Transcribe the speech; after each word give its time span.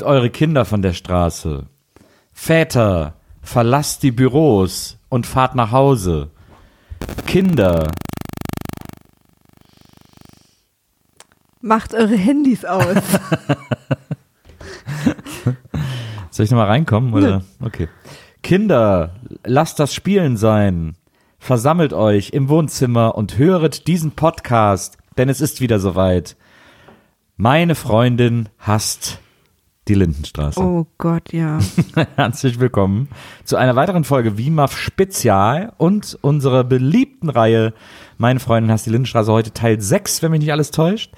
holt 0.00 0.02
eure 0.02 0.30
Kinder 0.30 0.64
von 0.64 0.80
der 0.82 0.94
Straße. 0.94 1.66
Väter, 2.32 3.14
verlasst 3.42 4.02
die 4.02 4.12
Büros 4.12 4.96
und 5.10 5.26
fahrt 5.26 5.54
nach 5.54 5.72
Hause. 5.72 6.30
Kinder, 7.26 7.90
Macht 11.62 11.92
eure 11.92 12.16
Handys 12.16 12.64
aus. 12.64 12.96
Soll 16.30 16.44
ich 16.44 16.50
nochmal 16.50 16.68
reinkommen? 16.68 17.12
Oder? 17.12 17.42
Okay. 17.62 17.88
Kinder, 18.42 19.16
lasst 19.44 19.78
das 19.78 19.92
Spielen 19.92 20.38
sein. 20.38 20.96
Versammelt 21.38 21.92
euch 21.92 22.30
im 22.30 22.48
Wohnzimmer 22.48 23.14
und 23.14 23.36
höret 23.36 23.86
diesen 23.86 24.12
Podcast, 24.12 24.96
denn 25.18 25.28
es 25.28 25.42
ist 25.42 25.60
wieder 25.60 25.78
soweit. 25.78 26.36
Meine 27.36 27.74
Freundin 27.74 28.48
hasst 28.58 29.18
die 29.90 29.94
Lindenstraße. 29.94 30.60
oh 30.60 30.86
Gott, 30.98 31.32
ja. 31.32 31.58
Herzlich 32.14 32.60
willkommen 32.60 33.08
zu 33.42 33.56
einer 33.56 33.74
weiteren 33.74 34.04
Folge 34.04 34.38
WIMAF 34.38 34.78
Spezial 34.78 35.72
und 35.78 36.16
unserer 36.22 36.62
beliebten 36.62 37.28
Reihe 37.28 37.74
Meine 38.16 38.38
Freundin 38.38 38.70
hasst 38.70 38.86
die 38.86 38.90
Lindenstraße 38.90 39.32
heute 39.32 39.52
Teil 39.52 39.80
6, 39.80 40.22
wenn 40.22 40.30
mich 40.30 40.42
nicht 40.42 40.52
alles 40.52 40.70
täuscht. 40.70 41.12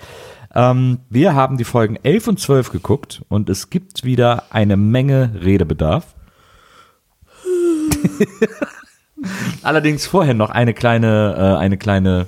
Ähm, 0.54 1.00
wir 1.10 1.34
haben 1.34 1.58
die 1.58 1.64
Folgen 1.64 1.98
11 2.02 2.28
und 2.28 2.40
12 2.40 2.72
geguckt 2.72 3.22
und 3.28 3.50
es 3.50 3.68
gibt 3.68 4.04
wieder 4.04 4.44
eine 4.48 4.78
Menge 4.78 5.32
Redebedarf. 5.44 6.14
Allerdings 9.62 10.06
vorher 10.06 10.32
noch 10.32 10.48
eine 10.48 10.72
kleine, 10.72 11.34
äh, 11.36 11.58
eine 11.58 11.76
kleine, 11.76 12.26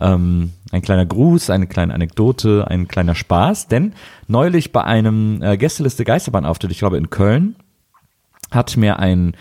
ähm, 0.00 0.52
ein 0.72 0.82
kleiner 0.82 1.06
Gruß, 1.06 1.50
eine 1.50 1.66
kleine 1.66 1.94
Anekdote, 1.94 2.66
ein 2.68 2.88
kleiner 2.88 3.14
Spaß, 3.14 3.68
denn 3.68 3.94
neulich 4.28 4.72
bei 4.72 4.84
einem 4.84 5.42
äh, 5.42 5.56
Gästeliste 5.56 6.04
Geisterbahn-Auftritt, 6.04 6.70
ich 6.70 6.78
glaube 6.78 6.96
in 6.96 7.10
Köln, 7.10 7.56
hat 8.50 8.76
mir 8.76 8.98
ein 8.98 9.34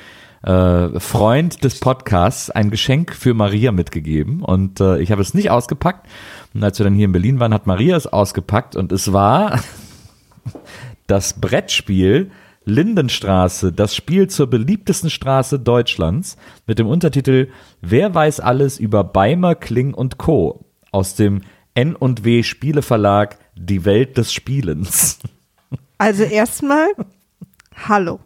äh, 0.43 0.99
Freund 0.99 1.63
des 1.63 1.79
Podcasts 1.79 2.49
ein 2.49 2.69
Geschenk 2.69 3.13
für 3.13 3.33
Maria 3.33 3.71
mitgegeben. 3.71 4.41
Und 4.41 4.79
äh, 4.79 4.99
ich 4.99 5.11
habe 5.11 5.21
es 5.21 5.33
nicht 5.33 5.49
ausgepackt. 5.49 6.07
Und 6.53 6.63
als 6.63 6.79
wir 6.79 6.83
dann 6.83 6.95
hier 6.95 7.05
in 7.05 7.11
Berlin 7.11 7.39
waren, 7.39 7.53
hat 7.53 7.67
Maria 7.67 7.97
es 7.97 8.07
ausgepackt. 8.07 8.75
Und 8.75 8.91
es 8.91 9.11
war 9.11 9.59
das 11.07 11.39
Brettspiel 11.39 12.31
Lindenstraße, 12.69 13.73
das 13.73 13.95
Spiel 13.95 14.27
zur 14.27 14.47
beliebtesten 14.47 15.09
Straße 15.09 15.59
Deutschlands 15.59 16.37
mit 16.67 16.79
dem 16.79 16.87
Untertitel 16.87 17.49
Wer 17.81 18.13
weiß 18.15 18.39
alles 18.39 18.79
über 18.79 19.03
Beimer, 19.03 19.55
Kling 19.55 19.93
und 19.93 20.17
Co. 20.17 20.65
aus 20.91 21.15
dem 21.15 21.41
N&W 21.73 22.43
Spieleverlag 22.43 23.37
Die 23.55 23.83
Welt 23.85 24.17
des 24.17 24.31
Spielens. 24.31 25.19
Also 25.97 26.23
erstmal, 26.23 26.87
hallo. 27.75 28.19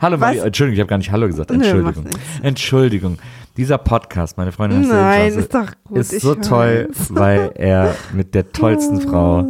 Hallo 0.00 0.16
Maria, 0.18 0.40
Was? 0.40 0.46
Entschuldigung, 0.46 0.74
ich 0.74 0.80
habe 0.80 0.88
gar 0.88 0.98
nicht 0.98 1.10
Hallo 1.10 1.26
gesagt. 1.26 1.50
Nö, 1.50 1.56
Entschuldigung. 1.56 2.04
nichts. 2.04 2.20
Entschuldigung. 2.42 3.18
Dieser 3.56 3.78
Podcast, 3.78 4.36
meine 4.36 4.50
Freundin 4.50 4.88
Nein, 4.88 5.32
ist 5.34 5.54
doch 5.54 5.70
gut, 5.84 5.98
ist 5.98 6.20
so 6.20 6.34
toll, 6.34 6.88
weil 7.08 7.52
er 7.54 7.94
mit 8.12 8.34
der 8.34 8.50
tollsten 8.50 9.00
Frau 9.08 9.44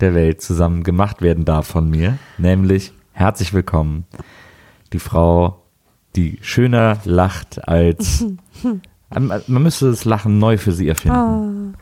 der 0.00 0.14
Welt 0.14 0.40
zusammen 0.40 0.82
gemacht 0.82 1.22
werden 1.22 1.44
darf 1.44 1.66
von 1.66 1.88
mir. 1.88 2.18
Nämlich, 2.38 2.92
herzlich 3.12 3.52
willkommen, 3.52 4.04
die 4.92 4.98
Frau, 4.98 5.62
die 6.16 6.38
schöner 6.42 6.98
lacht 7.04 7.66
als, 7.66 8.24
man 9.10 9.42
man 9.46 9.62
müsste 9.62 9.90
das 9.90 10.04
Lachen 10.04 10.38
neu 10.38 10.58
für 10.58 10.72
sie 10.72 10.88
erfinden. 10.88 11.74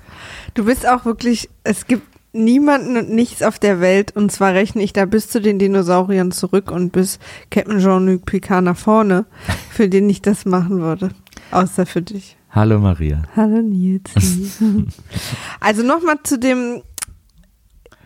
Du 0.55 0.65
bist 0.65 0.87
auch 0.87 1.05
wirklich, 1.05 1.49
es 1.65 1.87
gibt 1.87 2.07
niemanden 2.33 2.97
und 2.97 3.11
nichts 3.11 3.43
auf 3.43 3.59
der 3.59 3.81
Welt, 3.81 4.17
und 4.17 4.33
zwar 4.33 4.55
rechne 4.55 4.83
ich 4.83 4.93
da 4.93 5.05
bis 5.05 5.29
zu 5.29 5.41
den 5.41 5.59
Dinosauriern 5.59 6.33
zurück 6.33 6.71
und 6.71 6.91
bis 6.91 7.19
Captain 7.51 7.79
Jean-Luc 7.79 8.25
Picard 8.25 8.65
nach 8.65 8.77
vorne, 8.77 9.27
für 9.71 9.89
den 9.89 10.09
ich 10.09 10.23
das 10.23 10.45
machen 10.45 10.81
würde. 10.81 11.11
Außer 11.51 11.87
für 11.87 12.03
dich. 12.03 12.37
Hallo 12.51 12.79
Maria. 12.79 13.23
Hallo 13.35 13.63
Nils. 13.63 14.11
also 15.61 15.83
nochmal 15.83 16.17
zu 16.23 16.39
dem 16.39 16.83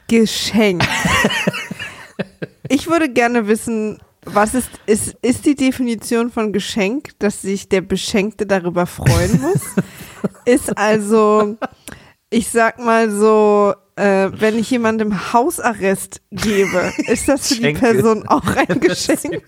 Geschenk. 0.08 0.84
Ich 2.68 2.88
würde 2.88 3.08
gerne 3.08 3.46
wissen, 3.46 3.98
was 4.24 4.54
ist, 4.54 4.70
ist, 4.86 5.16
ist 5.22 5.46
die 5.46 5.54
Definition 5.54 6.30
von 6.30 6.52
Geschenk, 6.52 7.10
dass 7.18 7.42
sich 7.42 7.68
der 7.68 7.80
Beschenkte 7.80 8.46
darüber 8.46 8.86
freuen 8.86 9.40
muss? 9.40 9.62
ist 10.44 10.76
also, 10.76 11.56
ich 12.30 12.48
sag 12.48 12.78
mal 12.78 13.10
so, 13.10 13.74
äh, 13.96 14.30
wenn 14.32 14.58
ich 14.58 14.70
jemandem 14.70 15.32
Hausarrest 15.32 16.20
gebe, 16.30 16.92
ist 17.06 17.28
das 17.28 17.48
für 17.48 17.62
die. 17.62 17.72
Person 17.72 18.26
auch 18.28 18.44
ein 18.54 18.80
Geschenk? 18.80 19.42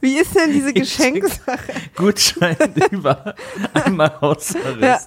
Wie 0.00 0.18
ist 0.18 0.34
denn 0.34 0.52
diese 0.52 0.72
Geschenkssache? 0.72 1.72
Gutschein 1.94 2.56
über 2.90 3.34
einmal 3.74 4.20
Hausarrest. 4.20 4.80
Ja. 4.80 4.98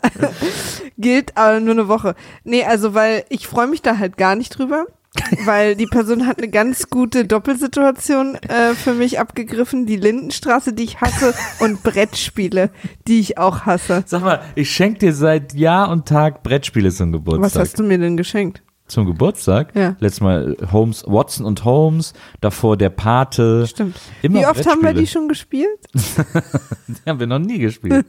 Gilt 0.98 1.36
aber 1.36 1.60
nur 1.60 1.74
eine 1.74 1.88
Woche. 1.88 2.16
Nee, 2.44 2.64
also 2.64 2.94
weil 2.94 3.26
ich 3.30 3.48
freue 3.48 3.68
mich 3.68 3.82
da 3.82 3.98
halt 3.98 4.18
gar 4.18 4.36
nicht 4.36 4.58
drüber. 4.58 4.86
Weil 5.46 5.76
die 5.76 5.86
Person 5.86 6.28
hat 6.28 6.38
eine 6.38 6.50
ganz 6.50 6.90
gute 6.90 7.26
Doppelsituation 7.26 8.36
äh, 8.36 8.74
für 8.74 8.94
mich 8.94 9.20
abgegriffen. 9.20 9.86
Die 9.86 9.96
Lindenstraße, 9.98 10.74
die 10.74 10.84
ich 10.84 11.02
hasse, 11.02 11.34
und 11.60 11.84
Brettspiele, 11.84 12.70
die 13.08 13.20
ich 13.20 13.38
auch 13.38 13.62
hasse. 13.66 14.04
Sag 14.06 14.22
mal, 14.22 14.42
ich 14.56 14.70
schenke 14.72 15.00
dir 15.00 15.14
seit 15.14 15.54
Jahr 15.54 15.90
und 15.90 16.08
Tag 16.08 16.44
Brettspiele 16.44 16.92
zum 16.92 17.14
Was 17.14 17.20
Geburtstag. 17.20 17.62
hast 17.62 17.80
du 17.80 17.84
mir 17.84 17.98
denn 17.98 18.18
geschenkt? 18.18 18.62
Zum 18.88 19.08
Geburtstag? 19.08 19.76
Ja. 19.76 19.96
Letztes 20.00 20.22
Mal 20.22 20.56
Holmes, 20.72 21.04
Watson 21.08 21.44
und 21.46 21.66
Holmes, 21.66 22.14
davor 22.40 22.78
der 22.78 22.90
Pate. 22.92 23.66
Stimmt. 23.66 24.00
Immer 24.22 24.42
Wie 24.42 24.46
oft 24.46 24.68
haben 24.68 24.84
wir 24.84 24.94
die 24.94 25.08
schon 25.08 25.28
gespielt? 25.28 25.80
Die 25.96 27.10
haben 27.10 27.20
wir 27.20 27.26
noch 27.26 27.40
nie 27.40 27.58
gespielt. 27.58 28.06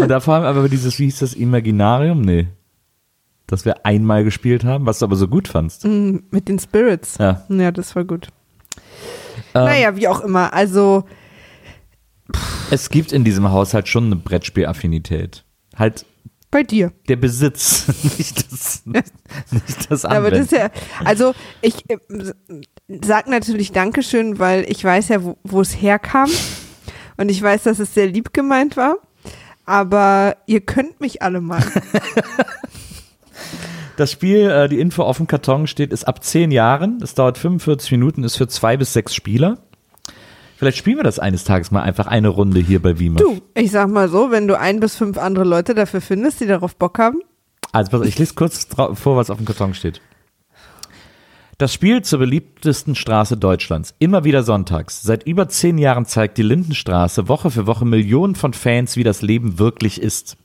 und 0.00 0.08
davor 0.08 0.36
haben 0.36 0.44
wir 0.44 0.48
aber 0.48 0.68
dieses, 0.70 0.98
wie 0.98 1.04
hieß 1.04 1.18
das, 1.18 1.34
Imaginarium? 1.34 2.22
Nee. 2.22 2.48
Das 3.50 3.64
wir 3.64 3.84
einmal 3.84 4.22
gespielt 4.22 4.64
haben, 4.64 4.86
was 4.86 5.00
du 5.00 5.06
aber 5.06 5.16
so 5.16 5.26
gut 5.26 5.48
fandst. 5.48 5.84
Mm, 5.84 6.18
Mit 6.30 6.48
den 6.48 6.60
Spirits. 6.60 7.18
Ja. 7.18 7.44
Ja, 7.48 7.72
das 7.72 7.96
war 7.96 8.04
gut. 8.04 8.28
Ähm, 9.54 9.64
naja, 9.64 9.96
wie 9.96 10.06
auch 10.06 10.20
immer. 10.20 10.52
Also, 10.52 11.04
Es 12.70 12.90
gibt 12.90 13.10
in 13.12 13.24
diesem 13.24 13.50
Haushalt 13.50 13.88
schon 13.88 14.04
eine 14.06 14.16
Brettspielaffinität. 14.16 15.44
Halt 15.76 16.06
bei 16.52 16.62
dir. 16.62 16.92
der 17.08 17.16
Besitz, 17.16 17.86
nicht 18.18 18.52
das, 18.52 18.82
nicht, 18.86 19.90
das 19.90 20.04
aber 20.04 20.30
das 20.30 20.40
ist 20.40 20.52
ja, 20.52 20.70
also 21.04 21.32
ich 21.60 21.88
äh, 21.88 21.96
sag 23.04 23.28
natürlich 23.28 23.70
Dankeschön, 23.70 24.38
weil 24.40 24.64
ich 24.68 24.82
weiß 24.84 25.08
ja, 25.08 25.22
wo, 25.24 25.38
wo 25.44 25.60
es 25.60 25.80
herkam. 25.80 26.28
Und 27.16 27.28
ich 27.28 27.40
weiß, 27.42 27.64
dass 27.64 27.78
es 27.80 27.94
sehr 27.94 28.06
lieb 28.06 28.32
gemeint 28.32 28.76
war. 28.76 28.96
Aber 29.64 30.36
ihr 30.46 30.60
könnt 30.60 31.00
mich 31.00 31.22
alle 31.22 31.40
mal. 31.40 31.62
Das 34.00 34.12
Spiel, 34.12 34.48
äh, 34.48 34.66
die 34.66 34.80
Info 34.80 35.02
auf 35.02 35.18
dem 35.18 35.26
Karton 35.26 35.66
steht, 35.66 35.92
ist 35.92 36.04
ab 36.04 36.24
10 36.24 36.52
Jahren. 36.52 37.00
Es 37.02 37.12
dauert 37.12 37.36
45 37.36 37.90
Minuten, 37.90 38.24
ist 38.24 38.38
für 38.38 38.48
zwei 38.48 38.78
bis 38.78 38.94
sechs 38.94 39.14
Spieler. 39.14 39.58
Vielleicht 40.56 40.78
spielen 40.78 40.96
wir 40.96 41.04
das 41.04 41.18
eines 41.18 41.44
Tages 41.44 41.70
mal 41.70 41.82
einfach 41.82 42.06
eine 42.06 42.28
Runde 42.28 42.60
hier 42.60 42.80
bei 42.80 42.98
Wima. 42.98 43.18
Du, 43.18 43.42
ich 43.52 43.70
sag 43.70 43.90
mal 43.90 44.08
so, 44.08 44.30
wenn 44.30 44.48
du 44.48 44.58
ein 44.58 44.80
bis 44.80 44.96
fünf 44.96 45.18
andere 45.18 45.44
Leute 45.44 45.74
dafür 45.74 46.00
findest, 46.00 46.40
die 46.40 46.46
darauf 46.46 46.76
Bock 46.76 46.98
haben. 46.98 47.20
Also 47.72 47.90
pass 47.90 48.06
ich 48.06 48.18
lese 48.18 48.32
kurz 48.32 48.68
vor, 48.74 49.16
was 49.18 49.28
auf 49.28 49.36
dem 49.36 49.44
Karton 49.44 49.74
steht. 49.74 50.00
Das 51.58 51.74
Spiel 51.74 52.00
zur 52.00 52.20
beliebtesten 52.20 52.94
Straße 52.94 53.36
Deutschlands. 53.36 53.94
Immer 53.98 54.24
wieder 54.24 54.44
sonntags. 54.44 55.02
Seit 55.02 55.24
über 55.24 55.46
zehn 55.48 55.76
Jahren 55.76 56.06
zeigt 56.06 56.38
die 56.38 56.42
Lindenstraße 56.42 57.28
Woche 57.28 57.50
für 57.50 57.66
Woche 57.66 57.84
Millionen 57.84 58.34
von 58.34 58.54
Fans, 58.54 58.96
wie 58.96 59.04
das 59.04 59.20
Leben 59.20 59.58
wirklich 59.58 60.00
ist. 60.00 60.38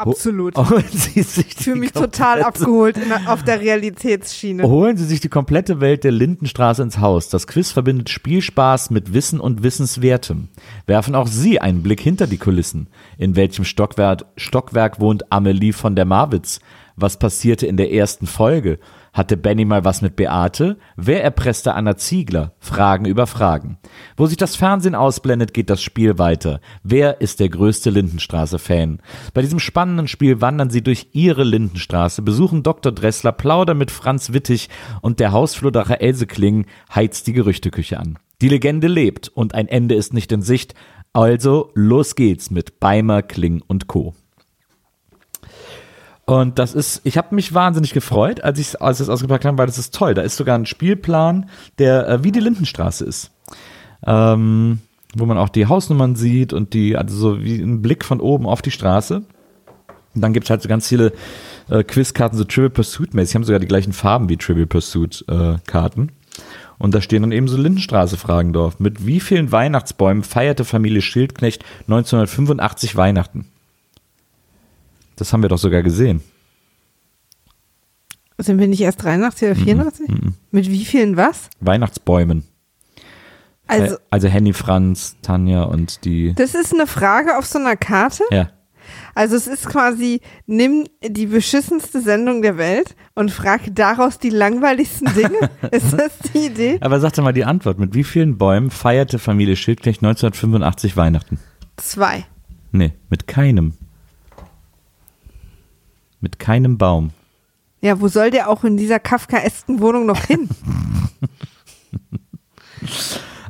Absolut. 0.00 0.56
Holen 0.70 0.84
Sie 0.90 1.22
sich 1.22 1.46
Ich 1.58 1.64
fühle 1.64 1.76
mich 1.76 1.92
total 1.92 2.42
abgeholt 2.42 2.96
der- 2.96 3.32
auf 3.32 3.42
der 3.44 3.60
Realitätsschiene. 3.60 4.62
Holen 4.64 4.96
Sie 4.96 5.04
sich 5.04 5.20
die 5.20 5.28
komplette 5.28 5.80
Welt 5.80 6.04
der 6.04 6.12
Lindenstraße 6.12 6.82
ins 6.82 6.98
Haus. 6.98 7.28
Das 7.28 7.46
Quiz 7.46 7.70
verbindet 7.72 8.08
Spielspaß 8.10 8.90
mit 8.90 9.12
Wissen 9.12 9.40
und 9.40 9.62
Wissenswertem. 9.62 10.48
Werfen 10.86 11.14
auch 11.14 11.26
Sie 11.26 11.60
einen 11.60 11.82
Blick 11.82 12.00
hinter 12.00 12.26
die 12.26 12.38
Kulissen. 12.38 12.88
In 13.18 13.36
welchem 13.36 13.64
Stockwerk, 13.64 14.24
Stockwerk 14.36 15.00
wohnt 15.00 15.30
Amelie 15.32 15.72
von 15.72 15.94
der 15.96 16.04
Marwitz? 16.04 16.60
Was 16.96 17.18
passierte 17.18 17.66
in 17.66 17.76
der 17.76 17.92
ersten 17.92 18.26
Folge? 18.26 18.78
Hatte 19.12 19.36
Benny 19.36 19.64
mal 19.64 19.84
was 19.84 20.02
mit 20.02 20.14
Beate? 20.14 20.78
Wer 20.96 21.24
erpresste 21.24 21.74
Anna 21.74 21.96
Ziegler? 21.96 22.52
Fragen 22.60 23.06
über 23.06 23.26
Fragen. 23.26 23.78
Wo 24.16 24.26
sich 24.26 24.36
das 24.36 24.54
Fernsehen 24.54 24.94
ausblendet, 24.94 25.52
geht 25.52 25.68
das 25.68 25.82
Spiel 25.82 26.18
weiter. 26.18 26.60
Wer 26.84 27.20
ist 27.20 27.40
der 27.40 27.48
größte 27.48 27.90
Lindenstraße-Fan? 27.90 29.00
Bei 29.34 29.42
diesem 29.42 29.58
spannenden 29.58 30.06
Spiel 30.06 30.40
wandern 30.40 30.70
sie 30.70 30.82
durch 30.82 31.08
ihre 31.12 31.42
Lindenstraße, 31.42 32.22
besuchen 32.22 32.62
Dr. 32.62 32.92
Dressler, 32.92 33.32
plaudern 33.32 33.78
mit 33.78 33.90
Franz 33.90 34.32
Wittig 34.32 34.68
und 35.02 35.18
der 35.18 35.32
Hausflurdacher 35.32 36.00
Else 36.00 36.26
Kling 36.26 36.66
heizt 36.94 37.26
die 37.26 37.32
Gerüchteküche 37.32 37.98
an. 37.98 38.18
Die 38.40 38.48
Legende 38.48 38.86
lebt 38.86 39.28
und 39.28 39.54
ein 39.54 39.68
Ende 39.68 39.96
ist 39.96 40.14
nicht 40.14 40.30
in 40.32 40.42
Sicht. 40.42 40.74
Also 41.12 41.72
los 41.74 42.14
geht's 42.14 42.50
mit 42.50 42.78
Beimer, 42.78 43.22
Kling 43.22 43.62
und 43.66 43.88
Co. 43.88 44.14
Und 46.30 46.60
das 46.60 46.74
ist, 46.74 47.00
ich 47.02 47.18
habe 47.18 47.34
mich 47.34 47.54
wahnsinnig 47.54 47.92
gefreut, 47.92 48.44
als 48.44 48.60
ich 48.60 48.80
als 48.80 49.00
es 49.00 49.08
ausgepackt 49.08 49.44
habe, 49.44 49.58
weil 49.58 49.66
das 49.66 49.78
ist 49.78 49.92
toll. 49.92 50.14
Da 50.14 50.22
ist 50.22 50.36
sogar 50.36 50.56
ein 50.56 50.64
Spielplan, 50.64 51.50
der 51.80 52.08
äh, 52.08 52.22
wie 52.22 52.30
die 52.30 52.38
Lindenstraße 52.38 53.04
ist. 53.04 53.32
Ähm, 54.06 54.78
wo 55.16 55.26
man 55.26 55.38
auch 55.38 55.48
die 55.48 55.66
Hausnummern 55.66 56.14
sieht 56.14 56.52
und 56.52 56.72
die, 56.72 56.96
also 56.96 57.16
so 57.16 57.42
wie 57.42 57.56
ein 57.56 57.82
Blick 57.82 58.04
von 58.04 58.20
oben 58.20 58.46
auf 58.46 58.62
die 58.62 58.70
Straße. 58.70 59.24
Und 60.14 60.20
dann 60.20 60.32
gibt's 60.32 60.50
halt 60.50 60.62
so 60.62 60.68
ganz 60.68 60.86
viele 60.86 61.12
äh, 61.68 61.82
Quizkarten, 61.82 62.38
so 62.38 62.44
Trivial 62.44 62.70
Pursuit 62.70 63.12
mäßig. 63.12 63.32
Die 63.32 63.38
haben 63.38 63.44
sogar 63.44 63.58
die 63.58 63.66
gleichen 63.66 63.92
Farben 63.92 64.28
wie 64.28 64.36
Trivial 64.36 64.68
Pursuit 64.68 65.24
äh, 65.26 65.56
Karten. 65.66 66.12
Und 66.78 66.94
da 66.94 67.00
stehen 67.00 67.22
dann 67.22 67.32
eben 67.32 67.48
so 67.48 67.56
Lindenstraße-Fragen 67.56 68.52
drauf. 68.52 68.78
Mit 68.78 69.04
wie 69.04 69.18
vielen 69.18 69.50
Weihnachtsbäumen 69.50 70.22
feierte 70.22 70.64
Familie 70.64 71.02
Schildknecht 71.02 71.64
1985 71.88 72.94
Weihnachten? 72.94 73.46
Das 75.20 75.34
haben 75.34 75.42
wir 75.42 75.50
doch 75.50 75.58
sogar 75.58 75.82
gesehen. 75.82 76.22
Sind 78.38 78.58
wir 78.58 78.68
nicht 78.68 78.80
erst 78.80 79.02
83 79.04 79.50
oder 79.50 79.56
84? 79.56 80.08
Mit 80.50 80.70
wie 80.70 80.86
vielen 80.86 81.18
was? 81.18 81.50
Weihnachtsbäumen. 81.60 82.44
Also, 83.66 83.96
Äh, 83.96 83.98
also 84.08 84.28
Henny 84.28 84.54
Franz, 84.54 85.16
Tanja 85.20 85.64
und 85.64 86.06
die. 86.06 86.32
das 86.34 86.54
ist 86.54 86.72
eine 86.72 86.86
Frage 86.86 87.36
auf 87.36 87.44
so 87.44 87.58
einer 87.58 87.76
Karte. 87.76 88.24
Ja. 88.30 88.48
Also 89.14 89.36
es 89.36 89.46
ist 89.46 89.66
quasi, 89.66 90.22
nimm 90.46 90.86
die 91.06 91.26
beschissenste 91.26 92.00
Sendung 92.00 92.40
der 92.40 92.56
Welt 92.56 92.96
und 93.14 93.30
frag 93.30 93.60
daraus 93.74 94.18
die 94.18 94.30
langweiligsten 94.30 95.12
Dinge. 95.12 95.50
ist 95.70 95.92
das 95.92 96.18
die 96.32 96.46
Idee? 96.46 96.78
Aber 96.80 96.98
sag 96.98 97.12
doch 97.12 97.22
mal 97.22 97.34
die 97.34 97.44
Antwort. 97.44 97.78
Mit 97.78 97.94
wie 97.94 98.04
vielen 98.04 98.38
Bäumen 98.38 98.70
feierte 98.70 99.18
Familie 99.18 99.56
Schildknecht 99.56 100.02
1985 100.02 100.96
Weihnachten? 100.96 101.38
Zwei. 101.76 102.24
Nee, 102.72 102.92
mit 103.10 103.26
keinem. 103.26 103.74
Mit 106.20 106.38
keinem 106.38 106.78
Baum. 106.78 107.10
Ja, 107.80 108.00
wo 108.00 108.08
soll 108.08 108.30
der 108.30 108.48
auch 108.50 108.64
in 108.64 108.76
dieser 108.76 108.98
kafkaesken 108.98 109.80
Wohnung 109.80 110.06
noch 110.06 110.24
hin? 110.24 110.48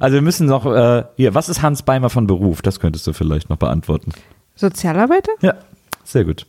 Also 0.01 0.15
wir 0.15 0.23
müssen 0.23 0.47
noch, 0.47 0.65
äh, 0.65 1.05
hier, 1.17 1.35
was 1.35 1.51
ist 1.51 1.61
Hans 1.61 1.83
Beimer 1.83 2.09
von 2.09 2.27
Beruf? 2.27 2.63
Das 2.63 2.81
könntest 2.81 3.07
du 3.07 3.13
vielleicht 3.13 3.51
noch 3.51 3.59
beantworten. 3.59 4.13
Sozialarbeiter? 4.57 5.33
Ja, 5.43 5.57
sehr 6.05 6.25
gut. 6.25 6.47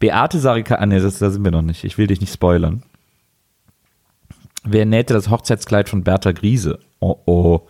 Beate 0.00 0.40
Sarika, 0.40 0.74
ah 0.74 0.86
nee, 0.86 0.98
das, 0.98 1.20
da 1.20 1.30
sind 1.30 1.44
wir 1.44 1.52
noch 1.52 1.62
nicht. 1.62 1.84
Ich 1.84 1.96
will 1.96 2.08
dich 2.08 2.20
nicht 2.20 2.32
spoilern. 2.32 2.82
Wer 4.64 4.84
nähte 4.84 5.14
das 5.14 5.30
Hochzeitskleid 5.30 5.88
von 5.88 6.02
Bertha 6.02 6.32
Griese? 6.32 6.80
Oh 7.00 7.16
oh. 7.24 7.60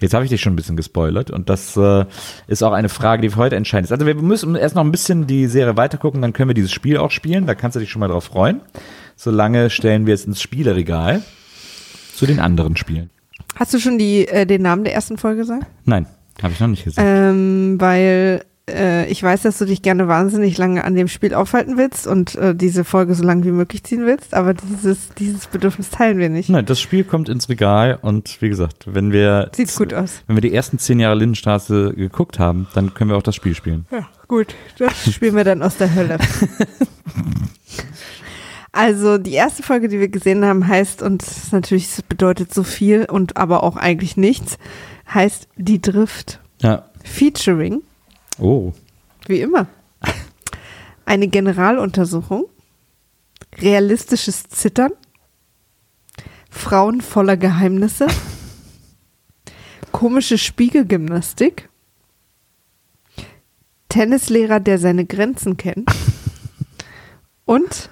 Jetzt 0.00 0.14
habe 0.14 0.24
ich 0.24 0.30
dich 0.30 0.40
schon 0.40 0.52
ein 0.52 0.56
bisschen 0.56 0.76
gespoilert 0.76 1.30
und 1.30 1.50
das 1.50 1.76
äh, 1.76 2.04
ist 2.46 2.62
auch 2.62 2.72
eine 2.72 2.88
Frage, 2.88 3.22
die 3.22 3.30
für 3.30 3.36
heute 3.36 3.56
entscheidend 3.56 3.86
ist. 3.86 3.92
Also 3.92 4.06
wir 4.06 4.14
müssen 4.14 4.54
erst 4.54 4.76
noch 4.76 4.84
ein 4.84 4.92
bisschen 4.92 5.26
die 5.26 5.46
Serie 5.48 5.76
weitergucken, 5.76 6.22
dann 6.22 6.32
können 6.32 6.48
wir 6.48 6.54
dieses 6.54 6.72
Spiel 6.72 6.96
auch 6.96 7.10
spielen. 7.10 7.46
Da 7.46 7.56
kannst 7.56 7.74
du 7.74 7.80
dich 7.80 7.90
schon 7.90 8.00
mal 8.00 8.08
drauf 8.08 8.24
freuen. 8.24 8.60
Solange 9.16 9.70
stellen 9.70 10.06
wir 10.06 10.14
es 10.14 10.24
ins 10.24 10.40
Spieleregal 10.40 11.22
zu 12.14 12.26
den 12.26 12.38
anderen 12.38 12.76
Spielen. 12.76 13.10
Hast 13.56 13.74
du 13.74 13.80
schon 13.80 13.98
die, 13.98 14.28
äh, 14.28 14.46
den 14.46 14.62
Namen 14.62 14.84
der 14.84 14.94
ersten 14.94 15.18
Folge 15.18 15.40
gesagt? 15.40 15.66
Nein, 15.84 16.06
habe 16.40 16.52
ich 16.52 16.60
noch 16.60 16.68
nicht 16.68 16.84
gesagt. 16.84 17.06
Ähm, 17.06 17.76
weil 17.80 18.44
äh, 18.74 19.06
ich 19.06 19.22
weiß, 19.22 19.42
dass 19.42 19.58
du 19.58 19.64
dich 19.64 19.82
gerne 19.82 20.08
wahnsinnig 20.08 20.56
lange 20.58 20.84
an 20.84 20.94
dem 20.94 21.08
Spiel 21.08 21.34
aufhalten 21.34 21.76
willst 21.76 22.06
und 22.06 22.34
äh, 22.36 22.54
diese 22.54 22.84
Folge 22.84 23.14
so 23.14 23.24
lang 23.24 23.44
wie 23.44 23.50
möglich 23.50 23.82
ziehen 23.84 24.06
willst, 24.06 24.34
aber 24.34 24.54
dieses, 24.54 25.10
dieses 25.18 25.46
Bedürfnis 25.46 25.90
teilen 25.90 26.18
wir 26.18 26.28
nicht. 26.28 26.48
Nein, 26.48 26.66
das 26.66 26.80
Spiel 26.80 27.04
kommt 27.04 27.28
ins 27.28 27.48
Regal 27.48 27.98
und 28.00 28.40
wie 28.40 28.48
gesagt, 28.48 28.86
wenn 28.86 29.12
wir 29.12 29.50
Sieht 29.54 29.74
gut 29.76 29.92
aus. 29.94 30.22
wenn 30.26 30.36
wir 30.36 30.42
die 30.42 30.54
ersten 30.54 30.78
zehn 30.78 31.00
Jahre 31.00 31.16
Lindenstraße 31.16 31.94
geguckt 31.94 32.38
haben, 32.38 32.66
dann 32.74 32.94
können 32.94 33.10
wir 33.10 33.16
auch 33.16 33.22
das 33.22 33.34
Spiel 33.34 33.54
spielen. 33.54 33.86
Ja, 33.90 34.08
gut. 34.28 34.54
Das 34.78 35.12
spielen 35.12 35.36
wir 35.36 35.44
dann 35.44 35.62
aus 35.62 35.76
der 35.76 35.94
Hölle. 35.94 36.18
Also 38.72 39.18
die 39.18 39.32
erste 39.32 39.62
Folge, 39.62 39.88
die 39.88 39.98
wir 39.98 40.08
gesehen 40.08 40.44
haben, 40.44 40.66
heißt, 40.66 41.02
und 41.02 41.24
natürlich 41.50 41.88
bedeutet 42.08 42.54
so 42.54 42.62
viel 42.62 43.04
und 43.04 43.36
aber 43.36 43.64
auch 43.64 43.76
eigentlich 43.76 44.16
nichts, 44.16 44.58
heißt 45.12 45.48
Die 45.56 45.80
Drift. 45.80 46.38
Ja. 46.60 46.84
Featuring, 47.02 47.82
Oh. 48.40 48.72
wie 49.26 49.40
immer, 49.40 49.66
eine 51.04 51.28
Generaluntersuchung, 51.28 52.46
realistisches 53.58 54.44
Zittern, 54.44 54.92
Frauen 56.50 57.00
voller 57.00 57.36
Geheimnisse, 57.36 58.06
komische 59.92 60.38
Spiegelgymnastik, 60.38 61.68
Tennislehrer, 63.88 64.60
der 64.60 64.78
seine 64.78 65.04
Grenzen 65.04 65.56
kennt. 65.56 65.90
Und 67.44 67.90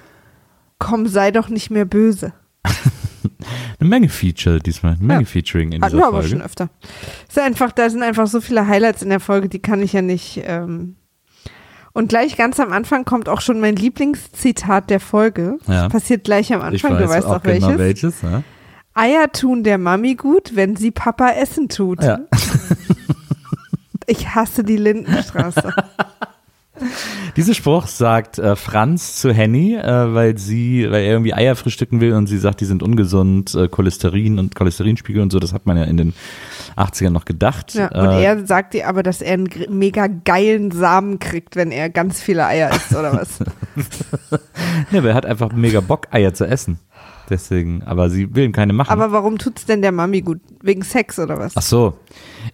Komm, 0.79 1.07
sei 1.07 1.31
doch 1.31 1.49
nicht 1.49 1.69
mehr 1.69 1.85
böse. 1.85 2.33
Eine 3.79 3.89
Menge 3.89 4.09
Feature 4.09 4.59
diesmal, 4.59 4.93
eine 4.95 5.03
Menge 5.03 5.21
Ja. 5.21 5.25
Featuring 5.25 5.71
in 5.71 5.81
Hatten 5.81 5.91
dieser 5.95 6.03
wir 6.03 6.07
aber 6.07 6.21
schon 6.21 6.31
Folge. 6.31 6.45
öfter. 6.45 6.69
Ist 7.27 7.39
einfach, 7.39 7.71
da 7.71 7.89
sind 7.89 8.03
einfach 8.03 8.27
so 8.27 8.41
viele 8.41 8.67
Highlights 8.67 9.01
in 9.01 9.09
der 9.09 9.19
Folge, 9.21 9.47
die 9.49 9.59
kann 9.59 9.81
ich 9.81 9.93
ja 9.93 10.01
nicht. 10.01 10.41
Ähm 10.45 10.95
und 11.93 12.09
gleich 12.09 12.37
ganz 12.37 12.59
am 12.59 12.71
Anfang 12.71 13.03
kommt 13.05 13.27
auch 13.29 13.41
schon 13.41 13.59
mein 13.59 13.75
Lieblingszitat 13.75 14.89
der 14.89 14.99
Folge. 14.99 15.57
Ja. 15.67 15.89
Passiert 15.89 16.23
gleich 16.23 16.53
am 16.53 16.61
Anfang, 16.61 16.93
weiß 16.93 17.01
du 17.01 17.09
weißt 17.09 17.27
auch, 17.27 17.43
welches. 17.43 17.67
genau 17.67 17.79
welches. 17.79 18.21
Ja. 18.21 18.43
Eier 18.93 19.31
tun 19.31 19.63
der 19.63 19.77
Mami 19.77 20.15
gut, 20.15 20.55
wenn 20.55 20.75
sie 20.75 20.91
Papa 20.91 21.29
Essen 21.31 21.69
tut. 21.69 22.03
Ja. 22.03 22.19
Ich 24.07 24.33
hasse 24.35 24.63
die 24.63 24.77
Lindenstraße. 24.77 25.73
Dieser 27.35 27.53
Spruch 27.53 27.87
sagt 27.87 28.39
äh, 28.39 28.55
Franz 28.55 29.15
zu 29.15 29.31
Henny, 29.31 29.75
äh, 29.75 30.13
weil 30.13 30.37
sie, 30.37 30.85
weil 30.89 31.03
er 31.03 31.11
irgendwie 31.11 31.33
Eier 31.33 31.55
frühstücken 31.55 32.01
will 32.01 32.13
und 32.13 32.27
sie 32.27 32.37
sagt, 32.37 32.61
die 32.61 32.65
sind 32.65 32.83
ungesund, 32.83 33.53
äh, 33.55 33.67
Cholesterin 33.67 34.39
und 34.39 34.55
Cholesterinspiegel 34.55 35.21
und 35.21 35.31
so, 35.31 35.39
das 35.39 35.53
hat 35.53 35.65
man 35.65 35.77
ja 35.77 35.83
in 35.83 35.97
den 35.97 36.13
80ern 36.75 37.11
noch 37.11 37.25
gedacht. 37.25 37.73
Ja, 37.73 37.87
und 37.87 38.09
äh, 38.09 38.23
er 38.23 38.45
sagt 38.45 38.73
ihr 38.75 38.87
aber, 38.87 39.03
dass 39.03 39.21
er 39.21 39.33
einen 39.33 39.49
mega 39.69 40.07
geilen 40.07 40.71
Samen 40.71 41.19
kriegt, 41.19 41.55
wenn 41.55 41.71
er 41.71 41.89
ganz 41.89 42.21
viele 42.21 42.45
Eier 42.45 42.71
isst, 42.71 42.91
oder 42.91 43.13
was? 43.13 43.39
ja, 44.91 44.99
aber 44.99 45.09
er 45.09 45.15
hat 45.15 45.25
einfach 45.25 45.51
mega 45.51 45.81
Bock, 45.81 46.07
Eier 46.11 46.33
zu 46.33 46.45
essen. 46.45 46.79
Deswegen, 47.29 47.83
aber 47.83 48.09
sie 48.09 48.33
will 48.33 48.45
ihm 48.45 48.51
keine 48.51 48.73
machen. 48.73 48.91
aber 48.91 49.11
warum 49.11 49.37
tut's 49.37 49.65
denn 49.65 49.81
der 49.81 49.91
Mami 49.91 50.21
gut? 50.21 50.39
Wegen 50.61 50.81
Sex 50.81 51.19
oder 51.19 51.37
was? 51.37 51.55
Ach 51.55 51.61
so. 51.61 51.97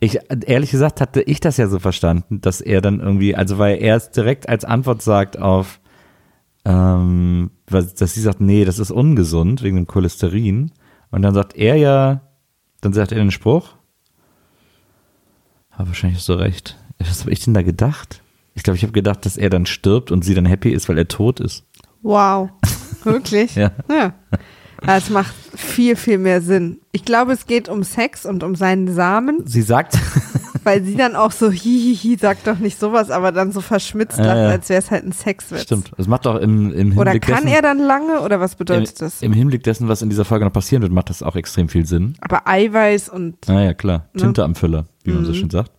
Ich, 0.01 0.19
ehrlich 0.45 0.71
gesagt 0.71 0.99
hatte 0.99 1.21
ich 1.21 1.39
das 1.39 1.57
ja 1.57 1.67
so 1.67 1.79
verstanden, 1.79 2.41
dass 2.41 2.59
er 2.59 2.81
dann 2.81 2.99
irgendwie, 2.99 3.35
also 3.35 3.57
weil 3.57 3.81
er 3.81 3.95
es 3.95 4.11
direkt 4.11 4.49
als 4.49 4.65
Antwort 4.65 5.01
sagt 5.01 5.39
auf, 5.39 5.79
ähm, 6.65 7.51
dass 7.67 8.13
sie 8.13 8.21
sagt, 8.21 8.41
nee, 8.41 8.65
das 8.65 8.79
ist 8.79 8.91
ungesund 8.91 9.63
wegen 9.63 9.77
dem 9.77 9.87
Cholesterin. 9.87 10.71
Und 11.11 11.21
dann 11.21 11.33
sagt 11.33 11.55
er 11.55 11.75
ja, 11.75 12.21
dann 12.81 12.91
sagt 12.91 13.11
er 13.11 13.19
den 13.19 13.31
Spruch. 13.31 13.75
Aber 15.71 15.87
wahrscheinlich 15.87 16.19
hast 16.19 16.29
du 16.29 16.33
recht. 16.33 16.77
Was 16.99 17.21
habe 17.21 17.31
ich 17.31 17.43
denn 17.43 17.53
da 17.53 17.61
gedacht? 17.61 18.21
Ich 18.53 18.63
glaube, 18.63 18.77
ich 18.77 18.83
habe 18.83 18.93
gedacht, 18.93 19.25
dass 19.25 19.37
er 19.37 19.49
dann 19.49 19.65
stirbt 19.65 20.11
und 20.11 20.23
sie 20.23 20.33
dann 20.33 20.45
happy 20.45 20.71
ist, 20.71 20.89
weil 20.89 20.97
er 20.97 21.07
tot 21.07 21.39
ist. 21.39 21.65
Wow. 22.01 22.49
Wirklich? 23.03 23.55
Ja. 23.55 23.71
ja. 23.89 24.13
Ja, 24.87 24.97
Es 24.97 25.09
macht 25.09 25.33
viel, 25.55 25.95
viel 25.95 26.17
mehr 26.17 26.41
Sinn. 26.41 26.79
Ich 26.91 27.05
glaube, 27.05 27.33
es 27.33 27.45
geht 27.47 27.69
um 27.69 27.83
Sex 27.83 28.25
und 28.25 28.43
um 28.43 28.55
seinen 28.55 28.93
Samen, 28.93 29.43
Sie 29.45 29.61
sagt, 29.61 29.97
weil 30.63 30.83
sie 30.83 30.95
dann 30.95 31.15
auch 31.15 31.31
so 31.31 31.51
hihihi, 31.51 32.17
sagt 32.17 32.47
doch 32.47 32.57
nicht 32.59 32.79
sowas, 32.79 33.11
aber 33.11 33.31
dann 33.31 33.51
so 33.51 33.61
verschmitzt 33.61 34.17
lacht, 34.17 34.37
ja. 34.37 34.49
als 34.49 34.69
wäre 34.69 34.79
es 34.79 34.89
halt 34.91 35.05
ein 35.05 35.11
Sexwitz. 35.11 35.61
stimmt, 35.63 35.91
das 35.97 36.07
macht 36.07 36.25
doch 36.25 36.35
im, 36.37 36.71
im 36.71 36.91
Hinblick 36.91 36.97
Oder 36.99 37.19
kann 37.19 37.43
dessen, 37.43 37.47
er 37.55 37.61
dann 37.61 37.79
lange 37.79 38.21
oder 38.21 38.39
was 38.39 38.55
bedeutet 38.55 38.89
im, 38.93 38.97
das? 38.99 39.21
im 39.21 39.33
Hinblick 39.33 39.63
dessen, 39.63 39.87
was 39.87 40.01
in 40.01 40.09
dieser 40.09 40.25
Folge 40.25 40.45
noch 40.45 40.53
passieren 40.53 40.81
wird, 40.81 40.91
macht 40.91 41.09
das 41.09 41.21
auch 41.23 41.35
extrem 41.35 41.69
viel 41.69 41.85
Sinn. 41.85 42.15
Aber 42.21 42.47
Eiweiß 42.47 43.09
und 43.09 43.35
Ah 43.47 43.61
ja, 43.61 43.73
klar. 43.73 44.07
Ne? 44.13 44.21
Tinte 44.21 44.43
am 44.43 44.55
Füller, 44.55 44.85
wie 45.03 45.11
man 45.11 45.23
so 45.25 45.31
Mhm. 45.31 45.35
schön 45.35 45.49
sagt. 45.51 45.71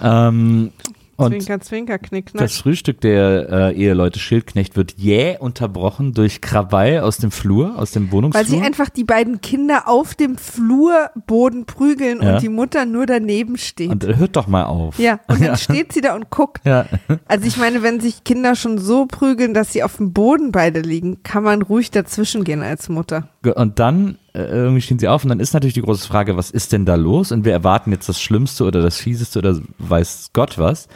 Ähm, 0.00 0.72
Und 1.20 1.32
Zwinker, 1.32 1.60
zwinker, 1.60 1.98
knick, 1.98 2.26
knack. 2.26 2.42
das 2.42 2.56
Frühstück 2.58 3.00
der 3.00 3.48
äh, 3.50 3.74
Eheleute 3.76 4.18
Schildknecht 4.18 4.76
wird 4.76 4.94
jäh 4.96 5.36
unterbrochen 5.38 6.12
durch 6.14 6.40
Krawall 6.40 7.00
aus 7.00 7.18
dem 7.18 7.30
Flur, 7.30 7.78
aus 7.78 7.90
dem 7.92 8.06
Weil 8.06 8.12
Wohnungsflur. 8.12 8.44
sie 8.46 8.60
einfach 8.60 8.88
die 8.88 9.04
beiden 9.04 9.40
Kinder 9.40 9.86
auf 9.88 10.14
dem 10.14 10.36
Flurboden 10.36 11.66
prügeln 11.66 12.22
Ja. 12.22 12.34
und 12.34 12.42
die 12.42 12.48
Mutter 12.48 12.84
nur 12.84 13.06
daneben 13.06 13.56
steht. 13.58 13.90
und 13.90 14.04
hört 14.16 14.36
doch 14.36 14.46
mal 14.46 14.64
auf. 14.64 14.98
ja, 14.98 15.20
und 15.28 15.40
dann 15.42 15.56
steht 15.58 15.92
sie 15.92 16.00
da 16.00 16.14
und 16.14 16.30
guckt. 16.30 16.64
Ja. 16.66 16.86
Also 17.26 17.46
ich 17.46 17.56
meine, 17.56 17.82
wenn 17.82 18.00
sich 18.00 18.24
Kinder 18.24 18.54
schon 18.54 18.78
so 18.78 19.06
prügeln, 19.06 19.54
dass 19.54 19.72
sie 19.72 19.82
auf 19.82 19.96
dem 19.96 20.12
Boden 20.12 20.52
beide 20.52 20.80
liegen, 20.80 21.22
kann 21.22 21.42
man 21.42 21.62
ruhig 21.62 21.90
dazwischen 21.90 22.44
gehen 22.44 22.62
als 22.62 22.88
Mutter. 22.88 23.28
Und 23.54 23.78
dann 23.78 24.18
irgendwie 24.38 24.80
stehen 24.80 24.98
sie 24.98 25.08
auf 25.08 25.22
und 25.24 25.28
dann 25.30 25.40
ist 25.40 25.54
natürlich 25.54 25.74
die 25.74 25.82
große 25.82 26.06
Frage, 26.06 26.36
was 26.36 26.50
ist 26.50 26.72
denn 26.72 26.84
da 26.86 26.94
los? 26.94 27.32
Und 27.32 27.44
wir 27.44 27.52
erwarten 27.52 27.90
jetzt 27.92 28.08
das 28.08 28.20
Schlimmste 28.20 28.64
oder 28.64 28.82
das 28.82 28.96
Fieseste 28.98 29.38
oder 29.40 29.60
weiß 29.78 30.30
Gott 30.32 30.58
was. 30.58 30.88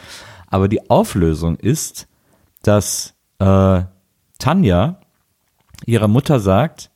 Aber 0.47 0.67
die 0.67 0.89
Auflösung 0.89 1.55
ist, 1.57 2.07
dass 2.63 3.13
äh, 3.39 3.81
Tanja 4.39 4.99
ihrer 5.85 6.07
Mutter 6.07 6.39
sagt, 6.39 6.89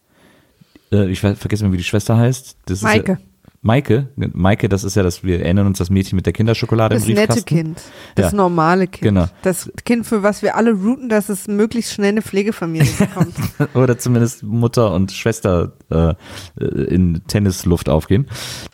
äh, 0.92 1.10
ich 1.10 1.20
ver- 1.20 1.36
vergesse 1.36 1.66
mal, 1.66 1.74
wie 1.74 1.78
die 1.78 1.84
Schwester 1.84 2.18
heißt. 2.18 2.58
Das 2.66 2.82
Maike. 2.82 3.14
Ist 3.14 3.20
Maike, 3.62 4.08
Maike, 4.16 4.70
das 4.70 4.86
ist 4.86 4.96
ja 4.96 5.04
das, 5.04 5.24
wir 5.24 5.42
erinnern 5.42 5.68
uns 5.68 5.80
das 5.80 5.90
Mädchen 5.90 6.16
mit 6.16 6.26
der 6.26 6.32
Kinderschokolade 6.34 6.96
Das 6.96 7.04
im 7.08 7.16
nette 7.16 7.34
Briefkasten. 7.34 7.46
Kind. 7.46 7.82
Das 8.16 8.32
Ja. 8.32 8.38
normale 8.38 8.88
Kind. 8.88 9.02
Genau. 9.02 9.28
Das 9.42 9.70
Kind, 9.84 10.06
für 10.08 10.24
was 10.24 10.42
wir 10.42 10.56
alle 10.56 10.72
routen, 10.72 11.10
dass 11.10 11.28
es 11.28 11.48
möglichst 11.48 11.94
schnell 11.94 12.10
eine 12.10 12.22
Pflegefamilie 12.22 12.92
bekommt. 12.98 13.36
oder 13.76 13.98
zumindest 13.98 14.44
Mutter 14.44 14.94
und 14.94 15.12
Schwester 15.12 15.74
äh, 15.92 16.14
äh, 16.58 16.66
in 16.86 17.22
Tennisluft 17.28 17.90
aufgehen. 17.90 18.28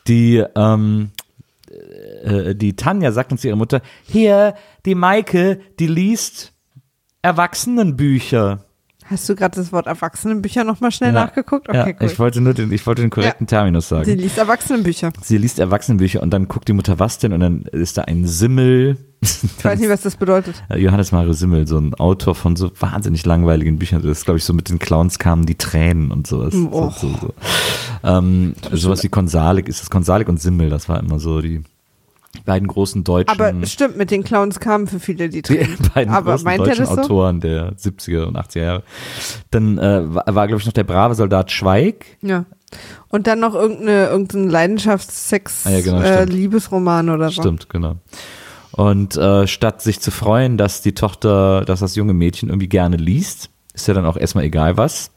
Die 0.07 0.43
ähm, 0.55 1.09
äh, 2.23 2.53
die 2.55 2.75
Tanja 2.75 3.11
sagt 3.11 3.31
uns 3.31 3.43
ihre 3.43 3.57
Mutter, 3.57 3.81
hier, 4.03 4.53
die 4.85 4.95
Maike, 4.95 5.59
die 5.79 5.87
liest 5.87 6.53
Erwachsenenbücher. 7.21 8.65
Hast 9.09 9.29
du 9.29 9.35
gerade 9.35 9.55
das 9.55 9.71
Wort 9.71 9.87
Erwachsenenbücher 9.87 10.63
nochmal 10.63 10.91
schnell 10.91 11.13
Ja. 11.13 11.25
nachgeguckt? 11.25 11.67
ja, 11.73 11.81
Okay, 11.81 11.95
cool. 11.99 12.07
ich 12.07 12.17
wollte 12.19 12.41
nur 12.41 12.53
den, 12.53 12.71
ich 12.71 12.85
wollte 12.87 13.01
den 13.01 13.09
korrekten 13.11 13.45
Terminus 13.47 13.89
sagen. 13.89 14.05
Sie 14.05 14.15
liest 14.15 14.37
Erwachsenenbücher. 14.37 15.11
Sie 15.21 15.37
liest 15.37 15.59
Erwachsenenbücher 15.59 16.21
und 16.23 16.31
dann 16.31 16.47
guckt 16.47 16.67
die 16.67 16.73
Mutter, 16.73 16.97
was 16.99 17.19
denn? 17.19 17.31
Und 17.33 17.39
dann 17.41 17.61
ist 17.71 17.97
da 17.97 18.03
ein 18.03 18.25
Simmel. 18.27 18.97
Ich 19.21 19.63
weiß 19.65 19.79
nicht, 19.79 19.89
was 19.89 20.01
das 20.01 20.17
bedeutet. 20.17 20.61
Äh, 20.69 20.79
Johannes 20.79 21.11
Mario 21.11 21.33
Simmel, 21.33 21.67
so 21.67 21.77
ein 21.79 21.93
Autor 21.95 22.35
von 22.35 22.55
so 22.55 22.71
wahnsinnig 22.79 23.25
langweiligen 23.25 23.79
Büchern. 23.79 24.01
Das 24.03 24.19
ist, 24.19 24.25
glaube 24.25 24.37
ich, 24.37 24.43
so 24.43 24.53
mit 24.53 24.69
den 24.69 24.77
Clowns 24.79 25.17
kamen 25.19 25.45
die 25.45 25.55
Tränen 25.55 26.11
und 26.11 26.27
sowas. 26.27 26.53
Oh. 26.53 26.91
So, 26.95 27.07
so, 27.09 27.15
so. 27.21 27.33
Ähm, 28.03 28.53
sowas 28.71 29.03
wie 29.03 29.09
Konsalik, 29.09 29.67
ist 29.67 29.81
das 29.81 29.89
Konsalik 29.89 30.29
und 30.29 30.39
Simmel, 30.39 30.69
das 30.69 30.89
war 30.89 30.99
immer 30.99 31.17
so 31.19 31.41
die 31.41 31.63
beiden 32.43 32.67
großen 32.67 33.03
deutschen, 33.03 33.39
Aber 33.39 33.53
stimmt, 33.65 33.97
mit 33.97 34.11
den 34.11 34.23
Clowns 34.23 34.59
kamen 34.59 34.87
für 34.87 34.99
viele 34.99 35.29
die 35.29 35.41
die 35.41 35.41
Tränen. 35.41 35.77
beiden 35.93 36.13
Aber 36.13 36.31
großen 36.31 36.57
deutschen 36.57 36.85
so? 36.85 36.97
Autoren 36.97 37.39
der 37.39 37.73
70er 37.73 38.25
und 38.25 38.37
80er 38.37 38.59
Jahre. 38.59 38.83
Dann 39.51 39.77
äh, 39.77 40.13
war, 40.13 40.23
war 40.27 40.47
glaube 40.47 40.61
ich, 40.61 40.65
noch 40.65 40.73
der 40.73 40.83
brave 40.83 41.15
Soldat 41.15 41.51
Schweig. 41.51 42.05
Ja. 42.21 42.45
Und 43.09 43.27
dann 43.27 43.39
noch 43.39 43.53
irgendeine, 43.53 44.07
irgendein 44.07 44.49
Leidenschaftssex, 44.49 45.65
Ah 45.65 45.69
ja, 45.69 45.81
genau, 45.81 46.01
äh. 46.01 46.25
Liebesroman 46.25 47.09
oder 47.09 47.29
so. 47.29 47.41
Stimmt, 47.41 47.69
genau. 47.69 47.95
Und 48.71 49.15
äh, 49.15 49.47
statt 49.47 49.81
sich 49.81 50.01
zu 50.01 50.11
freuen, 50.11 50.57
dass 50.57 50.81
die 50.81 50.93
Tochter, 50.93 51.63
dass 51.63 51.79
das 51.79 51.95
junge 51.95 52.13
Mädchen 52.13 52.49
irgendwie 52.49 52.67
gerne 52.67 52.97
liest, 52.97 53.49
ist 53.73 53.87
ja 53.87 53.93
dann 53.93 54.05
auch 54.05 54.17
erstmal 54.17 54.43
egal 54.43 54.75
was, 54.75 55.11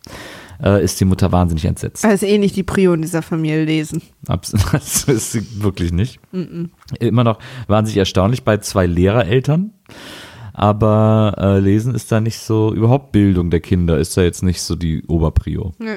äh, 0.62 0.82
ist 0.84 0.98
die 1.00 1.04
Mutter 1.04 1.30
wahnsinnig 1.32 1.64
entsetzt. 1.64 2.04
Also 2.04 2.26
eh 2.26 2.38
nicht 2.38 2.56
die 2.56 2.62
Prio 2.62 2.92
in 2.92 3.02
dieser 3.02 3.22
Familie 3.22 3.64
lesen. 3.64 4.02
Abs- 4.26 4.52
Das 4.72 5.04
ist 5.04 5.32
sie 5.32 5.62
wirklich 5.62 5.92
nicht. 5.92 6.20
Immer 7.00 7.24
noch 7.24 7.38
wahnsinnig 7.66 7.98
erstaunlich 7.98 8.44
bei 8.44 8.58
zwei 8.58 8.86
Lehrereltern. 8.86 9.72
Aber 10.52 11.34
äh, 11.38 11.58
Lesen 11.60 11.94
ist 11.94 12.10
da 12.10 12.20
nicht 12.20 12.38
so, 12.40 12.74
überhaupt 12.74 13.12
Bildung 13.12 13.50
der 13.50 13.60
Kinder 13.60 13.98
ist 13.98 14.16
da 14.16 14.22
jetzt 14.22 14.42
nicht 14.42 14.60
so 14.60 14.74
die 14.74 15.04
Oberprio. 15.06 15.72
Nö. 15.78 15.96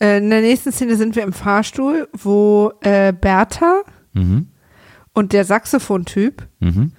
Äh, 0.00 0.18
In 0.18 0.30
der 0.30 0.40
nächsten 0.40 0.72
Szene 0.72 0.96
sind 0.96 1.16
wir 1.16 1.22
im 1.22 1.32
Fahrstuhl, 1.32 2.08
wo 2.12 2.72
äh, 2.80 3.12
Bertha 3.12 3.82
Mhm. 4.14 4.46
und 5.12 5.32
der 5.34 5.44
Saxophontyp 5.44 6.46
Mhm. 6.60 6.92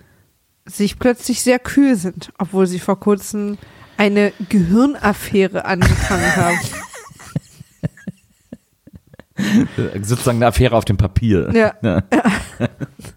sich 0.66 1.00
plötzlich 1.00 1.42
sehr 1.42 1.58
kühl 1.58 1.96
sind, 1.96 2.32
obwohl 2.38 2.68
sie 2.68 2.80
vor 2.80 3.00
kurzem 3.00 3.58
eine 3.98 4.32
Gehirnaffäre 4.50 5.66
angefangen 5.66 6.36
haben. 6.36 6.58
Äh, 9.38 10.02
Sozusagen 10.02 10.38
eine 10.40 10.48
Affäre 10.48 10.76
auf 10.76 10.86
dem 10.86 10.98
Papier. 10.98 11.50
Ja. 11.54 11.74
Ja, 11.82 12.04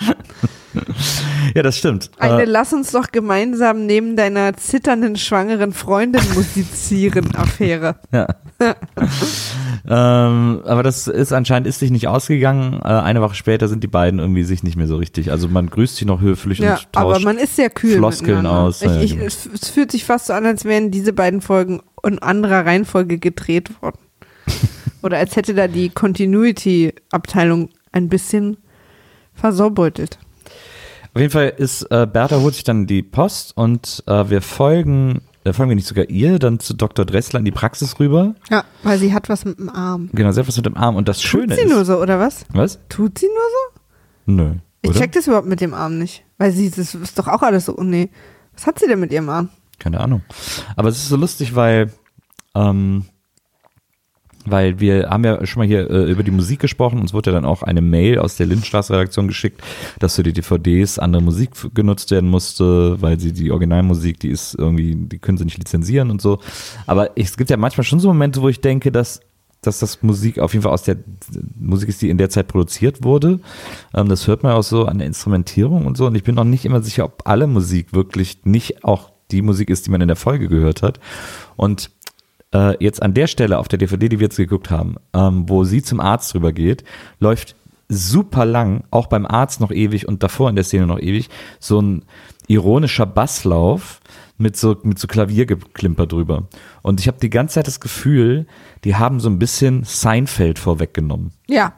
ja 1.54 1.62
das 1.62 1.76
stimmt. 1.76 2.10
Eine 2.18 2.42
Äh, 2.42 2.44
Lass 2.46 2.72
uns 2.72 2.92
doch 2.92 3.10
gemeinsam 3.12 3.86
neben 3.86 4.16
deiner 4.16 4.56
zitternden 4.56 5.16
schwangeren 5.16 5.72
Freundin 5.72 6.22
musizieren 6.34 7.34
Affäre. 7.36 7.96
Ja. 8.12 8.26
ähm, 9.88 10.62
aber 10.64 10.82
das 10.82 11.06
ist 11.06 11.32
anscheinend 11.32 11.66
ist 11.66 11.78
sich 11.78 11.90
nicht 11.90 12.08
ausgegangen. 12.08 12.80
Äh, 12.82 12.88
eine 12.88 13.20
Woche 13.22 13.34
später 13.34 13.68
sind 13.68 13.82
die 13.82 13.88
beiden 13.88 14.20
irgendwie 14.20 14.44
sich 14.44 14.62
nicht 14.62 14.76
mehr 14.76 14.86
so 14.86 14.96
richtig. 14.96 15.30
Also 15.30 15.48
man 15.48 15.68
grüßt 15.70 15.96
sich 15.96 16.06
noch 16.06 16.20
höflich 16.20 16.58
Ja, 16.58 16.74
und 16.74 16.92
tauscht. 16.92 17.16
aber 17.16 17.20
man 17.20 17.38
ist 17.38 17.56
sehr 17.56 17.70
kühl 17.70 17.96
Floskeln 17.96 18.46
aus, 18.46 18.82
Ich, 18.82 18.96
ich, 19.02 19.12
genau. 19.12 19.24
es, 19.24 19.46
es 19.46 19.70
fühlt 19.70 19.90
sich 19.90 20.04
fast 20.04 20.26
so 20.26 20.32
an, 20.34 20.46
als 20.46 20.64
wären 20.64 20.90
diese 20.90 21.12
beiden 21.12 21.40
Folgen 21.40 21.80
in 22.04 22.18
anderer 22.20 22.66
Reihenfolge 22.66 23.18
gedreht 23.18 23.70
worden. 23.82 23.98
Oder 25.02 25.16
als 25.18 25.34
hätte 25.36 25.54
da 25.54 25.66
die 25.66 25.88
Continuity-Abteilung 25.88 27.70
ein 27.92 28.08
bisschen 28.08 28.58
versobeutelt. 29.40 30.18
Auf 31.12 31.20
jeden 31.20 31.32
Fall 31.32 31.52
ist 31.56 31.82
äh, 31.90 32.06
Bertha 32.06 32.38
holt 32.38 32.54
sich 32.54 32.64
dann 32.64 32.86
die 32.86 33.02
Post 33.02 33.56
und 33.56 34.04
äh, 34.06 34.30
wir 34.30 34.42
folgen, 34.42 35.22
äh, 35.44 35.52
folgen 35.52 35.70
wir 35.70 35.74
nicht 35.76 35.88
sogar 35.88 36.08
ihr, 36.08 36.38
dann 36.38 36.60
zu 36.60 36.74
Dr. 36.74 37.04
Dressler 37.04 37.40
in 37.40 37.44
die 37.44 37.50
Praxis 37.50 37.98
rüber. 37.98 38.36
Ja, 38.48 38.64
weil 38.84 38.98
sie 38.98 39.12
hat 39.12 39.28
was 39.28 39.44
mit 39.44 39.58
dem 39.58 39.68
Arm. 39.70 40.08
Genau, 40.12 40.30
sie 40.30 40.38
hat 40.38 40.46
was 40.46 40.56
mit 40.56 40.66
dem 40.66 40.76
Arm 40.76 40.94
und 40.94 41.08
das 41.08 41.20
Schöne 41.22 41.48
Tut 41.48 41.56
sie 41.56 41.62
ist. 41.62 41.72
nur 41.72 41.84
so, 41.84 41.96
oder 42.00 42.20
was? 42.20 42.44
Was? 42.52 42.78
Tut 42.88 43.18
sie 43.18 43.26
nur 43.26 43.36
so? 43.36 43.80
Nö. 44.32 44.54
Ich 44.82 44.90
oder? 44.90 45.00
check 45.00 45.12
das 45.12 45.26
überhaupt 45.26 45.48
mit 45.48 45.60
dem 45.60 45.74
Arm 45.74 45.98
nicht. 45.98 46.24
Weil 46.38 46.52
sie, 46.52 46.70
das 46.70 46.94
ist 46.94 47.18
doch 47.18 47.26
auch 47.26 47.42
alles 47.42 47.66
so, 47.66 47.76
oh 47.76 47.82
nee. 47.82 48.08
Was 48.54 48.66
hat 48.66 48.78
sie 48.78 48.86
denn 48.86 49.00
mit 49.00 49.12
ihrem 49.12 49.28
Arm? 49.28 49.48
Keine 49.78 49.98
Ahnung. 50.00 50.22
Aber 50.76 50.88
es 50.90 50.98
ist 50.98 51.08
so 51.08 51.16
lustig, 51.16 51.54
weil, 51.56 51.92
ähm, 52.54 53.06
weil 54.46 54.80
wir 54.80 55.10
haben 55.10 55.24
ja 55.24 55.44
schon 55.46 55.60
mal 55.60 55.66
hier 55.66 55.90
äh, 55.90 56.10
über 56.10 56.22
die 56.22 56.30
Musik 56.30 56.60
gesprochen. 56.60 57.00
Uns 57.00 57.12
wurde 57.12 57.30
ja 57.30 57.34
dann 57.34 57.44
auch 57.44 57.62
eine 57.62 57.80
Mail 57.82 58.18
aus 58.18 58.36
der 58.36 58.46
Lindstraße-Redaktion 58.46 59.28
geschickt, 59.28 59.60
dass 59.98 60.16
für 60.16 60.22
die 60.22 60.32
DVDs 60.32 60.98
andere 60.98 61.22
Musik 61.22 61.50
genutzt 61.74 62.10
werden 62.10 62.30
musste, 62.30 63.00
weil 63.02 63.20
sie 63.20 63.32
die 63.32 63.50
Originalmusik, 63.50 64.20
die 64.20 64.30
ist 64.30 64.54
irgendwie, 64.54 64.94
die 64.94 65.18
können 65.18 65.38
sie 65.38 65.44
nicht 65.44 65.58
lizenzieren 65.58 66.10
und 66.10 66.22
so. 66.22 66.38
Aber 66.86 67.10
es 67.16 67.36
gibt 67.36 67.50
ja 67.50 67.56
manchmal 67.56 67.84
schon 67.84 68.00
so 68.00 68.08
Momente, 68.08 68.40
wo 68.40 68.48
ich 68.48 68.60
denke, 68.60 68.90
dass 68.90 69.20
dass 69.62 69.78
das 69.78 70.02
Musik 70.02 70.38
auf 70.38 70.54
jeden 70.54 70.62
Fall 70.62 70.72
aus 70.72 70.84
der 70.84 70.96
Musik 71.58 71.90
ist, 71.90 72.00
die 72.00 72.08
in 72.08 72.16
der 72.16 72.30
Zeit 72.30 72.48
produziert 72.48 73.04
wurde. 73.04 73.40
Ähm, 73.94 74.08
das 74.08 74.26
hört 74.26 74.42
man 74.42 74.52
auch 74.52 74.62
so 74.62 74.86
an 74.86 74.98
der 74.98 75.06
Instrumentierung 75.06 75.86
und 75.86 75.96
so. 75.96 76.06
Und 76.06 76.14
ich 76.14 76.24
bin 76.24 76.34
noch 76.34 76.44
nicht 76.44 76.64
immer 76.64 76.82
sicher, 76.82 77.04
ob 77.04 77.22
alle 77.26 77.46
Musik 77.46 77.92
wirklich 77.92 78.38
nicht 78.44 78.84
auch 78.84 79.12
die 79.30 79.42
Musik 79.42 79.70
ist, 79.70 79.86
die 79.86 79.90
man 79.90 80.00
in 80.00 80.08
der 80.08 80.16
Folge 80.16 80.48
gehört 80.48 80.82
hat. 80.82 80.98
Und 81.56 81.90
äh, 82.54 82.82
jetzt 82.82 83.02
an 83.02 83.14
der 83.14 83.26
Stelle 83.26 83.58
auf 83.58 83.68
der 83.68 83.78
DVD, 83.78 84.08
die 84.08 84.18
wir 84.18 84.26
jetzt 84.26 84.36
geguckt 84.36 84.70
haben, 84.70 84.96
ähm, 85.14 85.48
wo 85.48 85.64
sie 85.64 85.82
zum 85.82 86.00
Arzt 86.00 86.34
drüber 86.34 86.52
geht, 86.52 86.84
läuft 87.18 87.56
super 87.88 88.44
lang, 88.44 88.84
auch 88.90 89.08
beim 89.08 89.26
Arzt 89.26 89.60
noch 89.60 89.72
ewig 89.72 90.06
und 90.06 90.22
davor 90.22 90.48
in 90.48 90.54
der 90.54 90.64
Szene 90.64 90.86
noch 90.86 91.00
ewig, 91.00 91.28
so 91.58 91.80
ein 91.80 92.04
ironischer 92.46 93.06
Basslauf 93.06 94.00
mit 94.38 94.56
so, 94.56 94.76
mit 94.82 94.98
so 94.98 95.06
Klaviergeklimper 95.06 96.06
drüber. 96.06 96.48
Und 96.82 97.00
ich 97.00 97.08
habe 97.08 97.18
die 97.20 97.30
ganze 97.30 97.54
Zeit 97.54 97.66
das 97.66 97.80
Gefühl, 97.80 98.46
die 98.84 98.96
haben 98.96 99.20
so 99.20 99.28
ein 99.28 99.38
bisschen 99.38 99.84
Seinfeld 99.84 100.58
vorweggenommen. 100.58 101.32
Ja. 101.48 101.74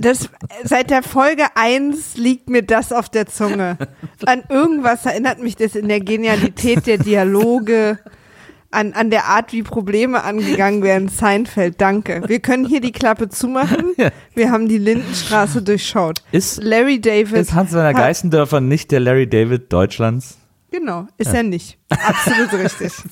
Das, 0.00 0.30
seit 0.62 0.90
der 0.90 1.02
Folge 1.02 1.46
1 1.56 2.16
liegt 2.16 2.48
mir 2.48 2.62
das 2.62 2.92
auf 2.92 3.08
der 3.08 3.26
Zunge. 3.26 3.76
An 4.24 4.44
irgendwas 4.48 5.04
erinnert 5.04 5.40
mich 5.40 5.56
das 5.56 5.74
in 5.74 5.88
der 5.88 5.98
Genialität 5.98 6.86
der 6.86 6.98
Dialoge, 6.98 7.98
an, 8.70 8.92
an 8.92 9.10
der 9.10 9.26
Art, 9.26 9.52
wie 9.52 9.62
Probleme 9.62 10.22
angegangen 10.22 10.82
werden. 10.82 11.08
Seinfeld, 11.08 11.80
danke. 11.80 12.22
Wir 12.26 12.40
können 12.40 12.66
hier 12.66 12.80
die 12.80 12.92
Klappe 12.92 13.28
zumachen. 13.28 13.94
Wir 14.34 14.50
haben 14.50 14.68
die 14.68 14.78
Lindenstraße 14.78 15.62
durchschaut. 15.62 16.22
Ist, 16.32 16.62
Larry 16.62 17.00
David. 17.00 17.36
ist 17.36 17.54
Hans-Werner 17.54 17.94
Geißendörfer 17.94 18.60
nicht 18.60 18.90
der 18.90 19.00
Larry 19.00 19.28
David 19.28 19.72
Deutschlands? 19.72 20.38
Genau, 20.70 21.08
ist 21.18 21.34
er 21.34 21.42
nicht. 21.42 21.78
Absolut 21.88 22.52
richtig. 22.54 22.92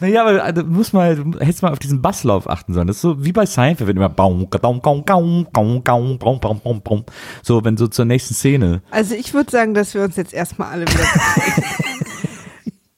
Naja, 0.00 0.22
aber 0.22 0.44
äh, 0.46 0.52
du 0.54 0.64
musst 0.64 0.94
mal, 0.94 1.22
hättest 1.40 1.62
mal 1.62 1.72
auf 1.72 1.78
diesen 1.78 2.00
Basslauf 2.00 2.48
achten 2.48 2.72
sollen. 2.72 2.86
Das 2.86 2.96
ist 2.96 3.02
so 3.02 3.22
wie 3.24 3.32
bei 3.32 3.46
Seinfeld, 3.46 3.88
wenn 3.88 3.96
immer 3.96 4.08
baum, 4.08 4.48
baum, 4.48 4.80
baum, 4.80 5.46
baum, 5.52 6.80
baum. 6.82 7.04
So, 7.42 7.64
wenn 7.64 7.76
so 7.76 7.86
zur 7.86 8.04
nächsten 8.04 8.34
Szene. 8.34 8.82
Also 8.90 9.14
ich 9.14 9.34
würde 9.34 9.50
sagen, 9.50 9.74
dass 9.74 9.94
wir 9.94 10.02
uns 10.02 10.16
jetzt 10.16 10.32
erstmal 10.32 10.70
alle 10.70 10.86
wieder. 10.86 11.04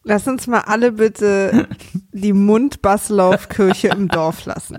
Lass 0.05 0.29
uns 0.29 0.47
mal 0.47 0.61
alle 0.61 0.93
bitte 0.93 1.67
die 2.13 2.33
Mundbasslaufkirche 2.33 3.89
im 3.89 4.09
Dorf 4.09 4.45
lassen. 4.45 4.79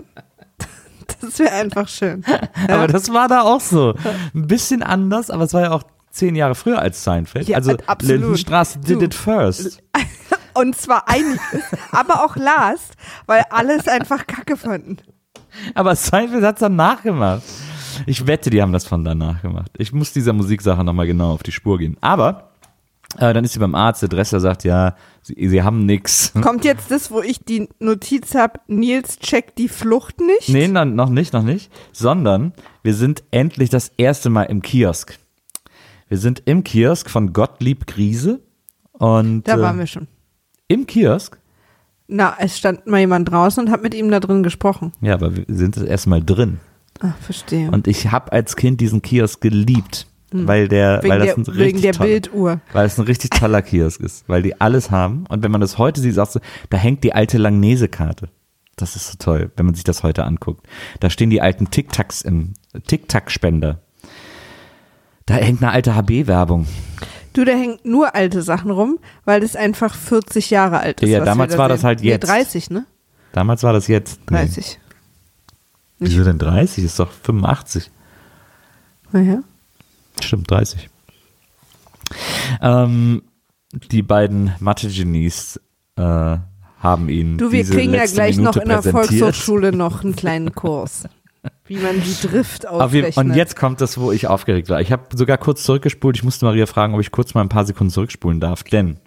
Das 1.20 1.38
wäre 1.38 1.52
einfach 1.52 1.88
schön. 1.88 2.24
Aber 2.68 2.86
das 2.86 3.12
war 3.12 3.28
da 3.28 3.42
auch 3.42 3.60
so. 3.60 3.94
Ein 4.34 4.46
bisschen 4.46 4.82
anders, 4.82 5.30
aber 5.30 5.44
es 5.44 5.54
war 5.54 5.62
ja 5.62 5.70
auch 5.72 5.82
zehn 6.10 6.34
Jahre 6.34 6.54
früher 6.54 6.78
als 6.78 7.02
Seinfeld. 7.04 7.48
Ja, 7.48 7.56
also 7.56 7.76
absolut. 7.86 8.20
Lindenstraße 8.20 8.80
did 8.80 9.02
it 9.02 9.14
first. 9.14 9.82
Und 10.54 10.74
zwar 10.74 11.06
einiges, 11.06 11.40
aber 11.92 12.24
auch 12.24 12.36
last, 12.36 12.94
weil 13.26 13.44
alles 13.50 13.86
einfach 13.88 14.26
kacke 14.26 14.56
fanden. 14.56 14.96
Aber 15.74 15.94
Seinfeld 15.94 16.42
hat's 16.44 16.60
dann 16.60 16.76
nachgemacht. 16.76 17.42
Ich 18.06 18.26
wette, 18.26 18.50
die 18.50 18.62
haben 18.62 18.72
das 18.72 18.86
von 18.86 19.04
danach 19.04 19.42
gemacht. 19.42 19.70
Ich 19.76 19.92
muss 19.92 20.12
dieser 20.12 20.32
Musiksache 20.32 20.82
nochmal 20.82 21.06
genau 21.06 21.32
auf 21.32 21.42
die 21.42 21.52
Spur 21.52 21.78
gehen. 21.78 21.96
Aber 22.00 22.52
äh, 23.18 23.32
dann 23.34 23.44
ist 23.44 23.52
sie 23.52 23.58
beim 23.58 23.74
Arzt, 23.74 24.02
der 24.02 24.08
Dressler 24.08 24.40
sagt, 24.40 24.64
ja, 24.64 24.94
sie, 25.22 25.48
sie 25.48 25.62
haben 25.62 25.86
nix. 25.86 26.32
Kommt 26.42 26.64
jetzt 26.64 26.90
das, 26.90 27.10
wo 27.10 27.20
ich 27.22 27.40
die 27.44 27.68
Notiz 27.78 28.34
habe, 28.34 28.60
Nils 28.66 29.18
checkt 29.18 29.58
die 29.58 29.68
Flucht 29.68 30.20
nicht? 30.20 30.48
Nee, 30.48 30.68
noch, 30.68 30.84
noch 30.84 31.10
nicht, 31.10 31.32
noch 31.32 31.42
nicht. 31.42 31.70
Sondern 31.92 32.52
wir 32.82 32.94
sind 32.94 33.22
endlich 33.30 33.70
das 33.70 33.88
erste 33.96 34.30
Mal 34.30 34.44
im 34.44 34.62
Kiosk. 34.62 35.18
Wir 36.08 36.18
sind 36.18 36.42
im 36.46 36.62
Kiosk 36.64 37.10
von 37.10 37.32
Gottlieb 37.32 37.86
Griese. 37.86 38.40
Und 38.92 39.44
Da 39.44 39.56
äh, 39.56 39.60
waren 39.60 39.78
wir 39.78 39.86
schon. 39.86 40.06
im 40.68 40.86
Kiosk. 40.86 41.38
Na, 42.08 42.36
es 42.38 42.56
stand 42.56 42.86
mal 42.86 43.00
jemand 43.00 43.30
draußen 43.30 43.64
und 43.64 43.70
hat 43.72 43.82
mit 43.82 43.92
ihm 43.92 44.10
da 44.10 44.20
drin 44.20 44.42
gesprochen. 44.44 44.92
Ja, 45.00 45.14
aber 45.14 45.36
wir 45.36 45.44
sind 45.48 45.76
das 45.76 45.82
erste 45.82 46.08
Mal 46.08 46.22
drin. 46.22 46.60
Ah, 47.00 47.12
verstehe. 47.20 47.70
Und 47.72 47.88
ich 47.88 48.10
habe 48.12 48.32
als 48.32 48.54
Kind 48.56 48.80
diesen 48.80 49.02
Kiosk 49.02 49.40
geliebt, 49.40 50.06
weil 50.32 50.68
der, 50.68 51.02
wegen 51.02 51.10
weil 51.10 51.18
das 51.20 51.28
der, 51.28 51.36
ein 51.38 51.46
wegen 51.46 51.58
richtig 51.58 51.82
der 51.82 51.92
toller, 51.92 52.08
Bilduhr. 52.10 52.60
weil 52.72 52.86
es 52.86 52.98
ein 52.98 53.04
richtig 53.04 53.30
toller 53.30 53.62
Kiosk 53.62 54.00
ist, 54.00 54.28
weil 54.28 54.42
die 54.42 54.60
alles 54.60 54.90
haben. 54.90 55.24
Und 55.28 55.42
wenn 55.42 55.50
man 55.50 55.60
das 55.60 55.78
heute 55.78 56.00
sieht, 56.00 56.14
sagst 56.14 56.36
du, 56.36 56.40
da 56.70 56.76
hängt 56.76 57.04
die 57.04 57.12
alte 57.12 57.38
Langnese-Karte. 57.38 58.28
Das 58.76 58.96
ist 58.96 59.08
so 59.12 59.14
toll, 59.18 59.50
wenn 59.56 59.66
man 59.66 59.74
sich 59.74 59.84
das 59.84 60.02
heute 60.02 60.24
anguckt. 60.24 60.66
Da 61.00 61.08
stehen 61.10 61.30
die 61.30 61.40
alten 61.40 61.70
Tic-Tacs 61.70 62.22
im 62.22 62.54
Tic-Tac-Spender. 62.86 63.80
Da 65.24 65.34
hängt 65.34 65.62
eine 65.62 65.72
alte 65.72 65.94
HB-Werbung. 65.94 66.66
Du, 67.32 67.44
da 67.44 67.52
hängt 67.52 67.84
nur 67.84 68.14
alte 68.14 68.42
Sachen 68.42 68.70
rum, 68.70 68.98
weil 69.24 69.40
das 69.40 69.56
einfach 69.56 69.94
40 69.94 70.50
Jahre 70.50 70.78
alt 70.80 71.02
ist. 71.02 71.08
Ja, 71.10 71.20
was 71.20 71.26
damals 71.26 71.52
da 71.52 71.58
war 71.58 71.68
das 71.68 71.80
sehen. 71.80 71.86
halt 71.86 72.00
Nee, 72.00 72.08
jetzt. 72.08 72.28
30, 72.28 72.70
ne? 72.70 72.86
Damals 73.32 73.62
war 73.62 73.72
das 73.72 73.88
jetzt. 73.88 74.20
Nee. 74.30 74.36
30. 74.38 74.78
Wieso 75.98 76.24
denn 76.24 76.38
30? 76.38 76.84
Ist 76.84 76.98
doch 77.00 77.10
85. 77.10 77.90
Naja. 79.12 79.40
Stimmt, 80.22 80.50
30. 80.50 80.88
Ähm, 82.60 83.22
die 83.90 84.02
beiden 84.02 84.52
Mathe-Genies 84.60 85.60
äh, 85.96 86.36
haben 86.78 87.08
ihn. 87.08 87.38
Du, 87.38 87.52
wir 87.52 87.60
diese 87.60 87.74
kriegen 87.74 87.94
ja 87.94 88.06
gleich 88.06 88.36
noch 88.36 88.54
Minute 88.54 88.60
in 88.60 88.68
der. 88.68 88.82
Volkshochschule 88.82 89.72
noch 89.72 90.04
einen 90.04 90.14
kleinen 90.16 90.54
Kurs. 90.54 91.04
Wie 91.66 91.76
man 91.76 92.00
die 92.00 92.26
Drift 92.26 92.66
Auf 92.66 92.92
jeden, 92.92 93.06
ausrechnet. 93.06 93.26
und 93.26 93.34
jetzt 93.34 93.56
kommt 93.56 93.80
das, 93.80 93.98
wo 93.98 94.12
ich 94.12 94.26
aufgeregt 94.26 94.68
war. 94.68 94.80
Ich 94.80 94.92
habe 94.92 95.04
sogar 95.14 95.38
kurz 95.38 95.64
zurückgespult. 95.64 96.16
Ich 96.16 96.24
musste 96.24 96.44
Maria 96.44 96.66
fragen, 96.66 96.94
ob 96.94 97.00
ich 97.00 97.10
kurz 97.10 97.34
mal 97.34 97.40
ein 97.40 97.48
paar 97.48 97.64
Sekunden 97.64 97.92
zurückspulen 97.92 98.40
darf. 98.40 98.62
Denn 98.62 98.98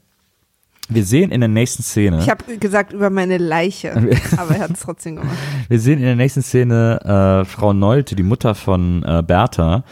wir 0.89 1.03
sehen 1.05 1.31
in 1.31 1.41
der 1.41 1.47
nächsten 1.47 1.83
Szene. 1.83 2.19
Ich 2.19 2.29
habe 2.29 2.57
gesagt 2.57 2.93
über 2.93 3.09
meine 3.09 3.37
Leiche, 3.37 3.93
aber 4.37 4.55
er 4.55 4.61
hat 4.61 4.71
es 4.71 4.79
trotzdem 4.79 5.17
gemacht. 5.17 5.37
Wir 5.67 5.79
sehen 5.79 5.99
in 5.99 6.05
der 6.05 6.15
nächsten 6.15 6.41
Szene 6.41 7.43
äh, 7.43 7.45
Frau 7.45 7.73
Nolte, 7.73 8.15
die 8.15 8.23
Mutter 8.23 8.55
von 8.55 9.03
äh, 9.03 9.23
Bertha, 9.25 9.83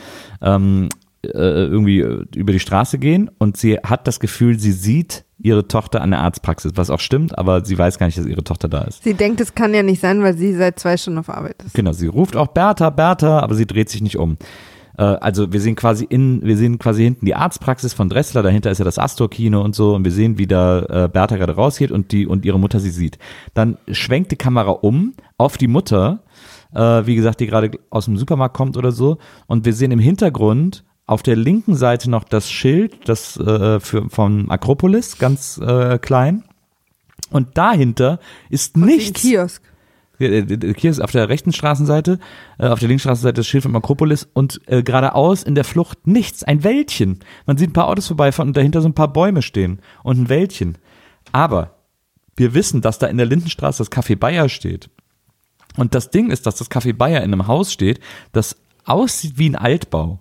ähm, 0.42 0.90
äh, 1.24 1.30
irgendwie 1.30 2.02
äh, 2.02 2.26
über 2.36 2.52
die 2.52 2.60
Straße 2.60 3.00
gehen 3.00 3.30
und 3.38 3.58
sie 3.58 3.78
hat 3.78 4.08
das 4.08 4.20
Gefühl, 4.20 4.60
sie 4.60 4.72
sieht 4.72 5.26
ihre 5.40 5.68
Tochter 5.68 6.02
an 6.02 6.12
der 6.12 6.22
Arztpraxis, 6.22 6.74
was 6.76 6.90
auch 6.90 7.00
stimmt, 7.00 7.38
aber 7.38 7.64
sie 7.64 7.78
weiß 7.78 8.00
gar 8.00 8.08
nicht, 8.08 8.18
dass 8.18 8.26
ihre 8.26 8.44
Tochter 8.44 8.68
da 8.68 8.82
ist. 8.82 9.04
Sie 9.04 9.14
denkt, 9.14 9.40
es 9.40 9.54
kann 9.54 9.74
ja 9.74 9.84
nicht 9.84 10.02
sein, 10.02 10.24
weil 10.24 10.36
sie 10.36 10.54
seit 10.54 10.80
zwei 10.80 10.98
Stunden 10.98 11.20
auf 11.20 11.30
Arbeit 11.30 11.56
ist. 11.64 11.76
Genau, 11.76 11.94
sie 11.94 12.08
ruft 12.08 12.36
auch 12.36 12.48
Bertha, 12.48 12.90
Bertha, 12.90 13.40
aber 13.40 13.56
sie 13.56 13.66
dreht 13.66 13.90
sich 13.90 14.02
nicht 14.02 14.18
um. 14.18 14.38
Äh, 14.98 15.04
also 15.04 15.52
wir 15.54 15.62
sehen 15.62 15.76
quasi 15.76 16.06
in, 16.06 16.42
wir 16.44 16.58
sehen 16.58 16.80
quasi 16.80 17.04
hinten 17.04 17.26
die 17.26 17.36
Arztpraxis 17.36 17.94
von 17.94 18.10
Dressler, 18.10 18.44
dahinter 18.44 18.72
ist 18.72 18.80
ja 18.80 18.86
das 18.86 19.00
Astor-Kino 19.00 19.62
und 19.62 19.76
so 19.76 19.96
und 19.96 20.04
wir 20.04 20.12
sehen, 20.12 20.38
wie 20.38 20.48
da 20.48 20.80
äh, 20.82 21.10
Bertha 21.12 21.38
gerade 21.38 21.56
rausgeht 21.56 21.92
und 21.92 22.12
die 22.12 22.26
und 22.26 22.46
ihre 22.46 22.60
Mutter 22.60 22.80
sie 22.80 22.90
sieht. 22.90 23.18
Dann 23.54 23.78
schwenkt 23.92 24.32
die 24.32 24.38
Kamera 24.38 24.72
um 24.72 25.14
auf 25.38 25.58
die 25.58 25.68
Mutter, 25.68 26.24
äh, 26.74 27.06
wie 27.06 27.16
gesagt, 27.16 27.40
die 27.40 27.48
gerade 27.48 27.72
aus 27.90 28.06
dem 28.06 28.18
Supermarkt 28.18 28.56
kommt 28.56 28.76
oder 28.76 28.92
so 28.92 29.18
und 29.46 29.66
wir 29.66 29.74
sehen 29.74 29.92
im 29.92 30.00
Hintergrund 30.00 30.84
auf 31.08 31.24
der 31.24 31.38
linken 31.38 31.76
Seite 31.76 32.10
noch 32.10 32.26
das 32.26 32.52
Schild, 32.52 33.08
das 33.10 33.38
äh, 33.38 33.80
für, 33.80 34.10
von 34.10 34.52
Akropolis, 34.52 35.18
ganz 35.18 35.58
äh, 35.58 35.98
klein. 35.98 36.44
Und 37.32 37.58
dahinter 37.58 38.20
ist 38.50 38.76
Den 38.76 38.86
nichts. 38.86 39.22
Kiosk. 39.22 39.64
Hier 40.20 40.46
hier 40.46 40.92
ist 40.92 41.00
auf 41.00 41.12
der 41.12 41.30
rechten 41.30 41.54
Straßenseite, 41.54 42.20
äh, 42.58 42.68
auf 42.68 42.80
der 42.80 42.90
linken 42.90 43.02
Straßenseite 43.02 43.36
das 43.36 43.48
Schild 43.48 43.64
von 43.64 43.76
Akropolis 43.76 44.28
und 44.34 44.60
äh, 44.66 44.84
geradeaus 44.84 45.44
in 45.44 45.56
der 45.56 45.64
Flucht 45.64 46.08
nichts, 46.08 46.44
ein 46.44 46.64
Wäldchen. 46.64 47.20
Man 47.46 47.58
sieht 47.58 47.70
ein 47.70 47.74
paar 47.74 47.88
Autos 47.88 48.08
vorbeifahren 48.08 48.50
und 48.50 48.58
dahinter 48.58 48.82
so 48.82 48.90
ein 48.90 48.96
paar 48.96 49.14
Bäume 49.14 49.42
stehen 49.42 49.80
und 50.04 50.20
ein 50.20 50.30
Wäldchen. 50.30 50.78
Aber 51.32 51.76
wir 52.36 52.54
wissen, 52.54 52.82
dass 52.82 53.00
da 53.00 53.08
in 53.08 53.18
der 53.18 53.28
Lindenstraße 53.28 53.84
das 53.84 53.92
Café 53.92 54.18
Bayer 54.18 54.50
steht. 54.50 54.90
Und 55.78 55.96
das 55.96 56.10
Ding 56.10 56.32
ist, 56.32 56.46
dass 56.48 56.56
das 56.56 56.72
Café 56.72 56.94
Bayer 56.94 57.24
in 57.24 57.32
einem 57.32 57.48
Haus 57.48 57.72
steht, 57.72 58.00
das 58.32 58.58
aussieht 58.86 59.38
wie 59.38 59.50
ein 59.50 59.56
Altbau. 59.56 60.20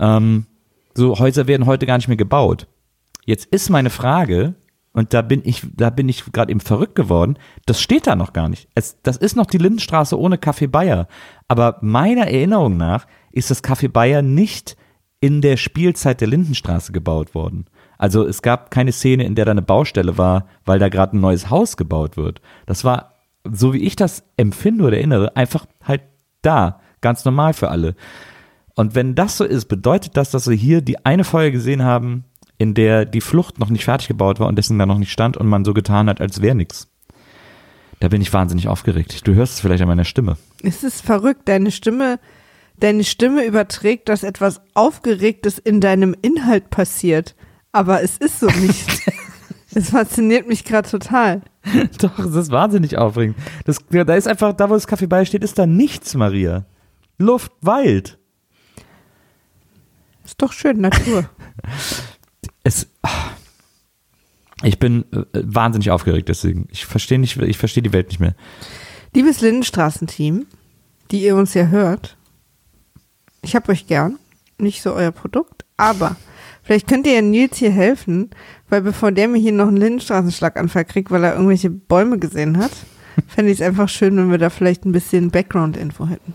Ähm, 0.00 0.46
so 0.94 1.18
Häuser 1.18 1.46
werden 1.46 1.66
heute 1.66 1.86
gar 1.86 1.96
nicht 1.96 2.08
mehr 2.08 2.16
gebaut. 2.16 2.66
Jetzt 3.24 3.46
ist 3.46 3.70
meine 3.70 3.90
Frage, 3.90 4.54
und 4.92 5.14
da 5.14 5.22
bin 5.22 5.42
ich, 5.44 5.62
da 5.76 5.90
bin 5.90 6.08
ich 6.08 6.24
gerade 6.32 6.50
eben 6.50 6.60
verrückt 6.60 6.96
geworden, 6.96 7.38
das 7.66 7.80
steht 7.80 8.06
da 8.06 8.16
noch 8.16 8.32
gar 8.32 8.48
nicht. 8.48 8.68
Es, 8.74 9.00
das 9.02 9.16
ist 9.16 9.36
noch 9.36 9.46
die 9.46 9.58
Lindenstraße 9.58 10.18
ohne 10.18 10.36
Café 10.36 10.66
Bayer. 10.66 11.06
Aber 11.46 11.78
meiner 11.80 12.26
Erinnerung 12.26 12.76
nach 12.76 13.06
ist 13.30 13.50
das 13.50 13.62
Café 13.62 13.88
Bayer 13.88 14.22
nicht 14.22 14.76
in 15.20 15.42
der 15.42 15.56
Spielzeit 15.56 16.20
der 16.20 16.28
Lindenstraße 16.28 16.92
gebaut 16.92 17.34
worden. 17.34 17.66
Also 17.98 18.26
es 18.26 18.42
gab 18.42 18.70
keine 18.70 18.92
Szene, 18.92 19.24
in 19.24 19.34
der 19.34 19.44
da 19.44 19.50
eine 19.50 19.62
Baustelle 19.62 20.16
war, 20.16 20.46
weil 20.64 20.78
da 20.78 20.88
gerade 20.88 21.16
ein 21.16 21.20
neues 21.20 21.50
Haus 21.50 21.76
gebaut 21.76 22.16
wird. 22.16 22.40
Das 22.66 22.82
war, 22.82 23.20
so 23.44 23.74
wie 23.74 23.82
ich 23.82 23.94
das 23.94 24.24
empfinde 24.38 24.84
oder 24.84 24.96
erinnere, 24.96 25.36
einfach 25.36 25.66
halt 25.84 26.02
da, 26.40 26.80
ganz 27.02 27.24
normal 27.24 27.52
für 27.52 27.68
alle. 27.68 27.94
Und 28.74 28.94
wenn 28.94 29.14
das 29.14 29.36
so 29.36 29.44
ist, 29.44 29.66
bedeutet 29.66 30.16
das, 30.16 30.30
dass 30.30 30.48
wir 30.48 30.56
hier 30.56 30.80
die 30.80 31.04
eine 31.04 31.24
Folge 31.24 31.52
gesehen 31.52 31.82
haben, 31.82 32.24
in 32.58 32.74
der 32.74 33.04
die 33.04 33.20
Flucht 33.20 33.58
noch 33.58 33.70
nicht 33.70 33.84
fertig 33.84 34.08
gebaut 34.08 34.38
war 34.38 34.46
und 34.46 34.56
deswegen 34.56 34.78
da 34.78 34.86
noch 34.86 34.98
nicht 34.98 35.12
stand 35.12 35.36
und 35.36 35.46
man 35.46 35.64
so 35.64 35.74
getan 35.74 36.08
hat, 36.08 36.20
als 36.20 36.42
wäre 36.42 36.54
nix. 36.54 36.88
Da 38.00 38.08
bin 38.08 38.22
ich 38.22 38.32
wahnsinnig 38.32 38.68
aufgeregt. 38.68 39.26
Du 39.26 39.34
hörst 39.34 39.54
es 39.54 39.60
vielleicht 39.60 39.82
an 39.82 39.88
meiner 39.88 40.04
Stimme. 40.04 40.36
Es 40.62 40.82
ist 40.82 41.02
verrückt, 41.02 41.48
deine 41.48 41.70
Stimme, 41.70 42.18
deine 42.78 43.04
Stimme 43.04 43.44
überträgt, 43.44 44.08
dass 44.08 44.22
etwas 44.22 44.62
Aufgeregtes 44.74 45.58
in 45.58 45.80
deinem 45.80 46.14
Inhalt 46.22 46.70
passiert. 46.70 47.34
Aber 47.72 48.02
es 48.02 48.16
ist 48.16 48.40
so 48.40 48.46
nicht. 48.46 49.02
Es 49.72 49.90
fasziniert 49.90 50.48
mich 50.48 50.64
gerade 50.64 50.90
total. 50.90 51.42
Doch, 52.00 52.16
das 52.16 52.34
ist 52.34 52.50
wahnsinnig 52.50 52.98
aufregend. 52.98 53.36
Das, 53.66 53.78
da 53.88 54.14
ist 54.14 54.26
einfach, 54.26 54.52
da 54.52 54.68
wo 54.68 54.74
das 54.74 54.88
Kaffee 54.88 55.06
bei 55.06 55.24
steht, 55.24 55.44
ist 55.44 55.58
da 55.58 55.66
nichts, 55.66 56.16
Maria. 56.16 56.64
Luft, 57.18 57.52
Wald. 57.60 58.18
Ist 60.30 60.40
doch 60.40 60.52
schön, 60.52 60.80
Natur. 60.80 61.28
Es, 62.62 62.86
ah. 63.02 63.30
ich 64.62 64.78
bin 64.78 65.04
äh, 65.12 65.24
wahnsinnig 65.32 65.90
aufgeregt 65.90 66.28
deswegen. 66.28 66.68
Ich 66.70 66.84
verstehe 66.84 67.18
nicht, 67.18 67.38
ich 67.38 67.56
verstehe 67.56 67.82
die 67.82 67.92
Welt 67.94 68.08
nicht 68.08 68.20
mehr. 68.20 68.34
Liebes 69.14 69.40
Lindenstraßenteam, 69.40 70.46
die 71.10 71.22
ihr 71.22 71.36
uns 71.36 71.54
ja 71.54 71.66
hört, 71.68 72.18
ich 73.40 73.56
hab 73.56 73.68
euch 73.70 73.86
gern, 73.86 74.18
nicht 74.58 74.82
so 74.82 74.92
euer 74.92 75.10
Produkt, 75.10 75.64
aber 75.78 76.16
vielleicht 76.62 76.86
könnt 76.86 77.06
ihr 77.06 77.14
ja 77.14 77.22
Nils 77.22 77.56
hier 77.56 77.70
helfen, 77.70 78.28
weil 78.68 78.82
bevor 78.82 79.10
der 79.10 79.28
mir 79.28 79.38
hier 79.38 79.52
noch 79.52 79.68
einen 79.68 79.78
Lindenstraßenschlaganfall 79.78 80.84
kriegt, 80.84 81.10
weil 81.10 81.24
er 81.24 81.32
irgendwelche 81.32 81.70
Bäume 81.70 82.18
gesehen 82.18 82.58
hat, 82.58 82.72
fände 83.26 83.50
ich 83.50 83.60
es 83.60 83.66
einfach 83.66 83.88
schön, 83.88 84.18
wenn 84.18 84.30
wir 84.30 84.38
da 84.38 84.50
vielleicht 84.50 84.84
ein 84.84 84.92
bisschen 84.92 85.30
Background-Info 85.30 86.06
hätten. 86.08 86.34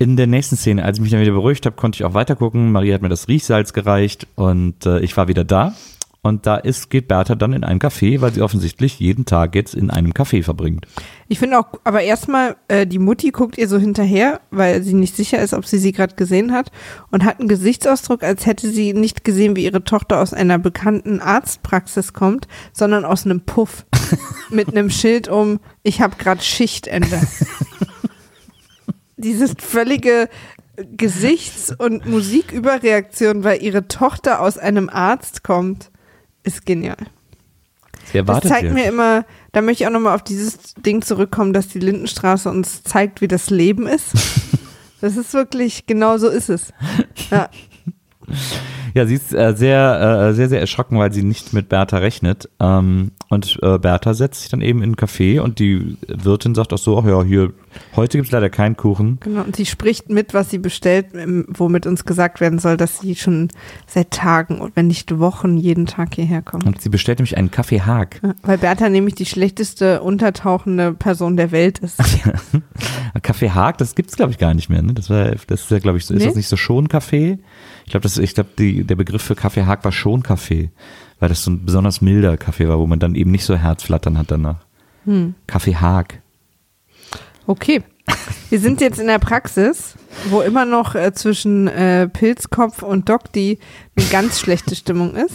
In 0.00 0.16
der 0.16 0.28
nächsten 0.28 0.56
Szene, 0.56 0.84
als 0.84 0.98
ich 0.98 1.02
mich 1.02 1.10
dann 1.10 1.20
wieder 1.20 1.32
beruhigt 1.32 1.66
habe, 1.66 1.74
konnte 1.74 1.96
ich 1.96 2.04
auch 2.04 2.14
weiter 2.14 2.36
gucken. 2.36 2.70
Maria 2.70 2.94
hat 2.94 3.02
mir 3.02 3.08
das 3.08 3.26
Riechsalz 3.26 3.72
gereicht 3.72 4.28
und 4.36 4.86
äh, 4.86 5.00
ich 5.00 5.16
war 5.16 5.26
wieder 5.26 5.44
da. 5.44 5.74
Und 6.20 6.46
da 6.46 6.56
ist, 6.56 6.90
geht 6.90 7.08
Bertha 7.08 7.34
dann 7.34 7.52
in 7.52 7.64
ein 7.64 7.78
Café, 7.78 8.20
weil 8.20 8.32
sie 8.32 8.42
offensichtlich 8.42 8.98
jeden 9.00 9.24
Tag 9.24 9.54
jetzt 9.54 9.74
in 9.74 9.90
einem 9.90 10.12
Café 10.12 10.42
verbringt. 10.42 10.86
Ich 11.28 11.38
finde 11.38 11.58
auch, 11.58 11.66
aber 11.84 12.02
erstmal, 12.02 12.56
äh, 12.68 12.86
die 12.86 12.98
Mutti 12.98 13.30
guckt 13.30 13.56
ihr 13.56 13.68
so 13.68 13.78
hinterher, 13.78 14.40
weil 14.50 14.82
sie 14.82 14.94
nicht 14.94 15.16
sicher 15.16 15.40
ist, 15.40 15.54
ob 15.54 15.64
sie 15.64 15.78
sie 15.78 15.92
gerade 15.92 16.16
gesehen 16.16 16.52
hat 16.52 16.70
und 17.10 17.24
hat 17.24 17.38
einen 17.40 17.48
Gesichtsausdruck, 17.48 18.22
als 18.22 18.46
hätte 18.46 18.70
sie 18.70 18.92
nicht 18.92 19.24
gesehen, 19.24 19.56
wie 19.56 19.64
ihre 19.64 19.84
Tochter 19.84 20.20
aus 20.20 20.34
einer 20.34 20.58
bekannten 20.58 21.20
Arztpraxis 21.20 22.12
kommt, 22.12 22.46
sondern 22.72 23.04
aus 23.04 23.24
einem 23.24 23.40
Puff 23.40 23.86
mit 24.50 24.68
einem 24.68 24.90
Schild 24.90 25.28
um, 25.28 25.60
ich 25.82 26.00
habe 26.00 26.16
gerade 26.16 26.42
Schichtende. 26.42 27.20
Dieses 29.18 29.52
völlige 29.58 30.28
Gesichts- 30.96 31.74
und 31.76 32.06
Musiküberreaktion, 32.06 33.44
weil 33.44 33.62
ihre 33.62 33.88
Tochter 33.88 34.40
aus 34.40 34.58
einem 34.58 34.88
Arzt 34.88 35.42
kommt, 35.42 35.90
ist 36.44 36.64
genial. 36.66 36.96
Sie 38.12 38.22
Das 38.22 38.40
zeigt 38.42 38.68
sie. 38.68 38.74
mir 38.74 38.84
immer, 38.86 39.24
da 39.52 39.60
möchte 39.60 39.82
ich 39.82 39.88
auch 39.88 39.92
nochmal 39.92 40.14
auf 40.14 40.22
dieses 40.22 40.74
Ding 40.74 41.02
zurückkommen, 41.02 41.52
dass 41.52 41.68
die 41.68 41.80
Lindenstraße 41.80 42.48
uns 42.48 42.82
zeigt, 42.82 43.20
wie 43.20 43.28
das 43.28 43.50
Leben 43.50 43.86
ist. 43.86 44.12
Das 45.00 45.16
ist 45.16 45.32
wirklich, 45.32 45.86
genau 45.86 46.18
so 46.18 46.26
ist 46.26 46.48
es. 46.48 46.72
Ja, 47.30 47.50
Ja, 48.94 49.06
sie 49.06 49.14
ist 49.14 49.34
äh, 49.34 49.54
sehr, 49.54 50.28
äh, 50.30 50.34
sehr, 50.34 50.48
sehr 50.48 50.60
erschrocken, 50.60 50.98
weil 50.98 51.12
sie 51.12 51.22
nicht 51.22 51.52
mit 51.52 51.68
Bertha 51.68 51.98
rechnet. 51.98 52.48
Ähm, 52.58 53.12
und 53.28 53.58
äh, 53.62 53.78
Bertha 53.78 54.14
setzt 54.14 54.40
sich 54.40 54.50
dann 54.50 54.60
eben 54.60 54.82
in 54.82 54.92
ein 54.92 54.96
Café 54.96 55.40
und 55.40 55.58
die 55.58 55.96
Wirtin 56.08 56.54
sagt 56.54 56.72
auch 56.72 56.78
so, 56.78 56.98
ach 56.98 57.04
ja, 57.04 57.22
hier, 57.22 57.52
heute 57.94 58.18
gibt's 58.18 58.32
leider 58.32 58.48
keinen 58.48 58.76
Kuchen. 58.76 59.18
genau. 59.20 59.42
Und 59.42 59.56
sie 59.56 59.66
spricht 59.66 60.08
mit, 60.08 60.34
was 60.34 60.50
sie 60.50 60.58
bestellt, 60.58 61.08
ähm, 61.14 61.46
womit 61.48 61.86
uns 61.86 62.04
gesagt 62.06 62.40
werden 62.40 62.58
soll, 62.58 62.76
dass 62.76 63.00
sie 63.00 63.14
schon 63.14 63.48
seit 63.86 64.10
Tagen 64.10 64.60
und 64.60 64.74
wenn 64.74 64.86
nicht 64.86 65.18
Wochen 65.18 65.58
jeden 65.58 65.86
Tag 65.86 66.14
hierher 66.14 66.42
kommt. 66.42 66.64
Und 66.64 66.80
sie 66.80 66.88
bestellt 66.88 67.18
nämlich 67.18 67.36
einen 67.36 67.50
Kaffee 67.50 67.82
Haag. 67.82 68.20
Ja, 68.22 68.34
Weil 68.42 68.58
Bertha 68.58 68.88
nämlich 68.88 69.14
die 69.14 69.26
schlechteste 69.26 70.00
untertauchende 70.00 70.92
Person 70.94 71.36
der 71.36 71.52
Welt 71.52 71.78
ist. 71.80 72.02
Kaffee 73.28 73.50
Haag, 73.50 73.76
das 73.76 73.94
gibt's 73.94 74.16
glaube 74.16 74.32
ich 74.32 74.38
gar 74.38 74.54
nicht 74.54 74.70
mehr. 74.70 74.80
Ne? 74.80 74.94
Das, 74.94 75.10
war, 75.10 75.32
das 75.48 75.60
ist 75.62 75.70
ja 75.70 75.78
glaube 75.80 75.98
ich 75.98 76.06
so, 76.06 76.14
ist 76.14 76.20
Nee? 76.20 76.26
das 76.26 76.34
nicht 76.34 76.48
so 76.48 76.56
schon 76.56 76.88
Kaffee? 76.88 77.38
Ich 77.84 77.90
glaube, 77.90 78.02
das, 78.04 78.16
ich 78.16 78.32
glaube, 78.34 78.48
die- 78.58 78.84
der 78.84 78.96
Begriff 78.96 79.20
für 79.22 79.34
Kaffee 79.34 79.64
Haag 79.66 79.84
war 79.84 79.92
schon 79.92 80.22
Kaffee, 80.22 80.70
weil 81.20 81.28
das 81.28 81.44
so 81.44 81.50
ein 81.50 81.64
besonders 81.66 82.00
milder 82.00 82.38
Kaffee 82.38 82.68
war, 82.68 82.78
wo 82.78 82.86
man 82.86 82.98
dann 82.98 83.14
eben 83.14 83.30
nicht 83.30 83.44
so 83.44 83.54
Herzflattern 83.54 84.16
hat 84.16 84.30
danach. 84.30 84.64
Hm. 85.04 85.34
Kaffee 85.46 85.76
Haag. 85.76 86.22
Okay. 87.46 87.82
Wir 88.48 88.58
sind 88.60 88.80
jetzt 88.80 88.98
in 88.98 89.06
der 89.08 89.18
Praxis, 89.18 89.94
wo 90.30 90.40
immer 90.40 90.64
noch 90.64 90.94
äh, 90.94 91.12
zwischen 91.12 91.68
äh, 91.68 92.08
Pilzkopf 92.08 92.82
und 92.82 93.10
Dokti 93.10 93.58
eine 93.96 94.06
ganz 94.06 94.40
schlechte 94.40 94.74
Stimmung 94.74 95.14
ist. 95.14 95.34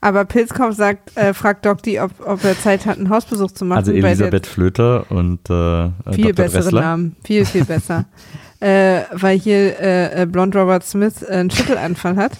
Aber 0.00 0.24
Pilzkopf 0.24 0.76
sagt, 0.76 1.16
äh, 1.16 1.34
fragt 1.34 1.66
Dokti, 1.66 1.98
ob, 2.00 2.12
ob 2.24 2.44
er 2.44 2.58
Zeit 2.58 2.86
hat, 2.86 2.98
einen 2.98 3.10
Hausbesuch 3.10 3.50
zu 3.50 3.64
machen. 3.64 3.78
Also 3.78 3.92
Elisabeth 3.92 4.46
Flöter 4.46 5.10
und 5.10 5.50
äh, 5.50 5.90
viel 6.12 6.26
Dr. 6.26 6.32
bessere 6.34 6.62
Dressler. 6.62 6.80
Namen, 6.80 7.16
viel, 7.24 7.44
viel 7.44 7.64
besser. 7.64 8.04
äh, 8.60 9.02
weil 9.12 9.38
hier 9.38 9.80
äh, 9.80 10.22
äh, 10.22 10.26
Blond 10.26 10.54
Robert 10.54 10.84
Smith 10.84 11.22
äh, 11.22 11.32
einen 11.32 11.50
Schüttelanfall 11.50 12.16
hat. 12.16 12.32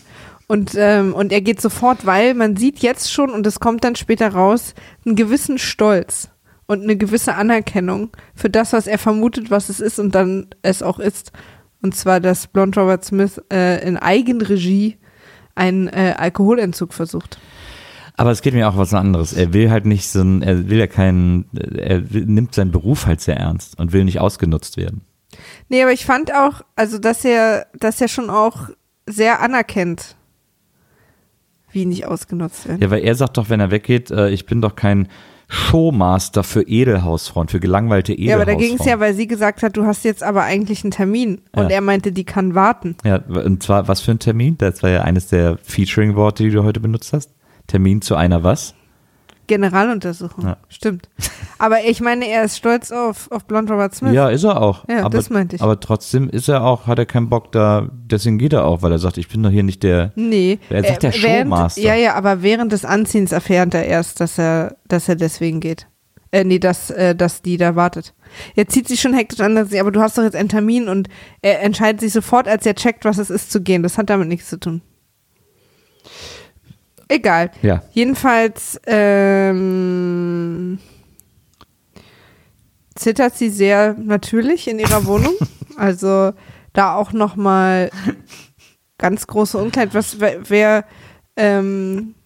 Und, 0.47 0.73
ähm, 0.77 1.15
und 1.15 1.33
er 1.33 1.43
geht 1.43 1.61
sofort, 1.61 2.07
weil 2.07 2.33
man 2.35 2.57
sieht 2.57 2.79
jetzt 2.79 3.13
schon, 3.13 3.31
und 3.31 3.47
es 3.47 3.61
kommt 3.61 3.85
dann 3.85 3.97
später 3.97 4.33
raus, 4.33 4.75
einen 5.05 5.15
gewissen 5.15 5.59
Stolz 5.59 6.31
und 6.67 6.83
eine 6.83 6.97
gewisse 6.97 7.35
Anerkennung 7.35 8.11
für 8.35 8.49
das, 8.49 8.73
was 8.73 8.87
er 8.87 8.99
vermutet, 8.99 9.51
was 9.51 9.69
es 9.69 9.81
ist 9.81 9.99
und 9.99 10.15
dann 10.15 10.47
es 10.63 10.83
auch 10.83 11.01
ist. 11.01 11.33
Und 11.83 11.95
zwar, 11.95 12.21
dass 12.21 12.47
Blond 12.47 12.77
Robert 12.79 13.05
Smith 13.05 13.41
äh, 13.53 13.87
in 13.87 13.97
Eigenregie 13.97 14.99
einen 15.59 15.89
äh, 15.89 16.15
Alkoholentzug 16.17 16.95
versucht. 16.95 17.39
Aber 18.17 18.31
es 18.33 18.43
geht 18.43 18.55
mir 18.55 18.69
auch 18.69 18.77
was 18.77 18.95
anderes. 18.95 19.33
Er 19.33 19.53
will 19.53 19.71
halt 19.71 19.87
nicht 19.87 20.09
so 20.09 20.21
ein, 20.21 20.43
er 20.43 20.69
will 20.69 20.79
ja 20.79 20.89
keinen, 20.89 21.45
er 21.55 22.13
will, 22.13 22.27
nimmt 22.27 22.55
seinen 22.55 22.73
Beruf 22.73 23.07
halt 23.07 23.21
sehr 23.21 23.37
ernst 23.37 23.79
und 23.79 23.93
will 23.93 24.05
nicht 24.05 24.21
ausgenutzt 24.21 24.77
werden. 24.77 25.03
Nee, 25.69 25.83
aber 25.83 25.93
ich 25.93 26.05
fand 26.05 26.35
auch, 26.35 26.63
also 26.75 26.99
dass 26.99 27.25
er, 27.25 27.67
dass 27.75 28.01
er 28.01 28.09
schon 28.09 28.31
auch 28.31 28.71
sehr 29.07 29.41
anerkennt, 29.41 30.17
wie 31.71 31.87
nicht 31.87 32.07
ausgenutzt 32.07 32.67
werden. 32.67 32.81
Ja, 32.83 32.91
weil 32.91 33.05
er 33.05 33.15
sagt 33.15 33.37
doch, 33.37 33.51
wenn 33.51 33.61
er 33.61 33.71
weggeht, 33.71 34.11
äh, 34.11 34.31
ich 34.31 34.47
bin 34.47 34.61
doch 34.61 34.75
kein 34.75 35.09
Showmaster 35.49 36.45
für 36.45 36.63
Edelhausfrauen, 36.63 37.49
für 37.49 37.59
gelangweilte 37.59 38.13
Ja, 38.13 38.35
aber 38.35 38.43
Edelhausfrauen. 38.45 38.59
da 38.61 38.67
ging 38.77 38.79
es 38.81 38.85
ja, 38.87 39.01
weil 39.01 39.15
sie 39.15 39.27
gesagt 39.27 39.63
hat, 39.63 39.77
du 39.77 39.87
hast 39.87 40.05
jetzt 40.05 40.23
aber 40.23 40.43
eigentlich 40.43 40.85
einen 40.85 40.91
Termin. 40.91 41.41
Und 41.53 41.65
Ja. 41.65 41.77
er 41.77 41.81
meinte, 41.81 42.13
die 42.13 42.25
kann 42.25 42.55
warten. 42.55 42.97
Ja, 43.05 43.17
und 43.17 43.63
zwar, 43.63 43.89
was 43.89 44.01
für 44.03 44.11
ein 44.13 44.19
Termin? 44.19 44.57
Das 44.59 44.83
war 44.83 44.91
ja 44.91 45.03
eines 45.03 45.29
der 45.29 45.59
Featuring-Worte, 45.63 46.43
die 46.45 46.51
du 46.51 46.65
heute 46.65 46.81
benutzt 46.81 47.13
hast. 47.13 47.31
Termin 47.67 48.03
zu 48.03 48.15
einer 48.15 48.43
was? 48.43 48.75
Generaluntersuchung. 49.49 50.45
Ja. 50.45 50.57
Stimmt. 50.69 51.09
Aber 51.59 51.85
ich 51.85 52.01
meine, 52.01 52.29
er 52.29 52.45
ist 52.45 52.57
stolz 52.57 52.93
auf, 52.93 53.31
auf 53.33 53.45
Blond 53.47 53.69
Robert 53.71 53.95
Smith. 53.95 54.13
Ja, 54.15 54.29
ist 54.29 54.45
er 54.45 54.63
auch. 54.63 54.85
Ja, 54.89 55.01
aber, 55.01 55.17
das 55.17 55.29
meinte 55.31 55.57
ich. 55.57 55.63
Aber 55.63 55.81
trotzdem 55.81 56.31
ist 56.31 56.49
er 56.49 56.63
auch, 56.63 56.87
hat 56.87 57.01
er 57.01 57.07
keinen 57.07 57.29
Bock 57.29 57.51
da, 57.51 57.89
deswegen 57.93 58.39
geht 58.39 58.53
er 58.53 58.65
auch, 58.65 58.83
weil 58.83 58.93
er 58.93 58.99
sagt, 59.01 59.19
ich 59.19 59.29
bin 59.29 59.43
doch 59.43 59.51
hier 59.51 59.65
nicht 59.65 59.83
der, 59.83 60.13
Nee. 60.15 60.61
Er 60.71 60.85
sagt 60.85 61.03
der 61.03 61.13
während, 61.15 61.51
Showmaster. 61.51 61.83
Ja, 61.83 61.95
ja, 61.95 62.15
aber 62.15 62.43
während 62.43 62.71
des 62.71 62.85
Anziehens 62.85 63.33
erfährt 63.33 63.75
er 63.75 63.85
erst, 63.85 64.21
dass 64.21 64.39
er, 64.39 64.77
dass 64.87 65.09
er 65.09 65.17
deswegen 65.17 65.59
geht. 65.59 65.89
Äh, 66.31 66.45
nee, 66.45 66.59
dass, 66.59 66.91
äh, 66.91 67.15
dass 67.15 67.43
die 67.43 67.57
da 67.57 67.75
wartet. 67.75 68.15
Er 68.55 68.69
zieht 68.69 68.87
sich 68.87 69.01
schon 69.01 69.15
hektisch 69.15 69.41
an, 69.41 69.55
dass 69.55 69.71
sie, 69.71 69.81
aber 69.81 69.91
du 69.91 70.01
hast 70.01 70.19
doch 70.19 70.23
jetzt 70.23 70.37
einen 70.37 70.51
Termin 70.51 70.89
und 70.89 71.09
er 71.41 71.63
entscheidet 71.63 72.01
sich 72.01 72.13
sofort, 72.13 72.47
als 72.47 72.67
er 72.67 72.75
checkt, 72.75 73.05
was 73.05 73.17
es 73.19 73.31
ist, 73.31 73.51
zu 73.51 73.63
gehen. 73.63 73.83
Das 73.83 73.97
hat 73.97 74.11
damit 74.11 74.29
nichts 74.29 74.51
zu 74.51 74.61
tun. 74.61 74.83
Egal. 77.09 77.51
ja. 77.63 77.83
Jedenfalls 77.93 78.81
ähm, 78.87 80.79
zittert 82.95 83.35
sie 83.37 83.49
sehr 83.51 83.95
natürlich 83.99 84.69
in 84.69 84.79
ihrer 84.79 85.05
Wohnung. 85.07 85.35
Also 85.77 86.33
da 86.73 86.97
auch 86.97 87.13
noch 87.13 87.37
mal 87.37 87.93
ganz 88.99 89.29
große 89.29 89.57
Unklarheit. 89.57 89.95
Was 89.95 90.19
wer, 90.19 90.51
wer 90.51 90.85
ähm, 91.37 92.17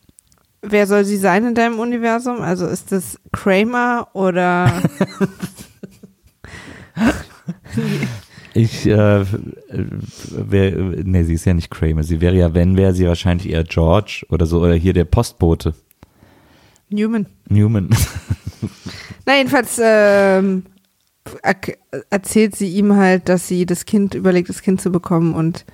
wer 0.62 0.87
soll 0.87 1.05
sie 1.05 1.18
sein 1.18 1.45
in 1.45 1.55
deinem 1.55 1.79
Universum? 1.79 2.40
Also 2.40 2.66
ist 2.66 2.92
das 2.92 3.21
Kramer 3.31 4.09
oder 4.14 4.73
Ich, 8.55 8.87
äh, 8.87 9.25
wär, 9.71 10.71
nee, 11.05 11.23
sie 11.25 11.35
ist 11.35 11.45
ja 11.45 11.55
nicht 11.55 11.71
Kramer. 11.71 12.03
Sie 12.03 12.21
wäre 12.21 12.35
ja, 12.37 12.53
wenn, 12.55 12.77
wäre 12.77 12.93
sie 12.95 13.07
wahrscheinlich 13.07 13.49
eher 13.51 13.65
George 13.65 14.25
oder 14.29 14.47
so, 14.47 14.61
oder 14.61 14.75
hier 14.75 14.93
der 14.93 15.05
Postbote. 15.07 15.75
Newman? 16.91 17.27
Newman. 17.49 17.88
Na, 19.27 19.37
jedenfalls 19.37 19.81
ähm, 19.83 20.65
er 21.43 21.57
erzählt 22.11 22.57
sie 22.57 22.69
ihm 22.69 22.97
halt, 22.97 23.29
dass 23.29 23.49
sie 23.49 23.65
das 23.65 23.87
Kind 23.87 24.15
überlegt, 24.15 24.49
das 24.49 24.62
Kind 24.62 24.81
zu 24.81 24.91
bekommen 24.91 25.35
und 25.35 25.65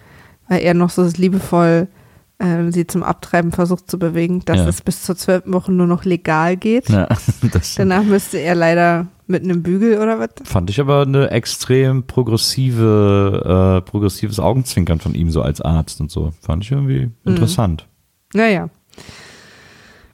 weil 0.48 0.62
er 0.62 0.74
noch 0.74 0.90
so 0.90 1.02
liebevoll 1.16 1.88
ähm, 2.40 2.70
sie 2.70 2.86
zum 2.86 3.02
Abtreiben 3.02 3.50
versucht 3.50 3.90
zu 3.90 3.98
bewegen, 3.98 4.42
dass 4.44 4.58
Ja. 4.58 4.68
es 4.68 4.80
bis 4.80 5.02
zur 5.02 5.16
zwölften 5.16 5.52
Woche 5.52 5.72
nur 5.72 5.86
noch 5.88 6.04
legal 6.04 6.56
geht. 6.56 6.88
Ja, 6.88 7.08
das 7.52 7.74
Danach 7.74 8.04
müsste 8.04 8.38
er 8.38 8.54
leider 8.54 9.08
mit 9.28 9.44
einem 9.44 9.62
Bügel 9.62 9.98
oder 9.98 10.18
was? 10.18 10.30
fand 10.44 10.70
ich 10.70 10.80
aber 10.80 11.02
eine 11.02 11.30
extrem 11.30 12.04
progressive, 12.04 13.82
äh, 13.84 13.88
progressives 13.88 14.40
Augenzwinkern 14.40 15.00
von 15.00 15.14
ihm 15.14 15.30
so 15.30 15.42
als 15.42 15.60
Arzt 15.60 16.00
und 16.00 16.10
so. 16.10 16.32
Fand 16.40 16.64
ich 16.64 16.72
irgendwie 16.72 17.10
interessant. 17.24 17.86
Naja. 18.34 18.70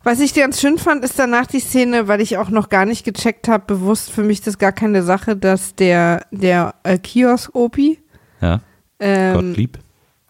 Was 0.02 0.20
ich 0.20 0.34
ganz 0.34 0.60
schön 0.60 0.76
fand, 0.76 1.02
ist 1.02 1.18
danach 1.18 1.46
die 1.46 1.60
Szene, 1.60 2.08
weil 2.08 2.20
ich 2.20 2.36
auch 2.36 2.50
noch 2.50 2.68
gar 2.68 2.84
nicht 2.84 3.04
gecheckt 3.04 3.48
habe, 3.48 3.64
bewusst 3.66 4.10
für 4.10 4.22
mich 4.22 4.42
das 4.42 4.58
gar 4.58 4.72
keine 4.72 5.02
Sache, 5.02 5.34
dass 5.34 5.74
der, 5.74 6.26
der 6.30 6.74
äh, 6.82 6.98
Kiosk-Opi, 6.98 7.98
Ja, 8.42 8.60
ähm, 9.00 9.34
Gottlieb. 9.34 9.78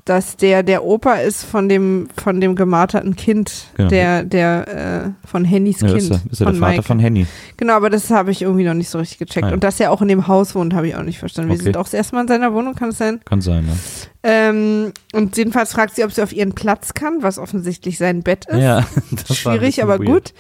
Dass 0.07 0.37
der 0.37 0.63
der 0.63 0.85
Opa 0.85 1.15
ist 1.15 1.45
von 1.45 1.69
dem 1.69 2.09
von 2.23 2.39
dem 2.41 2.57
gemarterten 2.57 3.17
Kind, 3.17 3.69
Genau. 3.77 3.89
der 3.89 4.23
der 4.25 5.15
äh, 5.25 5.27
von 5.27 5.45
Hennys 5.47 5.81
Ja, 5.81 5.89
Kind. 5.89 5.99
ist 6.03 6.11
er, 6.11 6.21
ist 6.31 6.41
er 6.43 6.47
der 6.53 6.55
Vater 6.57 6.73
Mike. 6.73 6.83
von 6.83 6.99
Henny. 6.99 7.27
Genau, 7.57 7.73
aber 7.73 7.89
das 7.89 8.11
habe 8.11 8.31
ich 8.31 8.43
irgendwie 8.43 8.65
noch 8.65 8.75
nicht 8.75 8.91
so 8.91 8.99
richtig 8.99 9.19
gecheckt. 9.19 9.45
Ah, 9.45 9.49
ja. 9.49 9.55
Und 9.55 9.65
dass 9.65 9.81
er 9.81 9.91
auch 9.91 10.03
in 10.03 10.09
dem 10.09 10.27
Haus 10.29 10.55
wohnt, 10.55 10.75
habe 10.75 10.89
ich 10.89 10.95
auch 10.97 11.03
nicht 11.03 11.19
verstanden. 11.19 11.49
Wir 11.51 11.55
Okay. 11.55 11.65
sind 11.65 11.77
auch 11.79 11.85
das 11.85 11.95
erste 11.95 12.15
Mal 12.17 12.23
in 12.23 12.29
seiner 12.29 12.53
Wohnung, 12.53 12.75
kann 12.75 12.91
es 12.91 12.99
sein? 12.99 13.21
Kann 13.25 13.41
sein, 13.41 13.67
ja. 13.67 13.73
Ähm, 14.27 14.93
und 15.13 15.37
jedenfalls 15.37 15.73
fragt 15.73 15.95
sie, 15.97 16.05
ob 16.05 16.11
sie 16.13 16.23
auf 16.23 16.33
ihren 16.33 16.55
Platz 16.55 16.95
kann, 16.95 17.23
was 17.23 17.39
offensichtlich 17.39 17.99
sein 17.99 18.23
Bett 18.23 18.47
ist. 18.47 18.59
Ja, 18.59 18.87
das 19.27 19.37
Schwierig, 19.37 19.83
aber 19.83 19.99
weird. 19.99 20.07
gut. 20.09 20.35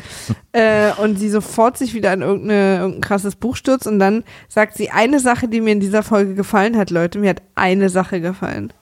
Äh, 0.53 0.93
und 1.03 1.19
sie 1.19 1.29
sofort 1.29 1.77
sich 1.79 1.93
wieder 1.95 2.11
an 2.13 2.23
irgendeine, 2.23 2.79
irgendein 2.79 3.01
krasses 3.03 3.37
Buch 3.37 3.57
stürzt 3.57 3.87
und 3.87 3.99
dann 3.99 4.25
sagt 4.49 4.77
sie 4.77 4.91
eine 4.91 5.21
Sache, 5.21 5.49
die 5.49 5.61
mir 5.61 5.73
in 5.73 5.81
dieser 5.81 6.03
Folge 6.03 6.35
gefallen 6.35 6.77
hat, 6.79 6.91
Leute. 6.91 7.19
Mir 7.19 7.31
hat 7.31 7.43
eine 7.55 7.89
Sache 7.91 8.21
gefallen. 8.21 8.73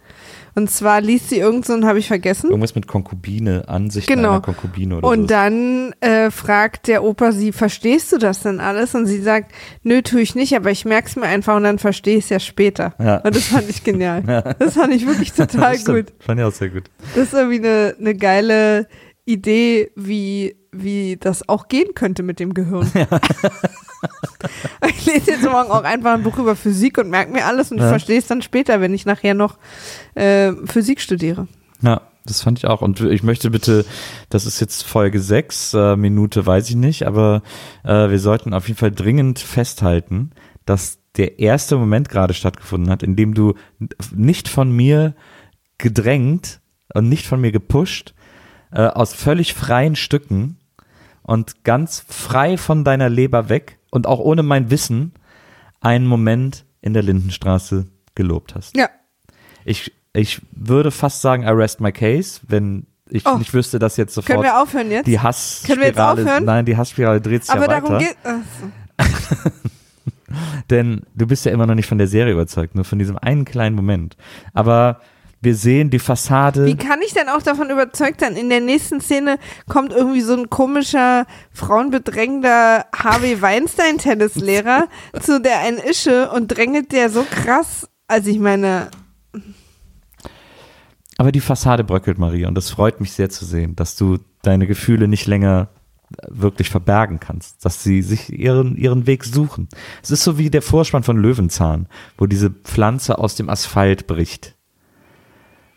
Und 0.55 0.71
zwar 0.71 1.01
liest 1.01 1.31
sie 1.31 1.39
irgend 1.39 1.65
so, 1.65 1.81
habe 1.83 1.99
ich 1.99 2.09
vergessen. 2.09 2.51
Irgendwas 2.51 2.75
mit 2.75 2.87
Konkubine, 2.87 3.69
Ansicht 3.69 4.07
Genau. 4.07 4.33
einer 4.33 4.41
Konkubine 4.43 4.99
oder 4.99 5.09
Und 5.09 5.21
so. 5.23 5.27
dann 5.29 5.93
äh, 6.01 6.31
fragt 6.31 6.89
der 6.89 7.03
Opa 7.05 7.33
sie, 7.33 7.53
verstehst 7.53 8.13
du 8.13 8.19
das 8.19 8.41
denn 8.43 8.61
alles? 8.61 8.95
Und 8.95 9.07
sie 9.07 9.21
sagt, 9.23 9.53
nö, 9.83 10.03
tue 10.03 10.21
ich 10.21 10.35
nicht, 10.35 10.55
aber 10.55 10.71
ich 10.71 10.85
merk's 10.85 11.17
mir 11.17 11.25
einfach 11.27 11.57
und 11.57 11.63
dann 11.65 11.79
verstehe 11.79 12.19
ich 12.19 12.25
es 12.25 12.31
ja 12.31 12.39
später. 12.39 12.95
Ja. 12.99 13.17
Und 13.19 13.35
das 13.35 13.45
fand 13.45 13.69
ich 13.71 13.83
genial. 13.85 14.23
Das 14.59 14.75
fand 14.75 14.93
ich 14.95 15.07
wirklich 15.07 15.33
total 15.33 15.79
gut. 15.85 16.13
Fand 16.21 16.39
ich 16.41 16.45
auch 16.47 16.53
sehr 16.53 16.69
gut. 16.69 16.85
Das 17.15 17.25
ist 17.29 17.35
irgendwie 17.35 17.59
eine, 17.59 17.97
eine 17.99 18.15
geile 18.15 18.87
Idee, 19.25 19.91
wie, 19.97 20.57
wie 20.73 21.17
das 21.19 21.49
auch 21.49 21.69
gehen 21.69 21.95
könnte 21.95 22.23
mit 22.23 22.41
dem 22.41 22.55
Gehirn. 22.55 22.91
ich 24.89 25.07
lese 25.07 25.33
jetzt 25.33 25.45
morgen 25.45 25.71
auch 25.71 25.85
einfach 25.85 26.15
ein 26.15 26.23
Buch 26.23 26.39
über 26.39 26.57
Physik 26.57 26.99
und 26.99 27.11
merke 27.11 27.33
mir 27.33 27.47
alles 27.47 27.71
und 27.71 27.79
Ja. 27.79 27.89
verstehe 27.89 28.19
es 28.19 28.27
dann 28.27 28.43
später, 28.43 28.81
wenn 28.81 28.95
ich 28.95 29.07
nachher 29.07 29.35
noch 29.35 29.59
äh, 30.15 30.53
Physik 30.67 31.01
studiere. 31.01 31.47
Ja, 31.81 32.03
das 32.25 32.43
fand 32.43 32.59
ich 32.59 32.67
auch. 32.67 32.83
Und 32.83 33.01
ich 33.01 33.23
möchte 33.23 33.51
bitte, 33.51 33.85
das 34.29 34.47
ist 34.47 34.61
jetzt 34.61 34.83
Folge 34.85 35.21
6, 35.21 35.75
äh, 35.75 35.97
Minute 35.97 36.45
weiß 36.47 36.69
ich 36.71 36.77
nicht, 36.77 37.07
aber 37.07 37.43
äh, 37.85 38.11
wir 38.11 38.19
sollten 38.19 38.55
auf 38.55 38.69
jeden 38.69 38.79
Fall 38.79 38.93
dringend 38.93 39.39
festhalten, 39.39 40.31
dass 40.65 40.99
der 41.17 41.39
erste 41.41 41.77
Moment 41.77 42.09
gerade 42.09 42.35
stattgefunden 42.35 42.91
hat, 42.91 43.03
in 43.03 43.17
dem 43.17 43.35
du 43.35 43.55
nicht 44.15 44.49
von 44.49 44.71
mir 44.71 45.15
gedrängt 45.79 46.61
und 46.95 47.09
nicht 47.09 47.27
von 47.27 47.41
mir 47.41 47.53
gepusht, 47.53 48.15
äh, 48.73 48.83
aus 48.87 49.13
völlig 49.13 49.55
freien 49.55 49.97
Stücken 49.97 50.57
und 51.23 51.65
ganz 51.65 52.05
frei 52.09 52.57
von 52.57 52.85
deiner 52.85 53.09
Leber 53.09 53.49
weg 53.49 53.79
und 53.93 54.07
auch 54.09 54.19
ohne 54.19 54.43
mein 54.43 54.71
Wissen 54.71 55.13
einen 55.81 56.07
Moment 56.07 56.65
in 56.81 56.95
der 56.95 57.03
Lindenstraße 57.03 57.87
gelobt 58.17 58.55
hast. 58.57 58.77
Ja. 58.77 58.89
Ich, 59.65 59.93
ich 60.15 60.41
würde 60.51 60.91
fast 60.91 61.21
sagen, 61.21 61.45
I 61.45 61.49
rest 61.51 61.81
my 61.81 61.93
case, 61.93 62.41
wenn 62.49 62.87
ich 63.11 63.27
Oh. 63.27 63.37
nicht 63.37 63.53
wüsste, 63.53 63.79
dass 63.79 63.97
jetzt 63.99 64.15
Können 64.15 64.27
sofort 64.27 64.45
wir 64.45 64.61
aufhören 64.63 64.91
jetzt? 64.91 65.07
die 65.07 65.21
Hassspirale, 65.21 65.67
Können 65.69 65.81
wir 65.83 65.89
jetzt 65.89 66.01
aufhören? 66.01 66.45
nein, 66.47 66.65
die 66.65 66.77
Hassspirale 66.77 67.21
dreht 67.21 67.45
sich 67.45 67.53
Aber 67.55 67.67
ja 67.67 67.69
weiter. 67.71 67.81
darum 67.83 67.99
geht. 67.99 68.17
Denn 70.71 71.03
du 71.15 71.27
bist 71.27 71.45
ja 71.45 71.53
immer 71.53 71.67
noch 71.67 71.75
nicht 71.75 71.87
von 71.87 71.99
der 71.99 72.07
Serie 72.09 72.33
überzeugt, 72.33 72.75
nur 72.75 72.85
von 72.85 72.99
diesem 72.99 73.19
einen 73.19 73.45
kleinen 73.45 73.77
Moment. 73.77 74.17
Aber 74.55 75.01
wir 75.43 75.57
sehen 75.57 75.91
die 75.91 75.99
Fassade. 75.99 76.65
Wie 76.67 76.77
kann 76.77 77.01
ich 77.05 77.13
denn 77.15 77.29
auch 77.29 77.43
davon 77.43 77.69
überzeugt 77.69 78.21
sein? 78.21 78.37
In 78.37 78.49
der 78.49 78.61
nächsten 78.61 79.01
Szene 79.01 79.39
kommt 79.69 79.93
irgendwie 79.93 80.21
so 80.21 80.35
ein 80.35 80.49
komischer, 80.49 81.27
frauenbedrängender 81.51 82.87
Harvey 82.95 83.43
Weinstein-Tennislehrer 83.43 84.87
zu 85.21 85.41
der 85.41 85.59
einen 85.59 85.79
Ische 85.79 86.31
und 86.31 86.49
drängelt 86.49 86.93
der 86.93 87.11
so 87.11 87.27
krass. 87.29 87.89
Also 88.07 88.31
ich 88.31 88.39
meine, 88.39 88.89
Aber 91.19 91.33
die 91.33 91.41
Fassade 91.41 91.83
bröckelt, 91.83 92.19
Maria, 92.19 92.47
und 92.47 92.55
das 92.55 92.71
freut 92.71 93.01
mich 93.01 93.13
sehr 93.13 93.29
zu 93.29 93.45
sehen, 93.45 93.75
dass 93.75 93.97
du 93.97 94.19
deine 94.43 94.69
Gefühle 94.69 95.09
nicht 95.09 95.27
länger 95.27 95.69
wirklich 96.29 96.71
verbergen 96.71 97.19
kannst, 97.19 97.65
dass 97.65 97.83
sie 97.83 98.03
sich 98.03 98.33
ihren, 98.33 98.77
ihren 98.77 99.07
Weg 99.07 99.25
suchen. 99.25 99.69
Es 100.03 100.11
ist 100.11 100.23
so 100.23 100.39
wie 100.39 100.51
der 100.51 100.63
Vorspann 100.63 101.03
von 101.03 101.17
Löwenzahn, 101.17 101.89
wo 102.17 102.27
diese 102.27 102.51
Pflanze 102.51 103.19
aus 103.19 103.35
dem 103.35 103.49
Asphalt 103.49 104.07
bricht. 104.07 104.55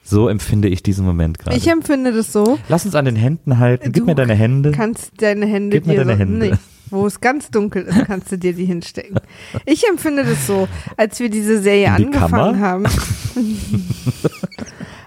So 0.07 0.29
empfinde 0.29 0.67
ich 0.67 0.83
diesen 0.83 1.03
Moment 1.05 1.39
gerade. 1.39 1.57
ich 1.57 1.67
empfinde 1.67 2.13
das 2.13 2.31
so. 2.31 2.59
Lass 2.69 2.85
uns 2.85 2.93
an 2.95 3.05
den 3.05 3.15
Händen 3.15 3.57
halten. 3.57 3.91
Gib 3.91 4.03
Du 4.03 4.05
mir 4.05 4.15
deine 4.15 4.35
Hände. 4.35 4.71
Kannst 4.71 5.19
deine 5.21 5.45
Hände 5.47 5.77
Gib 5.77 5.87
mir 5.87 5.97
deine 5.97 6.13
so, 6.13 6.19
Hände. 6.19 6.45
Nee, 6.49 6.53
wo 6.91 7.07
es 7.07 7.19
ganz 7.19 7.49
dunkel 7.49 7.83
ist, 7.83 8.05
kannst 8.05 8.31
du 8.31 8.37
dir 8.37 8.53
die 8.53 8.65
hinstecken. 8.65 9.17
Ich 9.65 9.87
empfinde 9.89 10.23
das 10.23 10.45
so, 10.45 10.67
als 10.95 11.19
wir 11.19 11.29
diese 11.31 11.59
Serie 11.59 11.91
die 11.97 12.05
angefangen 12.05 12.31
Kammer? 12.31 12.59
haben. 12.59 12.85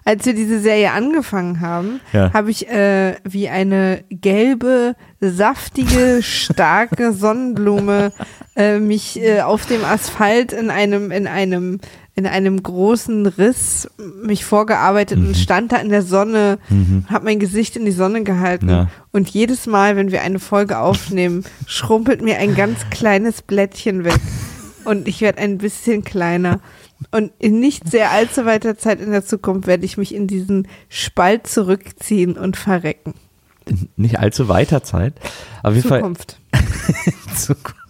als 0.05 0.25
wir 0.27 0.35
diese 0.35 0.61
Serie 0.61 0.93
angefangen 0.93 1.61
haben, 1.61 2.01
Ja. 2.13 2.33
habe 2.33 2.51
ich 2.51 2.69
äh, 2.69 3.15
wie 3.25 3.49
eine 3.49 4.05
gelbe, 4.11 4.95
saftige, 5.21 6.21
starke 6.23 7.13
Sonnenblume 7.13 8.13
äh, 8.57 8.79
mich 8.79 9.21
äh, 9.21 9.43
auf 9.43 9.67
dem 9.67 9.85
Asphalt 9.85 10.53
in 10.53 10.71
einem 10.71 11.11
in 11.11 11.27
einem 11.27 11.81
in 12.19 12.27
einem 12.27 12.61
großen 12.61 13.27
Riss 13.27 13.89
mich 14.25 14.45
vorgearbeitet 14.45 15.19
und 15.19 15.37
stand 15.37 15.71
da 15.71 15.77
in 15.77 15.89
der 15.89 16.03
Sonne, 16.03 16.59
Mhm. 16.69 17.05
habe 17.09 17.27
mein 17.27 17.39
Gesicht 17.39 17.77
in 17.77 17.85
die 17.85 17.93
Sonne 17.93 18.25
gehalten 18.25 18.69
Ja. 18.69 18.89
und 19.13 19.29
jedes 19.31 19.67
Mal, 19.67 19.95
wenn 19.95 20.11
wir 20.11 20.23
eine 20.23 20.41
Folge 20.41 20.79
aufnehmen, 20.81 21.45
schrumpelt 21.69 22.21
mir 22.21 22.39
ein 22.39 22.57
ganz 22.57 22.91
kleines 22.91 23.41
Blättchen 23.43 24.05
weg 24.05 24.19
und 24.85 25.07
ich 25.07 25.21
werde 25.21 25.39
ein 25.39 25.59
bisschen 25.59 26.03
kleiner. 26.03 26.59
Und 27.13 27.31
in 27.39 27.61
nicht 27.61 27.89
sehr 27.89 28.11
allzu 28.11 28.45
weiter 28.45 28.77
Zeit 28.77 29.01
in 29.01 29.13
der 29.13 29.25
Zukunft 29.25 29.69
werde 29.69 29.85
ich 29.85 29.97
mich 29.97 30.13
in 30.13 30.27
diesen 30.27 30.67
Spalt 30.89 31.47
zurückziehen 31.47 32.37
und 32.37 32.57
verrecken. 32.57 33.15
Nicht 33.97 34.19
allzu 34.19 34.49
weiter 34.49 34.83
Zeit. 34.83 35.15
Auf 35.63 35.77
jeden 35.77 35.89
Zukunft. 35.89 36.39
Fall. 36.53 37.37
Zukunft. 37.37 37.77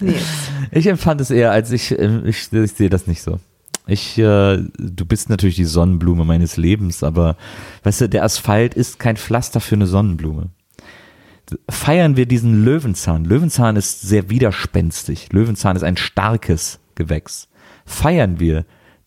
Nils. 0.00 0.50
Ich 0.70 0.86
empfand 0.86 1.20
es 1.20 1.30
eher, 1.30 1.52
als 1.52 1.70
ich, 1.72 1.98
äh, 1.98 2.20
ich, 2.24 2.52
ich 2.52 2.72
sehe 2.72 2.90
das 2.90 3.06
nicht 3.06 3.22
so. 3.22 3.40
Ich, 3.86 4.18
äh, 4.18 4.58
du 4.78 5.06
bist 5.06 5.30
natürlich 5.30 5.56
die 5.56 5.64
Sonnenblume 5.64 6.24
meines 6.24 6.56
Lebens, 6.56 7.04
aber 7.04 7.36
weißt 7.84 8.02
du, 8.02 8.08
der 8.08 8.24
Asphalt 8.24 8.74
ist 8.74 8.98
kein 8.98 9.16
Pflaster 9.16 9.60
für 9.60 9.76
eine 9.76 9.86
Sonnenblume. 9.86 10.50
Feiern 11.68 12.16
wir 12.16 12.26
diesen 12.26 12.64
Löwenzahn. 12.64 13.24
Löwenzahn 13.24 13.76
ist 13.76 14.00
sehr 14.00 14.28
widerspenstig. 14.28 15.32
Löwenzahn 15.32 15.76
ist 15.76 15.84
ein 15.84 15.96
starkes 15.96 16.80
Gewächs. 16.96 17.48
Feiern 17.84 18.40
wir 18.40 18.64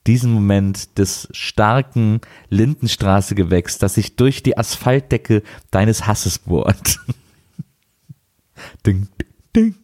diesen 0.07 0.31
Moment 0.31 0.97
des 0.97 1.27
starken 1.31 2.21
Lindenstraße-Gewächs, 2.49 3.77
das 3.77 3.95
sich 3.95 4.15
durch 4.15 4.41
die 4.41 4.57
Asphaltdecke 4.57 5.43
deines 5.71 6.07
Hasses 6.07 6.39
bohrt. 6.39 6.99
Ding, 8.85 9.07
ding, 9.17 9.27
ding, 9.55 9.75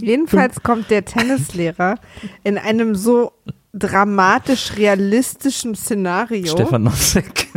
Jedenfalls 0.00 0.62
kommt 0.62 0.90
der 0.90 1.04
Tennislehrer 1.04 1.96
in 2.44 2.58
einem 2.58 2.94
so 2.94 3.32
dramatisch 3.74 4.76
realistischen 4.76 5.74
Szenario 5.74 6.46
Stefan 6.46 6.90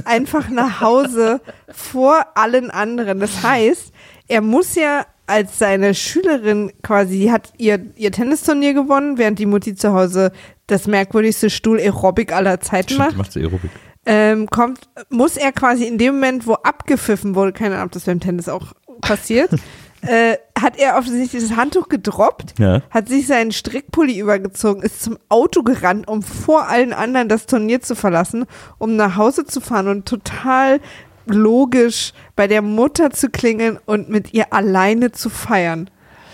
einfach 0.03 0.49
nach 0.49 0.81
Hause 0.81 1.41
vor 1.69 2.25
allen 2.35 2.69
anderen. 2.69 3.19
Das 3.19 3.43
heißt, 3.43 3.93
er 4.27 4.41
muss 4.41 4.75
ja 4.75 5.05
als 5.25 5.57
seine 5.57 5.93
Schülerin 5.93 6.73
quasi 6.83 7.27
hat 7.27 7.53
ihr, 7.57 7.79
ihr 7.95 8.11
Tennisturnier 8.11 8.73
gewonnen, 8.73 9.17
während 9.17 9.39
die 9.39 9.45
Mutti 9.45 9.75
zu 9.75 9.93
Hause 9.93 10.33
das 10.67 10.87
merkwürdigste 10.87 11.49
Stuhl-Aerobic 11.49 12.33
aller 12.33 12.59
Zeiten 12.59 12.97
macht. 12.97 13.11
Stimmt, 13.11 13.17
macht 13.17 13.31
sie 13.31 13.39
Aerobic 13.41 13.71
ähm, 14.05 14.47
kommt, 14.49 14.79
muss 15.09 15.37
er 15.37 15.51
quasi 15.51 15.85
in 15.85 15.97
dem 15.97 16.15
Moment, 16.15 16.47
wo 16.47 16.53
abgepfiffen 16.53 17.35
wurde, 17.35 17.53
keine 17.53 17.75
Ahnung, 17.75 17.87
ob 17.87 17.91
das 17.91 18.03
beim 18.05 18.19
Tennis 18.19 18.49
auch 18.49 18.73
passiert, 19.01 19.51
äh, 20.01 20.37
hat 20.59 20.77
er 20.77 20.97
offensichtlich 20.97 21.43
das 21.47 21.55
Handtuch 21.55 21.87
gedroppt, 21.89 22.55
Ja. 22.59 22.81
hat 22.89 23.07
sich 23.07 23.27
seinen 23.27 23.51
Strickpulli 23.51 24.17
übergezogen, 24.19 24.81
ist 24.81 25.03
zum 25.03 25.17
Auto 25.29 25.61
gerannt, 25.63 26.07
um 26.07 26.23
vor 26.23 26.67
allen 26.67 26.93
anderen 26.93 27.29
das 27.29 27.45
Turnier 27.45 27.81
zu 27.81 27.95
verlassen, 27.95 28.45
um 28.79 28.95
nach 28.95 29.15
Hause 29.17 29.45
zu 29.45 29.61
fahren 29.61 29.87
und 29.87 30.07
total 30.07 30.79
logisch 31.27 32.13
bei 32.35 32.47
der 32.47 32.61
Mutter 32.61 33.11
zu 33.11 33.29
klingeln 33.29 33.77
und 33.85 34.09
mit 34.09 34.33
ihr 34.33 34.51
alleine 34.53 35.11
zu 35.11 35.29
feiern. 35.29 35.89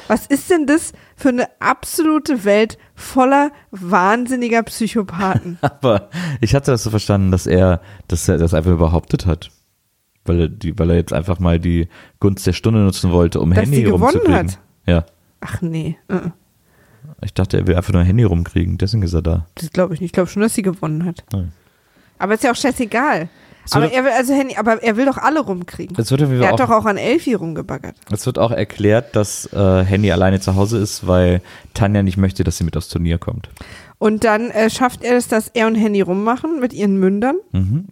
Was 0.08 0.26
ist 0.26 0.50
denn 0.50 0.66
das 0.66 0.94
für 1.18 1.30
eine 1.30 1.48
absolute 1.60 2.46
Welt 2.46 2.78
voller 2.96 3.52
wahnsinniger 3.72 4.64
Psychopathen? 4.64 5.58
Aber 5.62 6.10
ich 6.40 6.56
hatte 6.56 6.72
das 6.72 6.84
so 6.84 6.90
verstanden, 6.92 7.32
dass 7.32 7.48
er, 7.48 7.82
dass 8.08 8.30
er 8.30 8.38
das 8.38 8.54
einfach 8.54 8.78
behauptet 8.78 9.26
hat. 9.26 9.50
Weil 10.26 10.42
er, 10.42 10.48
die, 10.50 10.78
weil 10.78 10.90
er 10.92 10.98
jetzt 10.98 11.14
einfach 11.14 11.40
mal 11.40 11.60
die 11.60 11.88
Gunst 12.20 12.46
der 12.46 12.54
Stunde 12.54 12.82
nutzen 12.82 13.12
wollte, 13.12 13.40
um 13.40 13.50
Dass 13.50 13.64
Handy 13.64 13.78
sie 13.78 13.84
gewonnen 13.84 14.04
rumzukriegen. 14.04 14.36
hat? 14.36 14.60
Ja. 14.86 15.06
Ach 15.42 15.62
nee, 15.62 15.98
äh, 16.10 16.20
Ich 17.24 17.34
dachte, 17.34 17.58
er 17.58 17.68
will 17.68 17.76
einfach 17.76 17.94
nur 17.94 18.02
ein 18.02 18.08
Handy 18.08 18.24
rumkriegen, 18.24 18.78
deswegen 18.78 19.04
ist 19.04 19.14
er 19.14 19.22
da. 19.22 19.48
das 19.56 19.72
glaube 19.72 19.94
ich 19.94 20.02
nicht. 20.02 20.10
Ich 20.10 20.14
glaube 20.14 20.30
schon, 20.30 20.42
dass 20.42 20.54
sie 20.54 20.62
gewonnen 20.64 21.06
hat. 21.06 21.24
Nein. 21.32 21.52
Aber 22.20 22.34
ist 22.34 22.44
ja 22.44 22.52
auch 22.52 22.56
scheißegal. 22.56 23.30
Aber 23.76 23.92
er 23.92 24.04
will 24.04 24.12
also 24.12 24.34
Handy, 24.34 24.56
aber 24.56 24.82
er 24.84 24.98
will 24.98 25.06
doch 25.06 25.18
alle 25.18 25.40
rumkriegen. 25.42 25.96
es 26.00 26.10
wird, 26.12 26.22
Er 26.22 26.28
Fall 26.28 26.40
hat 26.48 26.54
auch, 26.54 26.58
doch 26.58 26.70
auch 26.70 26.86
an 26.86 26.98
Elfi 26.98 27.34
rumgebaggert. 27.34 27.96
es 28.12 28.26
wird 28.26 28.40
auch 28.40 28.52
erklärt, 28.52 29.16
dass 29.16 29.52
äh, 29.54 29.84
Henny 29.84 30.12
alleine 30.12 30.40
zu 30.40 30.56
Hause 30.56 30.78
ist, 30.78 31.08
weil 31.08 31.42
Tanja 31.74 32.04
nicht 32.04 32.18
möchte, 32.18 32.44
dass 32.44 32.58
sie 32.58 32.64
mit 32.64 32.78
aufs 32.78 32.88
Turnier 32.90 33.18
kommt. 33.18 33.50
Und 34.00 34.24
dann 34.24 34.52
äh, 34.52 34.70
schafft 34.70 35.04
er 35.04 35.18
es, 35.18 35.28
dass 35.28 35.48
er 35.50 35.68
und 35.68 35.76
Henny 35.76 36.02
rummachen 36.02 36.60
mit 36.60 36.72
ihren 36.74 36.98
Mündern. 36.98 37.38
Mhm. 37.52 37.88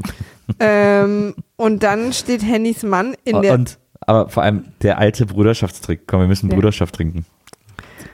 ähm, 0.59 1.35
und 1.55 1.83
dann 1.83 2.13
steht 2.13 2.43
Hennys 2.43 2.83
Mann 2.83 3.15
in 3.23 3.41
der. 3.41 3.53
Und, 3.55 3.77
aber 4.01 4.29
vor 4.29 4.43
allem 4.43 4.65
der 4.83 4.97
alte 4.99 5.25
Bruderschaftstrick. 5.25 6.01
Komm, 6.07 6.19
wir 6.21 6.27
müssen 6.27 6.49
Ja. 6.49 6.55
Bruderschaft 6.55 6.95
trinken. 6.95 7.25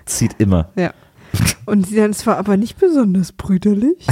Zieht 0.05 0.35
immer. 0.39 0.69
ja. 0.75 0.91
Und 1.65 1.87
sie 1.87 1.95
dann 1.95 2.13
zwar 2.13 2.37
aber 2.37 2.57
nicht 2.57 2.77
besonders 2.77 3.31
brüderlich. 3.31 4.05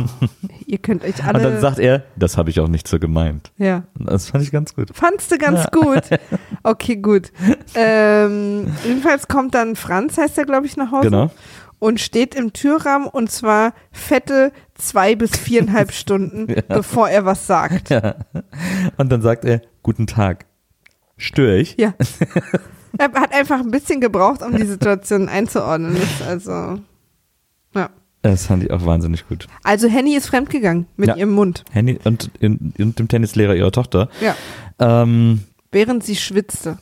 Ihr 0.66 0.78
könnt 0.78 1.04
euch 1.04 1.22
alle. 1.24 1.38
Und 1.38 1.44
dann 1.44 1.60
sagt 1.60 1.78
er, 1.78 2.04
das 2.16 2.36
habe 2.38 2.50
ich 2.50 2.60
auch 2.60 2.68
nicht 2.68 2.88
so 2.88 2.98
gemeint. 2.98 3.52
ja. 3.58 3.82
Das 3.98 4.30
fand 4.30 4.42
ich 4.44 4.50
ganz 4.50 4.74
gut. 4.74 4.90
Fandst 4.94 5.30
du 5.30 5.38
ganz 5.38 5.66
gut. 5.70 6.02
Okay, 6.66 6.96
gut. 6.96 7.30
Ähm, 7.74 8.72
jedenfalls 8.86 9.28
kommt 9.28 9.54
dann 9.54 9.76
Franz, 9.76 10.16
heißt 10.16 10.38
er, 10.38 10.46
glaube 10.46 10.64
ich, 10.64 10.78
nach 10.78 10.92
Hause. 10.92 11.10
Genau. 11.10 11.30
Und 11.78 12.00
steht 12.00 12.34
im 12.34 12.54
Türrahmen 12.54 13.06
und 13.06 13.30
zwar 13.30 13.74
fette 13.92 14.50
zwei 14.74 15.14
bis 15.14 15.36
viereinhalb 15.36 15.92
Stunden, 15.92 16.46
bevor 16.68 17.10
er 17.10 17.26
was 17.26 17.46
sagt. 17.46 17.90
Ja. 17.90 18.14
Und 18.96 19.12
dann 19.12 19.20
sagt 19.20 19.44
er, 19.44 19.60
guten 19.82 20.06
Tag. 20.06 20.46
Störe 21.18 21.58
ich? 21.58 21.76
Ja. 21.76 21.92
Er 22.98 23.12
hat 23.12 23.32
einfach 23.32 23.60
ein 23.60 23.70
bisschen 23.70 24.00
gebraucht, 24.00 24.42
um 24.42 24.56
die 24.56 24.66
Situation 24.66 25.28
einzuordnen. 25.28 25.96
Also, 26.26 26.78
ja. 27.74 27.90
Das 28.22 28.46
fand 28.46 28.62
ich 28.64 28.70
auch 28.70 28.84
wahnsinnig 28.86 29.28
gut. 29.28 29.46
Also 29.62 29.86
Henny 29.88 30.16
ist 30.16 30.26
fremdgegangen 30.26 30.86
mit 30.96 31.08
Ja. 31.08 31.16
ihrem 31.16 31.32
Mund. 31.32 31.64
Henny 31.72 31.98
und, 32.04 32.30
in, 32.40 32.72
und 32.78 32.98
dem 32.98 33.08
Tennislehrer 33.08 33.54
ihrer 33.54 33.72
Tochter, 33.72 34.08
Ja. 34.20 34.34
ähm, 34.78 35.42
Während 35.72 36.04
sie 36.04 36.16
schwitzte. 36.16 36.78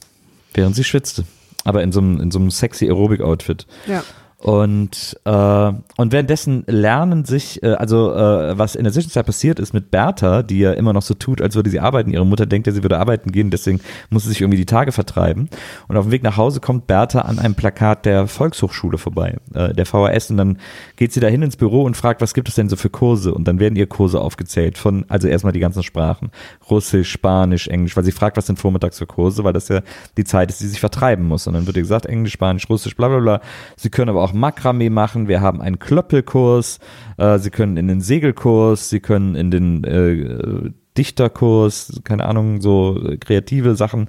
während 0.54 0.76
sie 0.76 0.84
schwitzte. 0.84 1.24
Aber 1.64 1.82
in 1.82 1.92
so 1.92 2.00
einem, 2.00 2.20
in 2.20 2.30
so 2.30 2.38
einem 2.38 2.50
sexy 2.50 2.86
Aerobic-Outfit. 2.86 3.66
Ja. 3.86 4.02
Und, 4.42 5.16
äh, 5.24 5.30
und 5.30 6.12
währenddessen 6.12 6.64
lernen 6.66 7.24
sich, 7.24 7.62
äh, 7.62 7.74
also 7.74 8.12
äh, 8.12 8.58
was 8.58 8.74
in 8.74 8.82
der 8.82 8.92
Zwischenzeit 8.92 9.24
passiert 9.24 9.60
ist 9.60 9.72
mit 9.72 9.92
Bertha, 9.92 10.42
die 10.42 10.58
ja 10.58 10.72
immer 10.72 10.92
noch 10.92 11.02
so 11.02 11.14
tut, 11.14 11.40
als 11.40 11.54
würde 11.54 11.70
sie 11.70 11.78
arbeiten. 11.78 12.10
Ihre 12.10 12.26
Mutter 12.26 12.44
denkt 12.44 12.66
ja, 12.66 12.72
sie 12.72 12.82
würde 12.82 12.98
arbeiten 12.98 13.30
gehen, 13.30 13.52
deswegen 13.52 13.78
muss 14.10 14.24
sie 14.24 14.30
sich 14.30 14.40
irgendwie 14.40 14.58
die 14.58 14.66
Tage 14.66 14.90
vertreiben. 14.90 15.48
Und 15.86 15.96
auf 15.96 16.06
dem 16.06 16.10
Weg 16.10 16.24
nach 16.24 16.36
Hause 16.36 16.58
kommt 16.58 16.88
Bertha 16.88 17.20
an 17.20 17.38
einem 17.38 17.54
Plakat 17.54 18.04
der 18.04 18.26
Volkshochschule 18.26 18.98
vorbei, 18.98 19.36
äh, 19.54 19.72
der 19.74 19.86
VHS. 19.86 20.32
Und 20.32 20.38
dann 20.38 20.58
geht 20.96 21.12
sie 21.12 21.20
da 21.20 21.28
hin 21.28 21.42
ins 21.42 21.56
Büro 21.56 21.84
und 21.84 21.96
fragt, 21.96 22.20
was 22.20 22.34
gibt 22.34 22.48
es 22.48 22.56
denn 22.56 22.68
so 22.68 22.74
für 22.74 22.90
Kurse? 22.90 23.32
Und 23.32 23.46
dann 23.46 23.60
werden 23.60 23.76
ihr 23.76 23.86
Kurse 23.86 24.20
aufgezählt 24.20 24.76
von, 24.76 25.04
also 25.08 25.28
erstmal 25.28 25.52
die 25.52 25.60
ganzen 25.60 25.84
Sprachen. 25.84 26.32
Russisch, 26.68 27.12
Spanisch, 27.12 27.68
Englisch, 27.68 27.96
weil 27.96 28.04
sie 28.04 28.10
fragt, 28.10 28.36
was 28.36 28.46
sind 28.46 28.58
vormittags 28.58 28.98
für 28.98 29.06
Kurse, 29.06 29.44
weil 29.44 29.52
das 29.52 29.68
ja 29.68 29.82
die 30.16 30.24
Zeit 30.24 30.50
ist, 30.50 30.58
die 30.58 30.64
sie 30.64 30.70
sich 30.70 30.80
vertreiben 30.80 31.28
muss. 31.28 31.46
Und 31.46 31.54
dann 31.54 31.68
wird 31.68 31.76
ihr 31.76 31.82
gesagt, 31.82 32.06
Englisch, 32.06 32.32
Spanisch, 32.32 32.68
Russisch, 32.68 32.96
bla 32.96 33.06
bla 33.06 33.20
bla. 33.20 33.40
Sie 33.76 33.88
können 33.88 34.08
aber 34.08 34.20
auch 34.20 34.31
Makramee 34.34 34.90
machen, 34.90 35.28
wir 35.28 35.40
haben 35.40 35.60
einen 35.60 35.78
Klöppelkurs, 35.78 36.78
äh, 37.16 37.38
sie 37.38 37.50
können 37.50 37.76
in 37.76 37.88
den 37.88 38.00
Segelkurs, 38.00 38.88
sie 38.88 39.00
können 39.00 39.34
in 39.34 39.50
den 39.50 39.84
äh, 39.84 40.70
Dichterkurs, 40.96 42.00
keine 42.04 42.26
Ahnung, 42.26 42.60
so 42.60 43.00
äh, 43.02 43.16
kreative 43.16 43.74
Sachen. 43.76 44.08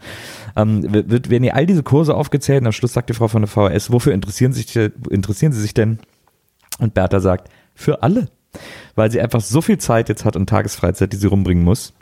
Ähm, 0.55 0.91
wird, 0.91 1.29
werden 1.29 1.43
ihr 1.43 1.55
all 1.55 1.65
diese 1.65 1.83
Kurse 1.83 2.15
aufgezählt 2.15 2.61
und 2.61 2.67
am 2.67 2.73
Schluss 2.73 2.93
sagt 2.93 3.09
die 3.09 3.13
Frau 3.13 3.27
von 3.27 3.43
der 3.43 3.49
VHS, 3.49 3.91
wofür 3.91 4.13
interessieren, 4.13 4.53
sich, 4.53 4.75
interessieren 5.09 5.51
sie 5.51 5.61
sich 5.61 5.73
denn? 5.73 5.99
Und 6.79 6.93
Bertha 6.93 7.19
sagt, 7.19 7.49
für 7.75 8.03
alle. 8.03 8.29
Weil 8.95 9.09
sie 9.09 9.21
einfach 9.21 9.41
so 9.41 9.61
viel 9.61 9.79
Zeit 9.79 10.09
jetzt 10.09 10.25
hat 10.25 10.35
und 10.35 10.47
Tagesfreizeit, 10.47 11.11
die 11.11 11.17
sie 11.17 11.27
rumbringen 11.27 11.63
muss 11.63 11.93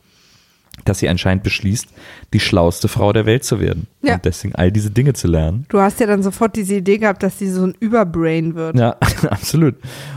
dass 0.86 1.00
sie 1.00 1.10
anscheinend 1.10 1.44
beschließt, 1.44 1.88
die 2.34 2.40
schlauste 2.40 2.88
Frau 2.88 3.14
der 3.14 3.26
Welt 3.26 3.44
zu 3.44 3.60
werden. 3.60 3.88
Ja. 4.02 4.16
Und 4.16 4.26
deswegen 4.26 4.56
all 4.56 4.72
diese 4.72 4.92
Dinge 4.92 5.14
zu 5.14 5.28
lernen. 5.28 5.66
Du 5.70 5.80
hast 5.80 6.00
ja 6.00 6.08
dann 6.08 6.24
sofort 6.24 6.56
diese 6.56 6.76
Idee 6.76 6.98
gehabt, 6.98 7.24
dass 7.24 7.38
sie 7.40 7.50
so 7.50 7.66
ein 7.66 7.76
Überbrain 7.80 8.56
wird. 8.56 8.78
Ja, 8.78 8.92
absolut. 9.30 9.76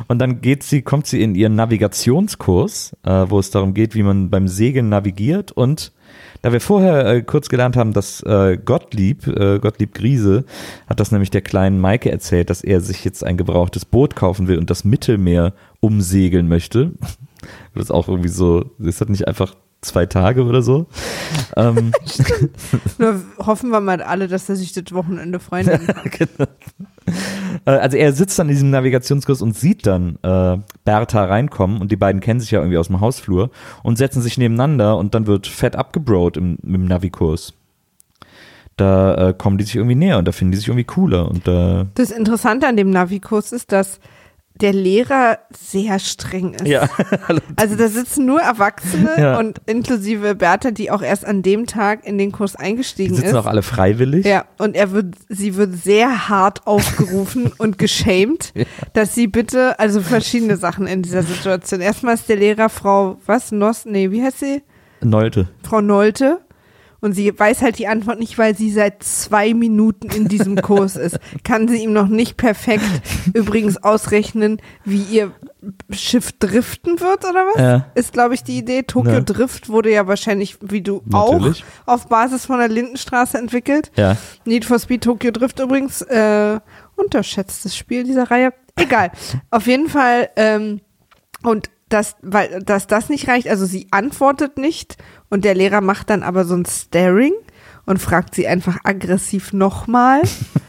Und 0.09 0.19
dann 0.19 0.41
geht 0.41 0.63
sie, 0.63 0.83
kommt 0.83 1.07
sie 1.07 1.23
in 1.23 1.35
ihren 1.35 1.55
Navigationskurs, 1.55 2.97
äh, 3.05 3.27
wo 3.29 3.39
es 3.39 3.51
darum 3.51 3.75
geht, 3.75 3.95
wie 3.95 4.03
man 4.03 4.31
beim 4.31 4.49
Segeln 4.49 4.89
navigiert. 4.89 5.53
Und 5.53 5.93
da 6.43 6.53
wir 6.53 6.61
vorher 6.61 7.07
äh, 7.07 7.23
kurz 7.23 7.49
gelernt 7.49 7.75
haben, 7.77 7.95
dass 7.95 8.23
äh, 8.23 8.59
Gottlieb, 8.63 9.27
äh, 9.27 9.59
Gottlieb 9.59 9.95
Griese, 9.95 10.45
hat 10.87 11.01
das 11.01 11.11
nämlich 11.11 11.31
der 11.31 11.41
kleinen 11.41 11.81
Maike 11.81 12.11
erzählt, 12.11 12.51
dass 12.51 12.63
er 12.63 12.83
sich 12.83 13.03
jetzt 13.05 13.25
ein 13.25 13.37
gebrauchtes 13.37 13.87
Boot 13.87 14.15
kaufen 14.15 14.47
will 14.47 14.59
und 14.59 14.69
das 14.69 14.85
Mittelmeer 14.85 15.55
umsegeln 15.81 16.49
möchte. 16.49 16.93
Das 17.75 17.85
ist 17.85 17.91
auch 17.91 18.09
irgendwie 18.09 18.31
so, 18.31 18.71
ist 18.79 19.03
das 19.03 19.09
nicht 19.09 19.29
einfach 19.29 19.55
zwei 19.85 20.07
Tage 20.07 20.45
oder 20.45 20.63
so. 20.63 20.87
ähm, 21.57 21.93
Nur 22.99 23.21
hoffen 23.39 23.71
wir 23.71 23.81
mal 23.81 24.03
alle, 24.03 24.29
dass 24.29 24.49
er 24.49 24.57
sich 24.57 24.73
das 24.73 24.93
Wochenende 24.93 25.39
kann. 25.39 25.65
genau. 26.11 26.49
Äh, 27.67 27.71
Also 27.71 27.97
er 27.97 28.13
sitzt 28.13 28.39
dann 28.39 28.49
in 28.49 28.55
diesem 28.55 28.71
Navigationskurs 28.71 29.43
und 29.43 29.57
sieht 29.57 29.87
dann 29.87 30.19
äh, 30.23 30.59
Bertha 30.85 31.25
reinkommen 31.25 31.81
und 31.81 31.93
die 31.93 31.97
beiden 31.97 32.21
kennen 32.21 32.41
sich 32.41 32.51
ja 32.51 32.61
irgendwie 32.61 32.79
aus 32.79 32.89
dem 32.89 33.01
Hausflur 33.01 33.51
und 33.83 33.99
setzen 33.99 34.23
sich 34.23 34.39
nebeneinander 34.39 34.97
und 34.97 35.15
dann 35.15 35.27
wird 35.27 35.47
fett 35.47 35.77
abgebrot 35.77 36.37
im, 36.37 36.59
im 36.63 36.87
Navikurs. 36.87 37.55
Da 38.77 39.29
äh, 39.29 39.35
kommen 39.35 39.57
die 39.59 39.65
sich 39.65 39.77
irgendwie 39.77 39.95
näher 39.95 40.19
und 40.19 40.27
da 40.27 40.33
finden 40.33 40.53
die 40.53 40.59
sich 40.59 40.67
irgendwie 40.67 40.85
cooler 40.85 41.29
und 41.29 41.47
äh, 41.47 41.85
Das 41.95 42.11
Interessante 42.11 42.67
an 42.67 42.77
dem 42.77 42.91
Navikurs 42.91 43.53
ist, 43.53 43.71
dass 43.71 44.01
der 44.61 44.73
Lehrer 44.73 45.39
sehr 45.53 45.99
streng 45.99 46.55
ist. 46.55 46.67
ja, 46.67 46.89
Also 47.57 47.75
da 47.75 47.89
sitzen 47.89 48.25
nur 48.25 48.41
Erwachsene 48.41 49.11
Ja. 49.19 49.39
und 49.39 49.61
inklusive 49.67 50.37
Bertha, 50.37 50.71
die 50.71 50.91
auch 50.93 51.03
erst 51.03 51.25
an 51.25 51.43
dem 51.43 51.67
Tag 51.67 52.07
in 52.07 52.19
den 52.19 52.31
Kurs 52.31 52.53
die 52.53 52.59
eingestiegen 52.59 53.17
sitzen 53.17 53.31
ist. 53.31 53.35
auch 53.35 53.47
alle 53.47 53.63
freiwillig. 53.63 54.25
Ja, 54.25 54.45
und 54.59 54.77
er 54.77 54.93
wird, 54.93 55.17
sie 55.29 55.57
wird 55.57 55.75
sehr 55.77 56.29
hart 56.29 56.67
aufgerufen 56.69 57.51
und 57.59 57.79
geschämt, 57.79 58.53
dass 58.93 59.15
sie 59.15 59.27
bitte, 59.27 59.79
also 59.81 60.01
verschiedene 60.01 60.57
Sachen 60.57 60.87
in 60.87 61.03
dieser 61.03 61.25
Situation. 61.25 61.81
Erstmal 61.81 62.15
ist 62.15 62.29
der 62.29 62.37
Lehrer 62.37 62.69
Frau, 62.69 63.19
was, 63.27 63.51
Nos, 63.51 63.85
nee, 63.87 64.13
wie 64.13 64.23
heißt 64.23 64.39
sie? 64.39 64.63
Nolte. 65.03 65.49
Frau 65.63 65.81
Nolte. 65.81 66.39
Und 67.05 67.13
sie 67.13 67.39
weiß 67.39 67.61
halt 67.61 67.79
die 67.79 67.87
Antwort 67.87 68.19
nicht, 68.19 68.39
weil 68.39 68.57
sie 68.57 68.71
seit 68.71 69.03
zwei 69.03 69.53
Minuten 69.53 70.09
in 70.09 70.27
diesem 70.27 70.57
Kurs 70.63 70.97
ist. 70.97 71.19
Kann 71.45 71.69
sie 71.69 71.83
ihm 71.85 71.93
noch 71.93 72.09
nicht 72.09 72.39
perfekt 72.39 72.87
übrigens 73.35 73.77
ausrechnen, 73.77 74.63
wie 74.87 75.03
ihr 75.03 75.31
Schiff 75.91 76.33
driften 76.33 77.01
wird 77.01 77.27
oder 77.27 77.45
was? 77.53 77.61
Ja. 77.61 77.87
Ist, 77.95 78.15
glaube 78.15 78.33
ich, 78.33 78.43
die 78.43 78.57
Idee. 78.57 78.85
Tokyo 78.85 79.13
Ja. 79.13 79.21
Drift 79.21 79.69
wurde 79.69 79.93
ja 79.93 80.07
wahrscheinlich, 80.07 80.57
wie 80.63 80.81
du 80.81 81.03
Natürlich. 81.05 81.63
auch, 81.85 81.93
auf 81.93 82.09
Basis 82.09 82.47
von 82.47 82.59
der 82.59 82.69
Lindenstraße 82.69 83.37
entwickelt. 83.37 83.93
Ja. 83.97 84.17
Need 84.47 84.65
for 84.65 84.79
Speed 84.79 85.05
Tokyo 85.05 85.31
Drift 85.31 85.61
übrigens 85.61 86.01
äh, 86.01 86.59
unterschätztes 86.97 87.77
Spiel 87.77 88.05
dieser 88.05 88.31
Reihe. 88.31 88.55
Egal. 88.77 89.13
Auf 89.51 89.67
jeden 89.67 89.91
Fall 89.91 90.31
ähm, 90.37 90.81
und 91.43 91.69
dass, 91.95 92.17
weil, 92.23 92.61
dass 92.65 92.89
das 92.89 93.09
nicht 93.09 93.29
reicht, 93.29 93.49
also 93.49 93.65
sie 93.67 93.87
antwortet 93.93 94.59
nicht 94.59 94.97
und 95.31 95.45
der 95.45 95.55
Lehrer 95.55 95.81
macht 95.81 96.11
dann 96.11 96.25
aber 96.25 96.45
so 96.45 96.57
ein 96.57 96.67
Staring 96.67 97.33
und 97.87 97.99
fragt 97.99 98.35
sie 98.35 98.49
einfach 98.49 98.79
aggressiv 98.83 99.53
nochmal. 99.53 100.23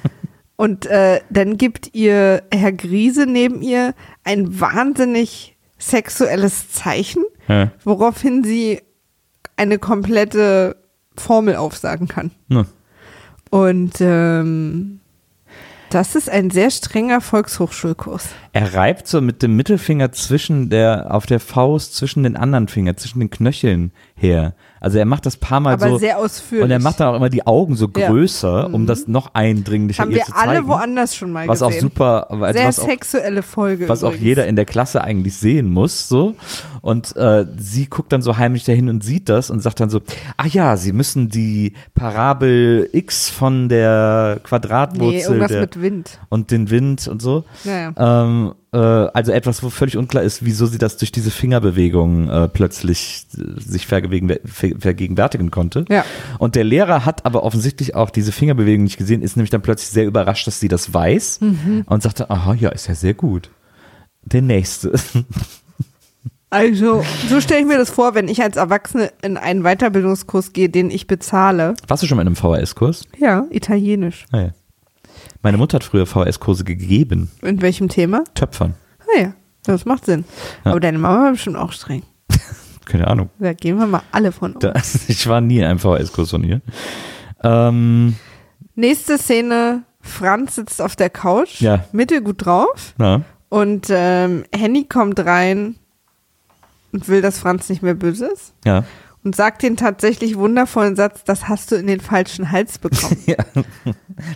und 0.55 0.85
äh, 0.85 1.21
dann 1.31 1.57
gibt 1.57 1.95
ihr 1.95 2.43
Herr 2.53 2.71
Griese 2.71 3.25
neben 3.25 3.63
ihr 3.63 3.95
ein 4.23 4.59
wahnsinnig 4.59 5.57
sexuelles 5.79 6.71
Zeichen, 6.71 7.23
ja. 7.47 7.71
woraufhin 7.83 8.43
sie 8.43 8.81
eine 9.57 9.79
komplette 9.79 10.75
Formel 11.17 11.55
aufsagen 11.55 12.07
kann. 12.07 12.29
Ne. 12.49 12.67
Und 13.49 13.95
ähm, 13.99 14.99
das 15.89 16.15
ist 16.15 16.29
ein 16.29 16.49
sehr 16.49 16.71
strenger 16.71 17.21
Volkshochschulkurs. 17.21 18.29
Er 18.53 18.73
reibt 18.73 19.07
so 19.07 19.21
mit 19.21 19.41
dem 19.41 19.55
Mittelfinger 19.55 20.11
zwischen 20.11 20.69
der, 20.69 21.13
auf 21.13 21.25
der 21.25 21.39
Faust, 21.39 21.95
zwischen 21.95 22.23
den 22.23 22.35
anderen 22.35 22.67
Fingern, 22.67 22.97
zwischen 22.97 23.19
den 23.19 23.29
Knöcheln 23.29 23.91
her. 24.17 24.54
Also 24.80 24.97
er 24.99 25.06
macht 25.06 25.25
das 25.25 25.36
paar 25.36 25.60
Mal 25.60 25.73
Aber 25.73 25.89
so. 25.89 25.97
sehr 25.97 26.17
ausführlich. 26.19 26.63
Und 26.63 26.71
er 26.71 26.80
macht 26.80 26.99
dann 26.99 27.08
auch 27.10 27.15
immer 27.15 27.30
die 27.30 27.45
Augen 27.45 27.75
so 27.75 27.89
Ja. 27.97 28.08
größer, 28.08 28.71
um 28.73 28.86
das 28.86 29.08
noch 29.08 29.34
eindringlicher 29.34 30.04
Haben 30.04 30.12
ihr 30.12 30.17
wir 30.17 30.23
zu 30.25 30.36
alle 30.36 30.56
zeigen. 30.56 30.67
woanders 30.67 31.15
schon 31.15 31.32
mal 31.32 31.47
was 31.47 31.62
auch 31.62 31.67
gesehen. 31.67 31.82
super, 31.82 32.28
also 32.32 32.54
sehr 32.58 32.67
was 32.67 32.80
auch, 32.80 32.86
sexuelle 32.88 33.41
Folge. 33.43 33.89
was 33.89 34.04
auch 34.04 34.10
übrigens. 34.10 34.23
jeder 34.25 34.47
in 34.47 34.56
der 34.56 34.65
Klasse 34.65 35.04
eigentlich 35.04 35.36
sehen 35.38 35.69
muss, 35.69 36.08
so. 36.08 36.36
Und 36.82 37.15
äh, 37.17 37.45
sie 37.58 37.88
guckt 37.88 38.13
dann 38.13 38.21
so 38.21 38.38
heimlich 38.38 38.63
dahin 38.63 38.88
und 38.89 39.04
sieht 39.04 39.28
das 39.28 39.49
und 39.49 39.60
sagt 39.62 39.80
dann 39.80 39.89
so, 39.89 40.01
ach 40.38 40.45
ja, 40.47 40.78
sie 40.78 40.93
müssen 40.93 41.30
die 41.30 41.73
Parabel 41.95 42.88
x 42.93 43.30
von 43.30 43.67
der 43.69 44.36
Nee, 44.36 44.41
Quadratwurzel 44.43 45.19
irgendwas 45.21 45.51
der, 45.51 45.62
mit 45.62 45.82
Wind. 45.82 46.19
und 46.30 46.51
den 46.51 46.69
Wind 46.69 47.08
und 47.08 47.21
so. 47.21 47.43
Naja. 47.63 47.91
Ähm, 47.97 48.54
äh, 48.75 49.09
also 49.13 49.31
etwas, 49.31 49.63
wo 49.63 49.69
völlig 49.69 49.95
unklar 49.97 50.23
ist, 50.23 50.43
wieso 50.43 50.65
sie 50.65 50.77
das 50.77 50.97
durch 50.97 51.11
diese 51.11 51.31
Fingerbewegung 51.31 52.29
äh, 52.29 52.47
plötzlich 52.49 53.25
äh, 53.38 53.59
sich 53.59 53.88
vergegenwärtigen 53.88 55.49
konnte. 55.51 55.85
Ja. 55.89 56.03
Und 56.39 56.55
der 56.55 56.63
Lehrer 56.65 57.05
hat 57.05 57.25
aber 57.25 57.43
offensichtlich 57.43 57.95
auch 57.95 58.09
diese 58.09 58.31
Fingerbewegung 58.31 58.83
nicht 58.83 58.97
gesehen, 58.97 59.21
ist 59.21 59.38
nämlich 59.38 59.49
dann 59.49 59.61
plötzlich 59.61 59.89
sehr 59.91 60.05
überrascht, 60.05 60.45
dass 60.47 60.59
sie 60.59 60.67
das 60.67 60.93
weiß 60.93 61.39
Mhm. 61.41 61.83
und 61.85 62.03
sagte, 62.03 62.29
aha, 62.29 62.53
ja, 62.53 62.69
ist 62.69 62.88
ja 62.88 62.95
sehr 62.95 63.13
gut. 63.13 63.49
Der 64.23 64.41
nächste. 64.41 64.93
Also, 66.49 67.03
so 67.29 67.41
stelle 67.41 67.61
ich 67.61 67.67
mir 67.67 67.77
das 67.77 67.89
vor, 67.89 68.15
wenn 68.15 68.27
ich 68.27 68.41
als 68.41 68.57
Erwachsene 68.57 69.11
in 69.21 69.38
einen 69.38 69.63
Weiterbildungskurs 69.63 70.53
gehe, 70.53 70.69
den 70.69 70.89
ich 70.89 71.07
bezahle. 71.07 71.75
Warst 71.88 72.03
du 72.03 72.07
schon 72.07 72.17
mal 72.17 72.21
in 72.23 72.27
einem 72.27 72.35
VHS-Kurs? 72.35 73.03
Ja, 73.17 73.45
italienisch. 73.49 74.25
Ah, 74.31 74.39
ja. 74.41 74.49
Meine 75.41 75.57
Mutter 75.57 75.75
hat 75.75 75.83
früher 75.83 76.05
VHS-Kurse 76.05 76.63
gegeben. 76.63 77.29
In 77.41 77.61
welchem 77.61 77.89
Thema? 77.89 78.23
Töpfern. 78.33 78.73
Ah 79.01 79.19
ja, 79.21 79.33
das 79.65 79.85
macht 79.85 80.05
Sinn. 80.05 80.25
Ja. 80.63 80.71
Aber 80.71 80.79
deine 80.79 80.97
Mama 80.97 81.23
war 81.25 81.31
bestimmt 81.31 81.57
auch 81.57 81.71
streng. 81.71 82.03
Keine 82.85 83.07
Ahnung. 83.07 83.29
Da 83.39 83.53
gehen 83.53 83.77
wir 83.77 83.88
mal 83.88 84.01
alle 84.11 84.31
von 84.31 84.55
aus. 84.55 84.61
Das, 84.61 84.95
ich 85.09 85.27
war 85.27 85.41
nie 85.41 85.59
in 85.59 85.65
einem 85.65 85.79
VHS-Kurs 85.79 86.29
von 86.31 86.43
ihr. 86.43 86.61
Ähm, 87.43 88.15
Nächste 88.75 89.17
Szene, 89.17 89.83
Franz 90.01 90.55
sitzt 90.55 90.81
auf 90.81 90.95
der 90.95 91.09
Couch, 91.09 91.61
Ja. 91.61 91.85
mittelgut 91.91 92.45
drauf 92.45 92.93
na, 92.97 93.21
und 93.49 93.88
ähm, 93.89 94.43
Henny 94.53 94.83
kommt 94.85 95.19
rein 95.19 95.75
und 96.91 97.07
will, 97.07 97.21
dass 97.21 97.39
Franz 97.39 97.69
nicht 97.69 97.81
mehr 97.81 97.93
böse 97.93 98.25
ist 98.27 98.53
ja. 98.65 98.83
Und 99.25 99.35
sagt 99.35 99.63
den 99.63 99.75
tatsächlich 99.75 100.38
wundervollen 100.38 100.95
Satz, 100.95 101.23
das 101.25 101.47
hast 101.49 101.71
du 101.71 101.75
in 101.75 101.88
den 101.88 101.99
falschen 101.99 102.51
Hals 102.51 102.77
bekommen. 102.77 103.17
Ja. 103.25 103.38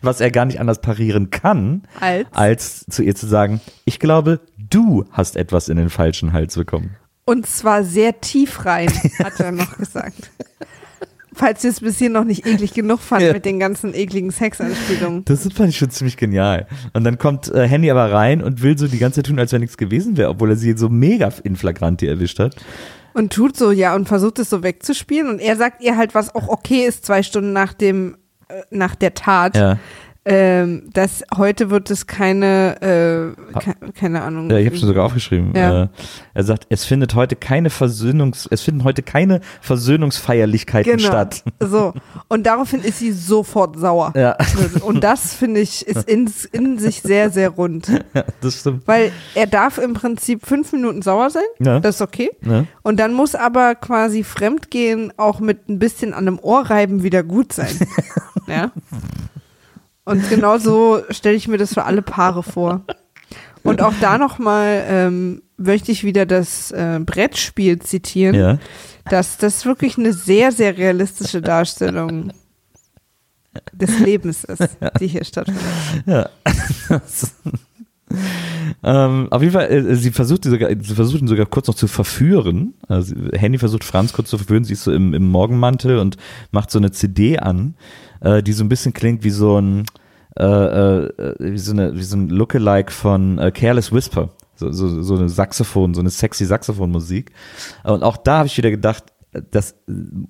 Was 0.02 0.19
er 0.19 0.32
gar 0.32 0.45
nicht 0.45 0.60
anders 0.60 0.82
parieren 0.82 1.30
kann, 1.30 1.84
Als? 1.99 2.28
als 2.34 2.86
zu 2.89 3.04
ihr 3.04 3.15
zu 3.15 3.28
sagen, 3.28 3.62
ich 3.86 3.99
glaube, 3.99 4.41
du 4.58 5.06
hast 5.12 5.38
etwas 5.38 5.69
in 5.69 5.78
den 5.78 5.89
falschen 5.89 6.34
Hals 6.34 6.56
bekommen. 6.56 6.95
Und 7.25 7.45
zwar 7.45 7.84
sehr 7.84 8.19
tief 8.19 8.65
rein, 8.65 8.89
hat 9.23 9.39
er 9.39 9.52
noch 9.52 9.78
gesagt. 9.78 10.32
Falls 11.33 11.63
ihr 11.63 11.69
es 11.69 11.79
bis 11.81 12.00
hier 12.00 12.10
noch 12.10 12.23
nicht 12.25 12.46
eklig 12.48 12.73
genug 12.73 13.00
fand 13.00 13.21
Ja. 13.21 13.31
mit 13.33 13.46
den 13.46 13.60
ganzen 13.60 13.94
ekligen 13.94 14.31
Sexanspielungen. 14.31 15.23
Das 15.25 15.48
fand 15.54 15.69
ich 15.69 15.77
schon 15.77 15.92
ziemlich 15.92 16.17
genial. 16.17 16.67
Und 16.94 17.04
dann 17.04 17.17
kommt 17.17 17.48
äh, 17.54 17.67
Henny 17.67 17.90
aber 17.92 18.12
rein 18.12 18.42
und 18.44 18.62
will 18.63 18.77
so 18.77 18.87
die 18.87 18.98
ganze 18.98 19.17
Zeit 19.21 19.27
tun, 19.27 19.40
als 19.40 19.54
wenn 19.54 19.62
nichts 19.62 19.77
gewesen 19.77 20.17
wäre, 20.17 20.29
obwohl 20.29 20.50
er 20.50 20.56
sie 20.58 20.75
so 20.75 20.90
mega 20.90 21.31
in 21.44 21.56
Flagranti 21.56 22.08
erwischt 22.08 22.40
hat. 22.40 22.56
Und 23.20 23.34
tut 23.34 23.58
so, 23.58 23.72
ja, 23.72 23.96
und 23.96 24.08
versucht 24.08 24.40
es 24.40 24.50
so 24.50 24.63
wegzuspielen. 24.63 25.28
Und 25.28 25.40
er 25.40 25.58
sagt 25.58 25.82
ihr 25.82 25.98
halt, 25.98 26.15
was 26.15 26.34
auch 26.34 26.48
okay 26.48 26.86
ist, 26.86 27.06
zwei 27.06 27.22
Stunden 27.22 27.52
nach 27.52 27.74
dem, 27.74 28.15
äh, 28.48 28.62
nach 28.70 28.96
der 28.96 29.13
Tat. 29.13 29.58
Ja. 29.58 29.78
Ähm, 30.30 30.84
dass 30.94 31.23
heute 31.36 31.69
wird 31.69 31.90
es 31.90 32.06
keine, 32.08 32.82
äh, 32.82 33.60
ke 33.60 33.75
keine 33.94 34.21
Ahnung. 34.21 34.50
Ja, 34.50 34.58
ich 34.58 34.67
habe 34.67 34.77
schon 34.77 34.88
sogar 34.88 35.06
aufgeschrieben. 35.06 35.54
Ja. 35.56 35.84
Äh, 35.84 35.88
er 36.34 36.44
sagt, 36.44 36.67
es 36.69 36.86
findet 36.86 37.15
heute 37.15 37.36
keine 37.36 37.69
Versöhnungs, 37.69 38.48
es 38.50 38.62
finden 38.62 38.84
heute 38.84 39.02
keine 39.02 39.42
Versöhnungsfeierlichkeiten 39.62 40.98
Genau. 40.98 41.08
statt. 41.08 41.44
So. 41.60 41.94
Und 42.27 42.46
daraufhin 42.46 42.82
ist 42.82 43.00
sie 43.00 43.12
sofort 43.12 43.77
sauer. 43.80 44.13
Ja, 44.15 44.38
Und 44.84 45.04
das, 45.04 45.34
finde 45.34 45.62
ich, 45.62 45.88
ist 45.88 46.08
in, 46.08 46.32
in 46.52 46.77
sich 46.77 47.02
sehr, 47.02 47.30
sehr 47.32 47.50
rund. 47.50 47.88
das 48.42 48.60
stimmt. 48.60 48.88
Weil 48.88 49.12
er 49.36 49.48
darf 49.48 49.77
im 49.77 49.94
Prinzip 49.94 50.46
fünf 50.46 50.71
Minuten 50.73 51.02
sauer 51.02 51.30
sein. 51.30 51.44
Ja. 51.60 51.80
Das 51.80 51.96
ist 51.96 52.02
okay. 52.02 52.30
Ne? 52.42 52.67
Und 52.84 53.00
dann 53.00 53.13
muss 53.13 53.36
aber 53.36 53.75
quasi 53.75 54.23
Fremdgehen 54.23 55.12
auch 55.17 55.40
mit 55.40 55.67
ein 55.69 55.80
bisschen 55.80 56.13
an 56.13 56.27
einem 56.27 56.40
Ohrreiben 56.40 57.04
wieder 57.04 57.23
gut 57.23 57.54
sein. 57.54 57.73
ja. 58.48 58.71
Und 60.10 60.27
genau 60.29 60.57
so 60.57 61.01
stelle 61.10 61.35
ich 61.35 61.47
mir 61.47 61.57
das 61.57 61.73
für 61.73 61.83
alle 61.85 62.01
Paare 62.01 62.43
vor. 62.43 62.81
Und 63.63 63.81
auch 63.81 63.93
da 64.01 64.17
nochmal 64.17 64.83
ähm, 64.87 65.41
möchte 65.57 65.91
ich 65.91 66.03
wieder 66.03 66.25
das 66.25 66.71
äh, 66.71 66.99
Brettspiel 67.05 67.79
zitieren, 67.79 68.35
Ja. 68.35 68.57
dass 69.10 69.37
das 69.37 69.65
wirklich 69.65 69.97
eine 69.97 70.13
sehr, 70.13 70.51
sehr 70.51 70.77
realistische 70.77 71.41
Darstellung 71.41 72.31
des 73.73 73.99
Lebens 73.99 74.43
ist, 74.45 74.69
die 74.99 75.07
hier 75.07 75.23
stattfindet. 75.25 75.63
Ja. 76.05 76.29
ähm, 78.83 79.27
auf 79.29 79.41
jeden 79.41 79.53
Fall, 79.53 79.69
äh, 79.69 79.95
sie 79.95 80.12
versucht, 80.12 80.45
sogar, 80.45 80.69
sie 80.69 80.95
versucht 80.95 81.21
ihn 81.21 81.27
sogar 81.27 81.45
kurz 81.45 81.67
noch 81.67 81.75
zu 81.75 81.87
verführen. 81.87 82.73
Also, 82.87 83.15
Henny 83.33 83.57
versucht 83.57 83.83
Franz 83.83 84.13
kurz 84.13 84.29
zu 84.29 84.37
verführen. 84.37 84.63
Sie 84.63 84.73
ist 84.73 84.83
so 84.83 84.91
im, 84.93 85.13
im 85.13 85.27
Morgenmantel 85.29 85.99
und 85.99 86.17
macht 86.51 86.71
so 86.71 86.79
eine 86.79 86.91
CD 86.91 87.37
an, 87.39 87.75
äh, 88.22 88.44
die 88.44 88.54
so 88.54 88.63
ein 88.63 88.70
bisschen 88.70 88.94
klingt 88.94 89.24
wie 89.24 89.30
so 89.30 89.60
ein, 89.60 89.86
äh, 90.38 90.44
äh, 90.44 91.36
wie 91.40 91.58
so, 91.58 91.72
eine, 91.74 91.96
wie 91.96 92.04
so 92.04 92.17
ein 92.17 92.30
Lookalike 92.30 92.92
von 92.92 93.38
äh, 93.40 93.52
Careless 93.52 93.92
Whisper. 93.92 94.30
So, 94.56 94.72
so, 94.72 95.02
so 95.02 95.15
eine 95.15 95.30
Saxophon, 95.30 95.94
so 95.94 96.02
eine 96.02 96.10
sexy 96.10 96.46
Saxophonmusik. 96.46 97.32
Und 97.84 98.04
auch 98.04 98.17
da 98.17 98.40
habe 98.40 98.48
ich 98.48 98.58
wieder 98.58 98.72
gedacht, 98.72 99.06
das 99.52 99.75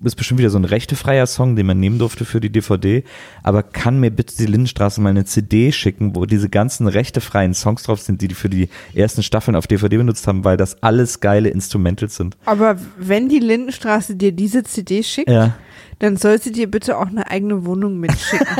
ist 0.04 0.16
bestimmt 0.16 0.40
wieder 0.40 0.50
so 0.50 0.58
ein 0.58 0.66
rechtefreier 0.66 1.26
Song, 1.26 1.56
den 1.56 1.64
man 1.64 1.80
nehmen 1.80 1.98
durfte 1.98 2.26
für 2.26 2.38
die 2.40 2.50
DVD. 2.50 3.02
Aber 3.42 3.62
kann 3.62 3.98
mir 3.98 4.10
bitte 4.10 4.36
die 4.36 4.44
Lindenstraße 4.46 5.00
mal 5.00 5.08
eine 5.08 5.24
CD 5.24 5.72
schicken, 5.72 6.14
wo 6.14 6.26
diese 6.26 6.50
ganzen 6.50 6.86
rechtefreien 6.86 7.54
Songs 7.54 7.82
drauf 7.84 8.00
sind, 8.00 8.20
die 8.20 8.28
die 8.28 8.34
für 8.34 8.50
die 8.50 8.68
ersten 8.94 9.22
Staffeln 9.22 9.56
auf 9.56 9.66
DVD 9.66 9.96
benutzt 9.96 10.26
haben, 10.26 10.44
weil 10.44 10.58
das 10.58 10.82
alles 10.82 11.20
geile 11.20 11.48
Instrumentals 11.48 12.16
sind. 12.16 12.36
Aber 12.44 12.76
wenn 12.98 13.28
die 13.30 13.38
Lindenstraße 13.38 14.16
dir 14.16 14.32
diese 14.32 14.64
CD 14.64 15.02
schickt, 15.02 15.30
Ja. 15.30 15.54
dann 16.00 16.18
soll 16.18 16.40
sie 16.40 16.52
dir 16.52 16.70
bitte 16.70 16.98
auch 16.98 17.06
eine 17.06 17.30
eigene 17.30 17.64
Wohnung 17.64 17.98
mitschicken. 17.98 18.46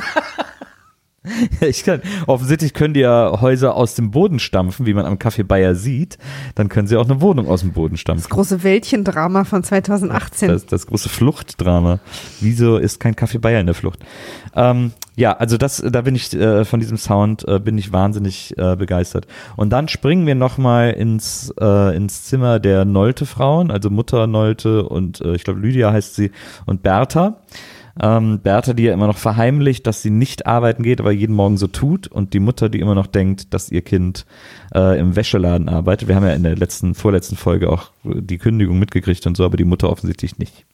Ich 1.60 1.84
kann, 1.84 2.00
offensichtlich 2.26 2.72
können 2.72 2.94
die 2.94 3.00
ja 3.00 3.40
Häuser 3.40 3.74
aus 3.74 3.94
dem 3.94 4.10
Boden 4.10 4.38
stampfen, 4.38 4.86
wie 4.86 4.94
man 4.94 5.04
am 5.04 5.14
Café 5.16 5.44
Bayer 5.44 5.74
sieht. 5.74 6.18
Dann 6.54 6.68
können 6.68 6.88
sie 6.88 6.96
auch 6.96 7.04
eine 7.04 7.20
Wohnung 7.20 7.48
aus 7.48 7.60
dem 7.60 7.72
Boden 7.72 7.94
Das 7.94 8.00
stampfen. 8.00 8.30
große 8.30 8.62
Wäldchendrama 8.62 9.44
von 9.44 9.62
2018. 9.62 10.48
Das, 10.48 10.66
das 10.66 10.86
große 10.86 11.08
Fluchtdrama. 11.08 12.00
Wieso 12.40 12.78
ist 12.78 13.00
kein 13.00 13.14
Café 13.14 13.38
Bayer 13.38 13.60
in 13.60 13.66
der 13.66 13.74
Flucht? 13.74 14.00
Ähm, 14.54 14.92
ja, 15.16 15.36
also 15.36 15.58
das, 15.58 15.84
da 15.86 16.00
bin 16.00 16.14
ich 16.14 16.32
äh, 16.32 16.64
von 16.64 16.80
diesem 16.80 16.96
Sound 16.96 17.46
äh, 17.46 17.58
bin 17.58 17.76
ich 17.76 17.92
wahnsinnig 17.92 18.56
äh, 18.56 18.76
begeistert. 18.76 19.26
Und 19.56 19.70
dann 19.70 19.88
springen 19.88 20.26
wir 20.26 20.34
noch 20.34 20.56
mal 20.56 20.90
ins 20.90 21.52
äh, 21.60 21.94
ins 21.94 22.24
Zimmer 22.24 22.58
der 22.58 22.84
Nolte 22.86 23.26
Frauen, 23.26 23.70
also 23.70 23.90
Mutter 23.90 24.26
Nolte 24.26 24.84
und 24.84 25.20
äh, 25.20 25.34
ich 25.34 25.44
glaube 25.44 25.60
Lydia 25.60 25.92
heißt 25.92 26.14
sie 26.14 26.30
und 26.64 26.82
Bertha. 26.82 27.36
Ähm, 28.00 28.40
Bertha, 28.40 28.72
die 28.72 28.84
ja 28.84 28.92
immer 28.94 29.06
noch 29.06 29.16
verheimlicht, 29.16 29.86
dass 29.86 30.02
sie 30.02 30.10
nicht 30.10 30.46
arbeiten 30.46 30.82
geht, 30.82 31.00
aber 31.00 31.12
jeden 31.12 31.34
Morgen 31.34 31.56
so 31.56 31.66
tut. 31.66 32.06
Und 32.06 32.34
die 32.34 32.40
Mutter, 32.40 32.68
die 32.68 32.80
immer 32.80 32.94
noch 32.94 33.06
denkt, 33.06 33.52
dass 33.54 33.70
ihr 33.72 33.82
Kind 33.82 34.26
äh, 34.74 34.98
im 35.00 35.16
Wäscheladen 35.16 35.68
arbeitet. 35.68 36.08
Wir 36.08 36.14
haben 36.16 36.24
ja 36.26 36.32
in 36.34 36.42
der 36.42 36.56
letzten, 36.56 36.94
vorletzten 36.94 37.36
Folge 37.36 37.70
auch 37.70 37.90
die 38.04 38.38
Kündigung 38.38 38.78
mitgekriegt 38.78 39.26
und 39.26 39.36
so, 39.36 39.44
aber 39.44 39.56
die 39.56 39.64
Mutter 39.64 39.90
offensichtlich 39.90 40.38
nicht. 40.38 40.64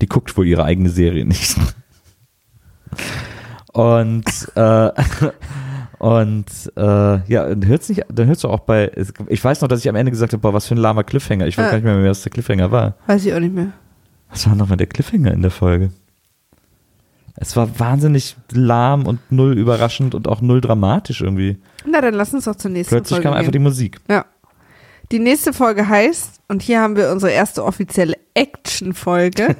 Die 0.00 0.06
guckt 0.06 0.36
wohl 0.36 0.46
ihre 0.46 0.64
eigene 0.64 0.88
Serie 0.90 1.24
nicht. 1.26 1.56
Und 3.72 4.24
äh, 4.54 4.90
und 5.98 6.44
äh, 6.76 6.80
ja, 6.82 7.48
dann 7.54 7.66
hört's 7.66 7.88
nicht, 7.88 8.04
dann 8.08 8.26
hörst 8.28 8.44
du 8.44 8.48
auch 8.48 8.60
bei, 8.60 8.92
ich 9.28 9.42
weiß 9.42 9.62
noch, 9.62 9.68
dass 9.68 9.80
ich 9.80 9.88
am 9.88 9.96
Ende 9.96 10.12
gesagt 10.12 10.32
habe, 10.32 10.40
boah, 10.40 10.52
was 10.54 10.66
für 10.68 10.74
ein 10.74 10.78
lahmer 10.78 11.02
Cliffhanger. 11.02 11.46
Ich 11.48 11.58
weiß 11.58 11.66
Äh. 11.66 11.70
gar 11.70 11.76
nicht 11.78 11.84
mehr, 12.02 12.10
was 12.10 12.22
der 12.22 12.30
Cliffhanger 12.30 12.70
war. 12.70 12.94
Weiß 13.06 13.24
ich 13.26 13.34
auch 13.34 13.40
nicht 13.40 13.54
mehr. 13.54 13.72
Was 14.30 14.46
war 14.46 14.54
nochmal 14.54 14.76
der 14.76 14.86
Cliffhanger 14.86 15.32
in 15.32 15.42
der 15.42 15.50
Folge? 15.50 15.90
Es 17.36 17.56
war 17.56 17.80
wahnsinnig 17.80 18.36
lahm 18.52 19.06
und 19.06 19.20
null 19.30 19.58
überraschend 19.58 20.14
und 20.14 20.28
auch 20.28 20.40
null 20.40 20.60
dramatisch 20.60 21.20
irgendwie. 21.20 21.58
Na, 21.84 22.00
dann 22.00 22.14
lass 22.14 22.32
uns 22.32 22.44
doch 22.44 22.54
zur 22.54 22.70
nächsten 22.70 22.94
Plötzlich 22.94 23.16
Folge 23.16 23.28
kam 23.28 23.34
einfach 23.34 23.52
die. 23.52 23.58
Musik. 23.58 24.00
Ja. 24.08 24.24
Die 25.10 25.18
nächste 25.18 25.52
Folge 25.52 25.88
heißt, 25.88 26.40
und 26.48 26.62
hier 26.62 26.80
haben 26.80 26.96
wir 26.96 27.10
unsere 27.10 27.32
erste 27.32 27.64
offizielle 27.64 28.16
Action-Folge, 28.34 29.56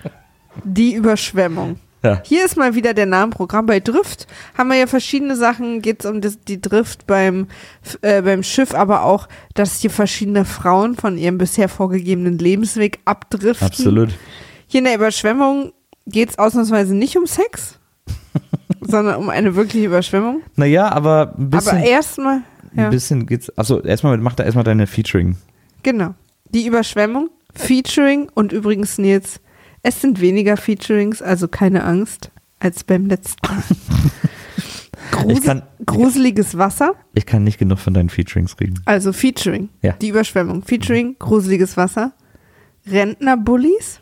die 0.64 0.94
Überschwemmung. 0.94 1.78
Ja. 2.02 2.22
Hier 2.24 2.44
ist 2.44 2.56
mal 2.56 2.74
wieder 2.76 2.94
der 2.94 3.06
Namenprogramm. 3.06 3.66
Bei 3.66 3.80
Drift 3.80 4.28
haben 4.56 4.68
wir 4.68 4.76
ja 4.76 4.86
verschiedene 4.86 5.34
Sachen, 5.34 5.82
geht 5.82 6.04
es 6.04 6.10
um 6.10 6.20
das, 6.20 6.38
die 6.40 6.60
Drift 6.60 7.06
beim, 7.06 7.48
äh, 8.02 8.22
beim 8.22 8.44
Schiff, 8.44 8.72
aber 8.74 9.02
auch, 9.02 9.28
dass 9.54 9.80
hier 9.80 9.90
verschiedene 9.90 10.44
Frauen 10.44 10.94
von 10.94 11.18
ihrem 11.18 11.38
bisher 11.38 11.68
vorgegebenen 11.68 12.38
Lebensweg 12.38 13.00
abdriften. 13.04 13.66
Absolut. 13.66 14.10
Hier 14.68 14.78
in 14.78 14.84
der 14.84 14.94
Überschwemmung 14.94 15.72
geht 16.08 16.30
es 16.30 16.38
ausnahmsweise 16.38 16.94
nicht 16.94 17.16
um 17.16 17.26
Sex, 17.26 17.78
sondern 18.80 19.16
um 19.16 19.28
eine 19.30 19.54
wirkliche 19.54 19.86
Überschwemmung. 19.86 20.42
Naja, 20.56 20.90
aber 20.90 21.34
ein 21.38 21.50
bisschen, 21.50 21.76
aber 21.78 21.86
erstmal, 21.86 22.42
ja, 22.74 22.84
ein 22.86 22.90
bisschen 22.90 23.26
geht's. 23.26 23.56
Achso, 23.58 23.80
erstmal 23.80 24.16
mach 24.18 24.34
da 24.34 24.44
erstmal 24.44 24.64
deine 24.64 24.86
Featuring. 24.86 25.36
genau. 25.82 26.14
Die 26.50 26.66
Überschwemmung, 26.66 27.28
Featuring 27.54 28.30
und 28.34 28.52
übrigens 28.52 28.96
Nils, 28.96 29.40
es 29.82 30.00
sind 30.00 30.20
weniger 30.20 30.56
Featurings, 30.56 31.20
also 31.20 31.46
keine 31.46 31.84
Angst, 31.84 32.30
als 32.58 32.84
beim 32.84 33.04
letzten 33.06 33.46
Mal. 33.46 33.62
Grusel, 35.10 35.42
kann- 35.42 35.62
gruseliges 35.84 36.56
Wasser, 36.56 36.94
Ich 37.14 37.26
kann 37.26 37.44
nicht 37.44 37.58
genug 37.58 37.78
von 37.80 37.92
deinen 37.94 38.08
Featurings 38.08 38.56
reden. 38.60 38.80
also 38.86 39.12
Featuring, 39.12 39.68
Ja. 39.82 39.92
die 39.92 40.08
Überschwemmung, 40.08 40.62
Featuring, 40.62 41.16
gruseliges 41.18 41.76
Wasser, 41.76 42.12
Rentnerbullies, 42.86 44.00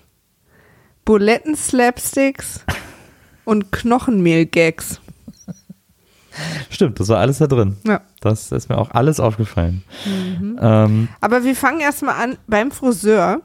Buletten-Slapsticks 1.07 2.65
und 3.45 3.73
Knochenmehl-Gags. 3.73 5.01
Stimmt, 6.69 7.01
das 7.01 7.09
war 7.09 7.19
alles 7.19 7.39
da 7.39 7.47
drin. 7.47 7.77
Ja. 7.85 8.03
Das 8.21 8.53
ist 8.53 8.69
mir 8.69 8.77
auch 8.77 8.91
alles 8.91 9.21
aufgefallen. 9.21 9.83
Mhm. 10.05 10.59
Ähm, 10.61 11.09
Aber 11.21 11.45
wir 11.45 11.57
fangen 11.57 11.81
erstmal 11.81 12.23
an 12.23 12.37
beim 12.47 12.71
Friseur. 12.71 13.41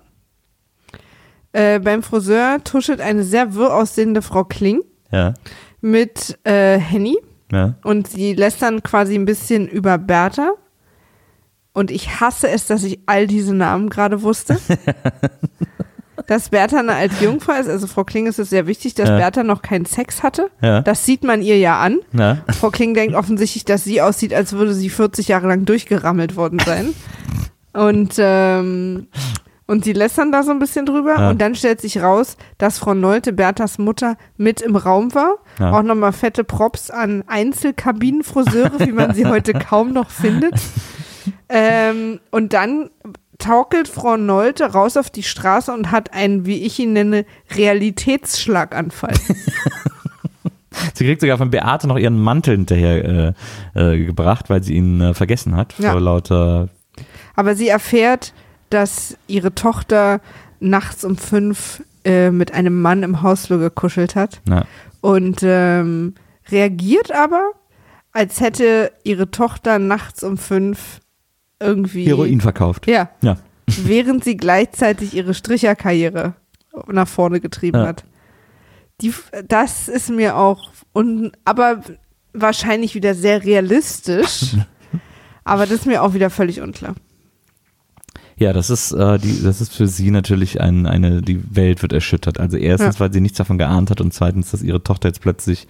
Äh, 1.53 1.79
beim 1.79 2.03
Friseur 2.03 2.63
tuschelt 2.63 2.99
eine 2.99 3.23
sehr 3.23 3.53
wirr 3.53 3.73
aussehende 3.75 4.21
Frau 4.21 4.43
Kling 4.43 4.81
ja, 5.11 5.33
mit 5.81 6.39
äh, 6.43 6.77
Henny 6.79 7.17
ja. 7.51 7.75
und 7.83 8.07
sie 8.07 8.33
lässt 8.33 8.61
dann 8.61 8.83
quasi 8.83 9.15
ein 9.15 9.25
bisschen 9.25 9.67
über 9.67 9.97
Bertha. 9.97 10.53
Und 11.73 11.91
ich 11.91 12.19
hasse 12.19 12.49
es, 12.49 12.67
dass 12.67 12.83
ich 12.83 12.99
all 13.05 13.27
diese 13.27 13.53
Namen 13.53 13.89
gerade 13.89 14.23
wusste. 14.23 14.59
dass 16.31 16.47
Bertha 16.47 16.79
eine 16.79 16.93
alte 16.93 17.25
Jungfrau 17.25 17.51
ist, 17.51 17.67
also 17.67 17.87
Frau 17.87 18.05
Kling 18.05 18.25
ist 18.25 18.39
es 18.39 18.49
sehr 18.49 18.65
wichtig, 18.65 18.95
dass 18.95 19.09
Ja. 19.09 19.17
Bertha 19.17 19.43
noch 19.43 19.61
keinen 19.61 19.85
Sex 19.85 20.23
hatte. 20.23 20.49
Ja. 20.61 20.79
Das 20.79 21.05
sieht 21.05 21.25
man 21.25 21.41
ihr 21.41 21.57
ja 21.57 21.77
an. 21.81 21.99
Na? 22.13 22.37
Frau 22.57 22.69
Kling 22.69 22.93
denkt 22.93 23.15
offensichtlich, 23.15 23.65
dass 23.65 23.83
sie 23.83 24.01
aussieht, 24.01 24.33
als 24.33 24.53
würde 24.53 24.73
sie 24.73 24.89
40 24.89 25.27
Jahre 25.27 25.49
lang 25.49 25.65
durchgerammelt 25.65 26.37
worden 26.37 26.59
sein. 26.65 26.93
Und, 27.73 28.13
ähm, 28.17 29.07
und 29.67 29.83
sie 29.83 29.91
lästern 29.91 30.31
da 30.31 30.43
so 30.43 30.51
ein 30.51 30.59
bisschen 30.59 30.85
drüber. 30.85 31.15
Ja. 31.19 31.29
Und 31.31 31.41
dann 31.41 31.53
stellt 31.53 31.81
sich 31.81 32.01
raus, 32.01 32.37
dass 32.57 32.77
Frau 32.79 32.93
Nolte, 32.93 33.33
Berthas 33.33 33.77
Mutter, 33.77 34.15
mit 34.37 34.61
im 34.61 34.77
Raum 34.77 35.13
war. 35.13 35.35
Ja. 35.59 35.73
Auch 35.73 35.83
nochmal 35.83 36.13
fette 36.13 36.45
Props 36.45 36.91
an 36.91 37.25
Einzelkabinenfriseure, 37.27 38.79
wie 38.79 38.93
man 38.93 39.13
sie 39.13 39.25
heute 39.25 39.51
kaum 39.53 39.91
noch 39.93 40.09
findet. 40.09 40.55
Ähm, 41.49 42.19
und 42.31 42.53
dann 42.53 42.89
taukelt 43.41 43.87
Frau 43.87 44.17
Nolte 44.17 44.71
raus 44.71 44.95
auf 44.95 45.09
die 45.09 45.23
Straße 45.23 45.73
und 45.73 45.91
hat 45.91 46.13
einen, 46.13 46.45
wie 46.45 46.63
ich 46.63 46.79
ihn 46.79 46.93
nenne, 46.93 47.25
Realitätsschlaganfall. 47.55 49.13
Sie 50.93 51.05
kriegt 51.05 51.21
sogar 51.21 51.37
von 51.37 51.51
Beate 51.51 51.87
noch 51.87 51.97
ihren 51.97 52.19
Mantel 52.19 52.55
hinterher 52.55 53.33
äh, 53.75 53.93
äh, 53.93 54.05
gebracht, 54.05 54.49
weil 54.49 54.63
sie 54.63 54.75
ihn 54.75 55.01
äh, 55.01 55.13
vergessen 55.13 55.55
hat. 55.55 55.75
Ja. 55.77 55.91
Vor 55.91 56.01
lauter. 56.01 56.69
Aber 57.35 57.55
sie 57.55 57.67
erfährt, 57.67 58.33
dass 58.69 59.17
ihre 59.27 59.53
Tochter 59.53 60.21
nachts 60.59 61.03
um 61.03 61.17
fünf 61.17 61.83
äh, 62.05 62.31
mit 62.31 62.53
einem 62.53 62.81
Mann 62.81 63.03
im 63.03 63.21
Hausflur 63.21 63.59
gekuschelt 63.59 64.15
hat 64.15 64.41
Na, 64.45 64.65
und 65.01 65.41
ähm, 65.43 66.15
reagiert 66.49 67.11
aber, 67.11 67.51
als 68.13 68.39
hätte 68.39 68.91
ihre 69.03 69.29
Tochter 69.29 69.77
nachts 69.77 70.23
um 70.23 70.37
fünf 70.37 71.01
irgendwie 71.61 72.05
Heroin 72.05 72.41
verkauft. 72.41 72.87
Ja, 72.87 73.09
Ja. 73.21 73.37
während 73.67 74.23
sie 74.23 74.35
gleichzeitig 74.37 75.13
ihre 75.13 75.33
Stricherkarriere 75.33 76.33
nach 76.87 77.07
vorne 77.07 77.39
getrieben 77.39 77.79
Ja. 77.79 77.87
hat. 77.87 78.03
Die, 79.01 79.13
das 79.47 79.87
ist 79.87 80.09
mir 80.09 80.35
auch 80.37 80.69
un, 80.93 81.31
aber 81.45 81.81
wahrscheinlich 82.33 82.95
wieder 82.95 83.13
sehr 83.15 83.43
realistisch. 83.43 84.55
aber 85.43 85.63
das 85.65 85.71
ist 85.79 85.85
mir 85.87 86.03
auch 86.03 86.13
wieder 86.13 86.29
völlig 86.29 86.61
unklar. 86.61 86.95
Ja, 88.37 88.53
das 88.53 88.69
ist, 88.69 88.91
äh, 88.91 89.19
die, 89.19 89.43
das 89.43 89.61
ist 89.61 89.73
für 89.75 89.87
sie 89.87 90.09
natürlich 90.11 90.59
ein, 90.61 90.87
eine, 90.87 91.21
die 91.21 91.55
Welt 91.55 91.81
wird 91.83 91.93
erschüttert. 91.93 92.39
Also 92.39 92.57
erstens, 92.57 92.95
Ja. 92.95 92.99
weil 93.01 93.13
sie 93.13 93.21
nichts 93.21 93.37
davon 93.37 93.57
geahnt 93.57 93.89
hat 93.91 94.01
und 94.01 94.13
zweitens, 94.13 94.51
dass 94.51 94.63
ihre 94.63 94.81
Tochter 94.83 95.09
jetzt 95.09 95.21
plötzlich 95.21 95.67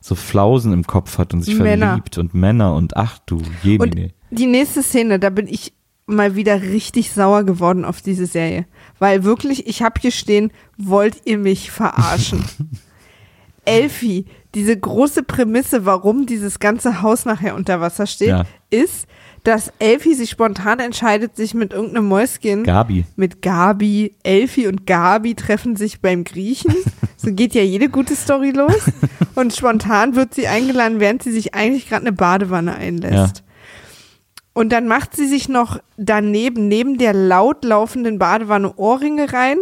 so 0.00 0.14
Flausen 0.14 0.72
im 0.72 0.86
Kopf 0.86 1.18
hat 1.18 1.34
und 1.34 1.42
sich 1.42 1.58
Männer. 1.58 1.86
verliebt 1.88 2.16
und 2.18 2.32
Männer 2.34 2.74
und 2.74 2.96
ach 2.96 3.18
du, 3.26 3.36
Und 3.38 3.46
jemine. 3.62 4.10
Die 4.30 4.46
nächste 4.46 4.82
Szene, 4.82 5.18
da 5.18 5.30
bin 5.30 5.46
ich 5.48 5.72
mal 6.06 6.36
wieder 6.36 6.62
richtig 6.62 7.10
sauer 7.12 7.44
geworden 7.44 7.84
auf 7.84 8.00
diese 8.00 8.26
Serie. 8.26 8.66
Weil 8.98 9.24
wirklich, 9.24 9.66
ich 9.66 9.82
habe 9.82 10.00
hier 10.00 10.12
stehen, 10.12 10.52
wollt 10.78 11.22
ihr 11.24 11.38
mich 11.38 11.70
verarschen? 11.70 12.44
Elfi, 13.64 14.26
diese 14.54 14.78
große 14.78 15.24
Prämisse, 15.24 15.84
warum 15.84 16.26
dieses 16.26 16.60
ganze 16.60 17.02
Haus 17.02 17.24
nachher 17.24 17.56
unter 17.56 17.80
Wasser 17.80 18.06
steht, 18.06 18.28
Ja. 18.28 18.44
ist, 18.70 19.06
dass 19.42 19.72
Elfi 19.80 20.14
sich 20.14 20.30
spontan 20.30 20.78
entscheidet, 20.80 21.36
sich 21.36 21.52
mit 21.54 21.72
irgendeinem 21.72 22.06
Mäuschen, 22.06 22.62
Gabi. 22.64 23.04
mit 23.16 23.42
Gabi, 23.42 24.14
Elfi 24.22 24.66
und 24.68 24.86
Gabi 24.86 25.34
treffen 25.34 25.76
sich 25.76 26.00
beim 26.00 26.24
Griechen. 26.24 26.74
So 27.18 27.32
geht 27.32 27.54
ja 27.54 27.62
jede 27.62 27.88
gute 27.88 28.14
Story 28.14 28.50
los. 28.50 28.90
Und 29.34 29.54
spontan 29.54 30.14
wird 30.14 30.34
sie 30.34 30.46
eingeladen, 30.48 31.00
während 31.00 31.22
sie 31.22 31.32
sich 31.32 31.54
eigentlich 31.54 31.88
gerade 31.88 32.02
eine 32.02 32.12
Badewanne 32.12 32.74
einlässt. 32.76 33.42
Und 34.56 34.70
dann 34.70 34.88
macht 34.88 35.14
sie 35.14 35.26
sich 35.26 35.50
noch 35.50 35.80
daneben, 35.98 36.66
neben 36.66 36.96
der 36.96 37.12
laut 37.12 37.62
laufenden 37.62 38.18
Badewanne 38.18 38.72
Ohrringe 38.76 39.30
rein, 39.34 39.58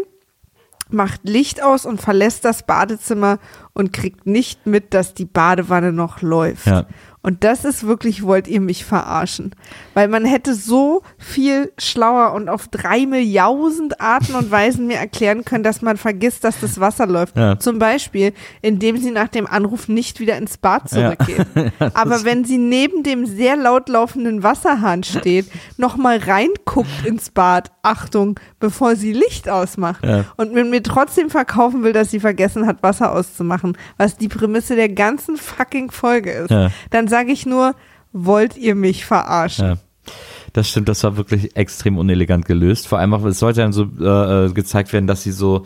macht 0.89 1.23
Licht 1.25 1.61
aus 1.61 1.85
und 1.85 2.01
verlässt 2.01 2.45
das 2.45 2.63
Badezimmer 2.63 3.41
und 3.73 3.93
kriegt 3.93 4.25
nicht 4.25 4.69
mit, 4.69 4.95
dass 4.95 5.13
die 5.13 5.25
Badewanne 5.25 5.91
noch 5.91 6.23
läuft. 6.23 6.69
Ja. 6.69 6.87
Und 7.25 7.43
das 7.43 7.65
ist 7.65 7.87
wirklich, 7.87 8.23
wollt 8.23 8.47
ihr 8.47 8.61
mich 8.61 8.85
verarschen? 8.85 9.55
Weil 9.95 10.09
man 10.09 10.25
hätte 10.27 10.55
so 10.55 11.03
viel 11.19 11.73
schlauer 11.79 12.35
und 12.35 12.49
auf 12.51 12.69
drei 12.69 13.07
Milliarden 13.07 13.93
Arten 13.99 14.35
und 14.35 14.51
Weisen 14.51 14.87
mir 14.87 14.99
erklären 14.99 15.43
können, 15.45 15.65
dass 15.65 15.81
man 15.81 15.97
vergisst, 15.97 16.45
dass 16.45 16.61
das 16.61 16.79
Wasser 16.81 17.07
läuft. 17.07 17.37
Ja. 17.37 17.59
Zum 17.59 17.79
Beispiel, 17.79 18.35
indem 18.61 18.99
sie 18.99 19.11
nach 19.11 19.29
dem 19.29 19.47
Anruf 19.47 19.89
nicht 19.89 20.21
wieder 20.21 20.37
ins 20.37 20.59
Bad 20.59 20.93
Ja. 20.93 21.17
zurückgeht. 21.17 21.47
Aber 21.95 22.25
wenn 22.25 22.45
sie 22.45 22.59
neben 22.59 23.03
dem 23.03 23.25
sehr 23.25 23.57
laut 23.57 23.89
laufenden 23.89 24.43
Wasserhahn 24.43 25.03
steht, 25.03 25.47
nochmal 25.79 26.19
reinguckt 26.19 27.07
ins 27.07 27.31
Bad, 27.31 27.71
Achtung, 27.83 28.39
bevor 28.61 28.97
sie 28.97 29.15
Licht 29.15 29.49
ausmacht 29.49 30.05
Ja. 30.05 30.25
und 30.37 30.53
mir, 30.53 30.65
mir 30.65 30.83
trotzdem 30.83 31.31
verkaufen 31.31 31.83
will, 31.85 31.95
dass 31.95 32.11
sie 32.11 32.21
vergessen 32.21 32.67
hat, 32.67 32.83
Wasser 32.83 33.13
auszumachen, 33.13 33.79
was 33.97 34.19
die 34.19 34.29
Prämisse 34.29 34.77
der 34.77 34.91
ganzen 34.91 35.39
fucking 35.39 35.91
Folge 35.91 36.31
ist, 36.33 36.51
Ja. 36.51 36.71
dann 36.91 37.09
sage 37.15 37.31
ich 37.31 37.47
nur, 37.47 37.77
wollt 38.13 38.57
ihr 38.57 38.75
mich 38.75 39.05
verarschen? 39.05 39.65
Ja. 39.65 39.77
Das 40.53 40.69
stimmt, 40.69 40.89
das 40.89 41.05
war 41.05 41.17
wirklich 41.17 41.55
extrem 41.57 41.97
unelegant 41.97 42.45
gelöst. 42.45 42.89
Vor 42.89 42.99
allem 42.99 43.15
auch, 43.15 43.25
es 43.25 43.39
sollte 43.39 43.61
dann 43.61 43.73
so 43.73 43.87
äh, 44.01 44.47
äh, 44.47 44.53
gezeigt 44.53 44.93
werden, 44.93 45.07
dass 45.07 45.23
sie 45.23 45.31
so, 45.31 45.65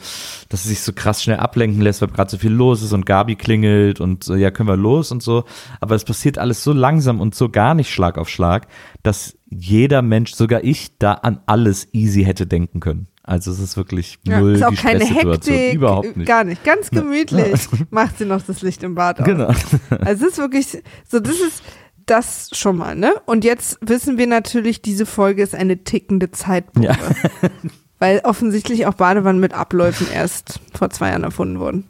dass 0.50 0.64
sie 0.64 0.68
sich 0.68 0.82
so 0.82 0.92
krass 0.92 1.22
schnell 1.22 1.38
ablenken 1.38 1.80
lässt, 1.80 2.02
weil 2.02 2.10
gerade 2.10 2.30
so 2.30 2.36
viel 2.36 2.52
los 2.52 2.82
ist 2.82 2.92
und 2.92 3.06
Gabi 3.06 3.36
klingelt 3.36 3.98
und 3.98 4.28
äh, 4.28 4.36
ja, 4.36 4.50
können 4.50 4.68
wir 4.68 4.76
los 4.76 5.10
und 5.10 5.22
so. 5.22 5.44
Aber 5.80 5.94
es 5.94 6.04
passiert 6.04 6.36
alles 6.36 6.62
so 6.62 6.74
langsam 6.74 7.18
und 7.18 7.34
so 7.34 7.48
gar 7.48 7.72
nicht 7.72 7.90
Schlag 7.90 8.18
auf 8.18 8.28
Schlag, 8.28 8.68
dass 9.02 9.38
jeder 9.48 10.02
Mensch, 10.02 10.34
sogar 10.34 10.62
ich, 10.62 10.98
da 10.98 11.14
an 11.14 11.40
alles 11.46 11.88
easy 11.94 12.24
hätte 12.24 12.46
denken 12.46 12.80
können. 12.80 13.08
Also 13.28 13.50
es 13.52 13.58
ist 13.60 13.76
wirklich 13.76 14.18
Ja, 14.24 14.40
null 14.40 14.54
ist 14.54 14.62
auch 14.64 14.70
die 14.70 14.76
keine 14.76 15.00
Stresssituation. 15.04 15.54
Hektik, 15.56 15.74
Überhaupt 15.74 16.16
nicht. 16.16 16.26
gar 16.26 16.44
nicht. 16.44 16.64
Ganz 16.64 16.90
gemütlich 16.90 17.60
macht 17.90 18.16
sie 18.18 18.24
noch 18.24 18.40
das 18.42 18.62
Licht 18.62 18.82
im 18.82 18.94
Bad 18.94 19.20
aus. 19.20 19.26
Genau. 19.26 19.52
Also 20.00 20.26
es 20.26 20.32
ist 20.32 20.38
wirklich, 20.38 20.82
so 21.06 21.20
das 21.20 21.34
ist 21.34 21.62
das 22.06 22.48
schon 22.54 22.78
mal, 22.78 22.96
ne? 22.96 23.12
Und 23.26 23.44
jetzt 23.44 23.78
wissen 23.82 24.16
wir 24.16 24.26
natürlich, 24.26 24.80
diese 24.80 25.04
Folge 25.04 25.42
ist 25.42 25.54
eine 25.54 25.84
tickende 25.84 26.30
Zeitbombe. 26.30 26.88
Ja. 26.88 26.96
Weil 27.98 28.20
offensichtlich 28.24 28.86
auch 28.86 28.94
Badewannen 28.94 29.40
mit 29.40 29.52
Abläufen 29.52 30.06
erst 30.12 30.60
vor 30.72 30.88
zwei 30.88 31.10
Jahren 31.10 31.24
erfunden 31.24 31.58
wurden. 31.60 31.84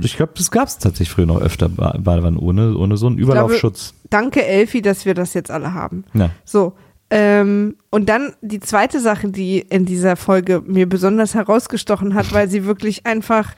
Ich 0.00 0.16
glaube, 0.16 0.32
das 0.36 0.50
gab 0.50 0.68
es 0.68 0.78
tatsächlich 0.78 1.10
früher 1.10 1.26
noch 1.26 1.42
öfter, 1.42 1.68
Ba- 1.68 1.98
Badewannen 1.98 2.38
ohne, 2.38 2.74
ohne 2.74 2.96
so 2.96 3.06
einen 3.08 3.18
Überlaufschutz. 3.18 3.92
Danke, 4.08 4.46
Elfi, 4.46 4.80
dass 4.80 5.04
wir 5.04 5.12
das 5.12 5.34
jetzt 5.34 5.50
alle 5.50 5.74
haben. 5.74 6.04
Ja. 6.14 6.30
So. 6.46 6.72
Ähm, 7.10 7.76
und 7.90 8.08
dann 8.08 8.34
die 8.40 8.60
zweite 8.60 8.98
Sache, 9.00 9.28
die 9.28 9.58
in 9.60 9.84
dieser 9.84 10.16
Folge 10.16 10.62
mir 10.66 10.88
besonders 10.88 11.34
herausgestochen 11.34 12.14
hat, 12.14 12.32
weil 12.32 12.48
sie 12.48 12.64
wirklich 12.64 13.06
einfach 13.06 13.54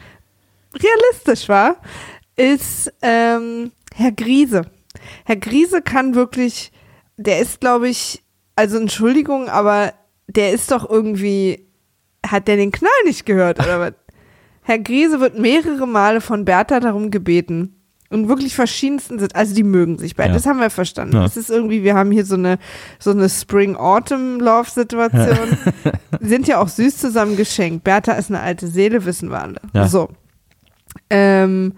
realistisch 0.74 1.49
war, 1.49 1.76
ist 2.36 2.92
ähm, 3.03 3.72
Herr 3.94 4.12
Griese. 4.12 4.62
Herr 5.24 5.36
Griese 5.36 5.82
kann 5.82 6.14
wirklich, 6.14 6.72
der 7.16 7.40
ist, 7.40 7.61
glaube 7.61 7.88
ich, 7.88 8.22
also 8.57 8.78
Entschuldigung, 8.78 9.49
aber 9.49 9.92
der 10.26 10.53
ist 10.53 10.70
doch 10.70 10.88
irgendwie, 10.88 11.66
hat 12.26 12.49
der 12.49 12.57
den 12.57 12.72
Knall 12.72 12.90
nicht 13.05 13.26
gehört 13.26 13.61
oder 13.61 13.80
was? 13.80 13.92
Herr 14.62 14.78
Griese 14.80 15.20
wird 15.20 15.38
mehrere 15.38 15.86
Male 15.86 16.20
von 16.20 16.44
Bertha 16.44 16.80
darum 16.80 17.11
gebeten. 17.11 17.76
Und 18.09 18.28
wirklich 18.28 18.54
verschiedensten 18.54 19.18
sind, 19.18 19.34
also 19.34 19.52
die 19.54 19.64
mögen 19.64 19.98
sich 19.98 20.14
beide, 20.14 20.28
Ja. 20.30 20.34
das 20.34 20.46
haben 20.46 20.61
wir 20.61 20.70
verstanden. 20.70 21.16
Ja. 21.16 21.24
Es 21.24 21.36
ist 21.36 21.50
irgendwie, 21.50 21.82
wir 21.82 21.94
haben 21.94 22.12
hier 22.12 22.24
so 22.24 22.36
eine, 22.36 22.59
so 23.00 23.11
eine 23.11 23.28
Spring-Autumn-Love-Situation. 23.28 25.59
sind 26.20 26.46
ja 26.48 26.59
auch 26.59 26.68
süß 26.68 26.98
zusammen 26.98 27.36
geschenkt. 27.36 27.84
Bertha 27.84 28.12
ist 28.12 28.30
eine 28.30 28.40
alte 28.40 28.68
Seele, 28.68 29.04
wissen 29.04 29.30
wir 29.30 29.42
alle. 29.42 29.61
Ja. 29.72 29.88
So. 29.88 30.09
Ähm, 31.11 31.72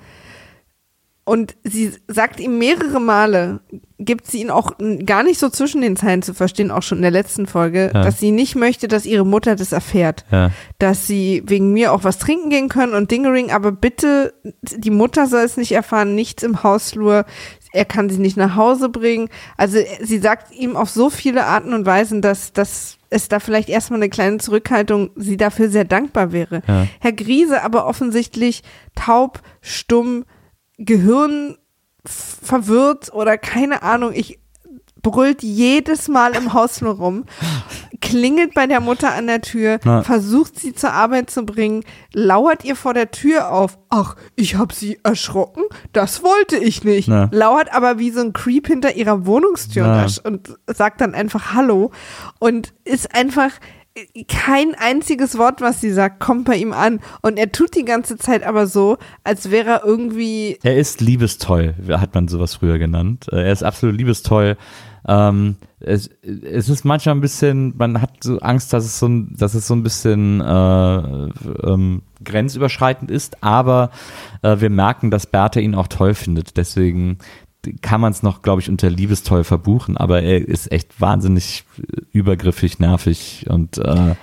und 1.28 1.56
sie 1.62 1.92
sagt 2.08 2.40
ihm 2.40 2.58
mehrere 2.58 3.00
Male, 3.00 3.60
gibt 4.00 4.26
sie 4.28 4.40
ihn 4.40 4.50
auch 4.50 4.72
gar 5.06 5.22
nicht 5.24 5.38
so 5.38 5.48
zwischen 5.48 5.80
den 5.80 5.96
Zeilen 5.96 6.22
zu 6.22 6.32
verstehen, 6.32 6.70
auch 6.70 6.82
schon 6.82 6.98
in 6.98 7.02
der 7.02 7.10
letzten 7.10 7.46
Folge, 7.46 7.90
Ja. 7.92 8.02
dass 8.04 8.18
sie 8.20 8.30
nicht 8.30 8.54
möchte, 8.54 8.86
dass 8.88 9.06
ihre 9.06 9.26
Mutter 9.26 9.56
das 9.56 9.72
erfährt. 9.72 10.24
Ja. 10.30 10.50
Dass 10.78 11.06
sie 11.06 11.42
wegen 11.46 11.72
mir 11.72 11.92
auch 11.92 12.04
was 12.04 12.18
trinken 12.18 12.48
gehen 12.50 12.68
können 12.68 12.94
und 12.94 13.10
Dingering, 13.10 13.50
aber 13.50 13.72
bitte, 13.72 14.34
die 14.62 14.90
Mutter 14.90 15.26
soll 15.26 15.40
es 15.42 15.56
nicht 15.56 15.72
erfahren, 15.72 16.14
nichts 16.14 16.42
im 16.44 16.62
Hausflur, 16.62 17.24
er 17.72 17.84
kann 17.84 18.08
sie 18.08 18.18
nicht 18.18 18.36
nach 18.36 18.56
Hause 18.56 18.88
bringen. 18.88 19.28
Also 19.56 19.78
sie 20.00 20.18
sagt 20.18 20.54
ihm 20.54 20.76
auf 20.76 20.88
so 20.90 21.10
viele 21.10 21.44
Arten 21.44 21.74
und 21.74 21.84
Weisen, 21.84 22.22
dass, 22.22 22.52
dass 22.52 22.96
es 23.10 23.28
da 23.28 23.40
vielleicht 23.40 23.68
erstmal 23.68 23.98
eine 23.98 24.10
kleine 24.10 24.38
Zurückhaltung, 24.38 25.10
sie 25.16 25.36
dafür 25.36 25.68
sehr 25.70 25.84
dankbar 25.84 26.32
wäre. 26.32 26.62
Ja. 26.66 26.86
Herr 27.00 27.12
Griese 27.12 27.62
aber 27.62 27.86
offensichtlich 27.86 28.62
taub, 28.94 29.40
stumm, 29.60 30.24
Gehirn 30.78 31.58
verwirrt 32.04 33.12
oder 33.12 33.36
keine 33.36 33.82
Ahnung, 33.82 34.12
ich 34.14 34.38
brüllt 35.02 35.42
jedes 35.42 36.08
Mal 36.08 36.34
im 36.34 36.52
Hausflur 36.52 36.94
rum, 36.94 37.24
klingelt 38.00 38.54
bei 38.54 38.66
der 38.66 38.80
Mutter 38.80 39.12
an 39.12 39.26
der 39.26 39.40
Tür, 39.40 39.78
Na. 39.84 40.02
versucht 40.02 40.58
sie 40.58 40.74
zur 40.74 40.92
Arbeit 40.92 41.30
zu 41.30 41.44
bringen, 41.44 41.84
lauert 42.12 42.64
ihr 42.64 42.76
vor 42.76 42.94
der 42.94 43.10
Tür 43.10 43.52
auf. 43.52 43.78
Ach, 43.90 44.16
ich 44.34 44.56
habe 44.56 44.74
sie 44.74 44.98
erschrocken, 45.02 45.62
das 45.92 46.22
wollte 46.22 46.56
ich 46.56 46.84
nicht. 46.84 47.08
Na. 47.08 47.28
Lauert 47.32 47.72
aber 47.72 47.98
wie 47.98 48.10
so 48.10 48.20
ein 48.20 48.32
Creep 48.32 48.66
hinter 48.66 48.96
ihrer 48.96 49.26
Wohnungstür 49.26 49.86
Na. 49.86 50.06
und 50.28 50.56
sagt 50.66 51.00
dann 51.00 51.14
einfach 51.14 51.54
Hallo 51.54 51.90
und 52.38 52.74
ist 52.84 53.14
einfach 53.14 53.50
kein 54.28 54.74
einziges 54.74 55.38
Wort, 55.38 55.60
was 55.60 55.80
sie 55.80 55.90
sagt, 55.90 56.20
kommt 56.20 56.44
bei 56.44 56.56
ihm 56.56 56.72
an. 56.72 57.00
Und 57.22 57.38
er 57.38 57.52
tut 57.52 57.74
die 57.74 57.84
ganze 57.84 58.16
Zeit 58.16 58.42
aber 58.44 58.66
so, 58.66 58.98
als 59.24 59.50
wäre 59.50 59.70
er 59.70 59.84
irgendwie 59.84 60.58
Er 60.62 60.76
ist 60.76 61.00
liebestoll, 61.00 61.74
hat 61.88 62.14
man 62.14 62.28
sowas 62.28 62.56
früher 62.56 62.78
genannt. 62.78 63.26
Äh, 63.32 63.42
Er 63.42 63.52
ist 63.52 63.62
absolut 63.62 63.96
liebestoll. 63.96 64.56
Ähm, 65.06 65.56
es, 65.80 66.10
es 66.22 66.68
ist 66.68 66.84
manchmal 66.84 67.14
ein 67.14 67.20
bisschen, 67.20 67.74
man 67.78 68.02
hat 68.02 68.22
so 68.22 68.38
Angst, 68.40 68.72
dass 68.72 68.84
es 68.84 68.98
so 68.98 69.06
ein, 69.06 69.34
dass 69.36 69.54
es 69.54 69.66
so 69.66 69.74
ein 69.74 69.82
bisschen 69.82 70.40
äh, 70.40 71.28
ähm, 71.66 72.02
grenzüberschreitend 72.22 73.10
ist, 73.10 73.42
aber 73.42 73.90
äh, 74.42 74.60
wir 74.60 74.70
merken, 74.70 75.10
dass 75.10 75.26
Bertha 75.26 75.60
ihn 75.60 75.74
auch 75.74 75.88
toll 75.88 76.14
findet. 76.14 76.56
Deswegen 76.56 77.18
kann 77.82 78.00
man 78.00 78.12
es 78.12 78.22
noch, 78.22 78.42
glaube 78.42 78.60
ich, 78.60 78.68
unter 78.68 78.90
liebestoll 78.90 79.44
verbuchen, 79.44 79.96
aber 79.96 80.22
er 80.22 80.46
ist 80.46 80.70
echt 80.72 81.00
wahnsinnig 81.00 81.64
übergriffig, 82.12 82.78
nervig 82.78 83.46
und 83.48 83.78
äh, 83.78 84.14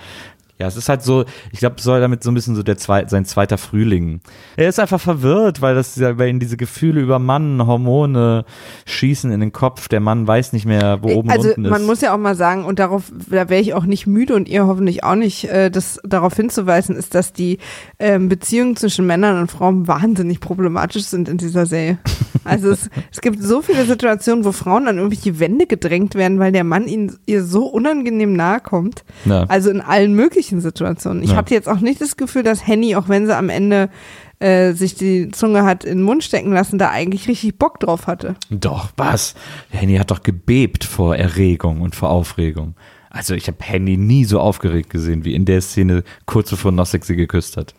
ja, 0.58 0.66
es 0.66 0.76
ist 0.76 0.88
halt 0.88 1.02
so, 1.02 1.26
ich 1.52 1.58
glaube, 1.58 1.76
es 1.76 1.84
soll 1.84 2.00
damit 2.00 2.22
so 2.22 2.30
ein 2.30 2.34
bisschen 2.34 2.54
so 2.54 2.62
der 2.62 2.78
zwei, 2.78 3.06
sein 3.06 3.26
zweiter 3.26 3.58
Frühling. 3.58 4.20
Er 4.56 4.70
ist 4.70 4.80
einfach 4.80 5.00
verwirrt, 5.00 5.60
weil 5.60 5.74
das 5.74 5.96
ja 5.96 6.14
bei 6.14 6.28
ihm 6.28 6.40
diese 6.40 6.56
Gefühle 6.56 7.00
über 7.02 7.18
Mann, 7.18 7.66
Hormone 7.66 8.46
schießen 8.86 9.30
in 9.30 9.40
den 9.40 9.52
Kopf. 9.52 9.88
Der 9.88 10.00
Mann 10.00 10.26
weiß 10.26 10.54
nicht 10.54 10.64
mehr, 10.64 11.02
wo 11.02 11.10
oben 11.10 11.28
also 11.28 11.42
und 11.42 11.48
unten 11.48 11.64
ist. 11.66 11.70
man 11.70 11.84
muss 11.84 12.00
ja 12.00 12.14
auch 12.14 12.18
mal 12.18 12.34
sagen, 12.34 12.64
und 12.64 12.78
darauf, 12.78 13.12
da 13.28 13.50
wäre 13.50 13.60
ich 13.60 13.74
auch 13.74 13.84
nicht 13.84 14.06
müde 14.06 14.34
und 14.34 14.48
ihr 14.48 14.66
hoffentlich 14.66 15.04
auch 15.04 15.14
nicht, 15.14 15.44
äh, 15.44 15.70
das 15.70 16.00
darauf 16.04 16.34
hinzuweisen, 16.34 16.96
ist, 16.96 17.14
dass 17.14 17.34
die 17.34 17.58
ähm, 17.98 18.30
Beziehungen 18.30 18.76
zwischen 18.76 19.06
Männern 19.06 19.38
und 19.38 19.50
Frauen 19.50 19.86
wahnsinnig 19.86 20.40
problematisch 20.40 21.04
sind 21.04 21.28
in 21.28 21.36
dieser 21.36 21.66
Serie. 21.66 21.98
Also 22.44 22.70
es, 22.70 22.88
es 23.10 23.20
gibt 23.22 23.42
so 23.42 23.60
viele 23.60 23.86
Situationen, 23.86 24.44
wo 24.44 24.52
Frauen 24.52 24.86
an 24.86 24.98
irgendwelche 24.98 25.40
Wände 25.40 25.66
gedrängt 25.66 26.14
werden, 26.14 26.38
weil 26.38 26.52
der 26.52 26.62
Mann 26.62 26.86
ihnen 26.86 27.18
ihr 27.26 27.42
so 27.42 27.66
unangenehm 27.66 28.34
nahe 28.34 28.60
kommt. 28.60 29.04
ja. 29.24 29.44
Also 29.48 29.68
in 29.70 29.80
allen 29.80 30.14
möglichen 30.14 30.45
Situationen. 30.60 31.22
Ich 31.22 31.30
Ja. 31.30 31.36
hatte 31.36 31.54
jetzt 31.54 31.68
auch 31.68 31.80
nicht 31.80 32.00
das 32.00 32.16
Gefühl, 32.16 32.42
dass 32.42 32.66
Henny, 32.66 32.96
auch 32.96 33.08
wenn 33.08 33.26
sie 33.26 33.36
am 33.36 33.48
Ende 33.48 33.90
äh, 34.38 34.72
sich 34.74 34.94
die 34.94 35.30
Zunge 35.30 35.64
hat 35.64 35.84
in 35.84 35.98
den 35.98 36.02
Mund 36.04 36.22
stecken 36.22 36.52
lassen, 36.52 36.78
da 36.78 36.90
eigentlich 36.90 37.26
richtig 37.28 37.58
Bock 37.58 37.80
drauf 37.80 38.06
hatte. 38.06 38.36
Doch, 38.50 38.90
was? 38.96 39.34
Henny 39.70 39.96
hat 39.96 40.10
doch 40.10 40.22
gebebt 40.22 40.84
vor 40.84 41.16
Erregung 41.16 41.80
und 41.80 41.94
vor 41.96 42.10
Aufregung. 42.10 42.74
Also 43.08 43.34
ich 43.34 43.46
habe 43.46 43.56
Henny 43.62 43.96
nie 43.96 44.24
so 44.26 44.38
aufgeregt 44.40 44.90
gesehen, 44.90 45.24
wie 45.24 45.34
in 45.34 45.46
der 45.46 45.62
Szene 45.62 46.04
kurz 46.26 46.50
bevor 46.50 46.70
Nossek 46.70 47.04
sie 47.06 47.16
geküsst 47.16 47.56
hat. 47.56 47.74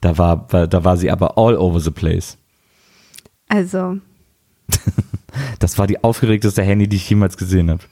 Da 0.00 0.18
war, 0.18 0.52
war- 0.52 0.66
da 0.66 0.82
war 0.84 0.96
sie 0.96 1.10
aber 1.10 1.38
all 1.38 1.56
over 1.56 1.78
the 1.78 1.92
place. 1.92 2.36
Also, 3.48 3.98
Das 5.60 5.78
war 5.78 5.86
die 5.86 6.02
aufgeregteste 6.02 6.62
Henny, 6.62 6.88
die 6.88 6.96
ich 6.96 7.08
jemals 7.08 7.36
gesehen 7.36 7.70
habe. 7.70 7.82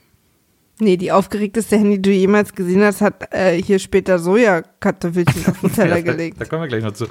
Nee, 0.81 0.97
die 0.97 1.13
aufgeregteste 1.13 1.77
Handy, 1.77 1.97
die 2.01 2.11
du 2.11 2.11
jemals 2.11 2.55
gesehen 2.55 2.83
hast, 2.83 3.01
hat 3.01 3.33
äh, 3.33 3.61
hier 3.63 3.79
später 3.79 4.19
Sojakartoffelchen 4.19 5.47
auf 5.47 5.61
den 5.61 5.73
Teller 5.75 5.97
Da 5.97 6.01
gelegt. 6.01 6.51
kommen 6.51 6.63
wir 6.63 6.69
gleich 6.69 6.83
noch 6.85 6.93
zu. 6.93 7.07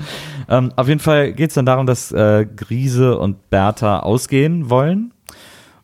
Ähm, 0.50 0.72
auf 0.76 0.88
jeden 0.88 1.00
Fall 1.00 1.34
geht 1.34 1.50
es 1.50 1.56
dann 1.56 1.66
darum, 1.66 1.86
dass 1.86 2.12
äh, 2.12 2.46
Grise 2.56 3.18
und 3.18 3.50
Bertha 3.50 4.00
ausgehen 4.00 4.70
wollen. 4.70 5.14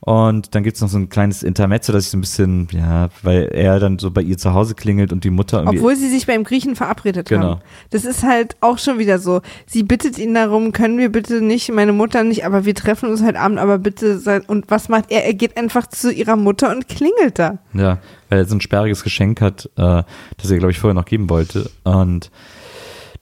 Und 0.06 0.54
dann 0.54 0.64
gibt 0.64 0.76
es 0.76 0.82
noch 0.82 0.90
so 0.90 1.00
ein 1.00 1.10
kleines 1.10 1.42
Intermezzo, 1.42 1.92
dass 1.92 2.06
ich 2.06 2.12
so 2.12 2.18
ein 2.18 2.22
bisschen, 2.22 2.68
ja, 2.72 3.10
weil 3.24 3.46
er 3.52 3.80
dann 3.80 3.98
so 3.98 4.12
bei 4.12 4.22
ihr 4.22 4.38
zu 4.38 4.54
Hause 4.54 4.76
klingelt 4.76 5.12
und 5.12 5.24
die 5.24 5.32
Mutter 5.32 5.58
irgendwie. 5.62 5.80
Obwohl 5.80 5.96
sie 5.96 6.10
sich 6.10 6.28
beim 6.28 6.44
Griechen 6.44 6.76
verabredet 6.76 7.28
Genau. 7.28 7.44
haben. 7.56 7.62
Das 7.90 8.06
ist 8.06 8.22
halt 8.22 8.56
auch 8.62 8.78
schon 8.78 9.00
wieder 9.00 9.18
so. 9.18 9.42
Sie 9.66 9.82
bittet 9.82 10.20
ihn 10.20 10.36
darum, 10.36 10.74
können 10.74 11.00
wir 11.00 11.12
bitte 11.12 11.42
nicht, 11.42 11.72
meine 11.72 11.92
Mutter 11.92 12.24
nicht, 12.24 12.46
aber 12.46 12.66
wir 12.66 12.76
treffen 12.76 13.10
uns 13.10 13.24
heute 13.24 13.40
Abend, 13.40 13.58
aber 13.58 13.80
bitte 13.80 14.20
sein. 14.20 14.44
Und 14.46 14.70
was 14.70 14.90
macht 14.90 15.06
er? 15.10 15.26
Er 15.26 15.34
geht 15.34 15.58
einfach 15.58 15.88
zu 15.88 16.12
ihrer 16.14 16.36
Mutter 16.36 16.70
und 16.70 16.88
klingelt 16.88 17.40
da. 17.40 17.58
Ja, 17.74 17.98
weil 18.30 18.38
er 18.40 18.46
so 18.46 18.54
ein 18.56 18.62
sperriges 18.62 19.04
Geschenk 19.04 19.42
hat, 19.42 19.66
äh, 19.76 20.04
das 20.38 20.52
er, 20.52 20.58
glaube 20.60 20.70
ich, 20.72 20.78
vorher 20.80 20.94
noch 20.94 21.06
geben 21.06 21.32
wollte. 21.32 21.68
Und 21.84 22.30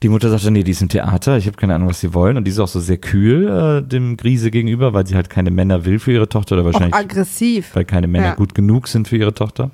die 0.04 0.10
Mutter 0.10 0.30
sagte, 0.30 0.52
nee, 0.52 0.64
die 0.64 0.72
ist 0.72 0.82
im 0.82 0.90
Theater, 0.90 1.38
ich 1.38 1.48
habe 1.48 1.58
keine 1.58 1.74
Ahnung, 1.76 1.88
was 1.90 2.00
sie 2.02 2.14
wollen. 2.14 2.38
Und 2.38 2.44
die 2.44 2.52
ist 2.52 2.60
auch 2.60 2.68
so 2.68 2.80
sehr 2.80 2.98
kühl 2.98 3.48
äh, 3.48 3.82
dem 3.88 4.18
Grise 4.18 4.52
gegenüber, 4.52 4.94
weil 4.94 5.08
sie 5.08 5.16
halt 5.16 5.30
keine 5.30 5.50
Männer 5.50 5.86
will 5.86 5.98
für 6.00 6.12
ihre 6.12 6.30
Tochter 6.30 6.56
oder 6.56 6.62
Auch 6.64 6.66
wahrscheinlich, 6.74 6.94
aggressiv. 6.94 7.72
weil 7.74 7.86
keine 7.86 8.08
Männer 8.08 8.26
Ja. 8.28 8.36
gut 8.36 8.54
genug 8.54 8.88
sind 8.88 9.08
für 9.08 9.18
ihre 9.18 9.34
Tochter. 9.34 9.72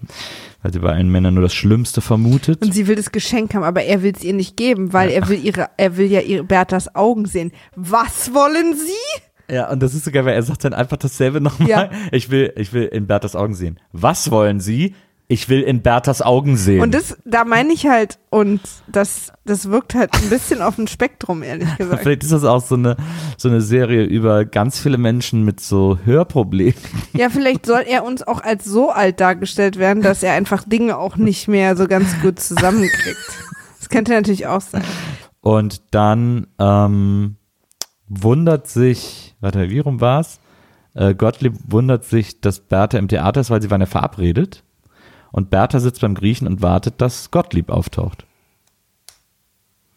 Weil 0.61 0.73
sie 0.73 0.80
bei 0.80 0.91
allen 0.93 1.09
Männern 1.11 1.34
nur 1.34 1.43
das 1.43 1.53
Schlimmste 1.53 2.01
vermutet. 2.01 2.61
Und 2.63 2.73
sie 2.73 2.88
will 2.88 2.95
das 2.95 3.11
Geschenk 3.11 3.53
haben, 3.55 3.63
aber 3.63 3.84
er 3.84 4.03
will 4.03 4.13
es 4.15 4.23
ihr 4.23 4.34
nicht 4.34 4.55
geben, 4.57 4.93
weil 4.93 5.09
er 5.09 5.27
will 5.30 5.39
ihre, 5.43 5.69
er 5.77 5.97
will 5.97 6.07
ja 6.11 6.19
ihre 6.21 6.43
Berthas 6.43 6.93
Augen 6.95 7.25
sehen. 7.25 7.51
Was 7.75 8.34
wollen 8.34 8.75
sie? 8.75 9.53
Ja, 9.53 9.71
und 9.71 9.82
das 9.82 9.95
ist 9.95 10.05
so 10.05 10.11
geil, 10.11 10.25
weil 10.25 10.36
er 10.36 10.43
sagt 10.43 10.63
dann 10.63 10.73
einfach 10.73 10.97
dasselbe 10.97 11.41
nochmal. 11.41 11.67
Ja. 11.69 11.89
Ich 12.11 12.30
will, 12.30 12.53
ich 12.55 12.71
will 12.71 12.84
in 12.84 13.07
Berthas 13.07 13.36
Augen 13.36 13.55
sehen. 13.55 13.80
Was 13.93 14.30
wollen 14.32 14.59
Sie? 14.59 14.93
Ich 15.32 15.47
will 15.47 15.61
in 15.61 15.84
Berthas 15.84 16.23
Augen 16.23 16.57
sehen. 16.57 16.82
Und 16.82 16.95
das, 16.95 17.15
da 17.23 17.45
meine 17.45 17.71
ich 17.71 17.86
halt, 17.86 18.17
und 18.32 18.61
das, 18.88 19.32
das 19.45 19.69
wirkt 19.69 19.93
halt 19.93 20.11
ein 20.15 20.27
bisschen 20.27 20.63
auf 20.63 20.77
dem 20.77 20.88
Spektrum, 20.88 21.43
ehrlich 21.43 21.69
gesagt. 21.77 22.01
Vielleicht 22.01 22.23
ist 22.23 22.32
das 22.32 22.43
auch 22.43 22.61
so 22.65 22.73
eine, 22.73 22.97
so 23.38 23.47
eine 23.47 23.61
Serie 23.61 24.05
über 24.05 24.43
ganz 24.43 24.80
viele 24.80 24.97
Menschen 24.97 25.45
mit 25.45 25.59
so 25.59 25.99
Hörproblemen. 26.03 26.73
Ja, 27.13 27.30
vielleicht 27.30 27.67
soll 27.67 27.84
er 27.88 28.05
uns 28.05 28.23
auch 28.23 28.41
als 28.41 28.65
so 28.65 28.89
alt 28.89 29.19
dargestellt 29.19 29.77
werden, 29.77 30.01
dass 30.01 30.23
er 30.23 30.34
einfach 30.34 30.63
Dinge 30.67 30.97
auch 30.97 31.15
nicht 31.15 31.47
mehr 31.47 31.77
so 31.77 31.88
ganz 31.88 32.07
gut 32.23 32.39
zusammenkriegt. 32.39 33.19
Das 33.77 33.89
könnte 33.89 34.13
natürlich 34.13 34.47
auch 34.47 34.61
sein. 34.61 34.84
Und 35.41 35.93
dann 35.93 36.47
ähm, 36.57 37.36
wundert 38.07 38.67
sich, 38.67 39.36
warte, 39.41 39.69
wie 39.69 39.80
rum 39.80 40.01
war's? 40.01 40.39
Äh, 40.95 41.13
Gottlieb 41.13 41.53
wundert 41.67 42.03
sich, 42.03 42.41
dass 42.41 42.59
Bertha 42.59 42.97
im 42.97 43.07
Theater 43.07 43.41
ist, 43.41 43.51
weil 43.51 43.61
sie 43.61 43.69
waren 43.69 43.82
ja 43.82 43.88
verabredet. 43.88 44.63
Und 45.32 45.49
Bertha 45.49 45.80
sitzt 45.80 46.01
beim 46.01 46.15
Griechen 46.15 46.47
und 46.47 46.61
wartet, 46.61 47.01
dass 47.01 47.30
Gottlieb 47.32 47.69
auftaucht. 47.69 48.25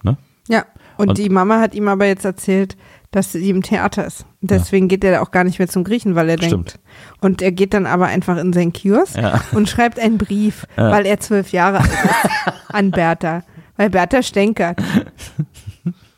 Ne? 0.03 0.17
Ja. 0.49 0.65
Und, 0.99 1.11
Und- 1.11 1.19
die 1.19 1.29
Mama 1.31 1.61
hat 1.61 1.75
ihm 1.75 1.89
aber 1.89 2.07
jetzt 2.07 2.25
erzählt, 2.25 2.77
dass 3.13 3.33
sie 3.33 3.51
im 3.51 3.63
Theater 3.63 4.07
ist. 4.07 4.25
Deswegen 4.41 4.89
geht 4.89 5.05
er 5.05 5.21
auch 5.23 5.31
gar 5.31 5.45
nicht 5.45 5.59
mehr 5.59 5.69
zum 5.69 5.85
Griechen, 5.85 6.15
weil 6.15 6.29
er 6.31 6.39
Stimmt. 6.39 6.53
denkt. 6.75 6.79
Und 7.21 7.43
er 7.43 7.53
geht 7.53 7.75
dann 7.75 7.85
aber 7.87 8.07
einfach 8.07 8.39
in 8.39 8.53
seinen 8.55 8.73
Kiosk 8.73 9.17
Ja. 9.17 9.43
und 9.53 9.69
schreibt 9.69 9.99
einen 10.01 10.17
Brief, 10.19 10.67
Ja. 10.77 10.91
weil 10.91 11.05
er 11.07 11.21
zwölf 11.21 11.53
Jahre 11.53 11.81
alt 11.81 11.91
ist, 11.91 12.53
an 12.69 12.91
Bertha. 12.91 13.43
Weil 13.77 13.91
Bertha 13.91 14.23
stänkert. 14.23 14.79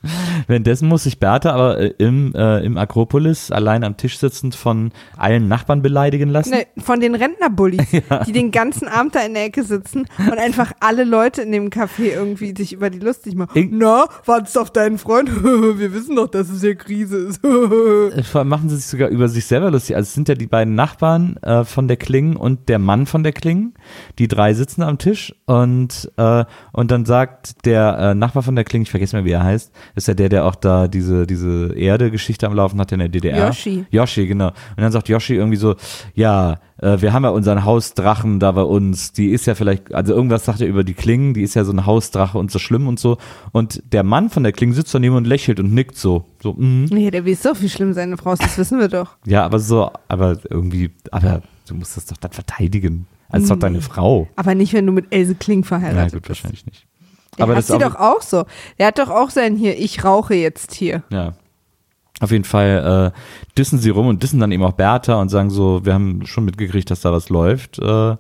Währenddessen 0.47 0.89
muss 0.89 1.05
sich 1.05 1.19
Bertha 1.19 1.53
aber 1.53 1.79
äh, 1.79 1.95
im, 1.99 2.35
äh, 2.35 2.61
im 2.65 2.77
Akropolis 2.77 3.51
allein 3.51 3.85
am 3.85 3.97
Tisch 3.97 4.19
sitzend 4.19 4.55
von 4.55 4.93
allen 5.17 5.49
Nachbarn 5.49 5.83
beleidigen 5.83 6.29
lassen. 6.31 6.51
Ne, 6.51 6.67
von 6.79 7.01
den 7.01 7.15
Rentnerbullis, 7.15 7.87
die 8.27 8.33
den 8.33 8.51
ganzen 8.51 8.89
Abend 8.89 9.15
da 9.15 9.21
in 9.21 9.35
der 9.35 9.45
Ecke 9.45 9.63
sitzen 9.65 10.07
und 10.19 10.39
einfach 10.39 10.73
alle 10.81 11.05
Leute 11.05 11.43
in 11.43 11.53
dem 11.53 11.71
Café 11.71 12.13
irgendwie 12.15 12.55
sich 12.57 12.73
über 12.73 12.91
die 12.91 12.99
lustig 12.99 13.35
machen. 13.35 13.51
Ich- 13.59 13.69
Na, 13.71 14.05
wartest 14.27 14.59
auf 14.59 14.71
deinen 14.71 14.99
Freund? 14.99 15.31
Wir 15.45 15.93
wissen 15.95 16.17
doch, 16.17 16.29
dass 16.29 16.49
es 16.51 16.61
hier 16.61 16.75
Krise 16.75 17.17
ist. 17.19 17.41
Äh, 17.45 18.45
machen 18.45 18.69
sie 18.69 18.77
sich 18.77 18.87
sogar 18.87 19.09
über 19.09 19.29
sich 19.29 19.47
selber 19.47 19.71
lustig. 19.71 19.97
Also 19.97 20.09
es 20.09 20.15
sind 20.15 20.29
ja 20.29 20.35
die 20.35 20.47
beiden 20.47 20.75
Nachbarn 20.75 21.37
äh, 21.43 21.65
von 21.65 21.89
der 21.89 21.97
Kling 21.97 22.37
und 22.37 22.69
der 22.69 22.79
Mann 22.79 23.07
von 23.07 23.23
der 23.23 23.33
Kling. 23.33 23.75
Die 24.19 24.29
drei 24.29 24.55
sitzen 24.55 24.83
am 24.83 24.99
Tisch 24.99 25.35
und, 25.47 26.11
äh, 26.17 26.45
und 26.73 26.91
dann 26.91 27.05
sagt 27.05 27.65
der 27.67 27.99
äh, 27.99 28.15
Nachbar 28.15 28.43
von 28.43 28.55
der 28.55 28.65
Kling, 28.65 28.83
ich 28.83 28.91
vergesse 28.91 29.17
mal, 29.17 29.25
wie 29.25 29.31
er 29.33 29.45
heißt, 29.45 29.73
ist 29.95 30.09
ja 30.09 30.15
der, 30.15 30.29
der 30.29 30.45
auch 30.45 30.55
da 30.55 30.89
diese, 30.89 31.27
diese 31.27 31.73
Erde-Geschichte 31.75 32.47
am 32.47 32.55
Laufen 32.55 32.81
hat 32.81 32.93
in 32.93 32.99
der 32.99 33.09
DDR. 33.09 33.47
Yoshi. 33.49 33.85
Yoshi, 33.91 34.27
genau. 34.27 34.49
Und 34.49 34.55
dann 34.79 34.93
sagt 34.93 35.09
Yoshi 35.09 35.35
irgendwie 35.35 35.57
so, 35.57 35.77
ja, 36.15 36.59
äh, 36.79 37.01
wir 37.01 37.13
haben 37.13 37.23
ja 37.25 37.31
unseren 37.31 37.65
Hausdrachen 37.65 38.41
da 38.41 38.53
bei 38.53 38.63
uns, 38.63 39.13
die 39.13 39.29
ist 39.29 39.47
ja 39.47 39.55
vielleicht, 39.55 39.95
also 39.95 40.15
irgendwas 40.15 40.45
sagt 40.45 40.61
er 40.61 40.67
über 40.67 40.85
die 40.85 40.95
Klingen, 40.95 41.35
die 41.35 41.43
ist 41.43 41.55
ja 41.55 41.65
so 41.65 41.73
ein 41.73 41.87
Hausdrache 41.87 42.39
und 42.39 42.51
so 42.51 42.59
schlimm 42.59 42.89
und 42.89 42.99
so. 42.99 43.19
Und 43.53 43.83
der 43.93 44.03
Mann 44.03 44.31
von 44.31 44.43
der 44.43 44.53
Kling 44.53 44.73
sitzt 44.73 44.95
daneben 44.95 45.17
und 45.17 45.27
lächelt 45.27 45.61
und 45.61 45.73
nickt 45.73 45.97
so. 45.97 46.25
So, 46.43 46.55
mhm. 46.55 46.87
Nee, 46.91 47.11
der 47.11 47.25
weiß 47.27 47.43
doch, 47.43 47.61
wie 47.61 47.69
schlimm 47.69 47.93
seine 47.93 48.17
Frau 48.17 48.33
ist, 48.33 48.43
das 48.43 48.59
wissen 48.59 48.79
wir 48.81 48.89
doch. 48.89 49.17
Ja, 49.27 49.45
aber 49.45 49.59
so, 49.59 49.91
aber 50.09 50.39
irgendwie, 50.51 50.91
aber 51.11 51.43
du 51.69 51.75
musst 51.75 51.97
das 51.97 52.07
doch 52.07 52.17
dann 52.17 52.33
verteidigen. 52.33 53.07
Als 53.31 53.49
doch 53.49 53.59
deine 53.59 53.81
Frau. 53.81 54.29
Aber 54.37 54.55
nicht, 54.55 54.75
wenn 54.75 54.87
du 54.87 54.93
mit 54.93 55.13
Else 55.13 55.35
Kling 55.35 55.63
Ja, 55.63 55.67
verheiratet 55.67 56.13
gut, 56.13 56.23
bist. 56.29 56.45
wahrscheinlich 56.45 56.67
nicht. 56.67 56.87
Der 57.39 57.45
aber 57.45 57.53
hat 57.53 57.59
das 57.59 57.67
sie 57.69 57.79
doch 57.79 57.95
auch 57.97 58.23
so. 58.23 58.45
Der 58.79 58.89
hat 58.89 58.99
doch 58.99 59.11
auch 59.11 59.31
sein 59.31 59.57
hier, 59.57 59.79
ich 59.79 60.05
rauche 60.05 60.35
jetzt 60.35 60.73
hier. 60.75 61.03
Ja. 61.11 61.35
Auf 62.21 62.31
jeden 62.31 62.45
Fall 62.45 63.13
äh, 63.15 63.19
dissen 63.59 63.79
sie 63.79 63.91
rum 63.91 64.07
und 64.07 64.23
dissen 64.23 64.39
dann 64.39 64.53
eben 64.53 64.63
auch 64.63 64.73
Bertha 64.73 65.21
und 65.21 65.31
sagen 65.31 65.51
so, 65.51 65.85
wir 65.85 65.95
haben 65.95 66.25
schon 66.27 66.45
mitgekriegt, 66.45 66.91
dass 66.91 67.01
da 67.01 67.11
was 67.13 67.29
läuft 67.29 67.79
äh, 67.81 68.17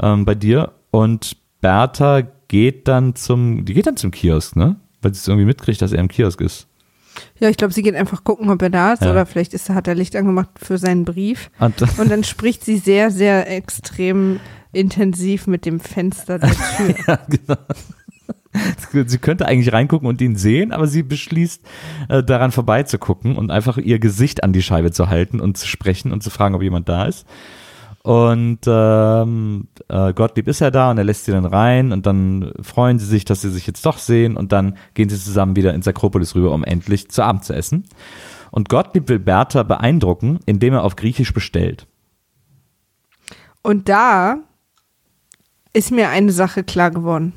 ähm, 0.00 0.24
bei 0.24 0.34
dir. 0.36 0.72
Und 0.92 1.36
Bertha 1.60 2.22
geht 2.48 2.86
dann 2.86 3.16
zum, 3.16 3.64
die 3.64 3.74
geht 3.74 3.86
dann 3.88 3.96
zum 3.96 4.12
Kiosk, 4.12 4.54
ne? 4.54 4.76
Weil 5.02 5.12
sie 5.12 5.18
es 5.18 5.26
irgendwie 5.28 5.46
mitkriegt, 5.46 5.82
dass 5.82 5.92
er 5.92 5.98
im 5.98 6.08
Kiosk 6.08 6.40
ist. 6.40 6.68
Ja, 7.40 7.48
ich 7.48 7.56
glaube, 7.56 7.72
sie 7.74 7.82
geht 7.82 7.94
einfach 7.96 8.22
gucken, 8.24 8.50
ob 8.50 8.62
er 8.62 8.70
da 8.70 8.92
ist 8.92 9.02
Ja. 9.02 9.10
oder 9.10 9.26
vielleicht 9.26 9.54
ist, 9.54 9.70
hat 9.70 9.88
er 9.88 9.94
Licht 9.96 10.14
angemacht 10.14 10.50
für 10.62 10.78
seinen 10.78 11.04
Brief. 11.04 11.50
Und, 11.58 11.74
Und 11.98 12.10
dann 12.10 12.22
spricht 12.24 12.64
sie 12.64 12.76
sehr, 12.78 13.10
sehr 13.10 13.50
extrem 13.50 14.38
intensiv 14.72 15.46
mit 15.46 15.64
dem 15.64 15.80
Fenster 15.80 16.38
der 16.38 16.50
Tür. 16.76 16.94
ja, 17.08 17.18
genau. 17.28 17.58
Sie 19.06 19.18
könnte 19.18 19.46
eigentlich 19.46 19.72
reingucken 19.72 20.08
und 20.08 20.20
ihn 20.20 20.36
sehen, 20.36 20.72
aber 20.72 20.86
sie 20.86 21.02
beschließt, 21.02 21.62
äh, 22.08 22.22
daran 22.22 22.52
vorbeizugucken 22.52 23.36
und 23.36 23.50
einfach 23.50 23.78
ihr 23.78 23.98
Gesicht 23.98 24.44
an 24.44 24.52
die 24.52 24.62
Scheibe 24.62 24.90
zu 24.92 25.08
halten 25.08 25.40
und 25.40 25.56
zu 25.56 25.66
sprechen 25.66 26.12
und 26.12 26.22
zu 26.22 26.30
fragen, 26.30 26.54
ob 26.54 26.62
jemand 26.62 26.88
da 26.88 27.04
ist. 27.06 27.26
Und 28.02 28.60
ähm, 28.68 29.66
äh, 29.88 30.12
Gottlieb 30.12 30.46
ist 30.46 30.60
ja 30.60 30.70
da 30.70 30.92
und 30.92 30.98
er 30.98 31.02
lässt 31.02 31.24
sie 31.24 31.32
dann 31.32 31.44
rein 31.44 31.90
und 31.90 32.06
dann 32.06 32.52
freuen 32.62 33.00
sie 33.00 33.06
sich, 33.06 33.24
dass 33.24 33.40
sie 33.40 33.50
sich 33.50 33.66
jetzt 33.66 33.84
doch 33.84 33.98
sehen 33.98 34.36
und 34.36 34.52
dann 34.52 34.76
gehen 34.94 35.08
sie 35.08 35.18
zusammen 35.18 35.56
wieder 35.56 35.74
ins 35.74 35.88
Akropolis 35.88 36.36
rüber, 36.36 36.52
um 36.52 36.62
endlich 36.62 37.10
zu 37.10 37.24
Abend 37.24 37.44
zu 37.44 37.52
essen. 37.52 37.84
Und 38.52 38.68
Gottlieb 38.68 39.08
will 39.08 39.18
Bertha 39.18 39.64
beeindrucken, 39.64 40.38
indem 40.46 40.74
er 40.74 40.84
auf 40.84 40.94
Griechisch 40.94 41.34
bestellt. 41.34 41.88
Und 43.62 43.88
da 43.88 44.38
ist 45.72 45.90
mir 45.90 46.08
eine 46.08 46.30
Sache 46.30 46.62
klar 46.62 46.92
geworden. 46.92 47.32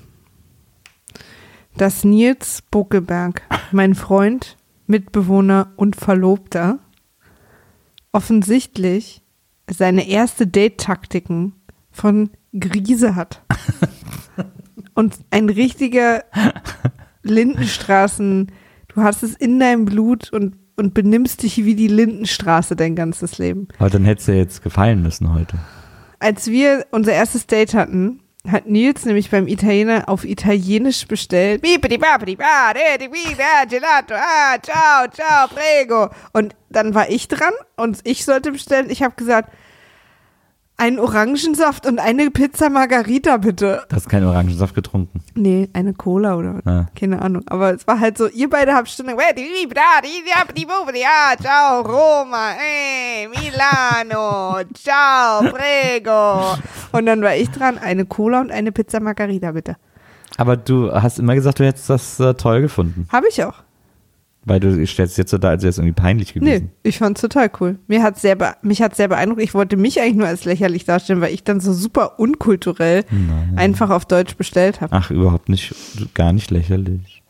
Dass 1.77 2.03
Nils 2.03 2.61
Buckelberg, 2.69 3.41
mein 3.71 3.95
Freund, 3.95 4.57
Mitbewohner 4.87 5.71
und 5.75 5.95
Verlobter, 5.95 6.79
offensichtlich 8.11 9.21
seine 9.69 10.07
erste 10.07 10.47
Date-Taktiken 10.47 11.53
von 11.91 12.31
Grise 12.57 13.15
hat. 13.15 13.43
Und 14.95 15.17
ein 15.31 15.47
richtiger 15.47 16.25
Lindenstraßen, 17.23 18.51
du 18.89 19.01
hast 19.01 19.23
es 19.23 19.33
in 19.35 19.57
deinem 19.59 19.85
Blut 19.85 20.33
und, 20.33 20.57
und 20.75 20.93
benimmst 20.93 21.43
dich 21.43 21.63
wie 21.63 21.75
die 21.75 21.87
Lindenstraße 21.87 22.75
dein 22.75 22.95
ganzes 22.95 23.37
Leben. 23.37 23.69
Aber 23.77 23.89
dann 23.89 24.03
hätte 24.03 24.19
es 24.19 24.27
ja 24.27 24.33
jetzt 24.33 24.61
gefallen 24.61 25.01
müssen 25.01 25.33
heute. 25.33 25.57
Als 26.19 26.47
wir 26.47 26.85
unser 26.91 27.13
erstes 27.13 27.47
Date 27.47 27.75
hatten, 27.75 28.19
hat 28.47 28.67
Nils 28.67 29.05
nämlich 29.05 29.29
beim 29.29 29.47
Italiener 29.47 30.07
auf 30.07 30.23
Italienisch 30.23 31.07
bestellt. 31.07 31.61
Gelato, 33.67 34.13
ah, 34.15 34.57
ciao, 34.61 35.07
ciao, 35.11 35.47
prego. 35.47 36.09
Und 36.33 36.55
dann 36.69 36.93
war 36.93 37.09
ich 37.09 37.27
dran 37.27 37.53
und 37.75 37.99
ich 38.03 38.23
sollte 38.23 38.51
bestellen. 38.51 38.89
Ich 38.89 39.03
habe 39.03 39.15
gesagt, 39.15 39.51
einen 40.79 40.99
Orangensaft 40.99 41.85
und 41.85 41.99
eine 41.99 42.31
Pizza 42.31 42.69
Margarita, 42.69 43.37
bitte. 43.37 43.83
Du 43.89 43.95
hast 43.95 44.07
keinen 44.09 44.27
Orangensaft 44.27 44.73
getrunken. 44.73 45.21
Nee, 45.35 45.69
eine 45.73 45.93
Cola 45.93 46.35
oder 46.35 46.55
was? 46.55 46.65
Ah. 46.65 46.85
Keine 46.97 47.21
Ahnung. 47.21 47.43
Aber 47.47 47.73
es 47.73 47.85
war 47.85 47.99
halt 47.99 48.17
so, 48.17 48.27
ihr 48.27 48.49
beide 48.49 48.73
habt 48.73 48.89
Stunde, 48.89 49.13
ja, 50.95 51.35
ciao, 51.39 51.81
Roma, 51.81 52.53
eh, 52.53 53.27
Milano, 53.27 54.63
ciao, 54.73 55.41
prego. 55.51 56.57
Und 56.91 57.05
dann 57.05 57.21
war 57.21 57.35
ich 57.35 57.49
dran, 57.49 57.77
eine 57.77 58.05
Cola 58.05 58.41
und 58.41 58.51
eine 58.51 58.71
Pizza 58.71 58.99
Margarita, 58.99 59.51
bitte. 59.51 59.75
Aber 60.37 60.55
du 60.55 60.91
hast 60.91 61.19
immer 61.19 61.35
gesagt, 61.35 61.59
du 61.59 61.65
hättest 61.65 61.89
das 61.89 62.19
äh, 62.19 62.33
toll 62.35 62.61
gefunden. 62.61 63.07
Habe 63.11 63.27
ich 63.29 63.43
auch. 63.43 63.55
Weil 64.45 64.59
du 64.61 64.85
stellst 64.87 65.17
jetzt 65.17 65.31
so 65.31 65.37
da, 65.37 65.49
als 65.49 65.63
wäre 65.63 65.69
es 65.69 65.77
irgendwie 65.77 65.93
peinlich 66.01 66.33
Nee, 66.35 66.39
gewesen. 66.39 66.71
ich 66.81 66.97
fand's 66.97 67.21
total 67.21 67.51
cool. 67.59 67.77
Mir 67.87 68.01
hat's 68.01 68.21
sehr, 68.21 68.37
mich 68.61 68.81
hat's 68.81 68.97
sehr 68.97 69.09
beeindruckt. 69.09 69.41
Ich 69.41 69.53
wollte 69.53 69.75
mich 69.75 69.99
eigentlich 69.99 70.15
nur 70.15 70.27
als 70.27 70.45
lächerlich 70.45 70.85
darstellen, 70.85 71.19
weil 71.21 71.33
ich 71.33 71.43
dann 71.43 71.59
so 71.59 71.73
super 71.73 72.19
unkulturell 72.19 73.03
einfach 73.57 73.89
auf 73.89 74.05
Deutsch 74.05 74.35
bestellt 74.37 74.79
habe. 74.81 74.95
Ach, 74.95 75.11
überhaupt 75.11 75.49
nicht, 75.49 75.75
gar 76.13 76.31
nicht 76.31 76.51
lächerlich. 76.51 77.21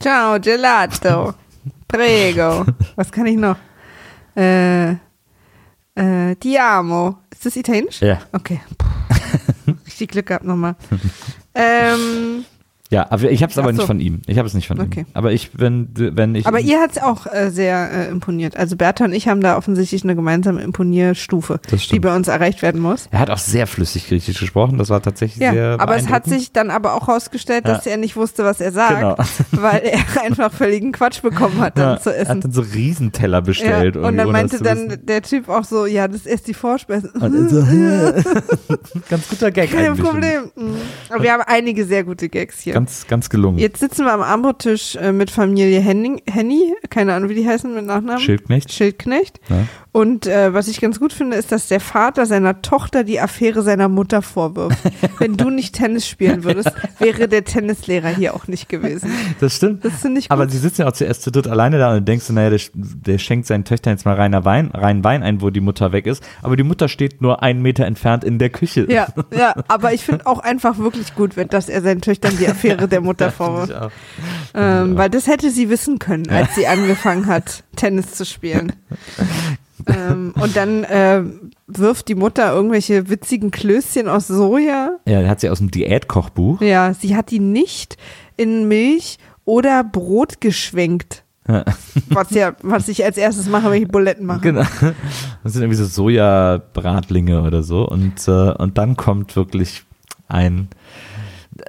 Ciao, 0.00 0.38
Gelato. 0.40 1.32
Prego. 1.88 2.66
Was 2.96 3.12
kann 3.12 3.26
ich 3.26 3.36
noch? 3.36 3.56
Äh, 4.36 4.90
äh, 5.94 6.34
ti 6.40 6.58
amo. 6.58 7.16
Ist 7.30 7.46
das 7.46 7.56
italienisch? 7.56 8.02
Ja. 8.02 8.20
Okay. 8.32 8.60
Richtig 9.86 10.10
Glück 10.10 10.26
gehabt 10.26 10.44
nochmal. 10.44 10.74
ähm, 11.54 12.44
Ja, 12.90 13.06
aber 13.10 13.30
ich 13.30 13.42
habe 13.42 13.50
es 13.50 13.58
aber 13.58 13.70
so. 13.72 13.78
nicht 13.78 13.86
von 13.86 13.98
ihm. 14.00 14.22
Ich 14.26 14.38
habe 14.38 14.46
es 14.46 14.54
nicht 14.54 14.68
von 14.68 14.80
Okay. 14.80 15.00
ihm. 15.00 15.06
Aber 15.14 15.32
ich, 15.32 15.50
wenn, 15.54 15.88
wenn 15.94 16.34
ich. 16.34 16.46
aber 16.46 16.60
ihr 16.60 16.78
hat's 16.80 16.98
auch 16.98 17.26
äh, 17.26 17.50
sehr 17.50 17.90
äh, 17.90 18.08
imponiert. 18.10 18.56
Also 18.56 18.76
Bertha 18.76 19.04
und 19.04 19.12
ich 19.12 19.26
haben 19.28 19.40
da 19.40 19.56
offensichtlich 19.56 20.04
eine 20.04 20.14
gemeinsame 20.14 20.62
Imponierstufe, 20.62 21.58
die 21.90 21.98
bei 22.00 22.14
uns 22.14 22.28
erreicht 22.28 22.62
werden 22.62 22.80
muss. 22.80 23.08
er 23.10 23.18
hat 23.18 23.30
auch 23.30 23.38
sehr 23.38 23.66
flüssig 23.66 24.08
Griechisch 24.08 24.38
gesprochen. 24.38 24.78
Das 24.78 24.88
war 24.90 25.02
tatsächlich 25.02 25.42
Ja, 25.42 25.52
sehr. 25.52 25.80
aber 25.80 25.96
es 25.96 26.08
hat 26.08 26.26
sich 26.26 26.52
dann 26.52 26.70
aber 26.70 26.94
auch 26.94 27.08
herausgestellt, 27.08 27.66
dass 27.66 27.84
Ja. 27.86 27.92
er 27.92 27.96
nicht 27.96 28.16
wusste, 28.16 28.44
was 28.44 28.60
er 28.60 28.70
sagt, 28.72 28.96
Genau. 29.00 29.16
weil 29.62 29.80
er 29.82 30.00
einfach 30.24 30.52
völligen 30.52 30.92
Quatsch 30.92 31.22
bekommen 31.22 31.58
hat, 31.60 31.76
dann 31.78 31.94
Ja, 31.96 32.00
zu 32.00 32.10
Er 32.14 32.20
hat 32.20 32.28
essen. 32.28 32.40
dann 32.42 32.52
so 32.52 32.60
Riesenteller 32.62 33.38
Ja, 33.38 33.40
bestellt. 33.40 33.96
und 33.96 34.02
irgendwie, 34.04 34.16
dann 34.18 34.32
meinte 34.32 34.62
dann 34.62 34.88
wissen. 34.90 35.06
der 35.06 35.22
Typ 35.22 35.48
auch 35.48 35.64
so, 35.64 35.86
ja, 35.86 36.06
das 36.08 36.24
ist 36.26 36.46
die 36.46 36.54
Vorspeise. 36.54 37.10
Und 37.20 37.50
so, 37.50 37.62
ganz 39.10 39.28
guter 39.28 39.50
Gag 39.50 39.70
Kein. 39.72 39.96
Problem. 39.96 40.50
Mhm. 40.54 40.76
Aber 41.10 41.22
wir 41.22 41.32
haben 41.32 41.42
einige 41.46 41.84
sehr 41.84 42.04
gute 42.04 42.28
Gags 42.28 42.60
hier. 42.60 42.75
Ganz, 42.76 43.06
ganz 43.06 43.30
gelungen. 43.30 43.58
Jetzt 43.58 43.80
sitzen 43.80 44.04
wir 44.04 44.12
am 44.12 44.20
Armbrottisch 44.20 44.96
äh, 44.96 45.10
mit 45.10 45.30
Familie 45.30 45.80
Henning, 45.80 46.20
Henny, 46.30 46.74
keine 46.90 47.14
Ahnung, 47.14 47.30
wie 47.30 47.34
die 47.34 47.48
heißen 47.48 47.74
mit 47.74 47.86
Nachnamen. 47.86 48.20
Schildknecht. 48.20 48.70
Schildknecht. 48.70 49.40
Ja. 49.48 49.66
Und 49.96 50.26
äh, 50.26 50.52
was 50.52 50.68
ich 50.68 50.82
ganz 50.82 51.00
gut 51.00 51.14
finde, 51.14 51.38
ist, 51.38 51.52
dass 51.52 51.68
der 51.68 51.80
Vater 51.80 52.26
seiner 52.26 52.60
Tochter 52.60 53.02
die 53.02 53.18
Affäre 53.18 53.62
seiner 53.62 53.88
Mutter 53.88 54.20
vorwirft. 54.20 54.76
Wenn 55.18 55.38
du 55.38 55.48
nicht 55.48 55.74
Tennis 55.74 56.06
spielen 56.06 56.44
würdest, 56.44 56.70
wäre 56.98 57.28
der 57.28 57.44
Tennislehrer 57.44 58.10
hier 58.10 58.34
auch 58.34 58.46
nicht 58.46 58.68
gewesen. 58.68 59.10
Das 59.40 59.56
stimmt. 59.56 59.86
Das 59.86 59.94
finde 59.94 60.18
ich 60.18 60.28
gut. 60.28 60.32
Aber 60.32 60.50
sie 60.50 60.58
sitzen 60.58 60.82
ja 60.82 60.88
auch 60.88 60.92
zuerst 60.92 61.22
zu 61.22 61.30
dritt 61.30 61.48
alleine 61.48 61.78
da 61.78 61.92
und 61.92 62.00
du 62.00 62.02
denkst, 62.02 62.28
naja, 62.28 62.50
der, 62.50 62.60
der 62.74 63.16
schenkt 63.16 63.46
seinen 63.46 63.64
Töchtern 63.64 63.94
jetzt 63.94 64.04
mal 64.04 64.16
reiner 64.16 64.44
Wein, 64.44 64.70
reinen 64.74 65.02
Wein 65.02 65.22
ein, 65.22 65.40
wo 65.40 65.48
die 65.48 65.62
Mutter 65.62 65.92
weg 65.92 66.06
ist. 66.06 66.22
Aber 66.42 66.56
die 66.56 66.62
Mutter 66.62 66.88
steht 66.88 67.22
nur 67.22 67.42
einen 67.42 67.62
Meter 67.62 67.86
entfernt 67.86 68.22
in 68.22 68.38
der 68.38 68.50
Küche. 68.50 68.86
ja, 68.90 69.06
ja, 69.34 69.54
aber 69.66 69.94
ich 69.94 70.04
finde 70.04 70.26
auch 70.26 70.40
einfach 70.40 70.76
wirklich 70.76 71.14
gut, 71.14 71.38
wenn 71.38 71.48
dass 71.48 71.70
er 71.70 71.80
seinen 71.80 72.02
Töchtern 72.02 72.36
die 72.38 72.46
Affäre 72.46 72.86
der 72.86 73.00
Mutter 73.00 73.30
vorwirft. 73.32 73.72
Ähm, 74.52 74.98
weil 74.98 75.08
das 75.08 75.26
hätte 75.26 75.50
sie 75.50 75.70
wissen 75.70 75.98
können, 75.98 76.28
als 76.28 76.54
sie 76.54 76.66
angefangen 76.66 77.28
hat, 77.28 77.64
Tennis 77.76 78.12
zu 78.12 78.26
spielen. 78.26 78.74
Ähm, 79.86 80.32
und 80.40 80.56
dann 80.56 80.84
äh, 80.84 81.22
wirft 81.66 82.08
die 82.08 82.14
Mutter 82.14 82.52
irgendwelche 82.52 83.08
witzigen 83.08 83.50
Klößchen 83.50 84.08
aus 84.08 84.26
Soja. 84.26 84.98
Ja, 85.06 85.26
hat 85.28 85.40
sie 85.40 85.50
aus 85.50 85.58
dem 85.58 85.70
Diätkochbuch. 85.70 86.60
Ja, 86.60 86.94
sie 86.94 87.16
hat 87.16 87.30
die 87.30 87.40
nicht 87.40 87.96
in 88.36 88.68
Milch 88.68 89.18
oder 89.44 89.84
Brot 89.84 90.40
geschwenkt. 90.40 91.24
Ja. 91.48 91.64
Was 92.08 92.30
ja, 92.30 92.54
was 92.62 92.88
ich 92.88 93.04
als 93.04 93.16
erstes 93.16 93.48
mache, 93.48 93.70
wenn 93.70 93.82
ich 93.82 93.88
Buletten 93.88 94.26
mache. 94.26 94.40
Genau. 94.40 94.64
Das 95.44 95.52
sind 95.52 95.62
irgendwie 95.62 95.76
so 95.76 95.84
Sojabratlinge 95.84 97.42
oder 97.42 97.62
so. 97.62 97.86
Und, 97.86 98.26
äh, 98.26 98.52
und 98.52 98.78
dann 98.78 98.96
kommt 98.96 99.36
wirklich 99.36 99.84
ein, 100.26 100.68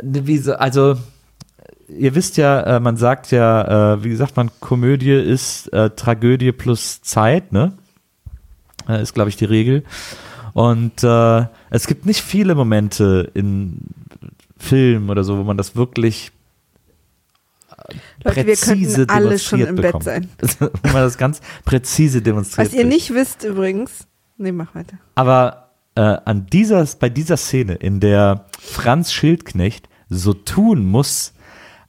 wie 0.02 0.40
so, 0.40 0.54
also, 0.54 0.96
ihr 1.88 2.16
wisst 2.16 2.38
ja, 2.38 2.78
äh, 2.78 2.80
man 2.80 2.98
sagt 2.98 3.32
ja, 3.32 3.94
äh, 3.94 4.04
wie 4.04 4.16
sagt 4.16 4.36
man, 4.36 4.50
Komödie 4.60 5.14
ist 5.14 5.72
äh, 5.74 5.92
Tragödie 5.92 6.52
plus 6.52 7.02
Zeit, 7.02 7.52
ne? 7.52 7.74
Äh, 8.88 9.02
ist, 9.02 9.14
glaube 9.14 9.30
ich, 9.30 9.36
die 9.36 9.46
Regel. 9.46 9.84
Und 10.54 11.04
äh, 11.04 11.46
es 11.70 11.88
gibt 11.88 12.06
nicht 12.06 12.22
viele 12.22 12.56
Momente 12.56 13.30
in 13.34 13.80
Filmen 14.58 15.10
oder 15.10 15.24
so, 15.24 15.38
wo 15.38 15.44
man 15.44 15.58
das 15.58 15.76
wirklich 15.76 16.32
Leute, 18.24 18.38
wir 18.38 18.44
präzise 18.44 19.06
könnten 19.06 19.12
alle 19.12 19.40
schon 19.40 19.62
im 19.62 19.76
Bett 19.76 19.86
bekommt. 19.86 20.04
sein. 20.04 20.30
wo 20.60 20.70
man 20.84 21.04
das 21.04 21.18
ganz 21.18 21.42
präzise 21.64 22.22
demonstriert. 22.22 22.68
Was 22.68 22.74
ihr 22.74 22.86
nicht 22.86 23.14
wisst 23.14 23.44
übrigens, 23.44 24.08
nee, 24.38 24.52
mach 24.52 24.74
weiter. 24.76 24.98
Aber 25.16 25.70
äh, 25.96 26.02
an 26.02 26.48
dieser, 26.48 26.86
bei 27.00 27.10
dieser 27.10 27.38
Szene, 27.38 27.76
in 27.76 28.00
der 28.00 28.46
Franz 28.60 29.14
Schildknecht 29.14 29.88
so 30.10 30.34
tun 30.34 30.86
muss, 30.86 31.34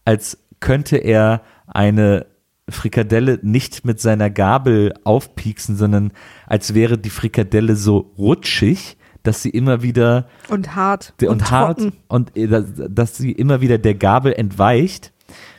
als 0.04 0.38
könnte 0.60 0.96
er 0.96 1.42
eine 1.66 2.26
Frikadelle 2.70 3.38
nicht 3.42 3.84
mit 3.84 4.00
seiner 4.00 4.30
Gabel 4.30 4.94
aufpieksen, 5.04 5.76
sondern 5.76 6.12
als 6.46 6.74
wäre 6.74 6.98
die 6.98 7.10
Frikadelle 7.10 7.76
so 7.76 8.12
rutschig, 8.18 8.96
dass 9.22 9.42
sie 9.42 9.50
immer 9.50 9.82
wieder 9.82 10.26
Und 10.48 10.74
hart. 10.74 11.12
und, 11.20 11.28
und 11.28 11.50
hart 11.50 11.78
trocken. 11.80 11.92
und 12.08 12.36
äh, 12.36 12.46
dass, 12.46 12.64
dass 12.76 13.16
sie 13.16 13.32
immer 13.32 13.60
wieder 13.60 13.78
der 13.78 13.94
Gabel 13.94 14.32
entweicht, 14.32 15.12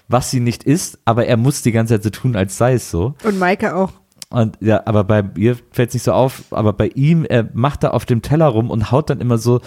was 0.08 0.32
sie 0.32 0.40
nicht 0.40 0.64
ist, 0.64 0.98
aber 1.06 1.28
er 1.28 1.38
muss 1.38 1.62
die 1.62 1.72
ganze 1.72 1.94
Zeit 1.96 2.04
so 2.04 2.10
tun, 2.10 2.36
als 2.36 2.58
sei 2.58 2.74
es 2.74 2.90
so. 2.90 3.14
Und 3.24 3.38
Maike 3.38 3.76
auch. 3.76 3.92
Und 4.32 4.58
ja, 4.60 4.84
aber 4.86 5.04
bei 5.06 5.24
ihr 5.38 5.58
fällt 5.72 5.90
es 5.90 5.96
nicht 5.96 6.04
so 6.04 6.14
auf, 6.14 6.44
aber 6.52 6.72
bei 6.72 6.90
ihm, 6.90 7.26
er 7.26 7.50
macht 7.54 7.84
da 7.84 7.90
auf 7.90 8.06
dem 8.06 8.22
Teller 8.22 8.46
rum 8.46 8.70
und 8.70 8.92
haut 8.92 9.10
dann 9.10 9.22
immer 9.22 9.40
so 9.40 9.60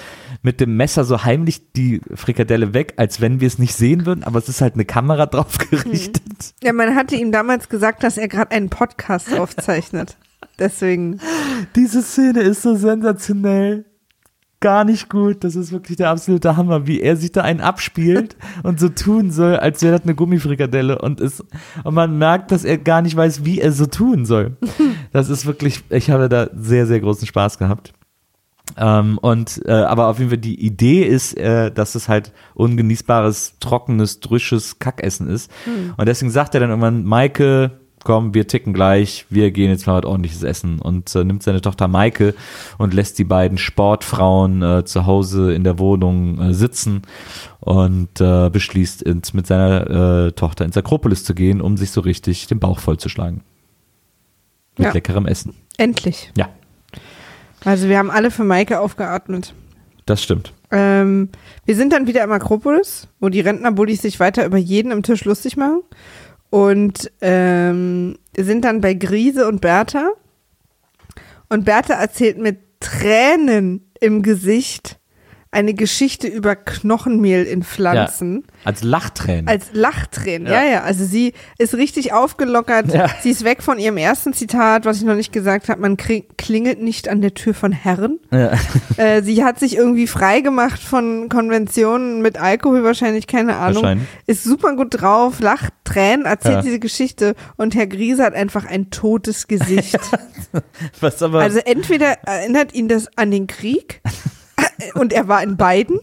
mit 0.43 0.61
dem 0.61 0.77
Messer 0.77 1.05
so 1.05 1.25
heimlich 1.25 1.73
die 1.73 2.01
Frikadelle 2.15 2.73
weg, 2.73 2.95
als 2.97 3.21
wenn 3.21 3.41
wir 3.41 3.49
es 3.49 3.59
nicht 3.59 3.75
sehen 3.75 4.07
würden, 4.07 4.23
aber 4.23 4.39
es 4.39 4.49
ist 4.49 4.61
halt 4.61 4.75
eine 4.75 4.85
Kamera 4.85 5.27
drauf 5.33 5.59
gerichtet. 5.59 6.55
Ja, 6.63 6.73
man 6.73 6.95
hatte 6.95 7.17
ihm 7.17 7.33
damals 7.33 7.69
gesagt, 7.69 8.05
dass 8.05 8.17
er 8.17 8.29
gerade 8.29 8.53
einen 8.53 8.71
Podcast 8.71 9.37
aufzeichnet. 9.37 10.17
Deswegen. 10.61 11.19
Diese 11.75 12.03
Szene 12.03 12.41
ist 12.41 12.63
so 12.63 12.77
sensationell. 12.77 13.85
Gar 14.63 14.85
nicht 14.85 15.11
gut. 15.11 15.43
Das 15.43 15.57
ist 15.57 15.73
wirklich 15.73 15.97
der 15.97 16.11
absolute 16.11 16.57
Hammer, 16.57 16.87
wie 16.87 17.01
er 17.01 17.17
sich 17.17 17.33
da 17.33 17.43
einen 17.43 17.61
abspielt 17.61 18.37
und 18.63 18.79
so 18.79 18.89
tun 18.89 19.33
soll, 19.33 19.57
als 19.57 19.83
wäre 19.83 19.97
das 19.97 20.05
eine 20.05 20.15
Gummifrikadelle 20.15 20.99
und 21.01 21.21
ist, 21.21 21.45
und 21.83 21.95
man 21.95 22.17
merkt, 22.17 22.53
dass 22.53 22.65
er 22.65 22.79
gar 22.79 23.03
nicht 23.03 23.17
weiß, 23.17 23.45
wie 23.45 23.61
er 23.61 23.73
so 23.73 23.87
tun 23.87 24.25
soll. 24.25 24.57
Das 25.13 25.29
ist 25.29 25.45
wirklich, 25.45 25.85
ich 25.91 26.11
habe 26.11 26.31
da 26.31 26.49
sehr, 26.55 26.87
sehr 26.87 27.01
großen 27.01 27.27
Spaß 27.27 27.59
gehabt. 27.59 27.93
Ähm, 28.79 29.19
und 29.19 29.61
äh, 29.67 29.73
aber 29.73 30.07
auf 30.09 30.19
jeden 30.19 30.31
Fall 30.31 30.39
die 30.39 30.65
Idee 30.65 31.03
ist, 31.03 31.37
äh, 31.37 31.71
dass 31.71 31.95
es 31.95 32.09
halt 32.09 32.33
ungenießbares, 32.55 33.57
trockenes, 33.61 34.21
drüsches 34.21 34.79
Kackessen 34.79 35.29
ist. 35.29 35.51
Und 35.99 36.09
deswegen 36.09 36.31
sagt 36.31 36.55
er 36.55 36.61
dann 36.61 36.71
irgendwann, 36.71 37.05
Maike, 37.05 37.82
komm, 38.05 38.35
wir 38.35 38.47
ticken 38.49 38.73
gleich, 38.73 39.27
wir 39.31 39.51
gehen 39.51 39.71
jetzt 39.71 39.87
mal 39.87 39.99
was 39.99 40.05
ordentliches 40.05 40.43
essen 40.43 40.79
und 40.79 41.15
äh, 41.15 41.25
nimmt 41.25 41.43
seine 41.43 41.61
Tochter 41.61 41.89
Maike 41.89 42.35
und 42.79 42.95
lässt 42.95 43.19
die 43.19 43.25
beiden 43.25 43.59
Sportfrauen 43.59 44.63
äh, 44.63 44.85
zu 44.85 45.07
Hause 45.07 45.53
in 45.55 45.65
der 45.65 45.79
Wohnung 45.79 46.41
äh, 46.41 46.55
sitzen 46.55 47.03
und 47.61 48.21
äh, 48.21 48.51
beschließt 48.51 49.03
ins, 49.03 49.33
mit 49.35 49.47
seiner 49.47 50.27
äh, 50.27 50.33
Tochter 50.33 50.65
ins 50.65 50.77
Akropolis 50.77 51.25
zu 51.25 51.35
gehen, 51.35 51.61
um 51.61 51.77
sich 51.77 51.91
so 51.91 52.01
richtig 52.01 52.47
den 52.47 52.59
Bauch 52.61 52.79
vollzuschlagen. 52.79 53.43
Mit 54.79 54.87
Ja. 54.89 54.93
leckerem 54.93 55.27
Essen. 55.27 55.55
Endlich. 55.77 56.31
Ja, 56.37 56.49
Also 57.65 57.89
wir 57.89 57.99
haben 57.99 58.11
alle 58.11 58.31
für 58.31 58.45
Maike 58.45 58.81
aufgeatmet. 58.81 59.55
das 60.07 60.23
stimmt. 60.23 60.53
Ähm, 60.75 61.29
wir 61.67 61.77
sind 61.77 61.93
dann 61.93 62.07
wieder 62.07 62.25
im 62.25 62.33
Akropolis, 62.33 63.07
wo 63.21 63.29
die 63.29 63.41
Rentnerbullis 63.41 64.01
sich 64.03 64.19
weiter 64.21 64.47
über 64.47 64.57
jeden 64.57 64.91
am 64.91 65.03
Tisch 65.03 65.25
lustig 65.27 65.57
machen. 65.59 65.83
Und 66.53 67.11
ähm, 67.23 68.19
sind 68.37 68.67
dann 68.67 68.83
bei 68.83 68.93
Grise 68.93 69.49
und 69.49 69.63
Bertha. 69.63 70.13
Und 71.49 71.65
Bertha 71.65 71.95
erzählt 71.95 72.37
mit 72.37 72.59
Tränen 72.79 73.91
im 74.01 74.23
Gesicht 74.23 75.01
eine 75.53 75.75
Geschichte 75.75 76.27
über 76.29 76.57
Knochenmehl 76.57 77.45
in 77.45 77.63
Pflanzen. 77.63 78.45
Als 78.65 78.83
Lachtränen. 78.83 79.49
Als 79.49 79.67
Lachtränen, 79.75 80.51
ja. 80.51 80.65
ja, 80.65 80.83
Also 80.83 81.05
sie 81.05 81.35
ist 81.59 81.75
richtig 81.75 82.15
aufgelockert. 82.15 82.93
Ja. 82.93 83.11
Sie 83.21 83.31
ist 83.31 83.45
weg 83.45 83.63
von 83.63 83.79
ihrem 83.79 83.99
ersten 83.99 84.33
Zitat, 84.33 84.87
was 84.87 84.97
ich 84.97 85.03
noch 85.05 85.15
nicht 85.15 85.31
gesagt 85.31 85.69
habe. 85.69 85.83
Man 85.83 85.99
klingelt 85.99 86.81
nicht 86.81 87.09
an 87.09 87.21
der 87.21 87.35
Tür 87.35 87.53
von 87.55 87.71
Herren. 87.73 88.19
ja. 88.33 88.53
Äh, 88.99 89.23
sie 89.23 89.43
hat 89.43 89.59
sich 89.59 89.77
irgendwie 89.77 90.07
frei 90.07 90.41
gemacht 90.43 90.81
von 90.83 91.29
Konventionen 91.31 92.21
mit 92.21 92.39
Alkohol 92.39 92.85
wahrscheinlich, 92.85 93.27
keine 93.27 93.57
Ahnung. 93.57 93.83
Wahrscheinlich. 93.83 94.09
Ist 94.27 94.45
super 94.45 94.77
gut 94.77 94.89
drauf, 95.01 95.41
lacht, 95.41 95.73
Tränen, 95.85 96.27
erzählt 96.27 96.57
Ja. 96.57 96.63
diese 96.63 96.79
Geschichte 96.79 97.35
und 97.57 97.75
Herr 97.75 97.87
Griese 97.87 98.23
hat 98.23 98.35
einfach 98.35 98.67
ein 98.67 98.91
totes 98.91 99.49
Gesicht. 99.49 99.99
Was 101.01 101.23
aber. 101.23 101.41
Also 101.41 101.59
entweder 101.61 102.19
erinnert 102.27 102.75
ihn 102.75 102.89
das 102.89 103.09
an 103.17 103.31
den 103.31 103.47
Krieg 103.47 104.03
und 104.95 105.13
er 105.13 105.29
war 105.29 105.43
in 105.43 105.57
beiden. 105.57 106.01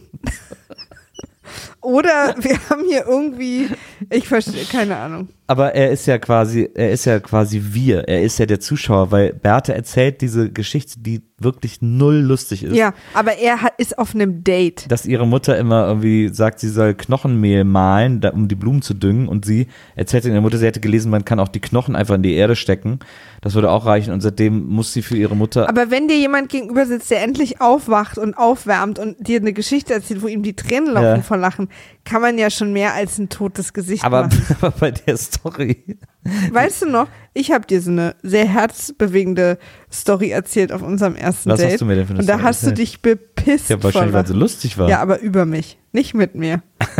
Oder 1.82 2.34
wir 2.40 2.58
haben 2.68 2.82
hier 2.88 3.06
irgendwie, 3.06 3.68
ich 4.10 4.28
verstehe, 4.28 4.64
keine 4.64 4.96
Ahnung. 4.96 5.28
Aber 5.46 5.74
er 5.74 5.90
ist 5.90 6.06
ja 6.06 6.16
quasi, 6.18 6.68
er 6.74 6.92
ist 6.92 7.06
ja 7.06 7.18
quasi 7.18 7.60
wir. 7.72 8.06
Er 8.06 8.22
ist 8.22 8.38
ja 8.38 8.46
der 8.46 8.60
Zuschauer, 8.60 9.10
weil 9.10 9.32
Berthe 9.32 9.74
erzählt 9.74 10.20
diese 10.20 10.48
Geschichte, 10.52 11.00
die 11.00 11.22
wirklich 11.38 11.78
null 11.80 12.16
lustig 12.18 12.62
ist. 12.62 12.76
Ja, 12.76 12.92
aber 13.14 13.38
er 13.38 13.62
hat, 13.62 13.72
ist 13.78 13.98
auf 13.98 14.14
einem 14.14 14.44
Date. 14.44 14.84
Dass 14.88 15.06
ihre 15.06 15.26
Mutter 15.26 15.58
immer 15.58 15.88
irgendwie 15.88 16.28
sagt, 16.28 16.60
sie 16.60 16.68
soll 16.68 16.94
Knochenmehl 16.94 17.64
mahlen, 17.64 18.20
da, 18.20 18.28
um 18.30 18.46
die 18.46 18.54
Blumen 18.54 18.82
zu 18.82 18.94
düngen. 18.94 19.26
Und 19.26 19.44
sie 19.44 19.66
erzählt 19.96 20.24
ihrer 20.24 20.40
Mutter, 20.40 20.58
sie 20.58 20.66
hätte 20.66 20.78
gelesen, 20.78 21.10
man 21.10 21.24
kann 21.24 21.40
auch 21.40 21.48
die 21.48 21.60
Knochen 21.60 21.96
einfach 21.96 22.14
in 22.14 22.22
die 22.22 22.34
Erde 22.34 22.54
stecken. 22.54 23.00
Das 23.40 23.54
würde 23.54 23.70
auch 23.72 23.86
reichen. 23.86 24.12
Und 24.12 24.20
seitdem 24.20 24.66
muss 24.68 24.92
sie 24.92 25.02
für 25.02 25.16
ihre 25.16 25.34
Mutter. 25.34 25.68
Aber 25.68 25.90
wenn 25.90 26.06
dir 26.06 26.16
jemand 26.18 26.48
gegenüber 26.50 26.86
sitzt, 26.86 27.10
der 27.10 27.22
endlich 27.24 27.60
aufwacht 27.60 28.18
und 28.18 28.34
aufwärmt 28.34 29.00
und 29.00 29.16
dir 29.26 29.40
eine 29.40 29.52
Geschichte 29.54 29.94
erzählt, 29.94 30.22
wo 30.22 30.28
ihm 30.28 30.44
die 30.44 30.54
Tränen 30.54 30.92
laufen 30.92 31.00
Ja. 31.16 31.22
vor 31.22 31.38
Lachen, 31.38 31.69
kann 32.04 32.22
man 32.22 32.38
ja 32.38 32.50
schon 32.50 32.72
mehr 32.72 32.94
als 32.94 33.18
ein 33.18 33.28
totes 33.28 33.72
Gesicht 33.72 34.04
aber, 34.04 34.24
machen. 34.24 34.46
aber 34.60 34.70
bei 34.70 34.90
der 34.90 35.16
Story. 35.16 35.98
Weißt 36.52 36.82
du 36.82 36.86
noch, 36.90 37.08
ich 37.32 37.50
habe 37.52 37.66
dir 37.66 37.80
so 37.80 37.90
eine 37.90 38.14
sehr 38.22 38.46
herzbewegende 38.46 39.58
Story 39.90 40.30
erzählt 40.30 40.72
auf 40.72 40.82
unserem 40.82 41.14
ersten 41.16 41.48
Was 41.50 41.60
Date. 41.60 41.72
hast 41.72 41.80
du 41.80 41.84
mir 41.86 41.94
denn 41.96 42.06
für 42.06 42.10
eine 42.12 42.20
Und 42.20 42.26
da 42.28 42.34
Story 42.34 42.44
hast 42.46 42.62
du 42.62 42.66
erzählt? 42.70 42.78
dich 42.78 43.02
bepisst 43.02 43.70
Ja, 43.70 43.82
wahrscheinlich, 43.82 44.12
weil 44.12 44.26
sie 44.26 44.34
lustig 44.34 44.76
war. 44.78 44.88
Ja, 44.88 45.00
aber 45.00 45.20
über 45.20 45.46
mich, 45.46 45.78
nicht 45.92 46.14
mit 46.14 46.34
mir. 46.34 46.62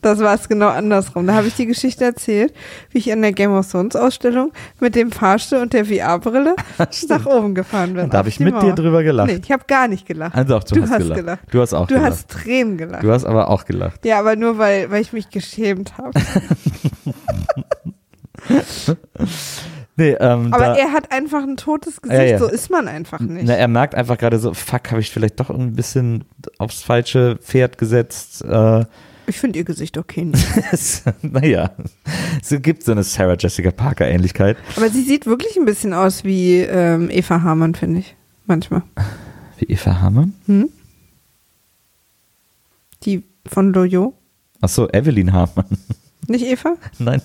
Das 0.00 0.20
war 0.20 0.32
es 0.36 0.48
genau 0.48 0.68
andersrum. 0.68 1.26
Da 1.26 1.34
habe 1.34 1.48
ich 1.48 1.56
die 1.56 1.66
Geschichte 1.66 2.04
erzählt, 2.04 2.54
wie 2.90 2.98
ich 2.98 3.12
an 3.12 3.20
der 3.20 3.32
Game 3.32 3.50
of 3.50 3.68
Thrones 3.68 3.96
Ausstellung 3.96 4.52
mit 4.78 4.94
dem 4.94 5.10
Fahrstuhl 5.10 5.58
und 5.58 5.72
der 5.72 5.84
VR-Brille 5.86 6.54
nach 7.08 7.26
oben 7.26 7.56
gefahren 7.56 7.94
bin. 7.94 8.04
Und 8.04 8.14
da 8.14 8.18
habe 8.18 8.28
ich 8.28 8.38
mit 8.38 8.54
dir 8.54 8.66
Mauer. 8.66 8.74
drüber 8.76 9.02
gelacht. 9.02 9.26
Nee, 9.32 9.40
ich 9.42 9.50
habe 9.50 9.64
gar 9.66 9.88
nicht 9.88 10.06
gelacht. 10.06 10.36
Also 10.36 10.54
auch, 10.56 10.62
du, 10.62 10.76
Du 10.76 10.82
hast, 10.82 10.90
hast 10.92 10.98
gelacht. 10.98 11.18
gelacht. 11.18 11.40
Du 11.50 11.60
hast 11.60 11.74
auch 11.74 11.88
Du 11.88 11.94
gelacht. 11.96 12.12
hast 12.12 12.28
Tränen 12.30 12.78
gelacht. 12.78 13.02
du 13.02 13.10
hast 13.10 13.24
aber 13.24 13.50
auch 13.50 13.64
gelacht. 13.64 14.04
Ja, 14.04 14.20
aber 14.20 14.36
nur 14.36 14.56
weil, 14.56 14.88
weil 14.92 15.02
ich 15.02 15.12
mich 15.12 15.30
geschämt 15.30 15.98
habe. 15.98 16.12
Nee, 19.96 20.16
ähm, 20.20 20.54
Aber 20.54 20.64
da, 20.64 20.74
er 20.74 20.92
hat 20.92 21.12
einfach 21.12 21.42
ein 21.42 21.58
totes 21.58 22.00
Gesicht. 22.00 22.18
Ja, 22.18 22.26
ja. 22.26 22.38
So 22.38 22.48
ist 22.48 22.70
man 22.70 22.88
einfach 22.88 23.20
nicht. 23.20 23.44
Na, 23.46 23.54
er 23.54 23.68
merkt 23.68 23.94
einfach 23.94 24.16
gerade 24.16 24.38
so, 24.38 24.54
fuck, 24.54 24.90
habe 24.90 25.00
ich 25.02 25.10
vielleicht 25.10 25.38
doch 25.38 25.50
ein 25.50 25.74
bisschen 25.74 26.24
aufs 26.58 26.82
falsche 26.82 27.36
Pferd 27.36 27.76
gesetzt. 27.76 28.42
Äh, 28.42 28.86
ich 29.26 29.38
finde 29.38 29.58
ihr 29.58 29.64
Gesicht 29.64 29.98
okay. 29.98 30.32
Naja, 31.22 31.70
es 32.40 32.54
gibt 32.62 32.84
so 32.84 32.92
eine 32.92 33.02
Sarah 33.02 33.36
Jessica 33.38 33.70
Parker 33.70 34.08
Ähnlichkeit. 34.08 34.56
Aber 34.76 34.88
sie 34.88 35.02
sieht 35.02 35.26
wirklich 35.26 35.56
ein 35.58 35.66
bisschen 35.66 35.92
aus 35.92 36.24
wie 36.24 36.60
ähm, 36.60 37.10
Eva 37.10 37.42
Hamann, 37.42 37.74
finde 37.74 38.00
ich. 38.00 38.16
Manchmal. 38.46 38.82
Wie 39.58 39.66
Eva 39.66 40.00
Hamann? 40.00 40.34
Hm? 40.46 40.70
Die 43.04 43.22
von 43.46 43.72
Loyo. 43.72 44.14
Achso, 44.60 44.88
Evelyn 44.88 45.32
Hamann. 45.32 45.66
Nicht 46.28 46.44
Eva? 46.44 46.76
Nein. 46.98 47.20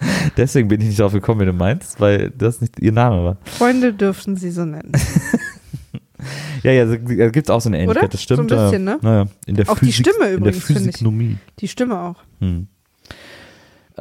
Deswegen 0.36 0.68
bin 0.68 0.80
ich 0.80 0.88
nicht 0.88 1.00
drauf 1.00 1.12
gekommen, 1.12 1.40
wie 1.40 1.46
du 1.46 1.52
meinst, 1.52 2.00
weil 2.00 2.30
das 2.30 2.60
nicht 2.60 2.78
ihr 2.80 2.92
Name 2.92 3.24
war. 3.24 3.36
Freunde 3.44 3.92
dürfen 3.92 4.36
sie 4.36 4.50
so 4.50 4.64
nennen. 4.64 4.92
Ja, 6.62 6.72
ja, 6.72 6.84
da 6.84 6.96
gibt 6.96 7.48
es 7.48 7.50
auch 7.50 7.60
so 7.60 7.70
eine 7.70 7.78
Ähnlichkeit, 7.78 8.02
Oder? 8.04 8.10
das 8.10 8.22
stimmt. 8.22 8.50
So 8.50 8.56
ein 8.56 8.64
bisschen, 8.64 8.84
ne? 8.84 8.98
Naja, 9.00 9.26
in 9.46 9.54
der 9.56 9.68
Auch 9.70 9.78
die 9.78 9.86
Physik, 9.86 10.06
Stimme 10.08 10.30
in 10.30 10.36
übrigens, 10.36 10.64
finde 10.64 10.90
ich. 10.90 11.36
Die 11.58 11.68
Stimme 11.68 11.98
auch. 11.98 12.16
Hm. 12.40 12.66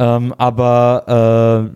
Ähm, 0.02 0.34
aber 0.38 1.70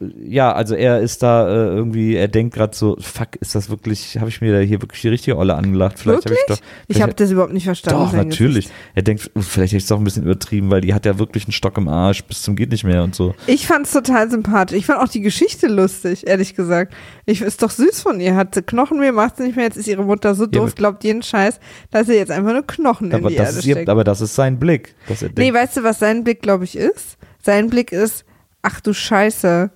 äh, 0.00 0.28
ja, 0.28 0.52
also 0.52 0.74
er 0.74 0.98
ist 0.98 1.22
da 1.22 1.48
äh, 1.48 1.76
irgendwie, 1.76 2.16
er 2.16 2.26
denkt 2.26 2.56
gerade 2.56 2.76
so, 2.76 2.96
fuck, 2.98 3.36
ist 3.40 3.54
das 3.54 3.70
wirklich, 3.70 4.18
habe 4.18 4.28
ich 4.28 4.40
mir 4.40 4.52
da 4.52 4.58
hier 4.58 4.82
wirklich 4.82 5.00
die 5.00 5.08
richtige 5.08 5.36
Olle 5.36 5.54
angelacht? 5.54 5.96
Vielleicht 6.00 6.24
habe 6.24 6.34
ich 6.34 6.44
doch. 6.48 6.58
Ich 6.88 7.00
habe 7.00 7.14
das 7.14 7.30
überhaupt 7.30 7.52
nicht 7.52 7.66
verstanden. 7.66 8.00
Doch, 8.00 8.12
natürlich. 8.12 8.64
Gesicht. 8.64 8.72
Er 8.96 9.02
denkt, 9.02 9.30
uh, 9.36 9.42
vielleicht 9.42 9.72
hätte 9.72 9.76
ich 9.76 9.84
es 9.84 9.88
doch 9.88 9.98
ein 9.98 10.02
bisschen 10.02 10.24
übertrieben, 10.24 10.70
weil 10.70 10.80
die 10.80 10.92
hat 10.92 11.06
ja 11.06 11.20
wirklich 11.20 11.44
einen 11.44 11.52
Stock 11.52 11.78
im 11.78 11.86
Arsch 11.86 12.24
bis 12.24 12.42
zum 12.42 12.56
geht 12.56 12.72
nicht 12.72 12.82
mehr 12.82 13.04
und 13.04 13.14
so. 13.14 13.36
Ich 13.46 13.68
fand 13.68 13.86
es 13.86 13.92
total 13.92 14.28
sympathisch. 14.28 14.76
Ich 14.76 14.86
fand 14.86 15.00
auch 15.00 15.08
die 15.08 15.20
Geschichte 15.20 15.68
lustig, 15.68 16.26
ehrlich 16.26 16.56
gesagt. 16.56 16.94
Ich 17.26 17.42
ist 17.42 17.62
doch 17.62 17.70
süß 17.70 18.00
von 18.02 18.18
ihr. 18.18 18.34
Hat 18.34 18.56
sie 18.56 18.62
Knochenmehl, 18.62 19.12
macht 19.12 19.36
sie 19.36 19.44
nicht 19.44 19.54
mehr. 19.54 19.66
Jetzt 19.66 19.76
ist 19.76 19.86
ihre 19.86 20.02
Mutter 20.02 20.34
so 20.34 20.46
doof, 20.46 20.74
glaubt 20.74 21.04
jeden 21.04 21.22
Scheiß, 21.22 21.60
dass 21.92 22.08
sie 22.08 22.14
jetzt 22.14 22.32
einfach 22.32 22.52
nur 22.52 22.66
Knochen 22.66 23.12
in 23.12 23.14
Aber 23.14 23.28
die 23.28 23.36
das, 23.36 23.46
Erde 23.50 23.58
ist 23.60 23.66
ihr, 23.66 23.74
steckt. 23.76 23.88
aber 23.88 24.02
das 24.02 24.20
ist 24.20 24.34
sein 24.34 24.58
Blick. 24.58 24.96
Dass 25.06 25.22
er 25.22 25.28
Nee, 25.28 25.34
denkt, 25.34 25.54
weißt 25.54 25.76
du, 25.76 25.82
was 25.84 26.00
sein 26.00 26.24
Blick, 26.24 26.42
glaube 26.42 26.64
ich, 26.64 26.76
ist? 26.76 27.18
Sein 27.42 27.70
Blick 27.70 27.92
ist, 27.92 28.24
ach 28.62 28.80
du 28.80 28.92
Scheiße, 28.92 29.70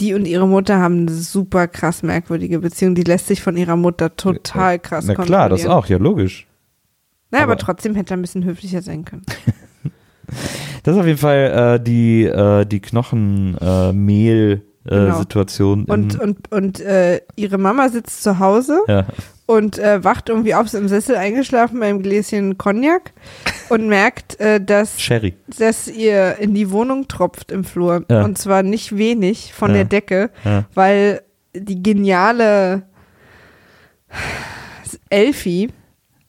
die 0.00 0.14
und 0.14 0.26
ihre 0.26 0.46
Mutter 0.46 0.78
haben 0.78 1.00
eine 1.02 1.10
super 1.12 1.68
krass 1.68 2.02
merkwürdige 2.02 2.58
Beziehung. 2.58 2.94
Die 2.94 3.02
lässt 3.02 3.28
sich 3.28 3.42
von 3.42 3.56
ihrer 3.56 3.76
Mutter 3.76 4.14
total 4.14 4.78
krass 4.78 5.06
na 5.06 5.14
klar, 5.14 5.48
das 5.48 5.66
auch, 5.66 5.86
ja 5.86 5.96
logisch. 5.98 6.46
Naja, 7.30 7.44
aber, 7.44 7.52
aber- 7.54 7.60
trotzdem 7.60 7.94
hätte 7.94 8.14
er 8.14 8.18
ein 8.18 8.22
bisschen 8.22 8.44
höflicher 8.44 8.82
sein 8.82 9.04
können. 9.04 9.24
Das 10.82 10.94
ist 10.94 11.00
auf 11.00 11.06
jeden 11.06 11.18
Fall 11.18 11.78
äh, 11.78 11.82
die, 11.82 12.24
äh, 12.24 12.64
die 12.64 12.80
Knochenmehl-Situation. 12.80 14.62
Genau. 14.88 15.18
Und, 15.88 16.18
und, 16.20 16.52
und 16.52 16.80
äh, 16.80 17.20
ihre 17.36 17.58
Mama 17.58 17.88
sitzt 17.88 18.22
zu 18.22 18.38
Hause 18.38 18.80
ja. 18.88 19.06
und 19.46 19.78
äh, 19.78 20.02
wacht 20.04 20.28
irgendwie 20.28 20.54
auf, 20.54 20.66
ist 20.66 20.74
im 20.74 20.88
Sessel 20.88 21.16
eingeschlafen 21.16 21.80
beim 21.80 22.02
Gläschen 22.02 22.56
Cognac 22.58 23.12
und 23.68 23.88
merkt, 23.88 24.38
äh, 24.40 24.60
dass, 24.60 25.00
Sherry. 25.00 25.34
dass 25.58 25.88
ihr 25.88 26.36
in 26.38 26.54
die 26.54 26.70
Wohnung 26.70 27.08
tropft 27.08 27.50
im 27.52 27.64
Flur. 27.64 28.04
Ja. 28.10 28.24
Und 28.24 28.38
zwar 28.38 28.62
nicht 28.62 28.96
wenig 28.96 29.52
von 29.52 29.70
Ja. 29.70 29.76
der 29.78 29.84
Decke, 29.84 30.30
weil 30.74 31.22
die 31.54 31.82
geniale 31.82 32.82
Elfi 35.10 35.68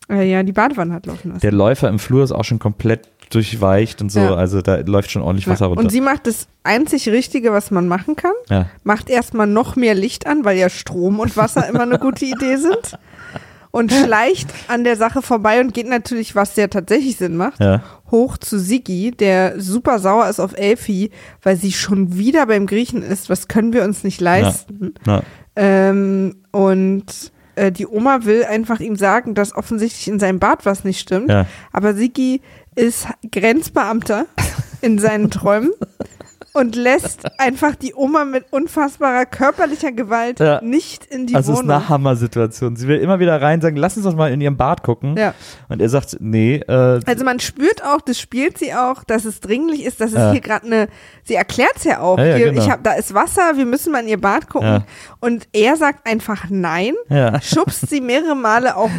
äh, 0.10 0.30
ja 0.30 0.44
die 0.44 0.52
Badewanne 0.52 0.94
hat 0.94 1.06
laufen 1.06 1.30
lassen. 1.30 1.42
Der 1.42 1.52
Läufer 1.52 1.90
im 1.90 2.00
Flur 2.00 2.24
ist 2.24 2.32
auch 2.32 2.44
schon 2.46 2.60
komplett 2.60 3.10
durchweicht 3.30 4.02
und 4.02 4.12
so, 4.12 4.20
Ja. 4.20 4.36
also 4.36 4.62
da 4.62 4.78
läuft 4.78 5.12
schon 5.12 5.22
ordentlich 5.22 5.48
Wasser 5.48 5.66
Ja. 5.66 5.68
runter. 5.68 5.82
Und 5.84 5.90
sie 5.92 6.02
macht 6.02 6.28
das 6.28 6.48
einzig 6.64 7.10
Richtige, 7.10 7.52
was 7.52 7.72
man 7.72 7.88
machen 7.88 8.16
kann. 8.16 8.34
ja. 8.50 8.68
Macht 8.84 9.10
erstmal 9.10 9.48
noch 9.48 9.76
mehr 9.76 9.96
Licht 9.96 10.28
an, 10.28 10.46
weil 10.46 10.58
ja 10.58 10.70
Strom 10.70 11.20
und 11.20 11.36
Wasser 11.38 11.68
immer 11.68 11.82
eine 11.82 12.00
gute 12.00 12.26
Idee 12.26 12.56
sind. 12.58 12.98
Und 13.70 13.92
schleicht 13.92 14.50
an 14.70 14.84
der 14.86 14.96
Sache 14.96 15.22
vorbei 15.22 15.60
und 15.60 15.74
geht 15.74 15.88
natürlich, 15.88 16.36
was 16.36 16.56
ja 16.56 16.68
tatsächlich 16.68 17.18
Sinn 17.18 17.36
macht, 17.36 17.60
hoch 18.10 18.38
zu 18.38 18.58
Sigi, 18.58 19.12
der 19.12 19.60
super 19.60 20.00
sauer 20.00 20.28
ist 20.30 20.40
auf 20.40 20.58
Elfi, 20.58 21.12
weil 21.44 21.58
sie 21.58 21.74
schon 21.74 22.18
wieder 22.18 22.46
beim 22.48 22.66
Griechen 22.66 23.04
ist. 23.04 23.30
Was 23.30 23.48
können 23.50 23.74
wir 23.74 23.84
uns 23.84 24.04
nicht 24.04 24.20
leisten? 24.22 24.94
Ähm, 25.56 26.36
und 26.52 27.06
äh, 27.56 27.72
die 27.72 27.88
Oma 27.88 28.20
will 28.24 28.46
einfach 28.46 28.80
ihm 28.80 28.96
sagen, 28.96 29.36
dass 29.36 29.56
offensichtlich 29.56 30.08
in 30.08 30.20
seinem 30.20 30.40
Bad 30.40 30.66
was 30.66 30.84
nicht 30.84 31.00
stimmt. 31.00 31.30
ja. 31.30 31.46
Aber 31.74 31.94
Sigi 31.94 32.42
ist 32.78 33.08
Grenzbeamter 33.32 34.26
in 34.82 35.00
seinen 35.00 35.32
Träumen 35.32 35.72
und 36.54 36.76
lässt 36.76 37.40
einfach 37.40 37.76
die 37.76 37.94
Oma 37.94 38.26
mit 38.26 38.46
unfassbarer 38.52 39.26
körperlicher 39.28 39.92
Gewalt 39.92 40.40
Ja. 40.40 40.60
nicht 40.62 41.06
in 41.06 41.28
die 41.28 41.36
Also 41.36 41.52
es 41.54 41.60
ist 41.60 41.64
Wohnung. 41.66 41.76
eine 41.78 41.90
Hammer-Situation. 41.90 42.76
Sie 42.76 42.88
will 42.88 42.98
immer 43.00 43.20
wieder 43.20 43.40
rein 43.40 43.62
sagen, 43.62 43.76
lass 43.76 43.96
uns 43.96 44.06
doch 44.08 44.16
mal 44.16 44.32
in 44.32 44.42
ihrem 44.42 44.58
Bad 44.58 44.82
gucken. 44.82 45.16
Ja. 45.18 45.36
Und 45.70 45.82
er 45.82 45.90
sagt, 45.90 46.18
nee, 46.20 46.56
äh, 46.56 47.00
Also 47.06 47.26
man 47.26 47.40
spürt 47.40 47.84
auch, 47.84 48.02
das 48.02 48.20
spielt 48.20 48.58
sie 48.58 48.74
auch, 48.74 49.04
dass 49.04 49.26
es 49.26 49.40
dringlich 49.40 49.86
ist, 49.86 50.02
dass 50.02 50.12
es 50.12 50.18
Ja. 50.18 50.32
hier 50.32 50.42
gerade 50.42 50.66
eine, 50.66 50.88
sie 51.24 51.36
erklärt 51.36 51.74
es 51.76 51.84
ja 51.84 52.00
auch, 52.00 52.18
hier, 52.20 52.40
genau. 52.52 52.60
ich 52.64 52.70
hab, 52.72 52.84
da 52.84 52.94
ist 52.94 53.14
Wasser, 53.14 53.56
wir 53.56 53.66
müssen 53.66 53.92
mal 53.92 54.02
in 54.02 54.08
ihr 54.08 54.22
Bad 54.22 54.50
gucken. 54.50 54.84
Und 55.20 55.48
er 55.54 55.76
sagt 55.78 56.08
einfach 56.08 56.46
nein, 56.50 56.94
schubst 57.44 57.88
sie 57.90 58.02
mehrere 58.02 58.36
Male 58.36 58.78
auch 58.78 58.90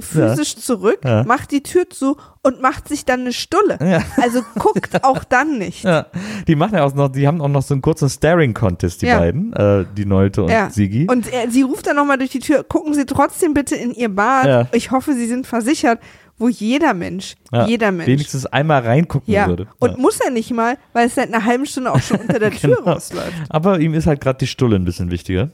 physisch 0.00 0.56
zurück, 0.56 1.00
macht 1.26 1.52
die 1.52 1.62
Tür 1.62 1.88
zu 1.90 2.16
und 2.44 2.60
macht 2.62 2.86
sich 2.88 3.04
dann 3.04 3.20
eine 3.22 3.32
Stulle. 3.32 3.78
Ja. 3.80 4.02
Also 4.22 4.42
guckt 4.58 4.90
auch 5.02 5.24
dann 5.24 5.58
nicht. 5.58 5.82
Ja, 5.84 6.06
die 6.46 6.54
machen 6.54 6.76
ja 6.76 6.84
auch 6.84 6.94
noch, 6.94 7.08
die 7.08 7.26
haben 7.26 7.40
auch 7.40 7.48
noch 7.48 7.62
so 7.62 7.74
einen 7.74 7.82
kurzen 7.82 8.08
Staring-Contest, 8.08 9.02
die 9.02 9.06
Ja. 9.06 9.18
beiden, 9.18 9.52
äh, 9.54 9.84
die 9.96 10.04
Nolte 10.06 10.44
und 10.44 10.50
Ja. 10.50 10.70
Sigi. 10.70 11.06
Und 11.10 11.32
er, 11.32 11.50
sie 11.50 11.62
ruft 11.62 11.86
dann 11.86 11.96
nochmal 11.96 12.18
durch 12.18 12.30
die 12.30 12.38
Tür, 12.38 12.62
gucken 12.62 12.94
Sie 12.94 13.06
trotzdem 13.06 13.54
bitte 13.54 13.74
in 13.74 13.92
Ihr 13.94 14.08
Bad. 14.14 14.68
Ich 14.72 14.90
hoffe, 14.92 15.14
Sie 15.14 15.26
sind 15.26 15.46
versichert, 15.46 15.98
wo 16.38 16.48
jeder 16.48 16.94
Mensch, 16.94 17.34
jeder 17.66 17.92
Mensch. 17.92 18.08
wenigstens 18.08 18.44
einmal 18.46 18.82
reingucken 18.82 19.32
ja. 19.32 19.46
würde. 19.46 19.68
Und 19.78 19.92
ja. 19.92 19.96
muss 19.98 20.18
er 20.20 20.30
nicht 20.30 20.50
mal, 20.52 20.76
weil 20.92 21.06
es 21.06 21.14
seit 21.14 21.32
einer 21.32 21.44
halben 21.44 21.64
Stunde 21.64 21.92
auch 21.92 22.00
schon 22.02 22.18
unter 22.18 22.38
der 22.38 22.50
Tür 22.52 22.76
Genau. 22.76 22.92
rausläuft. 22.92 23.32
Aber 23.48 23.78
ihm 23.80 23.94
ist 23.94 24.06
halt 24.06 24.20
gerade 24.20 24.38
die 24.38 24.46
Stulle 24.48 24.76
ein 24.76 24.84
bisschen 24.84 25.10
wichtiger. 25.10 25.50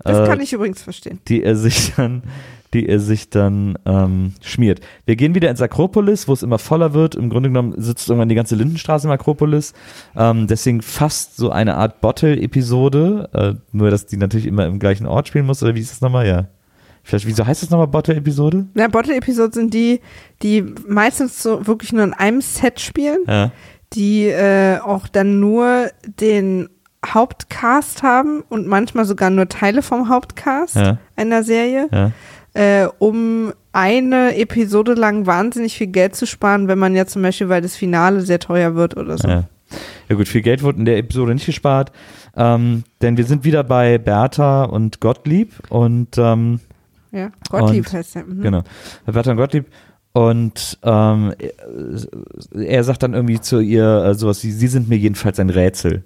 Das 0.00 0.18
äh, 0.18 0.26
kann 0.30 0.40
ich 0.40 0.52
übrigens 0.52 0.82
verstehen. 0.82 1.20
die 1.28 1.42
er 1.42 1.56
sich 1.56 1.94
dann, 1.96 2.22
die 2.76 2.88
er 2.88 3.00
sich 3.00 3.30
dann 3.30 3.78
ähm, 3.86 4.34
schmiert. 4.42 4.80
Wir 5.06 5.16
gehen 5.16 5.34
wieder 5.34 5.50
ins 5.50 5.62
Akropolis, 5.62 6.28
wo 6.28 6.32
es 6.32 6.42
immer 6.42 6.58
voller 6.58 6.92
wird. 6.94 7.14
Im 7.14 7.30
Grunde 7.30 7.48
genommen 7.48 7.74
sitzt 7.76 8.08
irgendwann 8.08 8.28
die 8.28 8.34
ganze 8.34 8.54
Lindenstraße 8.56 9.06
im 9.06 9.12
Akropolis. 9.12 9.72
Ähm, 10.16 10.46
deswegen 10.46 10.82
fast 10.82 11.36
so 11.36 11.50
eine 11.50 11.76
Art 11.76 12.00
Bottle-Episode, 12.00 13.28
äh, 13.32 13.54
nur 13.72 13.90
dass 13.90 14.06
die 14.06 14.16
natürlich 14.16 14.46
immer 14.46 14.66
im 14.66 14.78
gleichen 14.78 15.06
Ort 15.06 15.28
spielen 15.28 15.46
muss, 15.46 15.62
oder 15.62 15.74
wie 15.74 15.80
ist 15.80 15.90
das 15.92 16.00
nochmal? 16.00 16.26
Ja. 16.26 16.46
Vielleicht, 17.02 17.26
wieso 17.26 17.46
heißt 17.46 17.62
das 17.62 17.70
nochmal 17.70 17.86
Bottle-Episode? 17.88 18.66
Ja, 18.74 18.88
Bottle-Episoden 18.88 19.52
sind 19.52 19.74
die, 19.74 20.00
die 20.42 20.62
meistens 20.88 21.42
so 21.42 21.66
wirklich 21.66 21.92
nur 21.92 22.04
in 22.04 22.12
einem 22.14 22.40
Set 22.40 22.80
spielen, 22.80 23.20
Ja. 23.28 23.52
die 23.94 24.24
äh, 24.26 24.78
auch 24.80 25.06
dann 25.08 25.38
nur 25.40 25.86
den 26.20 26.68
Hauptcast 27.06 28.02
haben 28.02 28.42
und 28.48 28.66
manchmal 28.66 29.04
sogar 29.04 29.30
nur 29.30 29.48
Teile 29.48 29.82
vom 29.82 30.08
Hauptcast 30.08 30.74
Ja. 30.76 30.98
einer 31.14 31.44
Serie, 31.44 31.88
Ja. 31.92 32.10
Äh, 32.56 32.88
um 32.98 33.52
eine 33.72 34.36
Episode 34.36 34.94
lang 34.94 35.26
wahnsinnig 35.26 35.76
viel 35.76 35.88
Geld 35.88 36.16
zu 36.16 36.26
sparen, 36.26 36.68
wenn 36.68 36.78
man 36.78 36.94
ja 36.94 37.06
zum 37.06 37.22
Beispiel, 37.22 37.48
weil 37.48 37.60
das 37.62 37.76
Finale 37.76 38.22
sehr 38.22 38.38
teuer 38.38 38.74
wird 38.74 38.96
oder 38.96 39.18
so. 39.18 39.28
Ja. 39.28 39.44
ja 40.08 40.16
gut, 40.16 40.28
viel 40.28 40.42
Geld 40.42 40.62
wurde 40.62 40.78
in 40.78 40.84
der 40.86 40.96
Episode 40.98 41.34
nicht 41.34 41.46
gespart, 41.46 41.92
ähm, 42.36 42.84
denn 43.02 43.16
wir 43.16 43.24
sind 43.24 43.44
wieder 43.44 43.64
bei 43.64 43.98
Bertha 43.98 44.64
und 44.64 45.00
Gottlieb 45.00 45.52
und 45.68 46.16
ähm, 46.18 46.60
Ja, 47.12 47.30
Gottlieb 47.50 47.86
Und- 47.86 47.92
heißt 47.92 48.16
er. 48.16 48.24
Mhm. 48.24 48.42
genau, 48.42 48.62
Bertha 49.04 49.30
und 49.32 49.36
Gottlieb 49.36 49.66
und 50.12 50.78
ähm, 50.82 51.34
er- 52.54 52.84
sagt 52.84 53.02
dann 53.02 53.12
irgendwie 53.14 53.40
zu 53.40 53.60
ihr 53.60 54.04
äh, 54.04 54.14
sowas 54.14 54.42
wie, 54.44 54.50
sie 54.50 54.68
sind 54.68 54.88
mir 54.88 54.96
jedenfalls 54.96 55.38
ein 55.38 55.50
Rätsel. 55.50 56.04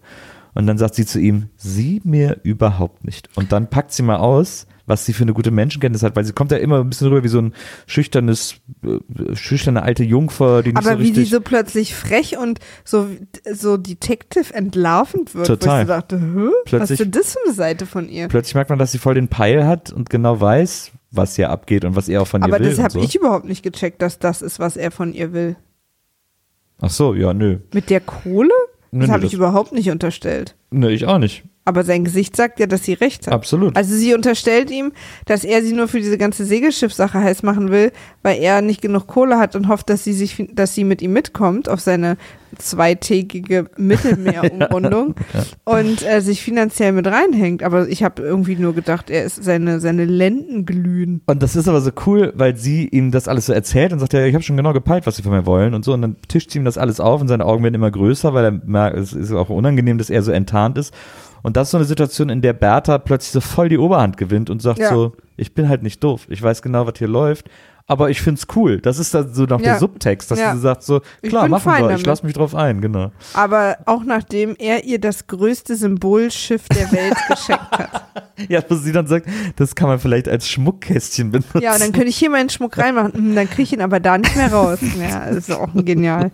Und 0.52 0.66
dann 0.66 0.78
sagt 0.78 0.96
sie 0.96 1.06
zu 1.06 1.20
ihm, 1.20 1.48
sie 1.56 2.00
mir 2.02 2.38
überhaupt 2.42 3.04
nicht. 3.04 3.28
Und 3.36 3.52
dann 3.52 3.70
packt 3.70 3.92
sie 3.92 4.02
mal 4.02 4.16
aus, 4.16 4.66
was 4.90 5.06
sie 5.06 5.14
für 5.14 5.22
eine 5.22 5.32
gute 5.32 5.50
Menschenkenntnis 5.50 6.02
hat, 6.02 6.14
weil 6.16 6.24
sie 6.24 6.34
kommt 6.34 6.50
ja 6.52 6.58
immer 6.58 6.80
ein 6.80 6.90
bisschen 6.90 7.06
rüber 7.08 7.24
wie 7.24 7.28
so 7.28 7.38
ein 7.40 7.54
schüchternes, 7.86 8.56
äh, 8.84 9.34
schüchterne 9.34 9.82
alte 9.82 10.04
Jungfer, 10.04 10.62
die 10.62 10.74
nicht 10.74 10.76
Aber 10.86 10.98
so 10.98 11.02
wie 11.02 11.12
die 11.12 11.24
so 11.24 11.40
plötzlich 11.40 11.94
frech 11.94 12.36
und 12.36 12.58
so, 12.84 13.06
so 13.50 13.78
Detective 13.78 14.52
entlarvend 14.52 15.34
wird, 15.34 15.46
Total. 15.46 15.78
wo 15.78 15.80
ich 15.82 15.86
so 15.88 15.92
dachte, 15.94 16.20
Hä? 16.20 16.24
was 16.44 16.52
Plötzlich- 16.66 16.90
ist 16.90 17.04
denn 17.06 17.10
das 17.12 17.32
für 17.32 17.38
eine 17.46 17.54
Seite 17.54 17.86
von 17.86 18.08
ihr? 18.10 18.28
Plötzlich 18.28 18.54
merkt 18.54 18.68
man, 18.68 18.78
dass 18.78 18.92
sie 18.92 18.98
voll 18.98 19.14
den 19.14 19.28
Peil 19.28 19.66
hat 19.66 19.90
und 19.92 20.10
genau 20.10 20.40
weiß, 20.40 20.90
was 21.12 21.36
hier 21.36 21.50
abgeht 21.50 21.84
und 21.84 21.96
was 21.96 22.08
er 22.08 22.20
auch 22.22 22.26
von 22.26 22.42
Aber 22.42 22.56
ihr 22.58 22.60
will. 22.60 22.68
das 22.68 22.78
und 22.78 22.84
habe 22.84 22.92
so. 22.94 23.00
ich 23.02 23.14
überhaupt 23.16 23.46
nicht 23.46 23.62
gecheckt, 23.62 24.02
dass 24.02 24.18
das 24.18 24.42
ist, 24.42 24.58
was 24.58 24.76
er 24.76 24.90
von 24.90 25.14
ihr 25.14 25.32
will. 25.32 25.56
Ach 26.80 26.90
so, 26.90 27.14
ja, 27.14 27.32
nö. 27.34 27.58
Mit 27.72 27.90
der 27.90 28.00
Kohle? 28.00 28.50
Nö, 28.90 29.02
Das 29.02 29.10
habe 29.10 29.24
ich 29.24 29.30
das- 29.32 29.38
überhaupt 29.38 29.72
nicht 29.72 29.90
unterstellt. 29.90 30.56
Nö, 30.70 30.88
ich 30.90 31.06
auch 31.06 31.18
nicht. 31.18 31.44
Aber 31.66 31.84
sein 31.84 32.04
Gesicht 32.04 32.36
sagt 32.36 32.58
ja, 32.58 32.66
dass 32.66 32.84
sie 32.84 32.94
recht 32.94 33.26
hat. 33.26 33.34
Absolut. 33.34 33.76
Also 33.76 33.94
sie 33.94 34.14
unterstellt 34.14 34.70
ihm, 34.70 34.92
dass 35.26 35.44
er 35.44 35.62
sie 35.62 35.72
nur 35.72 35.88
für 35.88 35.98
diese 35.98 36.16
ganze 36.16 36.44
Segelschiffsache 36.44 37.20
heiß 37.20 37.42
machen 37.42 37.70
will, 37.70 37.92
weil 38.22 38.40
er 38.40 38.62
nicht 38.62 38.80
genug 38.80 39.06
Kohle 39.06 39.38
hat 39.38 39.54
und 39.54 39.68
hofft, 39.68 39.90
dass 39.90 40.02
sie 40.02 40.14
sich, 40.14 40.48
dass 40.52 40.74
sie 40.74 40.84
mit 40.84 41.02
ihm 41.02 41.12
mitkommt 41.12 41.68
auf 41.68 41.80
seine 41.80 42.16
zweitägige 42.58 43.66
Mittelmeerumrundung 43.76 45.14
und 45.64 46.02
äh, 46.06 46.20
sich 46.20 46.42
finanziell 46.42 46.92
mit 46.92 47.06
reinhängt. 47.06 47.62
Aber 47.62 47.88
ich 47.88 48.02
habe 48.02 48.22
irgendwie 48.22 48.56
nur 48.56 48.74
gedacht, 48.74 49.10
er 49.10 49.24
ist 49.24 49.42
seine, 49.42 49.80
seine 49.80 50.04
Lenden 50.04 50.66
glühen. 50.66 51.20
Und 51.26 51.42
das 51.42 51.56
ist 51.56 51.68
aber 51.68 51.80
so 51.80 51.90
cool, 52.06 52.32
weil 52.36 52.56
sie 52.56 52.88
ihm 52.88 53.10
das 53.10 53.28
alles 53.28 53.46
so 53.46 53.52
erzählt 53.52 53.92
und 53.92 53.98
sagt, 53.98 54.12
ja, 54.12 54.24
ich 54.24 54.34
habe 54.34 54.42
schon 54.42 54.56
genau 54.56 54.72
gepeilt, 54.72 55.06
was 55.06 55.16
sie 55.16 55.22
von 55.22 55.32
mir 55.32 55.46
wollen 55.46 55.74
und 55.74 55.84
so. 55.84 55.92
Und 55.92 56.02
dann 56.02 56.16
tischt 56.26 56.50
sie 56.50 56.58
ihm 56.58 56.64
das 56.64 56.78
alles 56.78 57.00
auf 57.00 57.20
und 57.20 57.28
seine 57.28 57.44
Augen 57.44 57.62
werden 57.62 57.74
immer 57.74 57.90
größer, 57.90 58.34
weil 58.34 58.44
er 58.44 58.60
merkt, 58.64 58.96
es 58.96 59.12
ist 59.12 59.32
auch 59.32 59.50
unangenehm, 59.50 59.98
dass 59.98 60.10
er 60.10 60.22
so 60.22 60.32
enttarnt 60.32 60.78
ist. 60.78 60.94
Und 61.42 61.56
das 61.56 61.68
ist 61.68 61.72
so 61.72 61.78
eine 61.78 61.86
Situation, 61.86 62.28
in 62.28 62.42
der 62.42 62.52
Bertha 62.52 62.98
plötzlich 62.98 63.32
so 63.32 63.40
voll 63.40 63.68
die 63.68 63.78
Oberhand 63.78 64.16
gewinnt 64.16 64.50
und 64.50 64.60
sagt 64.62 64.78
Ja. 64.78 64.90
so, 64.90 65.12
ich 65.36 65.54
bin 65.54 65.68
halt 65.68 65.82
nicht 65.82 66.02
doof. 66.04 66.26
Ich 66.28 66.42
weiß 66.42 66.62
genau, 66.62 66.86
was 66.86 66.94
hier 66.98 67.08
läuft. 67.08 67.48
Aber 67.86 68.08
ich 68.08 68.22
find's 68.22 68.46
cool. 68.54 68.80
Das 68.80 69.00
ist 69.00 69.14
dann 69.14 69.34
so 69.34 69.46
noch 69.46 69.58
der 69.60 69.72
Ja. 69.72 69.78
Subtext, 69.80 70.30
dass 70.30 70.38
Ja. 70.38 70.54
sie 70.54 70.60
sagt 70.60 70.84
so, 70.84 71.00
Ich 71.22 71.30
klar, 71.30 71.48
machen 71.48 71.72
wir, 71.72 71.76
ich 71.80 71.86
damit. 71.88 72.06
lass 72.06 72.22
mich 72.22 72.34
drauf 72.34 72.54
ein, 72.54 72.80
genau. 72.80 73.10
Aber 73.34 73.78
auch 73.86 74.04
nachdem 74.04 74.54
er 74.60 74.84
ihr 74.84 75.00
das 75.00 75.26
größte 75.26 75.74
Symbolschiff 75.74 76.68
der 76.68 76.92
Welt 76.92 77.16
geschenkt 77.28 77.72
hat. 77.72 78.04
Ja, 78.48 78.62
wo 78.68 78.76
sie 78.76 78.92
dann 78.92 79.08
sagt, 79.08 79.26
das 79.56 79.74
kann 79.74 79.88
man 79.88 79.98
vielleicht 79.98 80.28
als 80.28 80.48
Schmuckkästchen 80.48 81.32
benutzen. 81.32 81.60
Ja, 81.62 81.72
und 81.72 81.80
dann 81.80 81.90
könnte 81.90 82.06
ich 82.10 82.16
hier 82.16 82.30
meinen 82.30 82.48
Schmuck 82.48 82.78
reinmachen. 82.78 83.12
Hm, 83.12 83.34
Dann 83.34 83.48
kriege 83.50 83.62
ich 83.62 83.72
ihn 83.72 83.80
aber 83.82 83.98
da 83.98 84.16
nicht 84.18 84.36
mehr 84.36 84.52
raus. 84.52 84.78
Ja, 85.00 85.26
das 85.26 85.48
ist 85.48 85.52
auch 85.52 85.68
genial. 85.74 86.30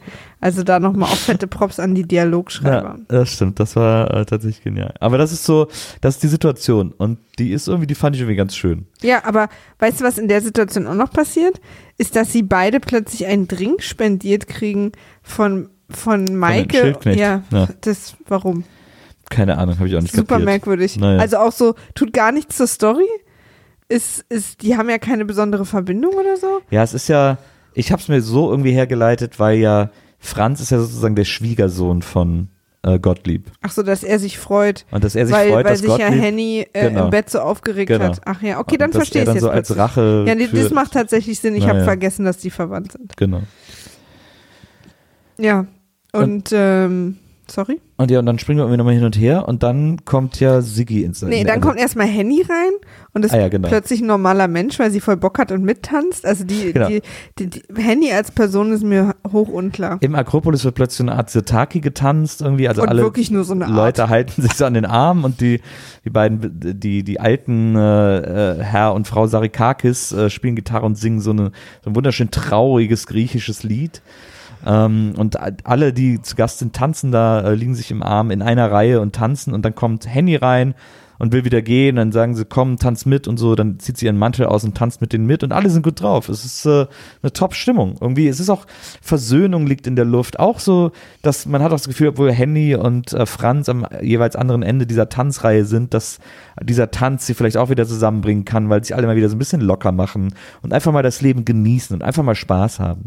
Also 0.46 0.62
da 0.62 0.78
nochmal 0.78 1.08
auch 1.10 1.16
fette 1.16 1.48
Props 1.48 1.80
an 1.80 1.96
die 1.96 2.04
Dialogschreiber. 2.04 2.96
Ja, 2.98 3.04
das 3.08 3.32
stimmt, 3.32 3.58
das 3.58 3.74
war 3.74 4.14
äh, 4.14 4.24
tatsächlich 4.24 4.62
genial. 4.62 4.94
Aber 5.00 5.18
das 5.18 5.32
ist 5.32 5.44
so, 5.44 5.66
das 6.00 6.14
ist 6.14 6.22
die 6.22 6.28
Situation 6.28 6.92
und 6.96 7.18
die 7.40 7.50
ist 7.50 7.66
irgendwie, 7.66 7.88
die 7.88 7.96
fand 7.96 8.14
ich 8.14 8.22
irgendwie 8.22 8.36
ganz 8.36 8.54
schön. 8.54 8.86
Ja, 9.02 9.24
aber 9.24 9.48
weißt 9.80 10.00
du, 10.00 10.04
was 10.04 10.18
in 10.18 10.28
der 10.28 10.40
Situation 10.40 10.86
auch 10.86 10.94
noch 10.94 11.10
passiert? 11.10 11.60
Ist, 11.98 12.14
dass 12.14 12.32
sie 12.32 12.44
beide 12.44 12.78
plötzlich 12.78 13.26
einen 13.26 13.48
Drink 13.48 13.82
spendiert 13.82 14.46
kriegen 14.46 14.92
von, 15.20 15.68
von 15.90 16.24
Maike. 16.36 16.76
Schildknecht. 16.78 17.18
Ja, 17.18 17.42
Ja. 17.50 17.68
das, 17.80 18.14
warum? 18.28 18.62
Keine 19.28 19.58
Ahnung, 19.58 19.76
habe 19.80 19.88
ich 19.88 19.96
auch 19.96 20.00
nicht 20.02 20.14
Super 20.14 20.34
kapiert. 20.34 20.44
merkwürdig. 20.44 20.96
Naja. 20.96 21.18
Also 21.18 21.38
auch 21.38 21.50
so, 21.50 21.74
tut 21.96 22.12
gar 22.12 22.30
nichts 22.30 22.56
zur 22.56 22.68
Story. 22.68 23.08
Ist, 23.88 24.24
ist, 24.28 24.62
die 24.62 24.76
haben 24.76 24.88
ja 24.90 24.98
keine 24.98 25.24
besondere 25.24 25.64
Verbindung 25.64 26.14
oder 26.14 26.36
so. 26.36 26.60
Ja, 26.70 26.82
es 26.84 26.94
ist 26.94 27.08
ja, 27.08 27.38
ich 27.74 27.90
habe 27.92 28.00
es 28.00 28.06
mir 28.08 28.20
so 28.20 28.50
irgendwie 28.50 28.72
hergeleitet, 28.72 29.40
weil 29.40 29.58
ja 29.58 29.90
Franz 30.18 30.60
ist 30.60 30.70
ja 30.70 30.78
sozusagen 30.78 31.14
der 31.16 31.24
Schwiegersohn 31.24 32.02
von 32.02 32.48
äh, 32.82 32.98
Gottlieb. 32.98 33.50
Ach 33.62 33.70
so, 33.70 33.82
dass 33.82 34.02
er 34.04 34.18
sich 34.18 34.38
freut. 34.38 34.86
Und 34.90 35.02
dass 35.04 35.14
er 35.16 35.26
sich 35.26 35.34
weil 35.34 35.50
freut, 35.50 35.64
weil 35.64 35.72
dass 35.72 35.80
sich 35.80 35.88
ja 35.90 36.06
Gottlieb 36.08 36.22
Henny 36.22 36.66
äh, 36.72 36.88
Genau. 36.88 37.04
im 37.04 37.10
Bett 37.10 37.30
so 37.30 37.40
aufgeregt 37.40 37.88
Genau. 37.88 38.04
hat. 38.04 38.20
Ach 38.24 38.40
ja, 38.42 38.58
okay, 38.60 38.76
dann 38.76 38.90
und 38.90 38.94
verstehe 38.94 39.20
er 39.20 39.22
ich 39.22 39.26
dann 39.26 39.34
jetzt 39.36 39.42
so 39.42 39.50
als. 39.50 39.76
Rache. 39.76 40.24
Ja, 40.26 40.34
nee, 40.34 40.48
das 40.52 40.70
macht 40.70 40.92
tatsächlich 40.92 41.40
Sinn. 41.40 41.54
Ich 41.56 41.62
Na 41.62 41.68
habe 41.70 41.78
ja. 41.80 41.84
vergessen, 41.84 42.24
dass 42.24 42.38
die 42.38 42.50
verwandt 42.50 42.92
sind. 42.92 43.16
Genau. 43.16 43.42
Ja. 45.38 45.66
Und, 46.12 46.50
ähm, 46.52 47.18
sorry? 47.50 47.80
Und 47.96 48.10
ja, 48.10 48.18
und 48.18 48.26
dann 48.26 48.38
springen 48.38 48.58
wir 48.58 48.64
irgendwie 48.64 48.76
nochmal 48.78 48.94
hin 48.94 49.04
und 49.04 49.18
her 49.18 49.48
und 49.48 49.62
dann 49.62 50.04
kommt 50.04 50.38
ja 50.40 50.60
Siggi 50.60 51.02
ins 51.02 51.22
Nee, 51.22 51.44
dann 51.44 51.60
kommt 51.60 51.78
erstmal 51.78 52.06
Henny 52.06 52.42
rein 52.42 52.72
und 53.14 53.24
ist 53.24 53.32
Ah 53.32 53.38
ja, 53.38 53.48
genau. 53.48 53.68
plötzlich 53.68 54.00
ein 54.02 54.06
normaler 54.06 54.48
Mensch, 54.48 54.78
weil 54.78 54.90
sie 54.90 55.00
voll 55.00 55.16
Bock 55.16 55.38
hat 55.38 55.50
und 55.52 55.62
mittanzt. 55.64 56.26
Also 56.26 56.44
die, 56.44 56.72
Genau. 56.72 56.88
die, 56.88 57.02
die, 57.38 57.48
die 57.48 57.62
Henny 57.76 58.12
als 58.12 58.30
Person 58.30 58.72
ist 58.72 58.84
mir 58.84 59.14
hoch 59.32 59.48
unklar. 59.48 59.96
Im 60.00 60.14
Akropolis 60.14 60.64
wird 60.64 60.74
plötzlich 60.74 60.98
so 60.98 61.04
eine 61.04 61.14
Art 61.14 61.30
Sirtaki 61.30 61.80
getanzt 61.80 62.42
irgendwie, 62.42 62.68
also 62.68 62.82
und 62.82 62.88
alle 62.88 63.02
wirklich 63.02 63.30
nur 63.30 63.44
so 63.44 63.54
eine 63.54 63.66
Art. 63.66 63.74
Leute 63.74 64.08
halten 64.08 64.42
sich 64.42 64.52
so 64.54 64.64
an 64.66 64.74
den 64.74 64.84
Arm 64.84 65.24
und 65.24 65.40
die, 65.40 65.60
die 66.04 66.10
beiden, 66.10 66.60
die, 66.80 67.02
die 67.02 67.20
alten 67.20 67.76
äh, 67.76 68.18
äh, 68.58 68.62
Herr 68.62 68.92
und 68.92 69.06
Frau 69.06 69.26
Sarikakis 69.26 70.12
äh, 70.12 70.28
spielen 70.30 70.56
Gitarre 70.56 70.84
und 70.84 70.96
singen 70.96 71.20
so, 71.20 71.30
eine, 71.30 71.52
so 71.82 71.90
ein 71.90 71.96
wunderschön 71.96 72.30
trauriges 72.30 73.06
griechisches 73.06 73.62
Lied. 73.62 74.02
Ähm, 74.66 75.14
und 75.16 75.38
alle, 75.64 75.92
die 75.92 76.20
zu 76.20 76.34
Gast 76.34 76.58
sind, 76.58 76.74
tanzen 76.74 77.12
da, 77.12 77.40
äh, 77.40 77.54
liegen 77.54 77.74
sich 77.74 77.90
im 77.90 78.02
Arm 78.02 78.30
in 78.30 78.42
einer 78.42 78.70
Reihe 78.70 79.00
und 79.00 79.14
tanzen 79.14 79.54
und 79.54 79.64
dann 79.64 79.74
kommt 79.74 80.12
Henny 80.12 80.36
rein 80.36 80.74
und 81.18 81.32
will 81.32 81.44
wieder 81.44 81.62
gehen, 81.62 81.96
dann 81.96 82.12
sagen 82.12 82.34
sie, 82.34 82.44
komm, 82.44 82.78
tanz 82.78 83.06
mit 83.06 83.26
und 83.28 83.38
so, 83.38 83.54
dann 83.54 83.78
zieht 83.78 83.96
sie 83.96 84.06
ihren 84.06 84.18
Mantel 84.18 84.46
aus 84.46 84.64
und 84.64 84.76
tanzt 84.76 85.00
mit 85.00 85.12
denen 85.12 85.26
mit 85.26 85.42
und 85.42 85.52
alle 85.52 85.70
sind 85.70 85.82
gut 85.82 86.00
drauf. 86.00 86.28
Es 86.28 86.44
ist 86.44 86.66
äh, 86.66 86.86
eine 87.22 87.32
Top-Stimmung. 87.32 87.96
Irgendwie, 88.00 88.28
es 88.28 88.40
ist 88.40 88.50
auch, 88.50 88.66
Versöhnung 89.00 89.66
liegt 89.66 89.86
in 89.86 89.96
der 89.96 90.04
Luft. 90.04 90.38
Auch 90.38 90.58
so, 90.58 90.92
dass 91.22 91.46
man 91.46 91.62
hat 91.62 91.70
auch 91.70 91.76
das 91.76 91.88
Gefühl, 91.88 92.08
obwohl 92.08 92.32
Henny 92.32 92.74
und 92.74 93.12
äh, 93.12 93.24
Franz 93.24 93.68
am 93.68 93.86
jeweils 94.02 94.36
anderen 94.36 94.62
Ende 94.62 94.86
dieser 94.86 95.08
Tanzreihe 95.08 95.64
sind, 95.64 95.94
dass 95.94 96.18
dieser 96.62 96.90
Tanz 96.90 97.26
sie 97.26 97.34
vielleicht 97.34 97.56
auch 97.56 97.70
wieder 97.70 97.86
zusammenbringen 97.86 98.44
kann, 98.44 98.68
weil 98.68 98.84
sich 98.84 98.94
alle 98.94 99.06
mal 99.06 99.16
wieder 99.16 99.28
so 99.28 99.36
ein 99.36 99.38
bisschen 99.38 99.60
locker 99.60 99.92
machen 99.92 100.34
und 100.62 100.72
einfach 100.72 100.92
mal 100.92 101.02
das 101.02 101.22
Leben 101.22 101.44
genießen 101.44 101.94
und 101.94 102.02
einfach 102.02 102.22
mal 102.22 102.34
Spaß 102.34 102.80
haben 102.80 103.04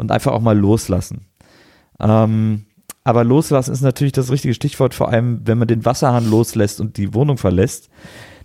und 0.00 0.10
einfach 0.10 0.32
auch 0.32 0.40
mal 0.40 0.58
loslassen. 0.58 1.26
Ähm, 2.00 2.64
aber 3.04 3.24
loslassen 3.24 3.72
ist 3.72 3.80
natürlich 3.80 4.12
das 4.12 4.30
richtige 4.30 4.54
Stichwort, 4.54 4.94
vor 4.94 5.08
allem 5.08 5.40
wenn 5.44 5.58
man 5.58 5.68
den 5.68 5.84
Wasserhahn 5.84 6.28
loslässt 6.28 6.80
und 6.80 6.96
die 6.96 7.14
Wohnung 7.14 7.38
verlässt, 7.38 7.88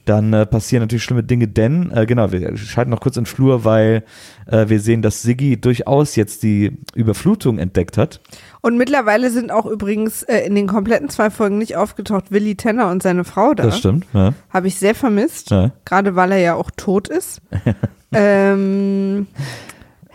dann 0.06 0.34
äh, 0.34 0.46
passieren 0.46 0.84
natürlich 0.84 1.04
schlimme 1.04 1.24
Dinge, 1.24 1.48
denn, 1.48 1.92
äh, 1.92 2.06
genau, 2.06 2.32
wir 2.32 2.56
schalten 2.58 2.92
noch 2.92 3.02
kurz 3.02 3.18
in 3.18 3.24
den 3.24 3.28
Flur, 3.28 3.66
weil 3.66 4.04
äh, 4.46 4.70
wir 4.70 4.80
sehen, 4.80 5.02
dass 5.02 5.24
Siggi 5.24 5.60
durchaus 5.60 6.16
jetzt 6.16 6.44
die 6.44 6.78
Überflutung 6.94 7.58
entdeckt 7.58 7.98
hat. 7.98 8.22
Und 8.62 8.78
mittlerweile 8.78 9.32
sind 9.32 9.52
auch 9.52 9.66
übrigens 9.66 10.24
äh, 10.24 10.40
in 10.40 10.56
den 10.56 10.68
kompletten 10.68 11.10
zwei 11.10 11.30
Folgen 11.30 11.58
nicht 11.58 11.76
aufgetaucht 11.76 12.32
Willi 12.32 12.56
Tenner 12.56 12.90
und 12.90 13.04
seine 13.04 13.24
Frau 13.24 13.54
da. 13.54 13.64
Das 13.64 13.80
stimmt, 13.80 14.06
ja. 14.14 14.34
Habe 14.52 14.68
ich 14.68 14.78
sehr 14.78 14.96
vermisst. 14.96 15.50
ja. 15.50 15.72
Gerade 15.86 16.16
weil 16.16 16.32
er 16.32 16.40
ja 16.40 16.54
auch 16.56 16.70
tot 16.76 17.08
ist. 17.08 17.42
ähm, 18.14 19.28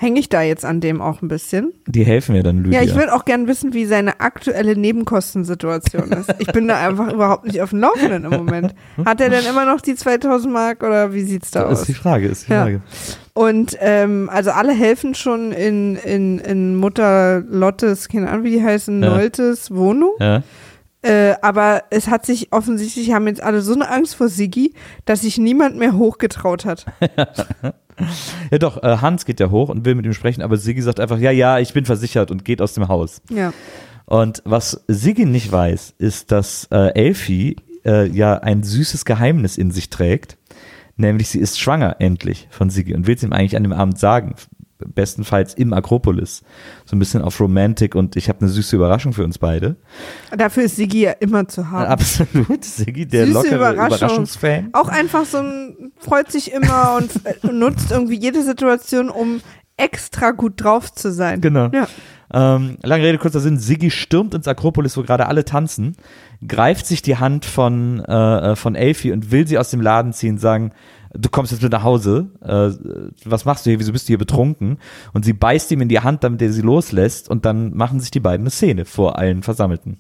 Hänge 0.02 0.18
ich 0.18 0.30
da 0.30 0.40
jetzt 0.40 0.64
an 0.64 0.80
dem 0.80 1.02
auch 1.02 1.20
ein 1.20 1.28
bisschen? 1.28 1.74
Die 1.86 2.04
helfen 2.04 2.34
mir 2.34 2.42
dann, 2.42 2.64
Lydia. 2.64 2.80
Ja, 2.80 2.86
ich 2.88 2.94
würde 2.94 3.12
auch 3.14 3.26
gern 3.26 3.46
wissen, 3.46 3.74
wie 3.74 3.84
seine 3.84 4.20
aktuelle 4.20 4.74
Nebenkostensituation 4.74 6.10
ist. 6.12 6.34
Ich 6.38 6.46
bin 6.46 6.66
da 6.68 6.80
einfach 6.80 7.12
überhaupt 7.12 7.44
nicht 7.44 7.60
auf 7.60 7.68
dem 7.68 7.80
Laufenden 7.80 8.24
im 8.24 8.30
Moment. 8.30 8.74
Hat 9.04 9.20
er 9.20 9.28
denn 9.28 9.44
immer 9.44 9.66
noch 9.66 9.82
die 9.82 9.94
2000 9.94 10.50
Mark 10.50 10.82
oder 10.82 11.12
wie 11.12 11.20
sieht's 11.20 11.50
da 11.50 11.64
das 11.64 11.72
ist 11.72 11.80
aus? 11.80 11.86
die 11.86 11.92
Frage, 11.94 12.28
ist 12.28 12.48
die 12.48 12.52
Ja. 12.52 12.62
Frage. 12.62 12.80
Und 13.34 13.76
ähm, 13.80 14.30
also 14.32 14.52
alle 14.52 14.72
helfen 14.72 15.14
schon 15.14 15.52
in, 15.52 15.96
in, 15.96 16.38
in 16.38 16.76
Mutter 16.76 17.40
Lottes, 17.46 18.08
keine 18.08 18.30
Ahnung, 18.30 18.44
wie 18.44 18.52
die 18.52 18.64
heißen, 18.64 19.02
Ja. 19.02 19.10
Noltes 19.10 19.70
Wohnung. 19.70 20.12
Ja. 20.18 20.42
Äh, 21.02 21.34
aber 21.42 21.82
es 21.90 22.08
hat 22.08 22.24
sich 22.24 22.52
offensichtlich, 22.52 23.12
haben 23.12 23.26
jetzt 23.26 23.42
alle 23.42 23.60
so 23.60 23.74
eine 23.74 23.90
Angst 23.90 24.14
vor 24.16 24.28
Sigi, 24.28 24.72
dass 25.04 25.22
sich 25.22 25.36
niemand 25.36 25.76
mehr 25.76 25.94
hochgetraut 25.98 26.64
hat. 26.64 26.86
Ja 28.50 28.58
doch, 28.58 28.82
äh, 28.82 28.98
Hans 28.98 29.24
geht 29.24 29.40
ja 29.40 29.50
hoch 29.50 29.68
und 29.68 29.84
will 29.84 29.94
mit 29.94 30.06
ihm 30.06 30.12
sprechen, 30.12 30.42
aber 30.42 30.56
Siggi 30.56 30.82
sagt 30.82 31.00
einfach, 31.00 31.18
ja, 31.18 31.30
ja, 31.30 31.58
ich 31.58 31.72
bin 31.72 31.84
versichert 31.84 32.30
und 32.30 32.44
geht 32.44 32.60
aus 32.60 32.74
dem 32.74 32.88
Haus. 32.88 33.22
Ja. 33.30 33.52
Und 34.06 34.42
was 34.44 34.82
Siggi 34.88 35.24
nicht 35.24 35.52
weiß, 35.52 35.94
ist, 35.98 36.32
dass 36.32 36.66
äh, 36.72 36.94
Elfie 36.94 37.56
äh, 37.84 38.08
ja 38.08 38.34
ein 38.38 38.62
süßes 38.62 39.04
Geheimnis 39.04 39.56
in 39.56 39.70
sich 39.70 39.90
trägt. 39.90 40.36
Nämlich 40.96 41.28
sie 41.28 41.38
ist 41.38 41.58
schwanger 41.58 41.96
endlich 42.00 42.48
von 42.50 42.70
Siggi 42.70 42.94
und 42.94 43.06
will 43.06 43.14
es 43.14 43.22
ihm 43.22 43.32
eigentlich 43.32 43.56
an 43.56 43.62
dem 43.62 43.72
Abend 43.72 43.98
sagen. 43.98 44.34
Bestenfalls 44.86 45.54
im 45.54 45.72
Akropolis. 45.72 46.42
So 46.84 46.96
ein 46.96 46.98
bisschen 46.98 47.22
auf 47.22 47.40
Romantik 47.40 47.94
und 47.94 48.16
ich 48.16 48.28
habe 48.28 48.40
eine 48.40 48.48
süße 48.48 48.76
Überraschung 48.76 49.12
für 49.12 49.24
uns 49.24 49.38
beide. 49.38 49.76
Dafür 50.36 50.64
ist 50.64 50.76
Sigi 50.76 51.02
ja 51.02 51.12
immer 51.12 51.48
zu 51.48 51.70
haben. 51.70 51.86
Absolut, 51.90 52.64
Siggi, 52.64 53.06
der 53.06 53.26
Süße 53.26 53.34
lockere 53.34 53.54
Überraschung. 53.56 53.86
Überraschungsfan. 53.98 54.68
Auch 54.72 54.88
einfach 54.88 55.24
so 55.24 55.38
ein, 55.38 55.92
freut 55.98 56.30
sich 56.30 56.52
immer 56.52 56.96
und 56.98 57.10
äh, 57.24 57.52
nutzt 57.52 57.90
irgendwie 57.90 58.18
jede 58.18 58.42
Situation, 58.42 59.08
um 59.08 59.40
extra 59.76 60.30
gut 60.32 60.62
drauf 60.62 60.92
zu 60.92 61.12
sein. 61.12 61.40
Genau. 61.40 61.70
Ja. 61.72 61.88
Ähm, 62.32 62.78
lange 62.82 63.04
Rede, 63.04 63.18
kurzer 63.18 63.40
Sinn. 63.40 63.58
Siggi 63.58 63.90
stürmt 63.90 64.34
ins 64.34 64.46
Akropolis, 64.46 64.96
wo 64.96 65.02
gerade 65.02 65.26
alle 65.26 65.44
tanzen, 65.44 65.96
greift 66.46 66.86
sich 66.86 67.02
die 67.02 67.16
Hand 67.16 67.44
von, 67.44 68.04
äh, 68.06 68.52
äh, 68.52 68.56
von 68.56 68.76
Elfie 68.76 69.12
und 69.12 69.32
will 69.32 69.46
sie 69.46 69.58
aus 69.58 69.70
dem 69.70 69.80
Laden 69.80 70.12
ziehen, 70.12 70.38
sagen, 70.38 70.72
du 71.12 71.28
kommst 71.28 71.52
jetzt 71.52 71.62
mit 71.62 71.72
nach 71.72 71.82
Hause, 71.82 72.30
äh, 72.40 72.70
was 73.24 73.44
machst 73.44 73.66
du 73.66 73.70
hier, 73.70 73.80
wieso 73.80 73.92
bist 73.92 74.08
du 74.08 74.12
hier 74.12 74.18
betrunken? 74.18 74.78
Und 75.12 75.24
sie 75.24 75.32
beißt 75.32 75.70
ihm 75.72 75.80
in 75.80 75.88
die 75.88 76.00
Hand, 76.00 76.24
damit 76.24 76.40
er 76.42 76.52
sie 76.52 76.62
loslässt 76.62 77.28
und 77.28 77.44
dann 77.44 77.74
machen 77.74 78.00
sich 78.00 78.10
die 78.10 78.20
beiden 78.20 78.44
eine 78.44 78.50
Szene 78.50 78.84
vor 78.84 79.18
allen 79.18 79.42
Versammelten. 79.42 79.98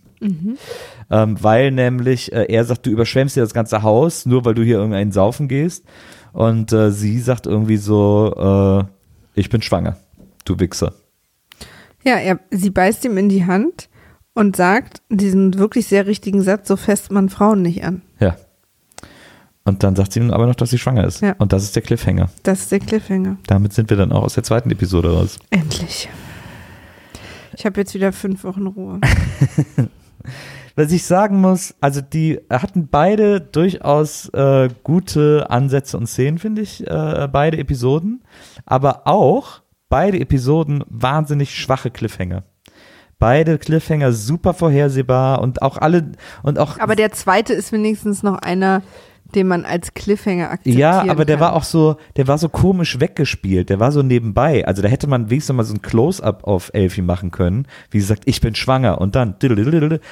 Ähm, 1.10 1.36
weil 1.42 1.70
nämlich 1.70 2.32
äh, 2.32 2.44
er 2.44 2.64
sagt, 2.64 2.86
du 2.86 2.90
überschwemmst 2.90 3.36
dir 3.36 3.40
das 3.40 3.54
ganze 3.54 3.82
Haus, 3.82 4.26
nur 4.26 4.44
weil 4.44 4.54
du 4.54 4.62
hier 4.62 4.76
irgendeinen 4.76 5.12
saufen 5.12 5.48
gehst. 5.48 5.84
Und 6.32 6.72
äh, 6.72 6.92
sie 6.92 7.18
sagt 7.18 7.46
irgendwie 7.46 7.78
so, 7.78 8.86
äh, 8.86 9.40
ich 9.40 9.48
bin 9.48 9.62
schwanger, 9.62 9.96
du 10.44 10.58
Wichser. 10.58 10.94
Ja, 12.04 12.16
er, 12.16 12.40
sie 12.50 12.70
beißt 12.70 13.04
ihm 13.04 13.18
in 13.18 13.28
die 13.28 13.46
Hand 13.46 13.88
und 14.34 14.56
sagt 14.56 15.02
diesen 15.08 15.58
wirklich 15.58 15.86
sehr 15.86 16.06
richtigen 16.06 16.42
Satz, 16.42 16.68
so 16.68 16.76
fest 16.76 17.10
man 17.10 17.28
Frauen 17.28 17.62
nicht 17.62 17.84
an. 17.84 18.02
Ja. 18.20 18.36
Und 19.64 19.82
dann 19.82 19.94
sagt 19.94 20.12
sie 20.12 20.20
ihm 20.20 20.30
aber 20.30 20.46
noch, 20.46 20.54
dass 20.54 20.70
sie 20.70 20.78
schwanger 20.78 21.04
ist. 21.04 21.20
Ja. 21.20 21.34
Und 21.38 21.52
das 21.52 21.62
ist 21.62 21.76
der 21.76 21.82
Cliffhanger. 21.82 22.30
Das 22.42 22.60
ist 22.60 22.72
der 22.72 22.80
Cliffhanger. 22.80 23.36
Damit 23.46 23.72
sind 23.72 23.90
wir 23.90 23.96
dann 23.96 24.12
auch 24.12 24.22
aus 24.22 24.34
der 24.34 24.42
zweiten 24.42 24.70
Episode 24.70 25.12
raus. 25.12 25.38
Endlich. 25.50 26.08
Ich 27.56 27.66
habe 27.66 27.80
jetzt 27.80 27.94
wieder 27.94 28.12
fünf 28.12 28.44
Wochen 28.44 28.66
Ruhe. 28.66 29.00
Was 30.76 30.92
ich 30.92 31.04
sagen 31.04 31.40
muss, 31.40 31.74
also 31.80 32.00
die 32.00 32.40
hatten 32.48 32.88
beide 32.88 33.40
durchaus 33.40 34.28
äh, 34.30 34.68
gute 34.82 35.50
Ansätze 35.50 35.98
und 35.98 36.06
Szenen, 36.06 36.38
finde 36.38 36.62
ich, 36.62 36.86
äh, 36.86 37.28
beide 37.30 37.58
Episoden. 37.58 38.22
Aber 38.64 39.06
auch 39.06 39.60
beide 39.90 40.18
Episoden 40.20 40.84
wahnsinnig 40.88 41.54
schwache 41.54 41.90
Cliffhanger. 41.90 42.44
Beide 43.18 43.58
Cliffhanger 43.58 44.12
super 44.12 44.54
vorhersehbar 44.54 45.42
und 45.42 45.60
auch 45.60 45.76
alle 45.76 46.12
und 46.42 46.58
auch 46.58 46.78
Aber 46.78 46.96
der 46.96 47.12
zweite 47.12 47.52
ist 47.52 47.72
wenigstens 47.72 48.22
noch 48.22 48.38
einer, 48.38 48.80
den 49.34 49.48
man 49.48 49.64
als 49.64 49.94
Cliffhanger 49.94 50.50
akzeptieren 50.50 50.78
Ja, 50.78 51.00
aber 51.08 51.24
der 51.24 51.36
kann. 51.36 51.46
war 51.46 51.52
auch 51.54 51.64
so, 51.64 51.96
der 52.16 52.28
war 52.28 52.38
so 52.38 52.48
komisch 52.48 53.00
weggespielt, 53.00 53.70
der 53.70 53.80
war 53.80 53.92
so 53.92 54.02
nebenbei. 54.02 54.66
Also 54.66 54.82
da 54.82 54.88
hätte 54.88 55.06
man 55.06 55.30
wenigstens 55.30 55.56
mal 55.56 55.64
so 55.64 55.74
ein 55.74 55.82
Close-up 55.82 56.44
auf 56.44 56.70
Elfie 56.72 57.02
machen 57.02 57.30
können, 57.30 57.66
wie 57.90 58.00
sie 58.00 58.06
sagt, 58.06 58.22
ich 58.26 58.40
bin 58.40 58.54
schwanger 58.54 59.00
und 59.00 59.14
dann, 59.14 59.34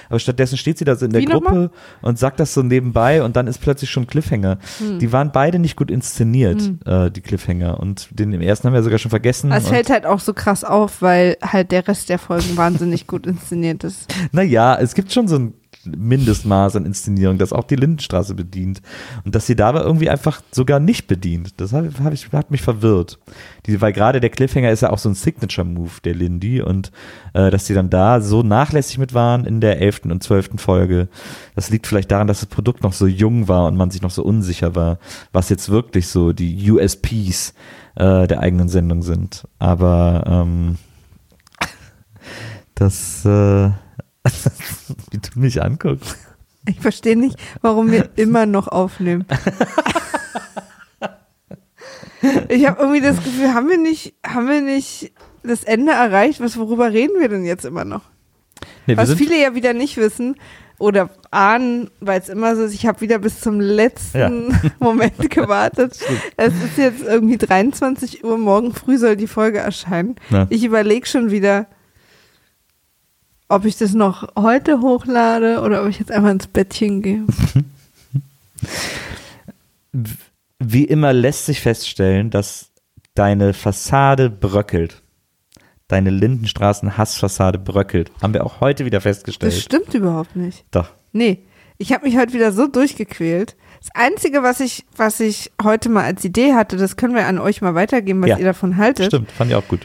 aber 0.09 0.19
stattdessen 0.19 0.57
steht 0.57 0.79
sie 0.79 0.85
da 0.85 0.97
so 0.97 1.07
in 1.07 1.13
der 1.13 1.23
Wie 1.23 1.27
Gruppe 1.27 1.71
und 2.03 2.19
sagt 2.19 2.41
das 2.41 2.55
so 2.55 2.63
nebenbei 2.63 3.23
und 3.23 3.37
dann 3.37 3.47
ist 3.47 3.61
plötzlich 3.61 3.91
schon 3.91 4.07
Cliffhanger. 4.07 4.59
Hm. 4.79 4.99
Die 4.99 5.13
waren 5.13 5.33
beide 5.33 5.59
nicht 5.59 5.77
gut 5.77 5.91
inszeniert, 5.91 6.63
äh, 6.87 7.11
die 7.11 7.21
Cliffhanger 7.21 7.81
und 7.81 8.09
den 8.11 8.33
im 8.33 8.41
ersten 8.41 8.67
haben 8.67 8.75
wir 8.75 8.83
sogar 8.83 8.99
schon 8.99 9.11
vergessen. 9.11 9.53
Es 9.53 9.65
und, 9.65 9.71
fällt 9.71 9.91
halt 9.91 10.07
auch 10.07 10.21
so 10.21 10.33
krass 10.33 10.65
auf, 10.65 11.03
weil 11.03 11.37
halt 11.43 11.73
der 11.73 11.87
Rest 11.89 12.09
der 12.09 12.19
Folgen 12.19 12.57
wahnsinnig 12.57 13.07
gut 13.07 13.27
inszeniert 13.27 13.85
ist. 13.85 14.13
Naja, 14.33 14.77
es 14.77 14.95
gibt 14.95 15.13
schon 15.13 15.27
so 15.27 15.37
ein 15.37 15.55
Mindestmaß 15.97 16.77
an 16.77 16.87
Inszenierung, 16.87 17.39
das 17.39 17.53
auch 17.53 17.65
die 17.65 17.77
Lindenstraße 17.77 18.35
bedient. 18.35 18.83
Und 19.25 19.35
dass 19.35 19.47
sie 19.47 19.57
dabei 19.57 19.81
irgendwie 19.81 20.11
einfach 20.11 20.41
sogar 20.51 20.81
nicht 20.81 21.07
bedient. 21.07 21.61
Das 21.61 21.73
hat, 21.73 21.87
hab 22.03 22.13
ich, 22.13 22.31
hat 22.33 22.51
mich 22.51 22.63
verwirrt. 22.63 23.19
Die, 23.67 23.81
weil 23.81 23.93
gerade 23.93 24.21
der 24.21 24.31
Cliffhanger 24.31 24.71
ist 24.71 24.83
ja 24.83 24.91
auch 24.91 24.99
so 24.99 25.09
ein 25.09 25.15
Signature-Move 25.15 26.01
der 26.05 26.15
Lindy 26.15 26.63
und 26.63 26.93
äh, 27.35 27.51
dass 27.51 27.67
sie 27.67 27.75
dann 27.75 27.91
da 27.91 28.21
so 28.21 28.43
nachlässig 28.43 28.99
mit 28.99 29.15
waren 29.15 29.45
in 29.45 29.61
der 29.61 29.81
elften 29.81 30.11
und 30.11 30.23
zwölften 30.23 30.59
Folge, 30.59 31.09
das 31.55 31.71
liegt 31.71 31.87
vielleicht 31.87 32.11
daran, 32.11 32.27
dass 32.27 32.41
das 32.41 32.49
Produkt 32.49 32.83
noch 32.83 32.93
so 32.93 33.07
jung 33.07 33.49
war 33.49 33.67
und 33.67 33.77
man 33.77 33.91
sich 33.91 34.03
noch 34.03 34.11
so 34.11 34.23
unsicher 34.23 34.75
war, 34.75 34.99
was 35.33 35.49
jetzt 35.49 35.69
wirklich 35.69 36.09
so 36.09 36.33
die 36.33 36.71
USPs 36.71 37.55
äh, 37.97 38.27
der 38.27 38.41
eigenen 38.41 38.69
Sendung 38.69 39.03
sind. 39.03 39.47
Aber 39.59 40.25
ähm, 40.27 40.79
das 42.75 43.25
äh, 43.25 43.71
wie 45.11 45.19
du 45.19 45.39
mich 45.39 45.63
anguckst. 45.63 46.17
Ich 46.67 46.81
verstehe 46.81 47.17
nicht, 47.17 47.39
warum 47.63 47.91
wir 47.91 48.11
immer 48.17 48.47
noch 48.47 48.69
aufnehmen. 48.69 49.27
Ich 52.49 52.67
habe 52.67 52.81
irgendwie 52.81 53.01
das 53.01 53.23
Gefühl, 53.23 53.55
haben 53.55 53.69
wir 53.69 53.79
nicht, 53.79 54.15
haben 54.27 54.49
wir 54.49 54.61
nicht 54.61 55.13
das 55.43 55.65
Ende 55.65 55.93
erreicht? 55.93 56.41
Was, 56.41 56.57
worüber 56.59 56.93
reden 56.93 57.21
wir 57.21 57.29
denn 57.29 57.45
jetzt 57.45 57.65
immer 57.65 57.85
noch? 57.85 58.03
Nee, 58.87 58.97
Was 58.97 59.15
viele 59.15 59.41
ja 59.41 59.55
wieder 59.55 59.73
nicht 59.73 59.97
wissen 59.97 60.35
oder 60.79 61.11
ahnen, 61.31 61.91
weil 62.01 62.21
es 62.21 62.29
immer 62.29 62.57
so 62.57 62.65
ist, 62.65 62.75
ich 62.75 62.87
habe 62.87 63.01
wieder 63.01 63.19
bis 63.19 63.41
zum 63.41 63.61
letzten 63.61 64.59
Moment 64.81 65.31
gewartet. 65.31 65.99
es 66.37 66.55
ist 66.55 66.79
jetzt 66.79 67.03
irgendwie 67.03 67.37
23 67.37 68.25
Uhr, 68.25 68.39
morgen 68.39 68.73
früh 68.73 68.99
soll 68.99 69.17
die 69.17 69.27
Folge 69.27 69.59
erscheinen. 69.59 70.17
Ja. 70.31 70.47
Ich 70.51 70.65
überlege 70.65 71.07
schon 71.07 71.31
wieder, 71.31 71.67
ob 73.49 73.65
ich 73.65 73.77
das 73.77 73.95
noch 73.95 74.29
heute 74.37 74.81
hochlade 74.81 75.61
oder 75.63 75.83
ob 75.83 75.89
ich 75.89 75.99
jetzt 75.99 76.11
einfach 76.13 76.31
ins 76.31 76.47
Bettchen 76.47 77.03
gehe. 77.03 77.25
wie 80.59 80.85
immer 80.85 81.13
lässt 81.13 81.47
sich 81.47 81.61
feststellen, 81.61 82.31
dass 82.31 82.71
deine 83.15 83.55
Fassade 83.55 84.31
bröckelt. 84.31 85.03
Deine 85.89 86.11
Lindenstraßen-Hassfassade 86.11 87.59
bröckelt. 87.59 88.13
Haben 88.21 88.35
wir 88.35 88.45
auch 88.45 88.61
heute 88.61 88.85
wieder 88.85 89.01
festgestellt. 89.01 89.53
Das 89.55 89.61
stimmt 89.63 89.95
überhaupt 89.95 90.37
nicht. 90.37 90.65
Doch. 90.71 90.91
Nee, 91.13 91.45
ich 91.79 91.93
habe 91.93 92.05
mich 92.07 92.19
heute 92.19 92.35
wieder 92.35 92.53
so 92.53 92.67
durchgequält. 92.67 93.57
Das 93.81 93.89
Einzige, 93.95 94.43
was 94.43 94.61
ich, 94.61 94.85
was 94.97 95.19
ich 95.21 95.51
heute 95.63 95.89
mal 95.89 96.05
als 96.05 96.25
Idee 96.25 96.53
hatte, 96.55 96.77
das 96.77 96.97
können 96.97 97.15
wir 97.15 97.27
an 97.27 97.39
euch 97.39 97.63
mal 97.63 97.75
weitergeben, 97.75 98.21
was 98.21 98.29
Ja. 98.31 98.37
ihr 98.39 98.45
davon 98.45 98.77
haltet. 98.77 99.07
Stimmt, 99.07 99.31
fand 99.33 99.51
ich 99.51 99.57
auch 99.57 99.67
gut. 99.67 99.81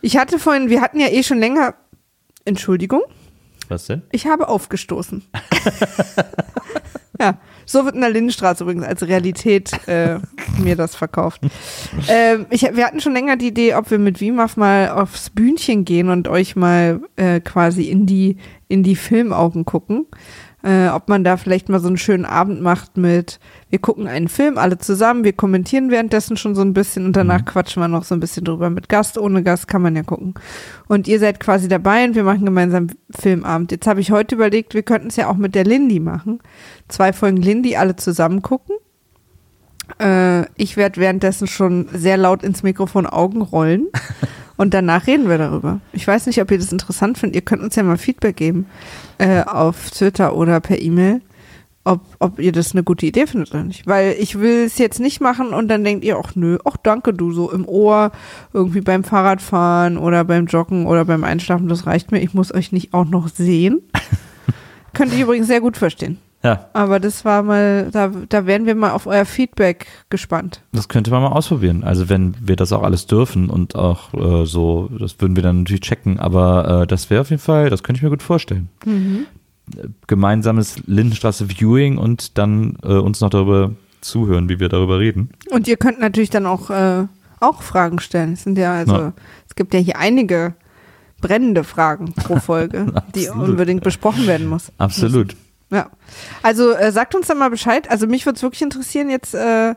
Ich 0.00 0.16
hatte 0.16 0.38
vorhin, 0.38 0.68
wir 0.70 0.80
hatten 0.80 1.00
ja 1.00 1.08
eh 1.08 1.24
schon 1.24 1.38
länger, 1.38 1.74
Entschuldigung, 2.48 3.02
Was 3.68 3.86
denn? 3.86 4.02
ich 4.10 4.26
habe 4.26 4.48
aufgestoßen. 4.48 5.22
ja, 7.20 7.38
so 7.66 7.84
wird 7.84 7.94
in 7.94 8.00
der 8.00 8.10
Lindenstraße 8.10 8.64
übrigens 8.64 8.84
als 8.84 9.06
Realität 9.06 9.72
äh, 9.86 10.18
mir 10.58 10.76
das 10.76 10.96
verkauft. 10.96 11.42
Ähm, 12.08 12.46
ich, 12.50 12.62
wir 12.62 12.86
hatten 12.86 13.00
schon 13.00 13.12
länger 13.12 13.36
die 13.36 13.48
Idee, 13.48 13.74
ob 13.74 13.90
wir 13.90 13.98
mit 13.98 14.20
WIMAF 14.20 14.56
mal 14.56 14.88
aufs 14.88 15.30
Bühnchen 15.30 15.84
gehen 15.84 16.08
und 16.08 16.28
euch 16.28 16.56
mal 16.56 17.02
äh, 17.16 17.40
quasi 17.40 17.84
in 17.84 18.06
die, 18.06 18.38
in 18.68 18.82
die 18.82 18.96
Filmaugen 18.96 19.64
gucken. 19.64 20.06
Äh, 20.64 20.88
ob 20.88 21.08
man 21.08 21.22
da 21.22 21.36
vielleicht 21.36 21.68
mal 21.68 21.78
so 21.78 21.86
einen 21.86 21.98
schönen 21.98 22.24
Abend 22.24 22.60
macht 22.60 22.96
mit, 22.96 23.38
wir 23.70 23.78
gucken 23.78 24.08
einen 24.08 24.26
Film 24.26 24.58
alle 24.58 24.76
zusammen, 24.78 25.22
wir 25.22 25.32
kommentieren 25.32 25.92
währenddessen 25.92 26.36
schon 26.36 26.56
so 26.56 26.62
ein 26.62 26.74
bisschen 26.74 27.06
und 27.06 27.14
danach 27.14 27.44
quatschen 27.44 27.80
wir 27.80 27.86
noch 27.86 28.02
so 28.02 28.16
ein 28.16 28.20
bisschen 28.20 28.44
drüber. 28.44 28.68
Mit 28.68 28.88
Gast, 28.88 29.18
ohne 29.18 29.44
Gast 29.44 29.68
kann 29.68 29.82
man 29.82 29.94
ja 29.94 30.02
gucken. 30.02 30.34
Und 30.88 31.06
ihr 31.06 31.20
seid 31.20 31.38
quasi 31.38 31.68
dabei 31.68 32.04
und 32.04 32.16
wir 32.16 32.24
machen 32.24 32.44
gemeinsam 32.44 32.88
Filmabend. 33.10 33.70
Jetzt 33.70 33.86
habe 33.86 34.00
ich 34.00 34.10
heute 34.10 34.34
überlegt, 34.34 34.74
wir 34.74 34.82
könnten 34.82 35.08
es 35.08 35.16
ja 35.16 35.28
auch 35.28 35.36
mit 35.36 35.54
der 35.54 35.64
Lindy 35.64 36.00
machen. 36.00 36.40
Zwei 36.88 37.12
Folgen 37.12 37.36
Lindy 37.36 37.76
alle 37.76 37.94
zusammen 37.94 38.42
gucken. 38.42 38.74
Äh, 40.00 40.46
ich 40.56 40.76
werde 40.76 41.00
währenddessen 41.00 41.46
schon 41.46 41.88
sehr 41.92 42.16
laut 42.16 42.42
ins 42.42 42.64
Mikrofon 42.64 43.06
Augen 43.06 43.42
rollen. 43.42 43.86
Und 44.58 44.74
danach 44.74 45.06
reden 45.06 45.28
wir 45.28 45.38
darüber. 45.38 45.80
Ich 45.92 46.06
weiß 46.06 46.26
nicht, 46.26 46.42
ob 46.42 46.50
ihr 46.50 46.58
das 46.58 46.72
interessant 46.72 47.16
findet. 47.16 47.36
Ihr 47.36 47.42
könnt 47.42 47.62
uns 47.62 47.76
ja 47.76 47.84
mal 47.84 47.96
Feedback 47.96 48.36
geben 48.36 48.66
äh, 49.18 49.42
auf 49.42 49.90
Twitter 49.92 50.34
oder 50.34 50.58
per 50.58 50.82
E-Mail, 50.82 51.22
ob, 51.84 52.00
ob 52.18 52.40
ihr 52.40 52.50
das 52.50 52.72
eine 52.72 52.82
gute 52.82 53.06
Idee 53.06 53.28
findet 53.28 53.52
oder 53.52 53.62
nicht. 53.62 53.86
Weil 53.86 54.16
ich 54.18 54.40
will 54.40 54.64
es 54.64 54.76
jetzt 54.76 54.98
nicht 54.98 55.20
machen 55.20 55.54
und 55.54 55.68
dann 55.68 55.84
denkt 55.84 56.04
ihr, 56.04 56.18
ach 56.18 56.34
nö, 56.34 56.58
ach 56.64 56.76
danke 56.82 57.14
du, 57.14 57.30
so 57.30 57.52
im 57.52 57.68
Ohr, 57.68 58.10
irgendwie 58.52 58.80
beim 58.80 59.04
Fahrradfahren 59.04 59.96
oder 59.96 60.24
beim 60.24 60.46
Joggen 60.46 60.86
oder 60.86 61.04
beim 61.04 61.22
Einschlafen, 61.22 61.68
das 61.68 61.86
reicht 61.86 62.10
mir. 62.10 62.20
Ich 62.20 62.34
muss 62.34 62.52
euch 62.52 62.72
nicht 62.72 62.92
auch 62.92 63.06
noch 63.06 63.28
sehen. 63.28 63.80
Könnt 64.92 65.14
ihr 65.14 65.22
übrigens 65.22 65.46
sehr 65.46 65.60
gut 65.60 65.76
verstehen. 65.76 66.18
Ja, 66.42 66.66
Aber 66.72 67.00
das 67.00 67.24
war 67.24 67.42
mal, 67.42 67.90
da, 67.90 68.12
da 68.28 68.46
wären 68.46 68.64
wir 68.64 68.76
mal 68.76 68.92
auf 68.92 69.06
euer 69.08 69.24
Feedback 69.24 69.86
gespannt. 70.08 70.62
das 70.72 70.88
könnte 70.88 71.10
man 71.10 71.22
mal 71.22 71.32
ausprobieren. 71.32 71.82
Also 71.82 72.08
wenn 72.08 72.36
wir 72.40 72.54
das 72.54 72.72
auch 72.72 72.84
alles 72.84 73.06
dürfen 73.08 73.50
und 73.50 73.74
auch 73.74 74.14
äh, 74.14 74.46
so, 74.46 74.88
das 75.00 75.20
würden 75.20 75.34
wir 75.34 75.42
dann 75.42 75.58
natürlich 75.60 75.80
checken, 75.80 76.20
aber 76.20 76.82
äh, 76.82 76.86
das 76.86 77.10
wäre 77.10 77.22
auf 77.22 77.30
jeden 77.30 77.42
Fall, 77.42 77.70
das 77.70 77.82
könnte 77.82 77.98
ich 77.98 78.02
mir 78.04 78.10
gut 78.10 78.22
vorstellen. 78.22 78.68
Äh, 78.86 79.88
Gemeinsames 80.06 80.76
Lindenstraße 80.86 81.48
Viewing 81.48 81.98
und 81.98 82.38
dann 82.38 82.76
äh, 82.84 82.92
uns 82.94 83.20
noch 83.20 83.30
darüber 83.30 83.72
zuhören, 84.00 84.48
wie 84.48 84.60
wir 84.60 84.68
darüber 84.68 85.00
reden. 85.00 85.30
Und 85.50 85.66
ihr 85.66 85.76
könnt 85.76 85.98
natürlich 86.00 86.30
dann 86.30 86.46
auch 86.46 86.70
äh, 86.70 87.06
auch 87.40 87.62
Fragen 87.62 87.98
stellen. 87.98 88.34
Es 88.34 88.44
sind 88.44 88.56
ja 88.58 88.74
also, 88.74 88.94
Ja. 88.94 89.12
es 89.48 89.56
gibt 89.56 89.74
ja 89.74 89.80
hier 89.80 89.98
einige 89.98 90.54
brennende 91.20 91.64
Fragen 91.64 92.12
pro 92.14 92.36
Folge, 92.40 92.92
die 93.16 93.28
unbedingt 93.28 93.82
besprochen 93.82 94.28
werden 94.28 94.46
muss. 94.46 94.70
Absolut. 94.78 95.34
Ja. 95.70 95.90
Also 96.42 96.72
äh, 96.72 96.92
sagt 96.92 97.14
uns 97.14 97.26
dann 97.26 97.38
mal 97.38 97.50
Bescheid. 97.50 97.90
Also 97.90 98.06
mich 98.06 98.24
würde 98.26 98.36
es 98.36 98.42
wirklich 98.42 98.62
interessieren 98.62 99.10
jetzt, 99.10 99.34
äh, 99.34 99.74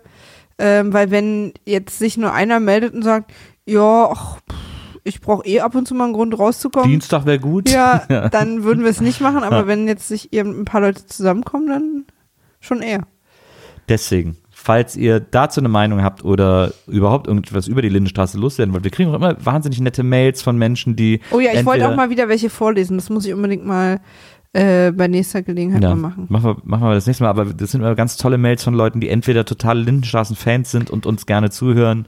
ähm, 0.57 0.93
weil 0.93 1.11
wenn 1.11 1.53
jetzt 1.65 1.99
sich 1.99 2.17
nur 2.17 2.33
einer 2.33 2.59
meldet 2.59 2.93
und 2.93 3.03
sagt, 3.03 3.31
ja, 3.65 4.09
ach, 4.11 4.39
ich 5.03 5.21
brauche 5.21 5.45
eh 5.45 5.61
ab 5.61 5.75
und 5.75 5.87
zu 5.87 5.95
mal 5.95 6.05
einen 6.05 6.13
Grund 6.13 6.37
rauszukommen. 6.37 6.89
Dienstag 6.89 7.25
wäre 7.25 7.39
gut. 7.39 7.69
Ja, 7.71 8.29
dann 8.29 8.63
würden 8.63 8.83
wir 8.83 8.89
es 8.89 9.01
nicht 9.01 9.21
machen, 9.21 9.43
aber 9.43 9.65
wenn 9.67 9.87
jetzt 9.87 10.07
sich 10.07 10.33
eben 10.33 10.61
ein 10.61 10.65
paar 10.65 10.81
Leute 10.81 11.05
zusammenkommen, 11.05 11.67
dann 11.67 12.05
schon 12.59 12.81
eher. 12.81 13.01
Deswegen, 13.89 14.37
falls 14.51 14.95
ihr 14.95 15.19
dazu 15.19 15.59
eine 15.59 15.69
Meinung 15.69 16.03
habt 16.03 16.23
oder 16.23 16.71
überhaupt 16.87 17.27
irgendwas 17.27 17.67
über 17.67 17.81
die 17.81 17.89
Lindenstraße 17.89 18.37
loswerden 18.37 18.73
wollt, 18.73 18.83
wir 18.83 18.91
kriegen 18.91 19.09
auch 19.09 19.15
immer 19.15 19.35
wahnsinnig 19.43 19.79
nette 19.79 20.03
Mails 20.03 20.41
von 20.41 20.57
Menschen, 20.57 20.95
die. 20.95 21.21
Oh 21.31 21.39
ja, 21.39 21.53
ich 21.53 21.65
wollte 21.65 21.89
auch 21.89 21.95
mal 21.95 22.09
wieder 22.09 22.29
welche 22.29 22.49
vorlesen. 22.49 22.97
Das 22.97 23.09
muss 23.09 23.25
ich 23.25 23.33
unbedingt 23.33 23.65
mal 23.65 23.99
äh, 24.53 24.91
bei 24.91 25.07
nächster 25.07 25.41
Gelegenheit 25.41 25.83
Ja, 25.83 25.89
mal 25.89 26.09
machen. 26.09 26.25
machen 26.29 26.43
wir, 26.45 26.57
machen 26.63 26.83
wir 26.83 26.93
das 26.93 27.07
nächste 27.07 27.23
Mal, 27.23 27.29
aber 27.29 27.45
das 27.45 27.71
sind 27.71 27.81
immer 27.81 27.95
ganz 27.95 28.17
tolle 28.17 28.37
Mails 28.37 28.63
von 28.63 28.73
Leuten, 28.73 28.99
die 28.99 29.09
entweder 29.09 29.45
totale 29.45 29.81
Lindenstraßen-Fans 29.81 30.71
sind 30.71 30.89
und 30.89 31.05
uns 31.05 31.25
gerne 31.25 31.49
zuhören. 31.49 32.05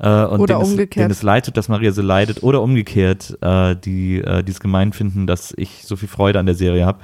Äh, 0.00 0.24
und 0.24 0.40
Oder 0.40 0.54
denen 0.54 0.62
es, 0.62 0.70
umgekehrt. 0.70 1.02
denen 1.04 1.10
es 1.10 1.22
leid 1.22 1.46
tut, 1.46 1.56
dass 1.56 1.68
Maria 1.68 1.92
so 1.92 2.02
leidet, 2.02 2.42
oder 2.42 2.62
umgekehrt, 2.62 3.36
äh, 3.40 3.74
die 3.74 4.18
äh, 4.18 4.44
es 4.48 4.60
gemein 4.60 4.92
finden, 4.92 5.26
dass 5.26 5.52
ich 5.56 5.82
so 5.84 5.96
viel 5.96 6.08
Freude 6.08 6.38
an 6.38 6.46
der 6.46 6.54
Serie 6.54 6.86
habe. 6.86 6.98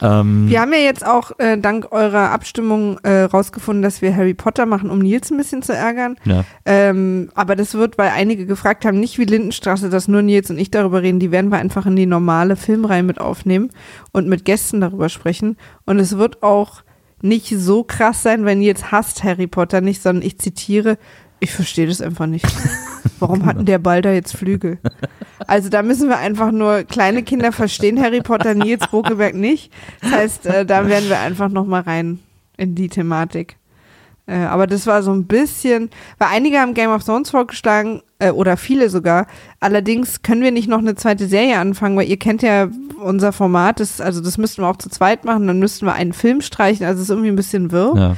Ähm, 0.00 0.48
Wir 0.48 0.60
haben 0.60 0.72
ja 0.72 0.78
jetzt 0.78 1.04
auch 1.04 1.32
äh, 1.38 1.58
dank 1.58 1.90
eurer 1.90 2.30
Abstimmung 2.30 2.98
äh, 3.02 3.22
rausgefunden, 3.22 3.82
dass 3.82 4.02
wir 4.02 4.14
Harry 4.14 4.34
Potter 4.34 4.66
machen, 4.66 4.90
um 4.90 5.00
Nils 5.00 5.30
ein 5.30 5.36
bisschen 5.36 5.62
zu 5.62 5.74
ärgern. 5.74 6.16
ja. 6.24 6.44
Ähm, 6.64 7.30
aber 7.34 7.56
das 7.56 7.74
wird, 7.74 7.98
weil 7.98 8.10
einige 8.10 8.46
gefragt 8.46 8.84
haben, 8.84 9.00
nicht 9.00 9.18
wie 9.18 9.24
Lindenstraße, 9.24 9.90
dass 9.90 10.06
nur 10.06 10.22
Nils 10.22 10.50
und 10.50 10.58
ich 10.58 10.70
darüber 10.70 11.02
reden, 11.02 11.18
die 11.18 11.32
werden 11.32 11.50
wir 11.50 11.58
einfach 11.58 11.86
in 11.86 11.96
die 11.96 12.06
normale 12.06 12.56
Filmreihe 12.56 13.02
mit 13.02 13.20
aufnehmen 13.20 13.70
und 14.12 14.28
mit 14.28 14.44
Gästen 14.44 14.80
darüber 14.80 15.08
sprechen. 15.08 15.56
Und 15.86 15.98
es 15.98 16.16
wird 16.16 16.42
auch 16.42 16.82
nicht 17.20 17.48
so 17.48 17.82
krass 17.82 18.22
sein, 18.22 18.44
weil 18.44 18.56
Nils 18.56 18.92
hasst 18.92 19.24
Harry 19.24 19.46
Potter 19.46 19.80
nicht, 19.80 20.02
sondern 20.02 20.24
ich 20.24 20.38
zitiere, 20.38 20.98
ich 21.40 21.52
verstehe 21.52 21.86
das 21.86 22.00
einfach 22.00 22.26
nicht. 22.26 22.46
Warum 23.20 23.46
hatten 23.46 23.64
der 23.64 23.78
Ball 23.78 24.02
da 24.02 24.12
jetzt 24.12 24.36
Flügel? 24.36 24.78
Also 25.46 25.68
da 25.68 25.82
müssen 25.82 26.08
wir 26.08 26.18
einfach 26.18 26.52
nur, 26.52 26.84
kleine 26.84 27.22
Kinder 27.22 27.52
verstehen 27.52 28.00
Harry 28.00 28.20
Potter, 28.20 28.54
Nils 28.54 28.86
Bokelberg 28.88 29.34
nicht. 29.34 29.72
Das 30.02 30.12
heißt, 30.12 30.46
äh, 30.46 30.66
da 30.66 30.86
werden 30.86 31.08
wir 31.08 31.18
einfach 31.18 31.48
nochmal 31.48 31.82
rein 31.82 32.20
in 32.56 32.74
die 32.74 32.88
Thematik. 32.88 33.56
Äh, 34.26 34.36
aber 34.36 34.66
das 34.66 34.86
war 34.86 35.02
so 35.02 35.12
ein 35.12 35.26
bisschen, 35.26 35.90
weil 36.18 36.28
einige 36.30 36.58
haben 36.58 36.74
Game 36.74 36.90
of 36.90 37.04
Thrones 37.04 37.30
vorgeschlagen, 37.30 38.02
äh, 38.18 38.30
oder 38.30 38.56
viele 38.56 38.90
sogar. 38.90 39.26
Allerdings 39.60 40.22
können 40.22 40.42
wir 40.42 40.52
nicht 40.52 40.68
noch 40.68 40.78
eine 40.78 40.94
zweite 40.94 41.26
Serie 41.26 41.58
anfangen, 41.58 41.96
weil 41.96 42.08
ihr 42.08 42.18
kennt 42.18 42.42
ja 42.42 42.68
unser 43.02 43.32
Format, 43.32 43.80
das, 43.80 44.00
also 44.00 44.20
das 44.20 44.38
müssten 44.38 44.62
wir 44.62 44.68
auch 44.68 44.76
zu 44.76 44.90
zweit 44.90 45.24
machen, 45.24 45.46
dann 45.46 45.58
müssten 45.58 45.86
wir 45.86 45.94
einen 45.94 46.12
Film 46.12 46.40
streichen, 46.40 46.84
also 46.84 46.98
es 46.98 47.04
ist 47.04 47.10
irgendwie 47.10 47.30
ein 47.30 47.36
bisschen 47.36 47.70
wirr. 47.72 47.94
ja. 47.96 48.16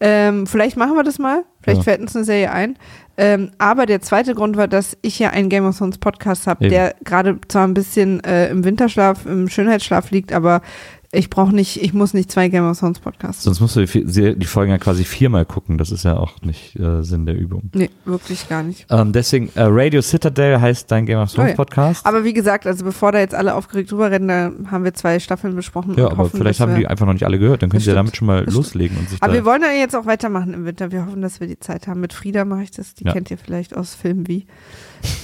Ähm, 0.00 0.46
vielleicht 0.46 0.76
machen 0.78 0.94
wir 0.96 1.02
das 1.04 1.18
mal. 1.18 1.44
Vielleicht 1.62 1.78
Ja. 1.80 1.84
fällt 1.84 2.00
uns 2.00 2.16
eine 2.16 2.24
Serie 2.24 2.50
ein. 2.50 2.76
Ähm, 3.18 3.50
aber 3.58 3.84
der 3.84 4.00
zweite 4.00 4.34
Grund 4.34 4.56
war, 4.56 4.66
dass 4.66 4.96
ich 5.02 5.18
ja 5.18 5.28
einen 5.30 5.50
Game 5.50 5.66
of 5.66 5.76
Thrones 5.76 5.98
Podcast 5.98 6.46
habe, 6.46 6.68
der 6.68 6.94
gerade 7.04 7.38
zwar 7.48 7.66
ein 7.66 7.74
bisschen 7.74 8.24
äh, 8.24 8.48
im 8.48 8.64
Winterschlaf, 8.64 9.26
im 9.26 9.48
Schönheitsschlaf 9.48 10.10
liegt, 10.10 10.32
aber 10.32 10.62
ich 11.12 11.28
brauche 11.28 11.52
nicht, 11.52 11.82
ich 11.82 11.92
muss 11.92 12.14
nicht 12.14 12.30
zwei 12.30 12.46
Game 12.48 12.68
of 12.70 12.78
Thrones 12.78 13.00
Podcasts. 13.00 13.42
Sonst 13.42 13.58
musst 13.60 13.74
du 13.74 13.84
die, 13.84 14.36
die 14.38 14.46
Folgen 14.46 14.70
ja 14.70 14.78
quasi 14.78 15.02
viermal 15.04 15.44
gucken. 15.44 15.76
Das 15.76 15.90
ist 15.90 16.04
ja 16.04 16.16
auch 16.16 16.40
nicht 16.42 16.76
äh, 16.78 17.02
Sinn 17.02 17.26
der 17.26 17.36
Übung. 17.36 17.68
Nee, 17.74 17.90
wirklich 18.04 18.48
gar 18.48 18.62
nicht. 18.62 18.86
Ähm, 18.90 19.12
deswegen, 19.12 19.50
äh, 19.56 19.62
Radio 19.64 20.02
Citadel 20.02 20.60
heißt 20.60 20.88
dein 20.90 21.06
Game 21.06 21.18
of 21.18 21.32
Thrones 21.32 21.48
Oh 21.48 21.50
ja. 21.50 21.56
Podcast. 21.56 22.06
Aber 22.06 22.22
wie 22.22 22.32
gesagt, 22.32 22.64
also 22.66 22.84
bevor 22.84 23.10
da 23.10 23.18
jetzt 23.18 23.34
alle 23.34 23.56
aufgeregt 23.56 23.90
drüber 23.90 24.10
rennen, 24.12 24.28
da 24.28 24.52
haben 24.70 24.84
wir 24.84 24.94
zwei 24.94 25.18
Staffeln 25.18 25.56
besprochen. 25.56 25.96
ja, 25.98 26.06
aber 26.06 26.18
hoffen, 26.18 26.38
vielleicht 26.38 26.60
haben 26.60 26.76
die 26.76 26.86
einfach 26.86 27.06
noch 27.06 27.12
nicht 27.14 27.24
alle 27.26 27.40
gehört. 27.40 27.62
Dann 27.62 27.70
können 27.70 27.80
sie 27.82 27.88
ja 27.90 27.94
damit 27.96 28.16
schon 28.16 28.26
mal 28.26 28.44
loslegen 28.48 28.96
und 28.96 29.08
sich 29.10 29.20
Aber 29.20 29.32
wir 29.32 29.44
wollen 29.44 29.62
ja 29.62 29.72
jetzt 29.72 29.96
auch 29.96 30.06
weitermachen 30.06 30.54
im 30.54 30.64
Winter. 30.64 30.92
Wir 30.92 31.06
hoffen, 31.06 31.22
dass 31.22 31.40
wir 31.40 31.48
die 31.48 31.58
Zeit 31.58 31.88
haben. 31.88 32.00
Mit 32.00 32.12
Frieda 32.12 32.44
mache 32.44 32.62
ich 32.62 32.70
das. 32.70 32.94
Die 32.94 33.04
Ja. 33.04 33.12
kennt 33.12 33.30
ihr 33.32 33.38
vielleicht 33.38 33.76
aus 33.76 33.94
Filmen 33.96 34.28
wie. 34.28 34.46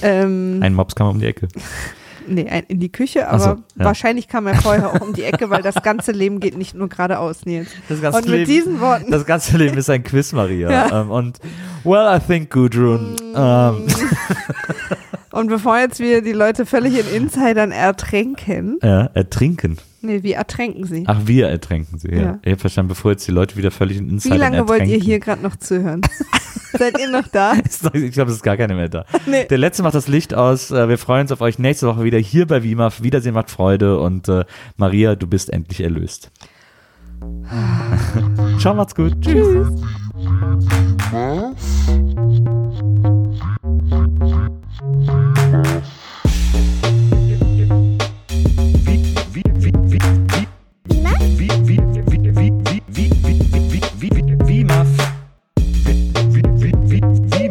Ähm, 0.01 0.59
Ein 0.61 0.73
Mops 0.73 0.95
kam 0.95 1.07
um 1.07 1.19
die 1.19 1.27
Ecke. 1.27 1.47
Nee, 2.27 2.63
in 2.67 2.79
die 2.79 2.91
Küche, 2.91 3.27
aber 3.27 3.39
so, 3.39 3.49
ja. 3.49 3.57
wahrscheinlich 3.75 4.27
kam 4.27 4.47
er 4.47 4.55
vorher 4.55 4.89
auch 4.89 5.01
um 5.01 5.13
die 5.13 5.23
Ecke, 5.23 5.49
weil 5.49 5.61
das 5.61 5.75
ganze 5.81 6.11
Leben 6.11 6.39
geht 6.39 6.57
nicht 6.57 6.75
nur 6.75 6.89
geradeaus, 6.89 7.45
Nils. 7.45 7.69
Das 7.89 8.01
ganze, 8.01 8.19
Und 8.19 8.29
mit 8.29 8.47
diesen 8.47 8.79
Worten. 8.81 9.11
das 9.11 9.25
ganze 9.25 9.57
Leben 9.57 9.77
ist 9.77 9.89
ein 9.89 10.03
Quiz, 10.03 10.33
Maria. 10.33 10.69
Ja. 10.69 11.01
Ähm, 11.01 11.11
und, 11.11 11.39
well, 11.83 12.07
I 12.15 12.19
think, 12.19 12.51
Gudrun. 12.51 13.15
Ähm, 13.35 13.87
Und 15.31 15.49
bevor 15.49 15.77
jetzt 15.77 15.99
wir 15.99 16.23
die 16.23 16.31
Leute 16.31 16.65
völlig 16.65 16.97
in 16.97 17.23
Insidern 17.23 17.71
ertränken, 17.71 18.79
ja, 18.81 19.05
ertrinken. 19.13 19.77
Nee, 20.01 20.23
wie 20.23 20.33
ertränken 20.33 20.85
sie? 20.85 21.03
Ach, 21.07 21.21
wir 21.25 21.47
ertränken 21.49 21.97
sie, 21.99 22.09
ja. 22.11 22.21
Ja. 22.21 22.39
Ich 22.43 22.51
habe 22.51 22.59
verstanden, 22.61 22.89
bevor 22.89 23.11
jetzt 23.11 23.27
die 23.27 23.31
Leute 23.31 23.55
wieder 23.57 23.71
völlig 23.71 23.97
in 23.97 24.07
wie 24.07 24.13
Insidern 24.13 24.37
lange 24.39 24.67
wollt 24.67 24.79
ihr 24.81 24.85
ertränken. 24.85 25.05
hier 25.05 25.19
gerade 25.19 25.41
noch 25.41 25.55
zuhören? 25.55 26.01
Seid 26.77 26.99
ihr 26.99 27.09
noch 27.09 27.27
da? 27.27 27.53
Ich 27.93 28.11
glaube, 28.11 28.29
es 28.31 28.37
ist 28.37 28.43
gar 28.43 28.57
keiner 28.57 28.75
mehr 28.75 28.89
da. 28.89 29.05
Nee. 29.25 29.45
Der 29.45 29.57
letzte 29.57 29.83
macht 29.83 29.95
das 29.95 30.07
Licht 30.07 30.33
aus. 30.33 30.69
Äh, 30.71 30.87
Wir 30.89 30.97
freuen 30.97 31.21
uns 31.21 31.31
auf 31.31 31.41
euch 31.41 31.59
nächste 31.59 31.87
Woche 31.87 32.03
wieder 32.03 32.17
hier 32.19 32.45
bei 32.45 32.63
WIMAF. 32.63 33.01
Wiedersehen 33.01 33.33
macht 33.33 33.49
Freude 33.49 33.99
und 33.99 34.27
äh, 34.27 34.43
Maria, 34.75 35.15
du 35.15 35.27
bist 35.27 35.51
endlich 35.51 35.81
erlöst. 35.81 36.31
Ciao, 38.59 38.75
macht's 38.75 38.95
gut. 38.95 39.13
Tschüss. 39.21 39.67